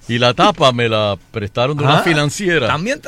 Y 0.08 0.18
la 0.18 0.34
tapa 0.34 0.72
me 0.72 0.88
la 0.88 1.16
prestaron 1.30 1.76
de 1.76 1.84
una 1.84 1.98
Ah, 1.98 2.02
financiera. 2.02 2.66
También. 2.68 3.00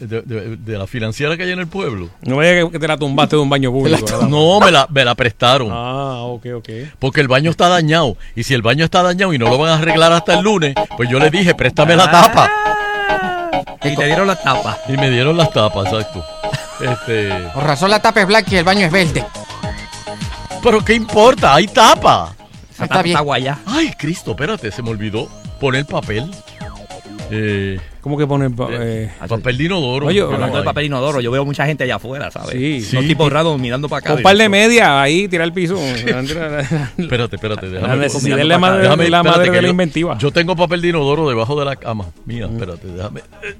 De, 0.00 0.20
de- 0.22 0.56
de 0.56 0.78
la 0.78 0.88
financiera 0.88 1.36
que 1.36 1.44
hay 1.44 1.50
en 1.52 1.60
el 1.60 1.68
pueblo. 1.68 2.10
No 2.22 2.36
me 2.36 2.50
digas 2.52 2.72
que 2.72 2.78
te 2.80 2.88
la 2.88 2.96
tumbaste 2.96 3.36
de 3.36 3.42
un 3.42 3.48
baño 3.48 3.70
público. 3.70 4.04
¿verdad? 4.04 4.28
No, 4.28 4.58
me 4.58 4.72
la, 4.72 4.86
me 4.90 5.04
la 5.04 5.14
prestaron. 5.14 5.68
Ah, 5.70 6.22
ok, 6.22 6.46
ok. 6.56 6.68
Porque 6.98 7.20
el 7.20 7.28
baño 7.28 7.50
está 7.52 7.68
dañado. 7.68 8.16
Y 8.34 8.42
si 8.42 8.54
el 8.54 8.62
baño 8.62 8.84
está 8.84 9.02
dañado 9.02 9.32
y 9.32 9.38
no 9.38 9.48
lo 9.48 9.58
van 9.58 9.70
a 9.70 9.74
arreglar 9.76 10.12
hasta 10.12 10.34
el 10.38 10.44
lunes, 10.44 10.74
pues 10.96 11.08
yo 11.08 11.20
le 11.20 11.30
dije, 11.30 11.54
préstame 11.54 11.94
la 11.94 12.10
tapa. 12.10 12.50
Y 13.84 13.94
te 13.96 14.04
dieron 14.06 14.26
la 14.26 14.36
tapa. 14.36 14.78
Y 14.88 14.92
me 14.92 15.10
dieron 15.10 15.36
las 15.36 15.50
tapas, 15.50 15.86
exacto. 15.92 16.24
Este, 16.80 17.28
Por 17.54 17.64
razón 17.64 17.90
la 17.90 18.00
tapa 18.00 18.20
es 18.20 18.26
blanca 18.26 18.50
y 18.52 18.56
el 18.56 18.64
baño 18.64 18.86
es 18.86 18.92
verde. 18.92 19.24
pero 20.62 20.84
¿qué 20.84 20.94
importa? 20.94 21.54
Hay 21.54 21.66
tapa. 21.68 22.34
Esa 22.72 22.84
Está 22.84 22.88
tapa 22.88 23.02
bien. 23.02 23.16
está 23.16 23.22
guaya. 23.24 23.58
Ay, 23.66 23.92
Cristo, 23.98 24.30
espérate, 24.32 24.70
se 24.72 24.82
me 24.82 24.90
olvidó 24.90 25.28
poner 25.60 25.84
papel. 25.86 26.30
Eh, 27.30 27.78
¿Cómo 28.02 28.18
que 28.18 28.26
ponen 28.26 28.52
pa- 28.54 28.66
eh, 28.72 29.10
papel 29.28 29.56
de 29.56 29.64
inodoro. 29.64 30.08
Oye, 30.08 30.20
Hablando 30.20 30.58
de 30.58 30.64
papel 30.64 30.86
inodoro, 30.86 31.20
yo 31.20 31.30
veo 31.30 31.44
mucha 31.44 31.64
gente 31.66 31.84
allá 31.84 31.94
afuera, 31.96 32.30
¿sabes? 32.32 32.50
Sí. 32.50 32.80
Sí. 32.82 32.98
tipos 33.06 33.32
raros 33.32 33.58
mirando 33.60 33.88
para 33.88 34.00
acá. 34.00 34.14
un 34.14 34.22
par 34.22 34.36
de 34.36 34.48
media 34.48 35.00
ahí, 35.00 35.28
tirar 35.28 35.46
el 35.46 35.52
piso? 35.52 35.76
Espérate, 36.98 37.36
espérate, 37.36 37.66
La 37.66 37.80
déjame. 37.94 38.06
déjame- 38.08 38.44
la 38.44 38.58
madre, 38.58 38.82
déjame- 38.82 39.08
la 39.08 39.22
madre 39.22 39.44
que 39.44 39.50
de 39.52 39.62
la 39.62 39.68
yo- 39.68 39.70
inventiva. 39.70 40.18
Yo 40.18 40.30
tengo 40.32 40.56
papel 40.56 40.82
de 40.82 40.88
inodoro 40.88 41.28
debajo 41.28 41.58
de 41.58 41.64
la 41.64 41.76
cama. 41.76 42.06
Mía, 42.26 42.46
espérate, 42.52 42.86
déjame. 42.88 43.20
eh, 43.20 43.54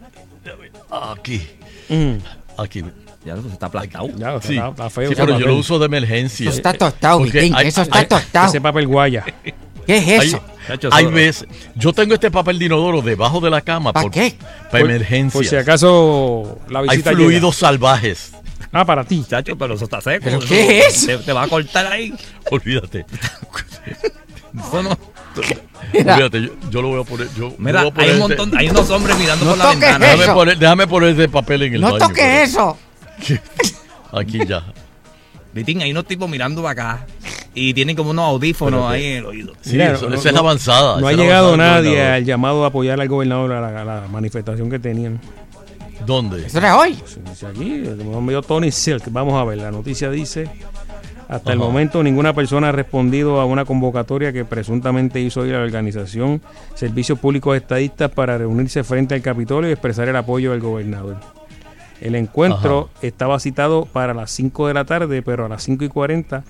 déjame, 0.44 0.70
Aquí. 0.90 1.40
Mm. 1.88 2.14
Aquí. 2.58 2.82
Ya 3.24 3.34
eso 3.34 3.46
está 3.52 3.66
aplastado. 3.66 4.08
Ya, 4.16 4.40
Sí, 4.42 4.54
está, 4.56 4.68
está 4.70 4.90
feo. 4.90 5.08
sí, 5.08 5.14
pero 5.16 5.38
yo 5.38 5.46
lo 5.46 5.54
uso 5.56 5.78
de 5.78 5.86
emergencia. 5.86 6.48
Eso 6.48 6.56
está 6.56 6.72
tostado, 6.72 7.24
Eso 7.24 7.82
está 7.82 8.04
tostado. 8.08 8.48
Ese 8.48 8.60
papel 8.60 8.88
guaya. 8.88 9.24
¿Qué 9.86 9.96
es 9.98 10.08
Hay, 10.20 10.28
eso? 10.28 10.40
Hay 10.92 11.06
veces, 11.06 11.46
yo 11.74 11.92
tengo 11.92 12.14
este 12.14 12.30
papel 12.30 12.58
de 12.58 12.66
inodoro 12.66 13.02
debajo 13.02 13.40
de 13.40 13.50
la 13.50 13.60
cama 13.60 13.92
¿Pa 13.92 14.02
por, 14.02 14.10
qué? 14.12 14.34
para 14.70 14.70
Por- 14.70 14.80
emergencia. 14.90 15.38
Por 15.38 15.44
si 15.46 15.56
acaso 15.56 16.58
la 16.68 16.80
hay 16.80 16.88
visita 16.88 17.10
fluidos 17.12 17.56
salvajes. 17.56 18.32
Ah, 18.74 18.84
para 18.86 19.04
ti. 19.04 19.22
Chacho, 19.28 19.56
pero 19.58 19.74
eso 19.74 19.84
está 19.84 20.00
seco. 20.00 20.24
¿Pero 20.24 20.38
Eso- 20.38 20.48
qué 20.48 20.78
es? 20.80 21.04
Te, 21.06 21.18
te 21.18 21.32
va 21.32 21.42
a 21.42 21.48
cortar 21.48 21.86
ahí. 21.92 22.14
Olvídate. 22.50 23.04
Eso 24.58 24.82
no- 24.82 24.98
Mira. 25.92 26.14
Olvídate, 26.14 26.42
yo, 26.42 26.48
yo 26.70 26.82
lo 26.82 26.88
voy 26.88 27.00
a 27.00 27.04
poner. 27.04 27.28
Yo, 27.36 27.52
Mira, 27.58 27.80
voy 27.82 27.90
a 27.90 27.94
poner 27.94 28.10
hay 28.10 28.16
un 28.16 28.22
este- 28.30 28.36
montón, 28.42 28.58
hay 28.58 28.68
unos 28.70 28.90
hombres 28.90 29.18
mirando 29.18 29.44
No 29.44 29.50
por 29.50 29.58
la 29.58 29.64
toques 29.64 29.80
ventana. 29.80 30.06
eso. 30.06 30.16
Déjame 30.20 30.34
poner, 30.34 30.58
déjame 30.58 30.86
poner 30.86 31.08
ese 31.10 31.28
papel 31.28 31.62
en 31.62 31.74
el 31.74 31.80
No 31.80 31.86
baño. 31.92 31.98
toques 31.98 32.16
pero- 32.16 32.42
eso. 32.42 32.78
Aquí 34.12 34.40
ya. 34.46 34.64
Vitín, 35.52 35.82
hay 35.82 35.90
unos 35.90 36.06
tipos 36.06 36.28
mirando 36.30 36.62
para 36.62 36.92
acá 36.92 37.06
y 37.54 37.74
tienen 37.74 37.94
como 37.96 38.10
unos 38.10 38.24
audífonos 38.26 38.90
ahí 38.90 39.04
en 39.04 39.16
el 39.18 39.26
oído. 39.26 39.52
Sí, 39.60 39.72
Mira, 39.72 39.92
eso, 39.92 40.08
no- 40.08 40.14
esa 40.14 40.30
es 40.30 40.36
avanzada. 40.36 41.00
No 41.00 41.06
ha 41.06 41.12
llegado 41.12 41.56
nadie 41.56 42.02
al 42.02 42.24
llamado 42.24 42.64
a 42.64 42.68
apoyar 42.68 43.00
al 43.00 43.08
gobernador 43.08 43.52
a 43.52 43.60
la, 43.60 43.80
a 43.82 43.84
la 43.84 44.08
manifestación 44.08 44.70
que 44.70 44.78
tenían. 44.78 45.20
¿Dónde? 46.06 46.46
Eso 46.46 46.58
era 46.58 46.76
hoy. 46.78 46.98
Dice 47.30 47.46
aquí, 47.46 47.84
me 48.20 48.32
dio 48.32 48.42
Tony 48.42 48.70
Silk. 48.72 49.04
Vamos 49.10 49.34
a 49.34 49.44
ver, 49.44 49.58
la 49.58 49.70
noticia 49.70 50.10
dice: 50.10 50.48
Hasta 51.28 51.52
el 51.52 51.58
momento, 51.58 52.02
ninguna 52.02 52.32
persona 52.34 52.70
ha 52.70 52.72
respondido 52.72 53.40
a 53.40 53.44
una 53.44 53.64
convocatoria 53.64 54.32
que 54.32 54.44
presuntamente 54.44 55.20
hizo 55.20 55.42
a 55.42 55.46
la 55.46 55.60
organización 55.60 56.42
Servicios 56.74 57.18
Públicos 57.20 57.56
Estadistas 57.56 58.10
para 58.10 58.36
reunirse 58.36 58.82
frente 58.82 59.14
al 59.14 59.22
Capitolio 59.22 59.70
y 59.70 59.72
expresar 59.72 60.08
el 60.08 60.16
apoyo 60.16 60.50
del 60.50 60.60
gobernador. 60.60 61.18
El 62.00 62.16
encuentro 62.16 62.90
estaba 63.00 63.38
citado 63.38 63.84
para 63.84 64.12
las 64.12 64.32
5 64.32 64.66
de 64.66 64.74
la 64.74 64.84
tarde, 64.84 65.22
pero 65.22 65.46
a 65.46 65.48
las 65.48 65.62
5 65.62 65.84
y 65.84 65.88
40 65.88 66.42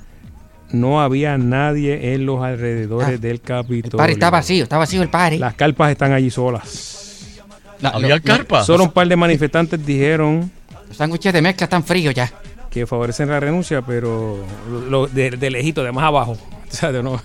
no 0.73 1.01
había 1.03 1.39
nadie 1.39 2.15
en 2.15 2.27
los 2.27 2.43
alrededores 2.43 3.09
Ah, 3.09 3.13
del 3.21 3.31
El 3.33 3.41
Capitolio. 3.41 3.97
party 3.99 4.13
está 4.15 4.31
vacío, 4.31 4.63
está 4.65 4.79
vacío 4.79 5.03
el 5.03 5.09
party. 5.09 5.39
Las 5.39 5.55
carpas 5.55 5.91
están 5.93 6.13
allí 6.13 6.31
solas. 6.31 7.39
La- 7.81 7.91
¿Había 7.91 8.17
lo- 8.17 8.23
carpa? 8.23 8.63
Solo 8.65 8.85
un 8.85 8.93
par 8.93 9.09
de 9.09 9.17
manifestantes 9.17 9.85
dijeron 9.85 10.51
Los 10.89 10.97
sándwiches 10.97 11.33
de 11.33 11.43
mezcla 11.43 11.65
están 11.65 11.83
fríos 11.85 12.15
ya. 12.15 12.33
que 12.71 12.87
favorecen 12.87 13.29
la 13.29 13.39
renuncia, 13.41 13.83
pero 13.83 14.45
lo, 14.89 15.07
de, 15.07 15.31
de 15.33 15.51
lejito, 15.51 15.83
de 15.83 15.93
más 15.93 16.05
abajo. 16.05 16.37
O 16.73 16.75
sea, 16.75 16.91
de 16.91 17.03
no. 17.03 17.21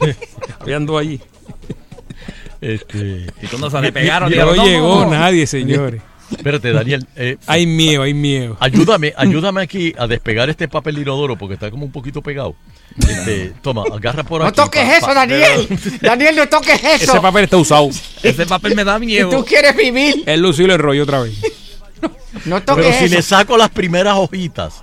Habían 0.60 0.84
dos 0.84 1.00
allí. 1.00 1.18
Este, 2.60 3.26
Y 3.42 3.46
cuando 3.48 3.70
se 3.70 3.80
le 3.80 3.90
pegaron, 3.92 4.28
No 4.30 4.34
dijeron, 4.34 4.56
no, 4.56 4.64
llegó 4.66 5.06
nadie, 5.06 5.46
señores. 5.46 6.02
Espérate, 6.36 6.72
Daniel. 6.72 7.06
eh, 7.16 7.36
Hay 7.46 7.66
miedo, 7.66 8.02
hay 8.02 8.14
miedo. 8.14 8.56
ayúdame, 8.60 9.12
ayúdame 9.16 9.62
aquí 9.62 9.92
a 9.98 10.06
despegar 10.06 10.50
este 10.50 10.68
papel 10.68 10.96
de 10.96 11.02
inodoro 11.02 11.36
porque 11.36 11.54
está 11.54 11.70
como 11.70 11.84
un 11.86 11.92
poquito 11.92 12.22
pegado. 12.22 12.54
Este, 13.08 13.52
toma, 13.62 13.84
agarra 13.92 14.22
por 14.22 14.42
No 14.42 14.48
aquí. 14.48 14.56
toques 14.56 14.82
pa- 14.84 14.96
eso, 14.96 15.06
pa- 15.06 15.14
Daniel. 15.14 15.68
Daniel, 16.00 16.36
no 16.36 16.48
toques 16.48 16.82
Ese 16.84 17.04
eso. 17.04 17.22
papel 17.22 17.44
está 17.44 17.56
usado. 17.56 17.88
Ese 18.22 18.46
papel 18.46 18.74
me 18.74 18.84
da 18.84 18.98
Si 18.98 19.06
miedo. 19.06 19.30
tú 19.30 19.44
quieres 19.44 19.74
vivir, 19.76 20.22
Él 20.26 20.40
lució 20.40 20.64
y 20.64 20.68
lo 20.68 20.74
enrolló 20.74 21.02
otra 21.04 21.20
vez. 21.22 21.34
no 22.44 22.60
Pero 22.60 22.60
toques 22.60 22.96
si 22.96 23.04
eso. 23.06 23.14
le 23.14 23.22
saco 23.22 23.56
las 23.56 23.70
primeras 23.70 24.16
hojitas, 24.16 24.82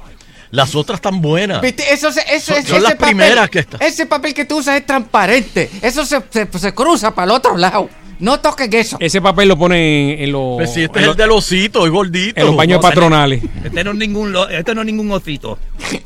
las 0.51 0.73
otras 0.73 0.97
están 0.97 1.21
buenas. 1.21 1.61
Viste, 1.61 1.93
Eso, 1.93 2.11
se- 2.11 2.21
eso, 2.33 2.53
Son- 2.53 2.57
es- 2.57 2.67
son 2.67 2.77
ese 2.77 2.79
las 2.79 2.93
papel, 2.95 3.07
primeras 3.15 3.49
que 3.49 3.59
están. 3.59 3.81
Ese 3.81 4.05
papel 4.07 4.33
que 4.33 4.45
tú 4.45 4.57
usas 4.57 4.77
es 4.77 4.85
transparente. 4.85 5.69
Eso 5.81 6.05
se, 6.05 6.21
se, 6.31 6.47
se 6.57 6.73
cruza 6.73 7.13
para 7.13 7.25
el 7.25 7.31
otro 7.37 7.57
lado. 7.57 7.89
No 8.19 8.39
toques 8.41 8.69
eso. 8.73 8.97
Ese 8.99 9.21
papel 9.21 9.47
lo 9.47 9.57
ponen 9.57 9.79
en, 9.79 10.23
en 10.23 10.31
los. 10.31 10.57
Pues 10.57 10.73
si 10.73 10.83
este 10.83 10.99
es 10.99 11.05
los- 11.05 11.15
el 11.15 11.17
del 11.21 11.31
osito, 11.31 11.85
es 11.85 11.91
gordito. 11.91 12.39
en 12.39 12.47
los 12.47 12.55
baños 12.55 12.77
No, 12.81 12.81
patronales. 12.81 13.41
Este 13.63 13.83
no 13.83 13.91
es 13.91 13.97
ningún, 13.97 14.31
lo- 14.33 14.49
este 14.49 14.75
no 14.75 14.81
es 14.81 14.85
ningún 14.87 15.11
osito. 15.11 15.57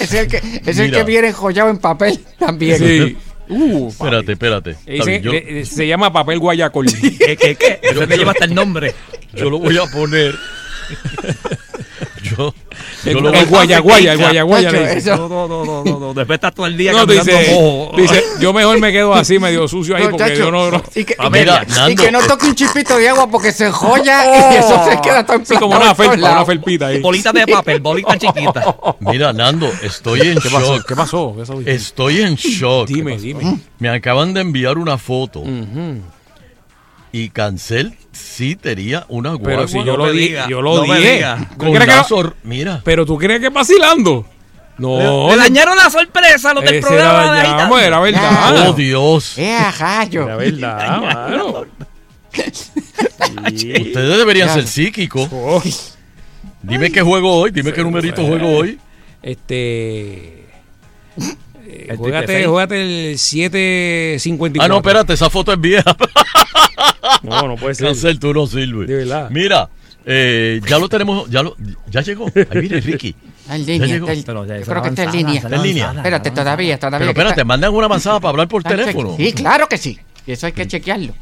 Es 0.00 0.14
el 0.14 0.28
que, 0.28 0.40
es 0.64 0.78
el 0.78 0.90
que 0.90 1.04
viene 1.04 1.28
enjollado 1.28 1.68
en 1.68 1.76
papel 1.78 2.18
también. 2.38 2.78
Sí. 2.78 3.16
Uh, 3.50 3.88
Espérate, 3.88 4.32
espérate. 4.32 4.70
Está 4.70 4.92
Ese- 4.92 5.10
bien, 5.10 5.22
yo, 5.22 5.32
le- 5.32 5.64
se 5.66 5.86
llama 5.86 6.10
papel 6.12 6.38
guayacol. 6.38 6.86
¿Qué, 7.18 7.36
qué, 7.36 7.54
qué? 7.54 7.80
Eso 7.82 8.06
te 8.06 8.16
lleva 8.16 8.32
hasta 8.32 8.46
el 8.46 8.54
nombre. 8.54 8.94
yo 9.34 9.50
lo 9.50 9.58
voy 9.58 9.76
a 9.76 9.84
poner. 9.86 10.34
yo, 12.36 12.54
El, 13.04 13.14
Yo 13.14 13.20
lo 13.20 13.32
el 13.32 13.46
guayaguaya, 13.46 14.12
el 14.12 14.18
guayaguaya. 14.18 14.70
No, 15.16 15.28
no, 15.28 15.48
no, 15.48 15.84
no, 15.84 15.98
no. 16.00 16.14
Después 16.14 16.36
estás 16.36 16.54
todo 16.54 16.66
el 16.66 16.76
día 16.76 16.92
No, 16.92 16.98
caminando 17.06 17.32
dice, 17.32 17.56
dice, 17.96 18.24
yo 18.40 18.52
mejor 18.52 18.78
me 18.78 18.92
quedo 18.92 19.14
así 19.14 19.38
medio 19.40 19.66
sucio 19.68 19.96
ahí 19.96 20.04
No, 20.04 20.10
porque 20.10 20.24
chacho, 20.24 20.36
yo 20.36 20.50
no... 20.50 20.70
no- 20.70 20.82
y, 20.94 21.04
que, 21.04 21.14
Ah, 21.18 21.26
y 21.28 21.32
que- 21.32 21.38
mira, 21.38 21.64
y 21.66 21.70
Nando, 21.72 22.02
que 22.02 22.10
no 22.12 22.20
toque 22.26 22.46
un 22.46 22.54
chipito 22.54 22.96
de 22.96 23.08
agua 23.08 23.28
porque 23.30 23.52
se 23.52 23.70
joya 23.70 24.52
y 24.52 24.56
eso 24.56 24.84
se 24.84 25.00
queda 25.00 25.24
todo 25.24 25.40
Sí, 25.44 25.56
como 25.56 25.76
una 25.76 25.94
felpa, 25.94 26.14
una 26.32 26.44
felpita 26.44 26.86
ahí. 26.88 27.00
Bolita 27.00 27.32
de 27.32 27.46
papel, 27.46 27.80
bolita 27.80 28.16
chiquita. 28.18 28.76
Mira, 29.00 29.32
Nando, 29.32 29.70
estoy 29.82 30.20
en 30.20 30.36
shock. 30.38 30.86
¿Qué 30.86 30.94
pasó? 30.96 31.34
¿Qué 31.34 31.40
pasó? 31.40 31.60
Estoy 31.64 32.20
en 32.20 32.34
shock. 32.36 32.86
Dime, 32.88 33.18
dime. 33.18 33.58
Me 33.78 33.88
acaban 33.88 34.34
de 34.34 34.40
enviar 34.42 34.78
una 34.78 34.98
foto. 34.98 35.42
Y 37.12 37.30
Cancel 37.30 37.94
sí 38.12 38.56
tenía 38.56 39.04
una 39.08 39.30
guagua. 39.30 39.46
Pero 39.48 39.68
si 39.68 39.78
yo 39.78 39.84
no 39.84 39.96
lo 39.98 40.04
me 40.06 40.12
di, 40.12 40.18
diga, 40.28 40.48
yo 40.48 40.62
lo 40.62 40.76
no 40.86 40.94
dije. 40.94 41.12
diga. 41.14 41.48
¿Tú 41.52 41.58
Con 41.58 41.72
crees 41.72 41.84
que- 41.88 41.96
lazo- 41.96 42.34
Mira, 42.44 42.80
Pero 42.84 43.04
tú 43.06 43.18
crees 43.18 43.40
que 43.40 43.46
es 43.48 43.52
vacilando. 43.52 44.26
No. 44.78 45.28
Le 45.30 45.36
dañaron 45.36 45.76
la 45.76 45.90
sorpresa 45.90 46.54
los 46.54 46.64
del 46.64 46.80
programa 46.80 47.34
de 47.34 47.40
ahí. 47.40 47.46
dañamos, 47.50 47.82
era 47.82 48.00
verdad. 48.00 48.68
oh 48.68 48.72
Dios. 48.72 49.36
¡Eh, 49.36 49.52
a 49.52 49.70
rayo! 49.70 50.22
Era 50.24 50.36
verdad, 50.36 51.00
mano. 51.02 51.66
Ustedes 53.46 54.18
deberían 54.18 54.48
Ya. 54.48 54.54
ser 54.54 54.66
psíquicos. 54.66 55.28
Oh, 55.32 55.62
Dime 56.62 56.90
qué 56.90 57.02
juego 57.02 57.32
hoy, 57.40 57.50
dime 57.50 57.72
qué 57.72 57.82
numerito 57.82 58.24
juego 58.24 58.48
hoy. 58.58 58.78
Este. 59.22 60.46
Eh, 61.72 61.96
juégate 62.46 63.10
el 63.12 63.18
754. 63.18 64.62
Ah, 64.64 64.68
no, 64.68 64.76
espérate, 64.78 65.12
esa 65.12 65.30
foto 65.30 65.52
es 65.52 65.60
vieja. 65.60 65.96
No, 67.22 67.46
no 67.46 67.56
puede 67.56 67.74
ser. 67.74 67.88
Cancel, 67.88 68.18
tú 68.18 68.32
no 68.32 68.46
sirves. 68.46 68.88
De 68.88 68.94
verdad. 68.96 69.28
Mira, 69.30 69.68
eh, 70.06 70.60
ya 70.66 70.78
lo 70.78 70.88
tenemos, 70.88 71.28
ya 71.28 71.42
lo, 71.42 71.54
ya 71.90 72.00
llegó. 72.00 72.26
Ahí 72.50 72.60
viene 72.60 72.80
Ricky. 72.80 73.14
Está 73.42 73.56
en 73.56 73.66
línea. 73.66 73.86
llegó. 73.86 74.06
está 74.06 74.18
en- 74.18 74.24
Pero 74.24 74.46
ya, 74.46 74.58
yo 74.58 74.64
creo 74.64 74.82
que 74.82 74.88
está 74.88 75.02
en 75.04 75.12
línea. 75.12 75.34
Está 75.40 75.56
en 75.56 75.62
línea. 75.62 75.92
Espérate, 75.96 76.30
todavía, 76.30 76.78
todavía. 76.78 76.98
Pero 76.98 77.10
espérate, 77.10 77.32
está- 77.40 77.44
mandan 77.44 77.74
una 77.74 77.86
avanzada 77.86 78.20
para 78.20 78.30
hablar 78.30 78.48
por 78.48 78.62
teléfono. 78.62 79.16
Sí, 79.16 79.32
claro 79.32 79.68
que 79.68 79.76
sí. 79.76 79.98
Y 80.26 80.32
eso 80.32 80.46
hay 80.46 80.52
que 80.52 80.66
chequearlo. 80.66 81.14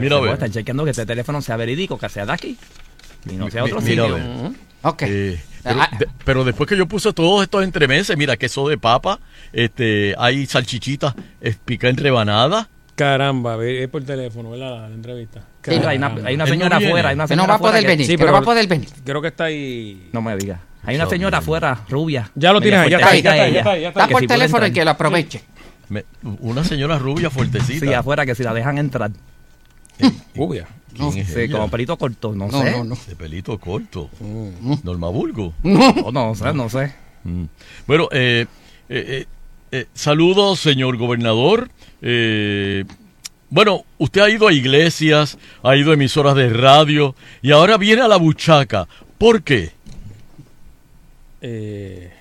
Mira, 0.00 0.16
a 0.16 0.20
ver. 0.20 0.32
Están 0.34 0.52
chequeando 0.52 0.84
que 0.84 0.90
este 0.90 1.06
teléfono 1.06 1.40
sea 1.40 1.56
verídico, 1.56 1.96
que 1.98 2.08
sea 2.08 2.26
de 2.26 2.32
aquí. 2.32 2.56
Y 3.30 3.34
no 3.36 3.50
sea 3.50 3.64
otro 3.64 3.80
mira, 3.80 4.04
sitio. 4.04 4.54
Ok. 4.82 5.02
Eh, 5.06 5.40
pero, 5.66 5.80
Ah, 5.82 5.90
de- 5.98 6.08
pero 6.24 6.44
después 6.44 6.68
que 6.68 6.76
yo 6.76 6.86
puse 6.86 7.12
todos 7.12 7.42
estos 7.42 7.62
entremeses, 7.64 8.16
mira, 8.16 8.36
queso 8.36 8.68
de 8.68 8.78
papa, 8.78 9.18
este, 9.52 10.14
hay 10.18 10.46
salchichitas, 10.46 11.14
es 11.40 11.56
pica 11.56 11.88
en 11.88 11.96
rebanada. 11.96 12.68
Caramba, 12.94 13.56
ve 13.56 13.82
es 13.82 13.88
por 13.88 14.02
teléfono, 14.04 14.50
¿verdad? 14.50 14.80
La, 14.82 14.88
la 14.88 14.94
entrevista. 14.94 15.42
Sí, 15.62 15.72
hay 15.72 15.96
una, 15.98 16.06
hay 16.24 16.34
una 16.34 16.44
no 16.44 16.50
señora 16.50 16.76
afuera, 16.78 17.08
hay 17.10 17.14
una 17.14 17.26
que 17.26 17.36
no 17.36 17.42
señora 17.42 17.46
va 17.52 17.54
a 17.54 17.58
poder 17.58 17.82
que- 17.82 17.88
venir, 17.88 18.06
sí, 18.06 18.16
pero- 18.16 18.28
no 18.28 18.32
va 18.32 18.38
a 18.38 18.42
poder 18.42 18.66
venir. 18.66 18.88
Creo 19.04 19.20
que 19.20 19.28
está 19.28 19.44
ahí. 19.44 20.08
No 20.12 20.22
me 20.22 20.36
digas. 20.36 20.60
Hay 20.84 20.94
una 20.96 21.06
señora 21.06 21.38
afuera, 21.38 21.80
rubia. 21.88 22.30
Ya 22.36 22.52
lo 22.52 22.60
tienes 22.60 22.78
ahí, 22.80 22.90
ya 22.90 22.96
está 22.98 23.08
ahí, 23.10 23.22
ya 23.22 23.30
está 23.32 23.42
ahí, 23.42 23.52
fuertecita 23.52 23.52
ya 23.52 23.58
está 23.58 23.70
ahí, 23.72 23.84
está 23.84 24.08
por 24.08 24.20
si 24.20 24.26
teléfono 24.28 24.66
y 24.66 24.72
que 24.72 24.84
lo 24.84 24.90
aproveche. 24.92 25.42
Me- 25.88 26.04
una 26.40 26.64
señora 26.64 26.98
rubia 26.98 27.28
fuertecita. 27.28 27.84
Sí, 27.86 27.92
afuera, 27.92 28.24
que 28.24 28.34
si 28.34 28.42
la 28.44 28.54
dejan 28.54 28.78
entrar. 28.78 29.10
Rubia. 30.34 30.66
¿Quién 30.96 31.18
es 31.18 31.32
Sí, 31.32 31.40
ella? 31.40 31.52
como 31.56 31.70
pelito 31.70 31.96
corto, 31.96 32.34
no, 32.34 32.48
No, 32.48 32.62
sé. 32.62 32.70
no, 32.72 32.84
no. 32.84 32.96
De 33.06 33.16
pelito 33.16 33.58
corto. 33.58 34.10
Norma 34.82 35.08
Burgo. 35.08 35.52
No, 35.62 36.10
no 36.12 36.34
sé, 36.34 36.52
no 36.52 36.68
sé. 36.68 36.92
Mm. 37.24 37.44
Bueno, 37.86 38.08
eh, 38.12 38.46
eh, 38.88 39.04
eh, 39.08 39.26
eh, 39.72 39.86
saludos, 39.94 40.60
señor 40.60 40.96
gobernador. 40.96 41.70
Eh, 42.02 42.84
bueno, 43.50 43.84
usted 43.98 44.20
ha 44.22 44.30
ido 44.30 44.48
a 44.48 44.52
iglesias, 44.52 45.38
ha 45.62 45.76
ido 45.76 45.90
a 45.90 45.94
emisoras 45.94 46.34
de 46.34 46.50
radio 46.50 47.14
y 47.42 47.52
ahora 47.52 47.76
viene 47.76 48.02
a 48.02 48.08
la 48.08 48.16
buchaca. 48.16 48.88
¿Por 49.18 49.42
qué? 49.42 49.72
Eh, 51.40 52.12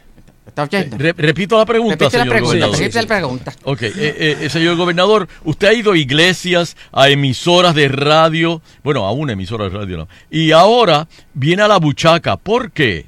¿Está 0.55 0.63
oyendo? 0.63 0.97
Re- 0.97 1.13
repito 1.17 1.57
la 1.57 1.65
pregunta, 1.65 1.95
Repite 2.05 2.05
la 2.17 2.23
señor 2.23 2.29
pregunta, 2.29 2.53
gobernador. 2.67 2.79
repite 2.79 3.01
la 3.01 3.07
pregunta. 3.07 3.53
Ok, 3.65 3.81
eh, 3.81 3.91
eh, 3.97 4.37
eh, 4.41 4.49
señor 4.49 4.77
gobernador, 4.77 5.27
usted 5.43 5.67
ha 5.67 5.73
ido 5.73 5.91
a 5.91 5.97
iglesias, 5.97 6.77
a 6.93 7.09
emisoras 7.09 7.75
de 7.75 7.89
radio, 7.89 8.61
bueno, 8.81 9.05
a 9.05 9.11
una 9.11 9.33
emisora 9.33 9.65
de 9.65 9.71
radio, 9.71 9.97
no, 9.97 10.07
y 10.31 10.51
ahora 10.51 11.09
viene 11.33 11.61
a 11.63 11.67
la 11.67 11.77
buchaca. 11.77 12.37
¿Por 12.37 12.71
qué? 12.71 13.05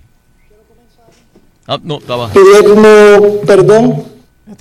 Ah, 1.67 1.79
no, 1.81 1.99
estaba... 1.99 2.31
pidiendo 2.33 3.41
perdón. 3.45 4.03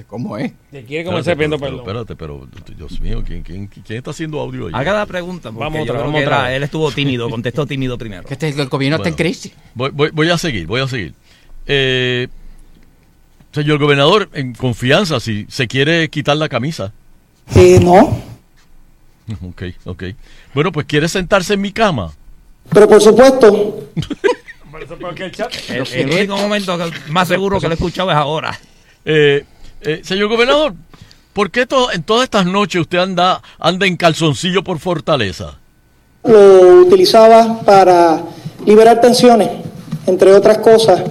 ¿Cómo 0.08 0.36
es? 0.36 0.52
te 0.72 0.84
quiere 0.84 1.04
comenzar 1.04 1.34
pidiendo 1.34 1.58
perdón. 1.58 1.78
espérate, 1.80 2.16
pero, 2.16 2.48
Dios 2.76 3.00
mío, 3.00 3.22
¿quién, 3.26 3.42
quién, 3.42 3.66
quién 3.68 3.98
está 3.98 4.10
haciendo 4.10 4.40
audio 4.40 4.66
ahí? 4.66 4.72
Haga 4.74 4.92
la 4.92 5.06
pregunta. 5.06 5.50
Vamos 5.50 5.82
otra, 5.82 6.00
vamos 6.02 6.20
otra. 6.22 6.54
Él 6.54 6.62
estuvo 6.64 6.90
tímido, 6.90 7.28
contestó 7.30 7.66
tímido 7.66 7.96
primero. 7.98 8.22
Que 8.28 8.34
este- 8.34 8.48
el 8.48 8.68
gobierno 8.68 8.96
está 8.98 9.08
en 9.08 9.14
crisis. 9.16 9.52
Voy, 9.74 9.90
voy- 9.92 10.10
voy 10.12 10.30
a 10.30 10.38
seguir, 10.38 10.66
voy 10.66 10.80
a 10.80 10.88
seguir. 10.88 11.14
Eh, 11.66 12.28
señor 13.56 13.78
gobernador, 13.78 14.28
en 14.34 14.54
confianza, 14.54 15.18
si 15.20 15.46
se 15.48 15.66
quiere 15.66 16.08
quitar 16.08 16.36
la 16.36 16.48
camisa. 16.48 16.92
Eh, 17.54 17.80
no, 17.82 18.20
Ok, 19.48 19.62
ok. 19.84 20.04
Bueno, 20.54 20.70
pues 20.70 20.86
quiere 20.86 21.08
sentarse 21.08 21.54
en 21.54 21.60
mi 21.60 21.72
cama. 21.72 22.12
pero 22.70 22.88
por 22.88 23.00
supuesto, 23.02 23.88
El, 25.68 25.86
el 25.92 26.10
único 26.12 26.36
momento 26.36 26.76
más 27.08 27.28
seguro 27.28 27.58
que 27.58 27.66
lo 27.66 27.72
he 27.72 27.76
escuchado 27.76 28.10
es 28.10 28.16
ahora. 28.16 28.58
Eh, 29.06 29.44
eh, 29.80 30.00
señor 30.04 30.28
gobernador, 30.28 30.74
¿por 31.32 31.50
qué 31.50 31.64
to- 31.66 31.90
en 31.92 32.02
todas 32.02 32.24
estas 32.24 32.44
noches 32.44 32.82
usted 32.82 32.98
anda, 32.98 33.40
anda 33.58 33.86
en 33.86 33.96
calzoncillo 33.96 34.62
por 34.62 34.78
Fortaleza? 34.78 35.58
lo 36.24 36.82
utilizaba 36.82 37.60
para 37.62 38.20
liberar 38.66 39.00
tensiones, 39.00 39.48
entre 40.06 40.32
otras 40.34 40.58
cosas. 40.58 41.02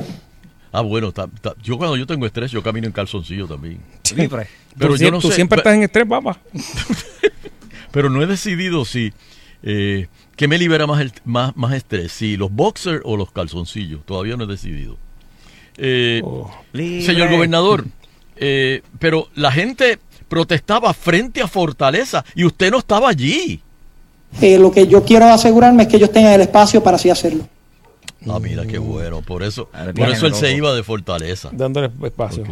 Ah, 0.77 0.81
bueno, 0.81 1.11
ta- 1.11 1.27
ta- 1.41 1.55
yo 1.63 1.77
cuando 1.77 1.95
yo 1.95 2.05
tengo 2.05 2.25
estrés, 2.25 2.51
yo 2.51 2.61
camino 2.61 2.85
en 2.87 2.93
calzoncillo 2.93 3.47
también. 3.47 3.79
Libre. 4.15 4.47
Pero 4.77 4.95
tú, 4.95 4.97
yo 5.01 5.11
no 5.11 5.19
tú 5.19 5.29
sé, 5.29 5.35
siempre 5.35 5.59
estás 5.59 5.73
en 5.75 5.83
estrés, 5.83 6.05
papá. 6.05 6.37
pero 7.91 8.09
no 8.09 8.21
he 8.21 8.27
decidido 8.27 8.83
si 8.83 9.13
eh, 9.63 10.07
qué 10.35 10.47
me 10.47 10.57
libera 10.57 10.85
más 10.85 10.99
el 10.99 11.13
más, 11.23 11.55
más 11.55 11.73
estrés, 11.73 12.11
si 12.11 12.35
los 12.37 12.51
boxers 12.51 13.01
o 13.05 13.15
los 13.15 13.31
calzoncillos. 13.31 14.05
Todavía 14.05 14.35
no 14.35 14.43
he 14.43 14.47
decidido. 14.47 14.97
Eh, 15.77 16.21
Libre. 16.73 17.05
señor 17.05 17.29
gobernador, 17.29 17.85
eh, 18.35 18.81
pero 18.99 19.29
la 19.35 19.51
gente 19.51 19.99
protestaba 20.27 20.93
frente 20.93 21.41
a 21.41 21.47
Fortaleza 21.47 22.25
y 22.35 22.43
usted 22.43 22.71
no 22.71 22.79
estaba 22.79 23.09
allí. 23.09 23.61
Eh, 24.41 24.57
lo 24.59 24.71
que 24.71 24.87
yo 24.87 25.03
quiero 25.05 25.25
asegurarme 25.25 25.83
es 25.83 25.89
que 25.89 25.95
ellos 25.97 26.11
tengan 26.11 26.33
el 26.33 26.41
espacio 26.41 26.83
para 26.83 26.95
así 26.97 27.09
hacerlo. 27.09 27.47
Ah, 28.29 28.39
mira 28.39 28.65
qué 28.65 28.77
bueno. 28.77 29.21
Por 29.21 29.43
eso, 29.43 29.69
por 29.95 30.09
eso 30.09 30.25
él 30.27 30.33
se 30.35 30.51
iba 30.53 30.73
de 30.73 30.83
Fortaleza. 30.83 31.49
Dándole 31.51 31.91
espacio. 32.03 32.43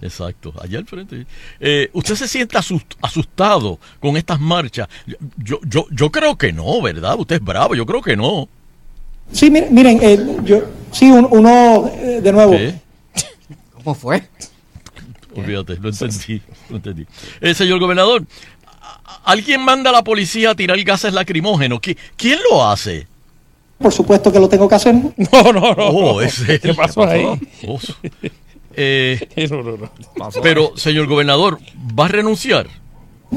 Exacto, 0.00 0.52
allá 0.60 0.78
al 0.78 0.84
frente. 0.86 1.26
Eh, 1.60 1.88
¿Usted 1.92 2.16
se 2.16 2.26
siente 2.26 2.56
asust- 2.58 2.96
asustado 3.00 3.78
con 4.00 4.16
estas 4.16 4.40
marchas? 4.40 4.88
Yo, 5.36 5.60
yo, 5.64 5.86
yo 5.92 6.10
creo 6.10 6.36
que 6.36 6.52
no, 6.52 6.82
¿verdad? 6.82 7.14
Usted 7.18 7.36
es 7.36 7.44
bravo, 7.44 7.76
yo 7.76 7.86
creo 7.86 8.02
que 8.02 8.16
no. 8.16 8.48
Sí, 9.30 9.48
miren, 9.48 9.72
miren 9.72 9.98
eh, 10.02 10.18
yo, 10.42 10.62
sí, 10.90 11.08
un- 11.10 11.28
uno, 11.30 11.88
eh, 11.94 12.20
de 12.20 12.32
nuevo, 12.32 12.50
¿Qué? 12.50 12.74
¿Cómo 13.74 13.94
fue? 13.94 14.28
Olvídate, 15.36 15.78
no 15.78 15.88
entendí. 15.88 16.42
No 16.68 16.76
entendí. 16.76 17.06
Eh, 17.40 17.54
señor 17.54 17.78
gobernador, 17.78 18.24
¿a- 18.66 19.00
a- 19.04 19.20
¿alguien 19.32 19.64
manda 19.64 19.90
a 19.90 19.92
la 19.92 20.02
policía 20.04 20.50
a 20.50 20.54
tirar 20.56 20.82
gases 20.82 21.14
lacrimógenos? 21.14 21.80
¿Qui- 21.80 21.96
¿Quién 22.16 22.38
lo 22.50 22.66
hace? 22.68 23.06
Por 23.82 23.92
supuesto 23.92 24.32
que 24.32 24.38
lo 24.40 24.48
tengo 24.48 24.68
que 24.68 24.74
hacer. 24.76 24.94
No, 25.16 25.52
no, 25.52 25.74
no. 25.74 25.88
Oh, 25.88 26.22
ese 26.22 26.58
¿Qué 26.60 26.72
pasó 26.74 27.04
ahí? 27.04 27.26
Oh, 27.66 27.78
eh, 28.76 29.18
No, 29.50 29.62
no, 29.62 29.76
no. 29.76 29.90
pero, 30.42 30.76
señor 30.76 31.06
gobernador, 31.06 31.58
¿va 31.98 32.06
a 32.06 32.08
renunciar? 32.08 32.66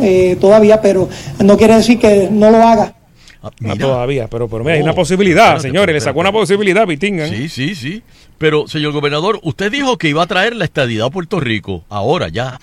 eh, 0.01 0.37
todavía, 0.41 0.81
pero 0.81 1.07
no 1.43 1.57
quiere 1.57 1.75
decir 1.75 1.97
que 1.99 2.27
no 2.31 2.51
lo 2.51 2.57
haga. 2.57 2.95
Ah, 3.41 3.49
No 3.59 3.73
mira. 3.75 3.85
todavía, 3.87 4.27
pero, 4.27 4.47
pero 4.47 4.63
mira, 4.63 4.75
hay 4.75 4.81
Oh, 4.81 4.83
una 4.85 4.93
posibilidad, 4.93 5.45
espérate, 5.57 5.67
señores. 5.69 5.93
Le 5.93 5.97
espérate, 5.97 6.11
sacó 6.11 6.19
una 6.21 6.31
posibilidad, 6.31 6.85
Pitingan. 6.87 7.29
Sí, 7.29 7.47
sí, 7.49 7.75
sí. 7.75 8.03
Pero, 8.37 8.67
señor 8.67 8.91
gobernador, 8.91 9.39
usted 9.43 9.71
dijo 9.71 9.97
que 9.97 10.09
iba 10.09 10.23
a 10.23 10.27
traer 10.27 10.55
la 10.55 10.65
estadidad 10.65 11.07
a 11.07 11.09
Puerto 11.11 11.39
Rico. 11.39 11.83
Ahora 11.89 12.27
ya. 12.29 12.59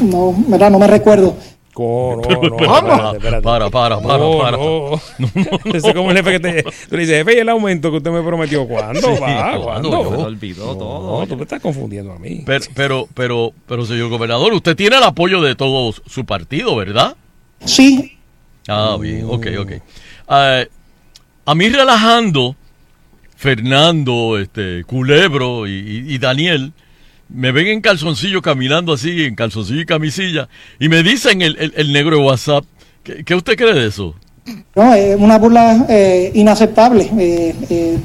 No, 0.00 0.34
¿verdad? 0.46 0.70
No 0.70 0.78
me 0.78 0.86
recuerdo. 0.86 1.36
Co- 1.72 2.16
no, 2.16 2.22
Pero, 2.28 2.42
no, 2.42 2.56
pero, 2.56 2.72
espérate, 2.74 2.86
para, 2.88 3.12
espérate. 3.12 3.42
para, 3.42 3.70
para, 3.70 4.00
para, 4.00 4.18
No, 4.18 4.38
para. 4.38 4.56
no. 4.58 5.00
Es 5.74 5.82
como 5.94 6.10
el 6.10 6.16
jefe 6.18 6.30
que 6.32 6.40
te. 6.40 6.62
Tú 6.62 6.96
le 6.96 6.98
dices, 7.02 7.16
jefe, 7.18 7.34
¿y 7.36 7.38
el 7.40 7.48
aumento 7.48 7.90
que 7.90 7.96
usted 7.96 8.10
me 8.10 8.22
prometió? 8.22 8.68
¿Cuándo 8.68 9.00
Sí, 9.00 9.06
va? 9.20 9.56
¿cuándo? 9.58 9.62
¿Cuándo? 9.62 9.90
Yo- 9.90 10.16
Se 10.16 10.22
olvidó 10.22 10.66
No, 10.66 10.76
todo. 10.76 11.26
tú 11.26 11.36
me 11.36 11.42
estás 11.44 11.60
confundiendo 11.62 12.12
a 12.12 12.18
mí. 12.18 12.42
Pero, 12.44 12.64
pero, 12.74 13.08
pero, 13.14 13.52
pero, 13.66 13.86
señor 13.86 14.10
gobernador, 14.10 14.52
usted 14.52 14.76
tiene 14.76 14.96
el 14.98 15.02
apoyo 15.02 15.40
de 15.40 15.54
todo 15.54 15.92
su 16.06 16.24
partido, 16.26 16.76
¿verdad? 16.76 17.16
Sí, 17.64 18.18
Ah, 18.68 18.96
bien, 19.00 19.24
ok, 19.28 19.46
ok. 19.60 19.72
Ah, 20.28 20.62
a 21.46 21.54
mí 21.54 21.68
relajando, 21.68 22.54
Fernando, 23.36 24.38
este, 24.38 24.84
Culebro 24.84 25.66
y, 25.66 25.72
y- 25.72 26.14
y 26.14 26.18
Daniel 26.18 26.72
me 27.34 27.52
ven 27.52 27.66
en 27.68 27.80
calzoncillo 27.80 28.42
caminando 28.42 28.92
así, 28.92 29.24
en 29.24 29.34
calzoncillo 29.34 29.80
y 29.80 29.86
camisilla, 29.86 30.48
y 30.78 30.88
me 30.88 31.02
dicen 31.02 31.42
el, 31.42 31.56
el- 31.58 31.72
el 31.76 31.92
negro 31.92 32.16
de 32.16 32.22
WhatsApp, 32.22 32.64
¿qué, 33.02 33.24
qué 33.24 33.34
usted 33.34 33.56
cree 33.56 33.74
de 33.74 33.86
eso? 33.88 34.14
No, 34.74 34.92
es 34.94 35.16
una 35.18 35.38
burla 35.38 35.86
eh, 35.88 36.32
inaceptable, 36.34 37.08
eh, 37.18 37.54
eh, 37.70 37.98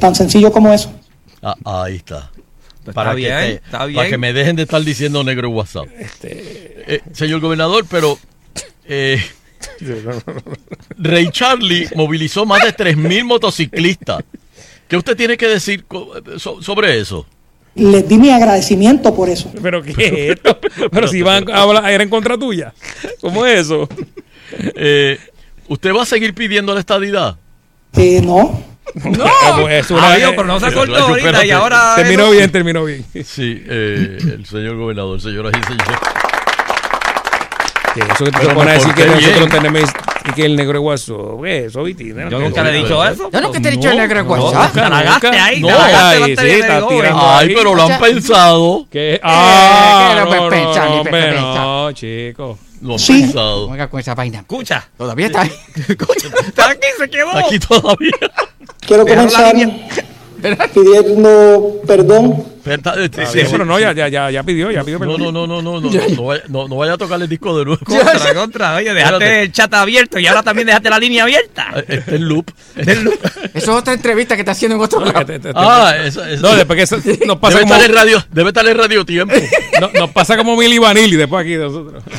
tan 0.00 0.14
sencillo 0.14 0.52
como 0.52 0.72
eso. 0.72 0.92
Ah, 1.42 1.54
ahí 1.64 1.96
está. 1.96 2.30
Pues 2.84 2.94
para, 2.94 3.10
está 3.10 3.16
que 3.16 3.26
bien, 3.26 3.38
te- 3.58 3.64
está 3.66 3.84
bien. 3.86 3.96
para 3.96 4.08
que 4.08 4.18
me 4.18 4.32
dejen 4.32 4.56
de 4.56 4.62
estar 4.62 4.82
diciendo 4.82 5.22
negro 5.24 5.50
WhatsApp. 5.50 5.86
Eh, 6.22 7.00
señor 7.12 7.40
gobernador, 7.40 7.84
pero 7.90 8.18
eh, 8.86 9.20
Ray 10.98 11.28
Charlie 11.30 11.88
movilizó 11.94 12.46
más 12.46 12.62
de 12.64 12.74
3.000 12.74 13.24
motociclistas. 13.24 14.24
¿Qué 14.86 14.96
usted 14.96 15.16
tiene 15.16 15.36
que 15.36 15.48
decir 15.48 15.84
sobre 16.38 16.98
eso? 16.98 17.26
Les 17.74 18.08
di 18.08 18.18
mi 18.18 18.30
agradecimiento 18.30 19.14
por 19.14 19.28
eso. 19.28 19.52
¿Pero 19.62 19.82
qué 19.82 19.92
es 19.92 20.36
esto? 20.36 20.58
Pero 20.90 21.06
si 21.08 21.22
van 21.22 21.48
a 21.50 21.62
hablar, 21.62 21.88
era 21.90 22.02
en 22.02 22.10
contra 22.10 22.36
tuya. 22.36 22.72
¿Cómo 23.20 23.46
es 23.46 23.60
eso? 23.60 23.88
Eh, 24.74 25.18
¿Usted 25.68 25.92
va 25.94 26.02
a 26.02 26.06
seguir 26.06 26.32
pidiendo 26.34 26.72
la 26.72 26.80
estadidad? 26.80 27.36
Eh, 27.94 28.22
no. 28.24 28.64
No, 29.04 29.68
es 29.68 29.90
una- 29.90 30.12
Ah, 30.12 30.16
Dios, 30.16 30.30
pero 30.30 30.44
no 30.46 30.58
se 30.58 30.68
Espérate, 30.68 30.96
ahorita 30.98 31.44
y 31.44 31.50
ahora. 31.50 31.92
Terminó 31.96 32.22
eso- 32.24 32.32
bien, 32.32 32.50
terminó 32.50 32.84
bien. 32.86 33.04
Sí, 33.24 33.62
eh, 33.68 34.16
el 34.22 34.46
señor 34.46 34.76
gobernador, 34.76 35.20
señoras 35.20 35.52
y 35.60 35.62
señores. 35.66 35.98
Que 38.06 38.12
eso 38.12 38.24
que 38.24 38.30
te 38.30 38.54
pone 38.54 38.70
a 38.70 38.74
decir 38.74 38.94
que 38.94 39.04
porté 39.04 39.20
nosotros 39.20 39.48
bien. 39.50 39.62
tenemos 39.62 39.90
y 40.28 40.32
que 40.32 40.44
el 40.44 40.56
negro 40.56 40.78
es 40.78 40.82
guaso. 40.82 41.40
¿Qué? 41.42 41.64
Eso, 41.66 41.82
Viti. 41.82 42.08
Yo 42.08 42.38
nunca 42.38 42.62
le 42.62 42.70
he 42.70 42.82
dicho 42.82 43.04
eso. 43.04 43.30
Yo 43.30 43.40
nunca 43.40 43.60
te 43.60 43.68
he 43.68 43.72
dicho 43.72 43.90
el 43.90 43.96
negro 43.96 44.20
es 44.20 44.26
No, 44.26 44.70
Te 44.70 44.80
la 44.80 45.44
ahí, 45.44 45.60
No, 45.60 45.68
delante 45.68 46.24
sí, 46.26 46.32
está 46.60 46.88
tirando 46.88 46.90
eh. 47.04 47.10
Ay, 47.14 47.48
ahí. 47.48 47.54
pero 47.54 47.74
lo 47.74 47.82
han 47.82 48.00
pensado. 48.00 48.86
¿Qué? 48.90 49.20
Ah, 49.22 50.14
¿qué 50.14 50.20
lo 50.20 50.50
no, 50.50 51.04
no, 51.04 51.84
no, 51.84 51.92
chico. 51.92 52.58
Lo 52.82 52.92
han 52.92 52.98
Sí. 52.98 53.22
pensado. 53.22 53.70
Oiga 53.70 53.88
con 53.88 54.00
esa 54.00 54.14
vaina. 54.14 54.38
Escucha. 54.40 54.88
Todavía 54.96 55.26
está 55.26 55.42
ahí. 55.42 55.52
Está 56.46 56.70
aquí, 56.70 56.86
se 56.98 57.10
quedó. 57.10 57.30
Aquí 57.36 57.58
todavía. 57.58 58.12
Quiero 58.86 59.06
comenzar 59.06 59.54
pidiendo 60.74 61.80
perdón. 61.86 62.44
Sí, 62.68 63.40
pero 63.50 63.64
no, 63.64 63.78
ya, 63.80 63.92
ya, 63.92 64.08
ya, 64.08 64.30
ya 64.30 64.42
pidió, 64.42 64.70
ya 64.70 64.84
pidió 64.84 64.98
No, 64.98 65.06
perdón. 65.16 65.32
no, 65.32 65.46
no, 65.46 65.62
no, 65.62 65.62
no, 65.62 65.80
no, 65.80 65.90
no, 65.90 66.22
vaya, 66.24 66.42
no, 66.48 66.68
no 66.68 66.76
vaya 66.76 66.92
a 66.94 66.98
tocar 66.98 67.20
el 67.22 67.26
disco 67.28 67.56
de 67.58 67.64
nuevo. 67.64 67.80
Contra, 67.82 68.34
contra. 68.34 68.74
Oye, 68.76 68.92
dejaste 68.92 69.42
el 69.42 69.52
chat 69.52 69.72
abierto 69.72 70.18
y 70.18 70.26
ahora 70.26 70.42
también 70.42 70.66
dejaste 70.66 70.90
la 70.90 70.98
línea 70.98 71.22
abierta. 71.22 71.68
Eh, 71.76 71.84
Está 71.88 72.14
en 72.14 72.28
loop. 72.28 72.50
Eso 72.76 73.12
es 73.54 73.68
otra 73.68 73.94
entrevista 73.94 74.34
que 74.34 74.42
está 74.42 74.52
haciendo 74.52 74.76
en 74.76 74.82
otro 74.82 75.00
lado. 75.02 75.24
Ah, 75.54 75.94
eso, 76.04 76.22
eso. 76.24 76.42
No, 76.42 76.54
después 76.54 76.76
que 76.76 76.82
eso 76.82 76.96
nos 77.26 77.38
pasa 77.38 77.54
debe 77.58 77.62
como, 77.68 77.74
estar 77.74 77.90
en 77.90 77.96
radio, 77.96 78.24
debe 78.30 78.48
estar 78.48 78.66
en 78.68 78.76
radio 78.76 79.04
tiempo. 79.06 79.34
no- 79.80 79.90
nos 79.98 80.10
pasa 80.10 80.36
como 80.36 80.54
Mili 80.56 80.78
Vanilli 80.78 81.16
después 81.16 81.42
aquí 81.42 81.52
de 81.54 81.64
nosotros. 81.64 82.04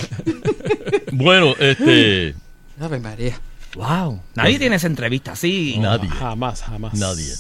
Bueno, 1.12 1.54
este, 1.60 2.34
Ave 2.80 3.00
María. 3.00 3.40
Wow. 3.76 4.22
Nadie 4.36 4.58
tiene 4.60 4.76
esa 4.78 4.88
entrevista 4.88 5.34
así. 5.34 5.76
nadie, 5.80 6.08
Jamás, 6.10 6.62
jamás. 6.62 6.94
nadie. 6.94 7.34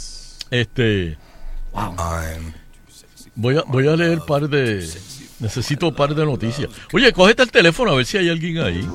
Este, 0.52 1.18
Wow. 1.74 1.94
voy 3.36 3.58
a, 3.58 3.64
voy 3.68 3.88
a 3.88 3.96
leer 3.96 4.20
par 4.28 4.50
de, 4.50 4.88
necesito 5.40 5.94
par 5.96 6.16
de 6.16 6.26
noticias. 6.26 6.70
Oye, 6.92 7.12
cógete 7.14 7.44
el 7.44 7.52
teléfono 7.52 7.92
a 7.92 7.96
ver 7.96 8.06
si 8.06 8.18
hay 8.18 8.30
alguien 8.30 8.58
ahí. 8.60 8.88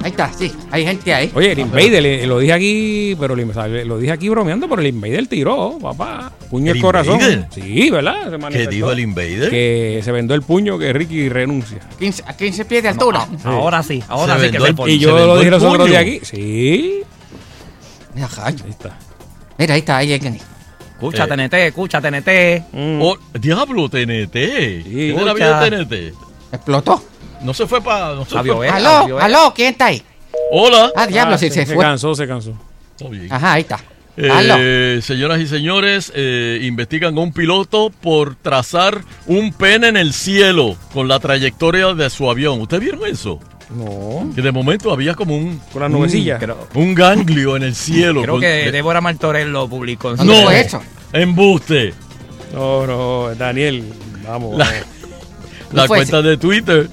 Ahí 0.00 0.10
está, 0.12 0.32
sí. 0.32 0.52
Hay 0.70 0.84
gente 0.86 1.12
ahí. 1.12 1.30
Oye, 1.34 1.50
el 1.52 1.58
Invader, 1.58 2.28
lo 2.28 2.38
dije 2.38 2.52
aquí, 2.52 3.16
pero 3.18 3.34
el- 3.34 3.88
lo 3.88 3.98
dije 3.98 4.12
aquí 4.12 4.28
bromeando, 4.28 4.68
pero 4.68 4.80
el 4.80 4.86
Invader 4.88 5.26
tiró, 5.26 5.76
papá. 5.82 6.30
Puño 6.50 6.70
¿El 6.70 6.76
el 6.76 6.82
corazón. 6.82 7.14
Invader? 7.14 7.48
Sí, 7.50 7.90
¿verdad? 7.90 8.24
Se 8.26 8.30
¿Qué 8.30 8.38
manifestó. 8.38 8.70
dijo 8.70 8.92
el 8.92 8.98
Invader? 9.00 9.50
Que 9.50 10.00
se 10.04 10.12
vendó 10.12 10.34
el 10.34 10.42
puño 10.42 10.78
que 10.78 10.92
Ricky 10.92 11.28
renuncia. 11.28 11.80
15 11.98 12.22
a 12.26 12.36
15 12.36 12.64
pies 12.66 12.84
de 12.84 12.90
altura. 12.90 13.26
Ahora 13.42 13.82
sí, 13.82 14.00
ahora 14.06 14.34
Se 14.38 14.44
sí 14.44 14.46
que 14.46 14.50
vendó 14.52 14.64
se 14.66 14.70
el- 14.70 14.76
pone. 14.76 14.92
Y 14.92 14.98
se 14.98 15.00
yo 15.00 15.14
vendó 15.14 15.26
lo 15.26 15.32
el 15.34 15.38
dije 15.40 15.50
los 15.50 15.62
otros 15.64 15.88
puño. 15.88 15.98
aquí. 15.98 16.20
Sí. 16.22 17.00
Mira. 18.14 18.28
Ahí 18.44 18.54
está. 18.68 18.96
Mira, 19.58 19.74
ahí 19.74 19.80
está, 19.80 19.96
ahí 19.98 20.08
hay 20.08 20.14
alguien. 20.14 20.38
Escucha, 20.94 21.24
Eh. 21.24 21.28
TNT, 21.28 21.54
escucha, 21.54 22.00
TNT. 22.00 22.64
Mm. 22.72 23.02
Oh, 23.02 23.16
diablo, 23.34 23.88
TNT. 23.88 24.32
Sí. 24.34 24.82
¿Qué 24.84 25.14
de 25.16 25.24
la 25.24 25.34
vida 25.34 25.60
de 25.60 25.70
TNT? 25.84 26.14
Explotó. 26.52 27.02
No 27.42 27.54
se 27.54 27.66
fue 27.66 27.80
para. 27.82 28.14
No 28.14 28.24
se 28.24 28.42
fue 28.42 28.66
eh. 28.66 28.70
Aló, 28.70 29.18
aló, 29.20 29.52
¿quién 29.54 29.72
está 29.72 29.86
ahí? 29.86 30.02
Hola. 30.50 30.90
Ah, 30.96 31.06
diablo, 31.06 31.34
Ah, 31.34 31.38
sí, 31.38 31.50
se 31.50 31.66
se 31.66 31.74
fue. 31.74 31.84
cansó, 31.84 32.14
se 32.14 32.26
cansó. 32.26 32.52
Está 32.96 33.08
bien. 33.10 33.32
Ajá, 33.32 33.52
ahí 33.54 33.60
está. 33.62 33.76
Aló. 34.32 34.54
Eh, 34.58 34.98
señoras 35.02 35.38
y 35.40 35.46
señores, 35.46 36.10
eh, 36.16 36.58
investigan 36.62 37.16
a 37.16 37.20
un 37.20 37.32
piloto 37.32 37.90
por 37.90 38.34
trazar 38.34 39.02
un 39.26 39.52
pene 39.52 39.86
en 39.88 39.96
el 39.96 40.12
cielo 40.12 40.76
con 40.92 41.06
la 41.06 41.20
trayectoria 41.20 41.94
de 41.94 42.10
su 42.10 42.28
avión. 42.28 42.60
¿Ustedes 42.60 42.82
vieron 42.82 43.06
eso? 43.06 43.38
No. 43.70 44.30
Que 44.34 44.40
de 44.42 44.50
momento 44.52 44.90
había 44.92 45.14
como 45.14 45.36
un, 45.36 45.60
Con 45.72 45.82
las 45.82 45.90
nubecillas. 45.90 46.38
Creo, 46.40 46.68
un 46.74 46.94
ganglio 46.94 47.56
en 47.56 47.62
el 47.64 47.74
cielo. 47.74 48.22
creo 48.22 48.34
con- 48.34 48.40
que 48.40 48.70
Débora 48.72 49.00
Martorell 49.00 49.50
lo 49.52 49.68
publicó. 49.68 50.12
en 50.12 50.16
su- 50.18 50.24
¿Dónde 50.24 50.42
No, 50.44 50.50
eso? 50.50 50.82
embuste. 51.12 51.92
No, 52.54 52.86
no, 52.86 53.34
Daniel, 53.34 53.84
vamos. 54.26 54.56
La, 55.72 55.86
cuenta 55.86 56.22
de 56.22 56.38
Twitter, 56.38 56.88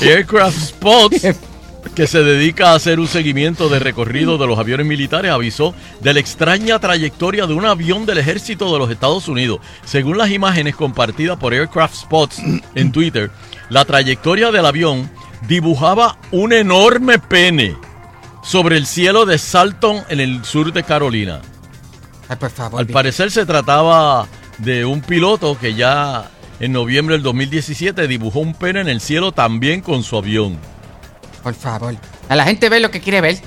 Aircraft 0.00 0.56
Spots, 0.56 1.26
que 1.96 2.06
se 2.06 2.22
dedica 2.22 2.70
a 2.70 2.74
hacer 2.76 3.00
un 3.00 3.08
seguimiento 3.08 3.68
de 3.68 3.80
recorrido 3.80 4.38
de 4.38 4.46
los 4.46 4.56
aviones 4.56 4.86
militares, 4.86 5.32
avisó 5.32 5.74
de 6.00 6.14
la 6.14 6.20
extraña 6.20 6.78
trayectoria 6.78 7.48
de 7.48 7.54
un 7.54 7.64
avión 7.64 8.06
del 8.06 8.18
ejército 8.18 8.72
de 8.72 8.78
los 8.78 8.88
Estados 8.90 9.26
Unidos. 9.26 9.58
Según 9.84 10.16
las 10.16 10.30
imágenes 10.30 10.76
compartidas 10.76 11.38
por 11.38 11.52
Aircraft 11.54 11.96
Spots 11.96 12.40
en 12.76 12.92
Twitter, 12.92 13.32
la 13.68 13.84
trayectoria 13.84 14.52
del 14.52 14.64
avión 14.66 15.10
dibujaba 15.46 16.16
un 16.30 16.52
enorme 16.52 17.18
pene 17.18 17.76
sobre 18.42 18.76
el 18.76 18.86
cielo 18.86 19.26
de 19.26 19.38
Salton 19.38 20.02
en 20.08 20.20
el 20.20 20.44
sur 20.44 20.72
de 20.72 20.82
Carolina. 20.82 21.40
Ay, 22.28 22.36
por 22.36 22.50
favor. 22.50 22.80
Al 22.80 22.86
parecer 22.86 23.30
se 23.30 23.44
trataba 23.46 24.26
de 24.58 24.84
un 24.84 25.00
piloto 25.00 25.58
que 25.58 25.74
ya 25.74 26.30
en 26.60 26.72
noviembre 26.72 27.14
del 27.16 27.22
2017 27.22 28.06
dibujó 28.06 28.40
un 28.40 28.54
pene 28.54 28.80
en 28.80 28.88
el 28.88 29.00
cielo 29.00 29.32
también 29.32 29.80
con 29.80 30.02
su 30.02 30.16
avión. 30.16 30.58
Por 31.42 31.54
favor. 31.54 31.94
A 32.28 32.36
la 32.36 32.44
gente 32.44 32.68
ve 32.68 32.80
lo 32.80 32.90
que 32.90 33.00
quiere 33.00 33.20
ver. 33.20 33.38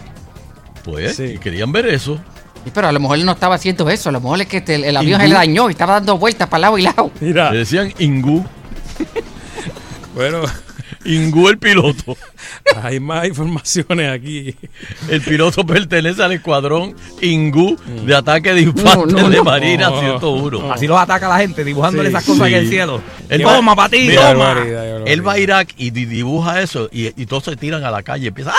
Pues, 0.83 1.15
Sí. 1.15 1.23
y 1.23 1.37
querían 1.37 1.71
ver 1.71 1.85
eso. 1.87 2.19
Sí, 2.65 2.71
pero 2.73 2.87
a 2.87 2.91
lo 2.91 2.99
mejor 2.99 3.17
él 3.17 3.25
no 3.25 3.33
estaba 3.33 3.55
haciendo 3.55 3.89
eso. 3.89 4.09
A 4.09 4.11
lo 4.11 4.19
mejor 4.21 4.41
es 4.41 4.47
que 4.47 4.61
te- 4.61 4.75
el 4.87 4.97
avión 4.97 5.21
se 5.21 5.27
le 5.27 5.33
dañó 5.35 5.69
y 5.69 5.71
estaba 5.71 5.93
dando 5.93 6.17
vueltas 6.17 6.47
para 6.49 6.61
lado 6.61 6.77
y 6.77 6.81
lado. 6.83 7.11
Mira, 7.21 7.51
Le 7.51 7.59
decían 7.59 7.93
Ingú, 7.99 8.45
bueno, 10.15 10.41
Ingú 11.05 11.49
el 11.49 11.57
piloto. 11.57 12.15
hay 12.81 12.99
más 12.99 13.27
informaciones 13.27 14.09
aquí. 14.11 14.55
El 15.09 15.21
piloto 15.21 15.65
pertenece 15.65 16.23
al 16.23 16.31
escuadrón 16.33 16.95
Ingú 17.21 17.77
de 18.05 18.15
ataque 18.15 18.53
de 18.53 18.61
infantes 18.61 19.13
No, 19.13 19.21
no, 19.23 19.29
de. 19.29 19.41
Marina 19.43 19.89
No, 19.89 19.99
101. 19.99 20.71
Así 20.73 20.87
los 20.87 20.97
ataca 20.99 21.27
la 21.27 21.37
gente, 21.39 21.63
dibujándole 21.63 22.09
Sí, 22.09 22.15
esas 22.15 22.25
cosas 22.25 22.47
en 22.47 22.53
sí. 22.53 22.55
el 22.59 22.69
cielo. 22.69 23.01
Él 23.29 23.41
toma, 23.41 23.71
va- 23.71 23.75
para 23.75 23.89
ti, 23.89 24.05
Mira, 24.07 24.31
toma. 24.33 24.55
Él 25.05 25.27
va 25.27 25.33
a 25.33 25.39
Irak 25.39 25.69
y 25.77 25.89
di- 25.91 26.05
dibuja 26.05 26.61
eso 26.61 26.89
y, 26.91 27.07
y 27.21 27.25
todos 27.25 27.43
se 27.45 27.55
tiran 27.55 27.83
a 27.83 27.91
la 27.91 28.01
calle 28.03 28.25
y 28.25 28.27
empiezan. 28.27 28.53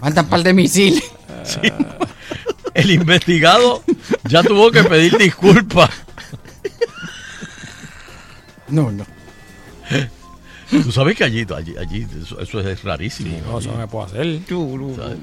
¡Ah, 0.00 0.10
un 0.16 0.26
par 0.26 0.42
de 0.42 0.52
misiles. 0.52 1.02
Sí. 1.44 1.58
El 2.74 2.90
investigado 2.90 3.82
ya 4.24 4.42
tuvo 4.42 4.70
que 4.70 4.82
pedir 4.84 5.16
disculpas. 5.16 5.90
No, 8.68 8.90
no. 8.90 9.06
Tú 10.70 10.92
sabes 10.92 11.16
que 11.16 11.24
allí, 11.24 11.46
allí, 11.54 11.74
allí 11.76 12.06
eso, 12.22 12.40
eso 12.40 12.60
es 12.60 12.82
rarísimo. 12.82 13.38
No, 13.46 13.58
eso 13.58 13.70
no 13.72 13.78
me 13.78 13.86
puedo 13.86 14.06
hacer. 14.06 14.40
¿sabes? 14.96 15.18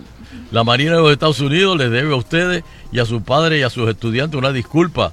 La 0.51 0.63
Marina 0.63 0.95
de 0.95 1.01
los 1.01 1.11
Estados 1.11 1.39
Unidos 1.39 1.77
les 1.77 1.91
debe 1.91 2.13
a 2.13 2.17
ustedes 2.17 2.63
y 2.91 2.99
a 2.99 3.05
sus 3.05 3.21
padres 3.23 3.59
y 3.59 3.63
a 3.63 3.69
sus 3.69 3.89
estudiantes 3.89 4.37
una 4.37 4.51
disculpa 4.51 5.11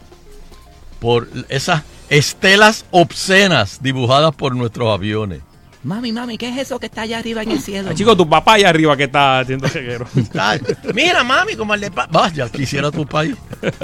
por 1.01 1.29
esas 1.49 1.83
estelas 2.11 2.85
obscenas 2.91 3.83
dibujadas 3.83 4.35
por 4.35 4.55
nuestros 4.55 4.93
aviones. 4.93 5.43
Mami, 5.89 6.13
mami, 6.13 6.37
¿qué 6.37 6.51
es 6.51 6.59
eso 6.59 6.79
que 6.79 6.85
está 6.85 7.01
allá 7.03 7.19
arriba 7.19 7.43
en 7.43 7.51
el 7.53 7.63
cielo? 7.63 7.89
Ah, 7.91 7.95
chico, 7.95 8.15
tu 8.15 8.29
papá 8.29 8.55
allá 8.55 8.69
arriba 8.69 8.95
que 8.95 9.05
está 9.05 9.41
haciendo 9.41 9.67
reguero. 9.69 10.07
Ay, 10.39 10.61
mira, 10.95 11.25
mami, 11.25 11.57
como 11.57 11.73
el 11.73 11.81
de 11.81 11.91
pa- 11.91 12.07
Vaya, 12.11 12.47
quisiera 12.51 12.91
tu 12.91 13.07
país. 13.07 13.35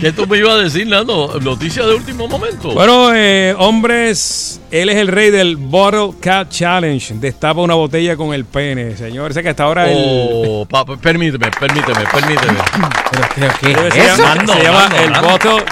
¿Qué 0.00 0.12
tú 0.12 0.26
me 0.28 0.38
ibas 0.38 0.52
a 0.54 0.58
decir, 0.58 0.86
Nando? 0.86 1.38
Noticia 1.42 1.84
de 1.84 1.94
último 1.94 2.28
momento. 2.28 2.72
Bueno, 2.72 3.10
eh, 3.14 3.52
hombres, 3.58 4.60
él 4.70 4.88
es 4.90 4.96
el 4.96 5.08
rey 5.08 5.30
del 5.32 5.56
Bottle 5.56 6.10
Cap 6.20 6.48
Challenge. 6.50 7.14
Destapa 7.14 7.60
una 7.60 7.74
botella 7.74 8.16
con 8.16 8.32
el 8.32 8.44
pene, 8.44 8.96
señor. 8.96 9.34
Sé 9.34 9.42
que 9.42 9.48
hasta 9.50 9.64
ahora 9.64 9.90
el- 9.90 9.96
Oh, 9.98 10.66
pa- 10.70 10.84
pa- 10.84 10.96
permíteme, 10.96 11.50
permíteme, 11.50 12.04
permíteme. 12.12 12.54
Pero, 13.34 13.48
¿qué 13.90 13.92
se, 13.92 14.02
es 14.02 14.12
eso? 14.12 14.22
llama, 14.22 14.46
se 14.54 14.62
llama 14.62 14.80
Nando, 14.88 14.96
el 15.02 15.10
Nando. 15.12 15.28
Bottle 15.30 15.64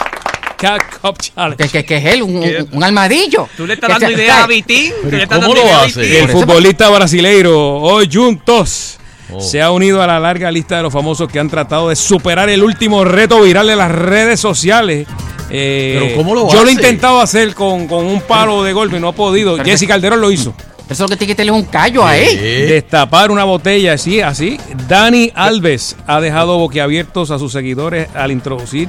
Cup 1.00 1.16
Challenge. 1.20 1.56
¿Qué, 1.56 1.68
qué, 1.68 1.84
qué 1.84 1.96
es 1.98 2.04
él? 2.14 2.22
¿Un, 2.22 2.36
un, 2.36 2.68
un 2.72 2.84
armadillo? 2.84 3.48
Tú 3.56 3.66
le 3.66 3.74
estás 3.74 3.88
Que 3.88 3.92
dando 3.94 4.06
se- 4.08 4.12
ideas 4.22 4.38
a. 4.42 4.46
Vitín. 4.46 4.92
¿cómo 5.28 5.54
lo 5.54 5.74
hace? 5.76 6.20
El 6.20 6.28
futbolista 6.28 6.88
brasileiro 6.90 7.76
hoy 7.80 8.08
Juntos 8.12 8.98
Oh. 9.32 9.40
se 9.40 9.62
ha 9.62 9.70
unido 9.70 10.02
a 10.02 10.06
la 10.06 10.20
larga 10.20 10.50
lista 10.52 10.76
de 10.76 10.82
los 10.82 10.92
famosos 10.92 11.30
que 11.32 11.40
han 11.40 11.48
tratado 11.48 11.88
de 11.88 11.96
superar 11.96 12.50
el 12.50 12.62
último 12.62 13.04
reto 13.06 13.40
viral 13.40 13.66
de 13.66 13.74
las 13.74 13.90
redes 13.90 14.38
sociales. 14.38 15.08
Eh, 15.50 15.98
Pero 15.98 16.16
¿cómo 16.16 16.34
lo 16.34 16.52
yo 16.52 16.62
lo 16.62 16.68
he 16.68 16.72
intentado 16.72 17.20
hacer 17.22 17.54
con, 17.54 17.88
con 17.88 18.04
un 18.04 18.20
palo 18.20 18.62
de 18.62 18.74
golpe 18.74 18.98
y 18.98 19.00
no 19.00 19.08
he 19.08 19.12
podido. 19.14 19.52
Pero 19.56 19.64
Jesse 19.64 19.80
que- 19.80 19.86
Calderón 19.88 20.20
lo 20.20 20.30
hizo. 20.30 20.54
Eso 20.84 20.92
es 20.92 21.00
lo 21.00 21.08
que 21.08 21.16
tiene 21.16 21.32
que 21.32 21.36
tener 21.36 21.52
un 21.52 21.64
callo 21.64 22.04
ahí. 22.06 22.36
Destapar 22.36 23.30
una 23.30 23.44
botella, 23.44 23.94
así, 23.94 24.20
así. 24.20 24.58
Dani 24.86 25.32
Alves 25.34 25.96
ha 26.06 26.20
dejado 26.20 26.58
boquiabiertos 26.58 27.30
a 27.30 27.38
sus 27.38 27.50
seguidores 27.50 28.08
al 28.14 28.30
introducir. 28.30 28.88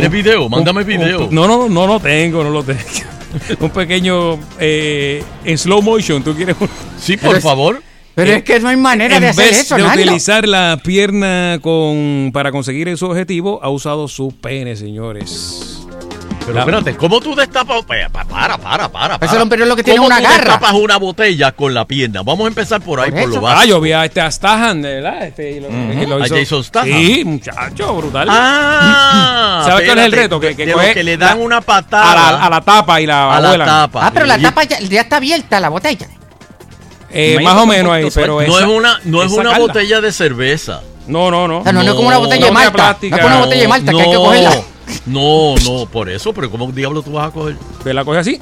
¿Tienes 0.00 0.10
un- 0.10 0.16
video? 0.16 0.48
Mándame 0.48 0.80
un- 0.82 0.86
video. 0.86 1.28
no, 1.30 1.46
no, 1.46 1.68
no 1.68 1.86
lo 1.86 2.00
tengo, 2.00 2.42
no 2.44 2.50
lo 2.50 2.62
tengo. 2.62 2.80
un 3.60 3.70
pequeño 3.70 4.38
eh, 4.58 5.22
en 5.44 5.58
slow 5.58 5.82
motion. 5.82 6.22
¿Tú 6.22 6.34
quieres 6.34 6.56
Sí, 7.00 7.16
por 7.16 7.40
favor. 7.40 7.82
Pero 8.14 8.32
es 8.32 8.44
que 8.44 8.58
no 8.60 8.68
hay 8.68 8.76
manera 8.78 9.16
en 9.16 9.22
de 9.22 9.28
hacer 9.28 9.50
vez 9.50 9.60
eso, 9.60 9.76
de 9.76 9.82
Nando. 9.82 10.02
utilizar 10.02 10.48
la 10.48 10.80
pierna 10.82 11.58
con 11.60 12.30
para 12.32 12.50
conseguir 12.50 12.96
su 12.96 13.04
objetivo, 13.06 13.60
ha 13.62 13.68
usado 13.68 14.08
su 14.08 14.32
pene, 14.40 14.74
señores. 14.74 15.75
Pero 16.46 16.58
espérate, 16.60 16.96
¿cómo 16.96 17.20
tú 17.20 17.34
destapas? 17.34 17.84
Para, 17.84 18.08
para, 18.08 18.56
para, 18.56 18.88
para. 18.88 19.16
Eso 19.16 19.36
es 19.42 19.58
lo- 19.58 19.66
lo 19.66 19.76
que 19.76 19.82
tiene 19.82 19.96
¿Cómo 19.98 20.06
una 20.06 20.18
tú 20.18 20.22
garra? 20.22 20.36
destapas 20.36 20.72
una 20.74 20.96
botella 20.96 21.52
con 21.52 21.74
la 21.74 21.84
pierna? 21.86 22.22
Vamos 22.22 22.44
a 22.44 22.48
empezar 22.48 22.80
por 22.80 23.00
ahí, 23.00 23.10
Por 23.10 23.20
por, 23.22 23.28
lo 23.30 23.40
básico. 23.40 23.60
Ah, 23.62 23.66
yo 23.66 23.80
vi 23.80 23.92
a 23.92 24.04
este 24.04 24.20
a 24.20 24.30
Stahan, 24.30 24.80
¿verdad? 24.80 25.26
Este, 25.26 25.50
y 25.52 25.60
lo- 25.60 26.22
A 26.22 26.28
Jason 26.28 26.62
Statham. 26.62 26.88
Sí, 26.88 27.24
muchacho, 27.24 27.94
brutal. 27.96 28.28
Ah, 28.30 29.62
¿Sabes 29.66 29.86
cuál 29.86 29.98
es 29.98 30.04
el 30.04 30.12
reto? 30.12 30.38
Que, 30.40 30.54
que 30.54 30.66
de 30.66 30.72
coge 30.72 30.86
los 30.86 30.94
que 30.94 31.02
le 31.04 31.16
dan 31.16 31.38
la- 31.38 31.44
una 31.44 31.60
patada 31.60 32.12
a 32.12 32.14
la, 32.32 32.44
a 32.46 32.50
la 32.50 32.60
tapa 32.60 33.00
y 33.00 33.06
la 33.06 33.36
a 33.36 33.40
la 33.40 33.48
abuela. 33.48 33.64
tapa. 33.64 34.06
Ah, 34.06 34.10
pero 34.14 34.26
la 34.26 34.38
tapa 34.38 34.62
ya, 34.64 34.78
ya 34.80 35.00
está 35.00 35.16
abierta, 35.16 35.58
la 35.60 35.68
botella. 35.68 36.06
Eh, 37.10 37.38
más 37.42 37.54
o 37.56 37.66
menos 37.66 37.92
ahí, 37.92 38.08
pero 38.14 38.34
no 38.34 38.40
esa- 38.42 38.58
es 38.60 38.66
una, 38.66 39.00
no 39.04 39.22
es 39.22 39.32
una 39.32 39.58
botella 39.58 40.00
de 40.00 40.12
cerveza. 40.12 40.80
No, 41.06 41.30
no, 41.30 41.46
no. 41.48 41.58
O 41.60 41.62
sea, 41.62 41.72
no, 41.72 41.82
no 41.82 41.90
es 41.90 41.94
como 41.94 42.08
una 42.08 42.18
botella 42.18 42.46
de 42.46 42.52
malta. 42.52 42.72
plástica. 42.72 43.16
No 43.16 43.20
es 43.20 43.22
como 43.22 43.36
una 43.36 43.44
botella 43.46 43.62
de 43.62 43.68
malta 43.68 43.92
que 43.92 44.00
hay 44.02 44.10
que 44.10 44.16
cogerla. 44.16 44.62
No, 45.06 45.54
no, 45.64 45.86
por 45.86 46.08
eso, 46.08 46.32
pero 46.32 46.50
¿cómo 46.50 46.70
diablo 46.72 47.02
tú 47.02 47.12
vas 47.12 47.28
a 47.28 47.30
coger? 47.32 47.56
Te 47.82 47.92
la 47.94 48.04
coge 48.04 48.18
así. 48.18 48.40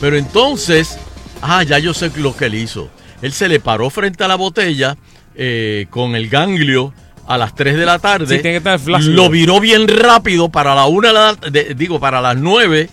Pero 0.00 0.16
entonces, 0.16 0.98
ah, 1.40 1.62
ya 1.62 1.78
yo 1.78 1.94
sé 1.94 2.10
lo 2.16 2.36
que 2.36 2.46
él 2.46 2.54
hizo. 2.56 2.88
Él 3.22 3.32
se 3.32 3.48
le 3.48 3.60
paró 3.60 3.88
frente 3.90 4.24
a 4.24 4.28
la 4.28 4.34
botella 4.36 4.96
eh, 5.36 5.86
con 5.90 6.16
el 6.16 6.28
ganglio 6.28 6.92
a 7.26 7.38
las 7.38 7.54
3 7.54 7.76
de 7.76 7.86
la 7.86 7.98
tarde. 8.00 8.26
Sí, 8.26 8.42
tiene 8.42 8.60
que 8.60 8.74
estar. 8.74 8.80
Lo 9.14 9.30
viró 9.30 9.60
bien 9.60 9.86
rápido 9.86 10.48
para 10.48 10.74
la 10.74 10.86
una, 10.86 11.08
de 11.08 11.14
la- 11.14 11.34
de- 11.50 11.74
digo, 11.76 12.00
para 12.00 12.20
las 12.20 12.36
9 12.36 12.90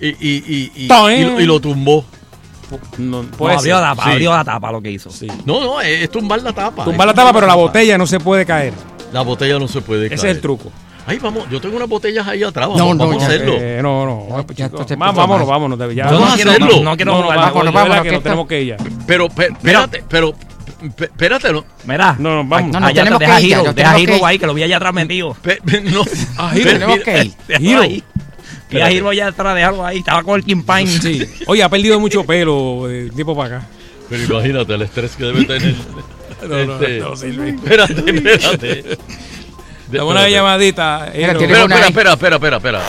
y, 0.00 0.08
y, 0.08 0.72
y, 0.76 0.88
y 1.40 1.46
lo 1.46 1.60
tumbó. 1.60 2.04
No, 2.98 3.22
No, 3.22 3.28
puede 3.30 3.56
abrió, 3.56 3.74
ser. 3.76 3.82
la, 3.82 3.90
tapa, 3.90 4.04
Sí. 4.04 4.10
abrió 4.10 4.30
la 4.36 4.44
tapa 4.44 4.72
lo 4.72 4.80
que 4.82 4.90
hizo. 4.90 5.10
No, 5.44 5.60
no, 5.60 5.80
es, 5.80 6.02
es 6.02 6.10
tumbar 6.10 6.42
la 6.42 6.52
tapa. 6.52 6.84
Tumbar 6.84 7.06
la 7.06 7.14
tapa, 7.14 7.32
pero 7.32 7.46
la 7.46 7.54
botella 7.54 7.96
no 7.98 8.06
se 8.06 8.20
puede 8.20 8.44
caer. 8.46 8.72
La 9.12 9.22
botella 9.22 9.58
no 9.58 9.68
se 9.68 9.80
puede 9.80 10.06
Ese 10.06 10.16
caer. 10.16 10.28
es 10.30 10.36
el 10.36 10.40
truco. 10.42 10.70
Ay, 11.06 11.18
vamos, 11.18 11.48
yo 11.50 11.58
tengo 11.58 11.76
unas 11.76 11.88
botellas 11.88 12.26
ahí 12.28 12.42
atrás. 12.42 12.68
Vamos, 12.68 12.78
No, 12.78 12.92
no, 12.94 13.06
vamos 13.06 13.16
ya, 13.22 13.24
a 13.24 13.28
hacerlo. 13.28 13.54
Eh, 13.58 13.80
no, 13.82 14.04
no. 14.04 14.26
No, 14.28 14.46
ya 14.52 14.68
puso 14.68 14.96
vámonos, 14.98 15.46
vámonos. 15.48 15.78
ya. 15.94 16.04
Vamos 16.04 16.20
no 16.20 16.26
a 16.26 16.34
quiero, 16.34 16.50
hacerlo. 16.50 16.68
no, 16.76 16.82
no 16.82 16.96
quiero 16.96 17.12
No, 17.12 17.18
no, 17.18 17.22
jugar. 17.24 17.38
vámonos, 17.38 17.54
vámonos, 17.54 17.74
vámonos, 17.74 18.02
que 18.02 18.12
nos 18.12 18.22
tenemos 18.22 18.46
que 18.46 18.60
ir 18.60 18.66
ya. 18.68 18.76
Pero, 19.06 19.28
pe- 19.30 19.46
espérate, 19.46 20.04
pero, 20.06 20.34
pe- 20.94 21.04
espérate, 21.06 21.50
no. 21.50 21.64
Mira, 21.86 22.14
No, 22.18 22.42
no, 22.42 22.44
vamos. 22.46 22.72
no, 22.72 22.80
no, 22.80 22.86
allá 22.88 23.04
tenemos 23.04 23.20
deja 23.20 23.36
que 23.38 23.42
ir 23.42 23.48
Hiro, 23.52 23.72
deja 23.72 23.98
Hiro 23.98 24.16
ir. 24.18 24.24
ahí, 24.26 24.38
que 24.38 24.46
lo 24.46 24.52
vi 24.52 24.62
allá 24.64 24.76
atrás 24.76 24.92
metido. 24.92 25.34
No. 25.84 26.04
Ah, 26.36 26.50
Giro, 26.52 26.64
Pe- 26.64 26.72
tenemos 26.74 26.98
que 27.00 27.24
ir. 27.24 27.34
Hiro. 27.58 27.82
Ahí. 28.76 28.82
Y 28.82 28.84
a 28.84 28.90
Hiro 28.92 29.08
allá 29.10 29.26
atrás, 29.28 29.54
déjalo 29.54 29.84
ahí. 29.84 29.98
Estaba 29.98 30.22
con 30.22 30.36
el 30.38 30.44
King 30.44 30.62
Pine. 30.62 30.86
Sí. 30.86 31.26
Oye, 31.46 31.62
ha 31.62 31.68
perdido 31.68 31.98
mucho 31.98 32.24
pelo 32.24 32.86
de 32.86 33.10
tiempo 33.10 33.36
para 33.36 33.56
acá. 33.58 33.66
Pero 34.08 34.22
imagínate 34.24 34.74
el 34.74 34.82
estrés 34.82 35.16
que 35.16 35.24
debe 35.24 35.44
tener. 35.44 35.74
No, 36.40 36.64
no, 36.64 36.74
Este, 36.74 37.00
no, 37.00 37.16
Silvi. 37.16 37.48
Espérate, 37.48 37.94
espérate. 37.94 38.82
Dame 39.88 40.04
una 40.04 40.20
Espérate. 40.20 40.30
llamadita. 40.30 41.10
Mira, 41.12 41.32
Espera, 41.32 41.64
una 41.64 41.74
espera, 41.74 41.86
espera, 41.88 42.12
espera, 42.12 42.36
espera, 42.36 42.56
espera. 42.58 42.82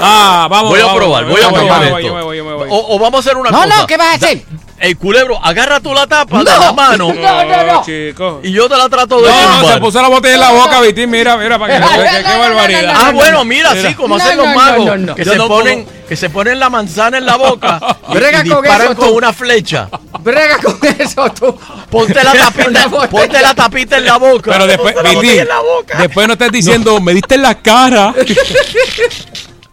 Ah, 0.00 0.46
vamos. 0.48 0.70
Voy 0.70 0.78
a 0.80 0.84
vamos, 0.84 0.98
probar, 1.00 1.24
voy 1.24 1.40
a 1.42 1.48
probar 1.50 1.82
yo 1.82 1.86
me 1.86 1.90
voy, 1.90 2.02
esto. 2.02 2.08
Yo 2.08 2.14
me 2.14 2.22
voy, 2.22 2.36
yo 2.36 2.44
me 2.44 2.52
voy. 2.54 2.68
O, 2.70 2.94
o 2.94 2.98
vamos 3.00 3.18
a 3.26 3.28
hacer 3.28 3.36
una 3.40 3.50
No, 3.50 3.62
cosa. 3.62 3.80
no, 3.80 3.86
¿qué 3.88 3.96
vas 3.96 4.06
a 4.06 4.14
hacer? 4.14 4.42
El 4.78 4.96
culebro, 4.98 5.38
agarra 5.42 5.80
tú 5.80 5.94
la 5.94 6.06
tapa 6.06 6.38
de 6.38 6.44
la 6.44 6.72
mano 6.72 7.12
No, 7.14 7.44
no, 7.44 7.64
no. 7.72 7.82
chicos. 7.84 8.40
y 8.44 8.52
yo 8.52 8.68
te 8.68 8.76
la 8.76 8.88
trato 8.90 9.20
de 9.22 9.28
No, 9.30 9.62
no, 9.62 9.68
se 9.72 9.80
puso 9.80 10.02
la 10.02 10.08
botella 10.08 10.34
en 10.34 10.40
la 10.40 10.50
boca, 10.52 10.80
Vitín. 10.82 11.10
Mira, 11.10 11.36
mira, 11.38 11.58
para 11.58 11.74
que 11.74 11.80
No, 11.80 11.88
qué, 11.90 11.96
no, 11.96 12.04
qué 12.04 12.22
no, 12.22 12.32
no, 12.34 12.38
barbaridad. 12.40 12.82
no, 12.82 13.00
Ah, 13.00 13.04
no, 13.06 13.12
bueno, 13.14 13.44
mira, 13.44 13.72
Mira. 13.74 13.88
sí, 13.88 13.94
como 13.94 14.18
No, 14.18 14.22
hacen 14.24 14.36
los 14.36 14.46
no, 14.46 14.54
magos, 14.54 14.86
no, 14.86 14.96
no. 14.98 15.14
que 15.14 15.24
Yo 15.24 15.32
se 15.32 15.38
no 15.38 15.48
ponen, 15.48 15.86
que 16.08 16.16
se 16.16 16.28
ponen 16.30 16.60
la 16.60 16.68
manzana 16.68 17.16
en 17.18 17.24
la 17.26 17.36
boca 17.36 17.80
y, 18.10 18.14
Brega 18.14 18.42
y 18.44 18.48
con 18.50 18.62
disparan 18.62 18.86
eso, 18.88 18.96
con 18.96 19.08
tú. 19.08 19.14
una 19.16 19.32
flecha. 19.32 19.88
Brega 20.20 20.58
con 20.58 20.78
eso 20.98 21.30
tú. 21.32 21.58
Ponte 21.90 22.22
la 22.22 22.32
tapita, 22.34 22.88
ponte 23.08 23.40
la 23.40 23.54
tapita 23.54 23.96
en 23.98 24.04
la 24.04 24.16
boca. 24.18 24.50
Pero 24.52 24.66
después, 24.66 24.94
Vitín, 25.02 25.40
en 25.40 25.48
la 25.48 25.60
boca. 25.60 25.98
después 25.98 26.26
no 26.26 26.34
estés 26.34 26.52
diciendo, 26.52 27.00
me 27.00 27.14
diste 27.14 27.36
en 27.36 27.42
la 27.42 27.54
cara. 27.62 28.12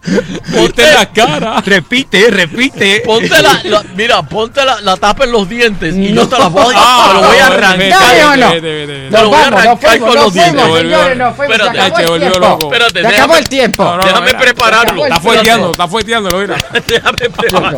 En 0.05 0.93
la 0.95 1.05
cara. 1.13 1.61
Repite, 1.65 2.29
repite. 2.29 3.01
Ponte 3.05 3.29
la, 3.41 3.61
la- 3.63 3.83
mira, 3.95 4.21
ponte 4.23 4.63
la, 4.65 4.81
la 4.81 4.97
tapa 4.97 5.23
en 5.23 5.31
los 5.31 5.47
dientes 5.47 5.95
y 5.95 6.13
yo 6.13 6.27
te 6.27 6.37
la 6.37 6.47
voy, 6.47 6.73
Ah, 6.77 7.05
te 7.07 7.13
lo 7.21 7.27
voy 7.27 7.37
a 7.37 7.47
arrancar. 7.47 8.17
No, 8.19 8.35
no, 8.35 8.47
no. 8.47 8.51
Te 8.51 9.09
lo 9.11 9.29
voy 9.29 9.39
a 9.41 9.47
arrancar 9.47 9.99
con 9.99 10.15
los 10.15 10.33
dientes. 10.33 10.63
señores, 10.63 11.17
nos 11.17 11.35
fuimos. 11.35 11.55
Se 11.57 11.63
Espérate, 11.63 11.79
acabó 11.79 12.15
el 12.15 12.21
tiempo. 12.21 12.39
loco. 12.39 12.65
Espérate, 12.73 13.01
Se 13.01 13.07
acabó 13.07 13.33
déjame- 13.33 13.39
el 13.39 13.49
tiempo. 13.49 13.83
No, 13.83 13.97
no, 13.97 14.03
Déjame 14.03 14.33
prepararlo. 14.33 15.03
Está 15.05 15.19
fuerteando, 15.19 15.71
está 15.71 15.87
fuerteando, 15.87 16.37
mira. 16.37 16.55
Déjame 16.87 17.29
prepararlo. 17.29 17.77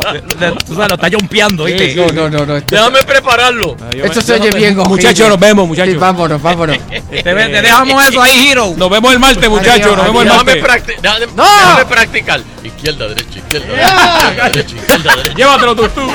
Tú 0.66 0.74
sabes, 0.74 0.88
lo 0.88 0.94
está 0.94 1.08
jumpeando, 1.18 1.64
¿viste? 1.64 1.94
No, 1.94 2.06
no, 2.12 2.28
no, 2.30 2.46
no. 2.46 2.60
Déjame 2.60 3.02
prepararlo. 3.04 3.76
Esto 3.92 4.20
se 4.20 4.32
oye 4.34 4.50
bien. 4.50 4.76
Muchachos, 4.76 5.28
nos 5.28 5.38
vemos, 5.38 5.66
muchachos. 5.68 5.98
vámonos, 5.98 6.42
vámonos. 6.42 6.76
Te, 6.88 7.22
te 7.22 7.34
dejamos 7.34 8.04
eso 8.08 8.20
ahí, 8.20 8.48
Hiro. 8.50 8.74
Nos 8.76 8.90
vemos 8.90 9.12
el 9.12 9.18
martes, 9.20 9.48
muchachos. 9.48 9.96
Nos 9.96 10.06
vemos 10.06 10.22
el 10.24 10.30
martes. 10.30 10.96
No. 11.02 11.44
déjame 11.44 11.84
practicar. 11.86 12.15
Izquierda, 12.64 13.08
derecha, 13.08 13.38
izquierda, 13.38 13.66
derecha, 13.66 13.90
izquierda, 14.16 14.48
derecha, 14.48 14.76
izquierda, 14.76 15.16
derecha. 15.16 15.34
Llévatelo 15.36 15.76
tú, 15.76 15.88
tú. 15.88 16.10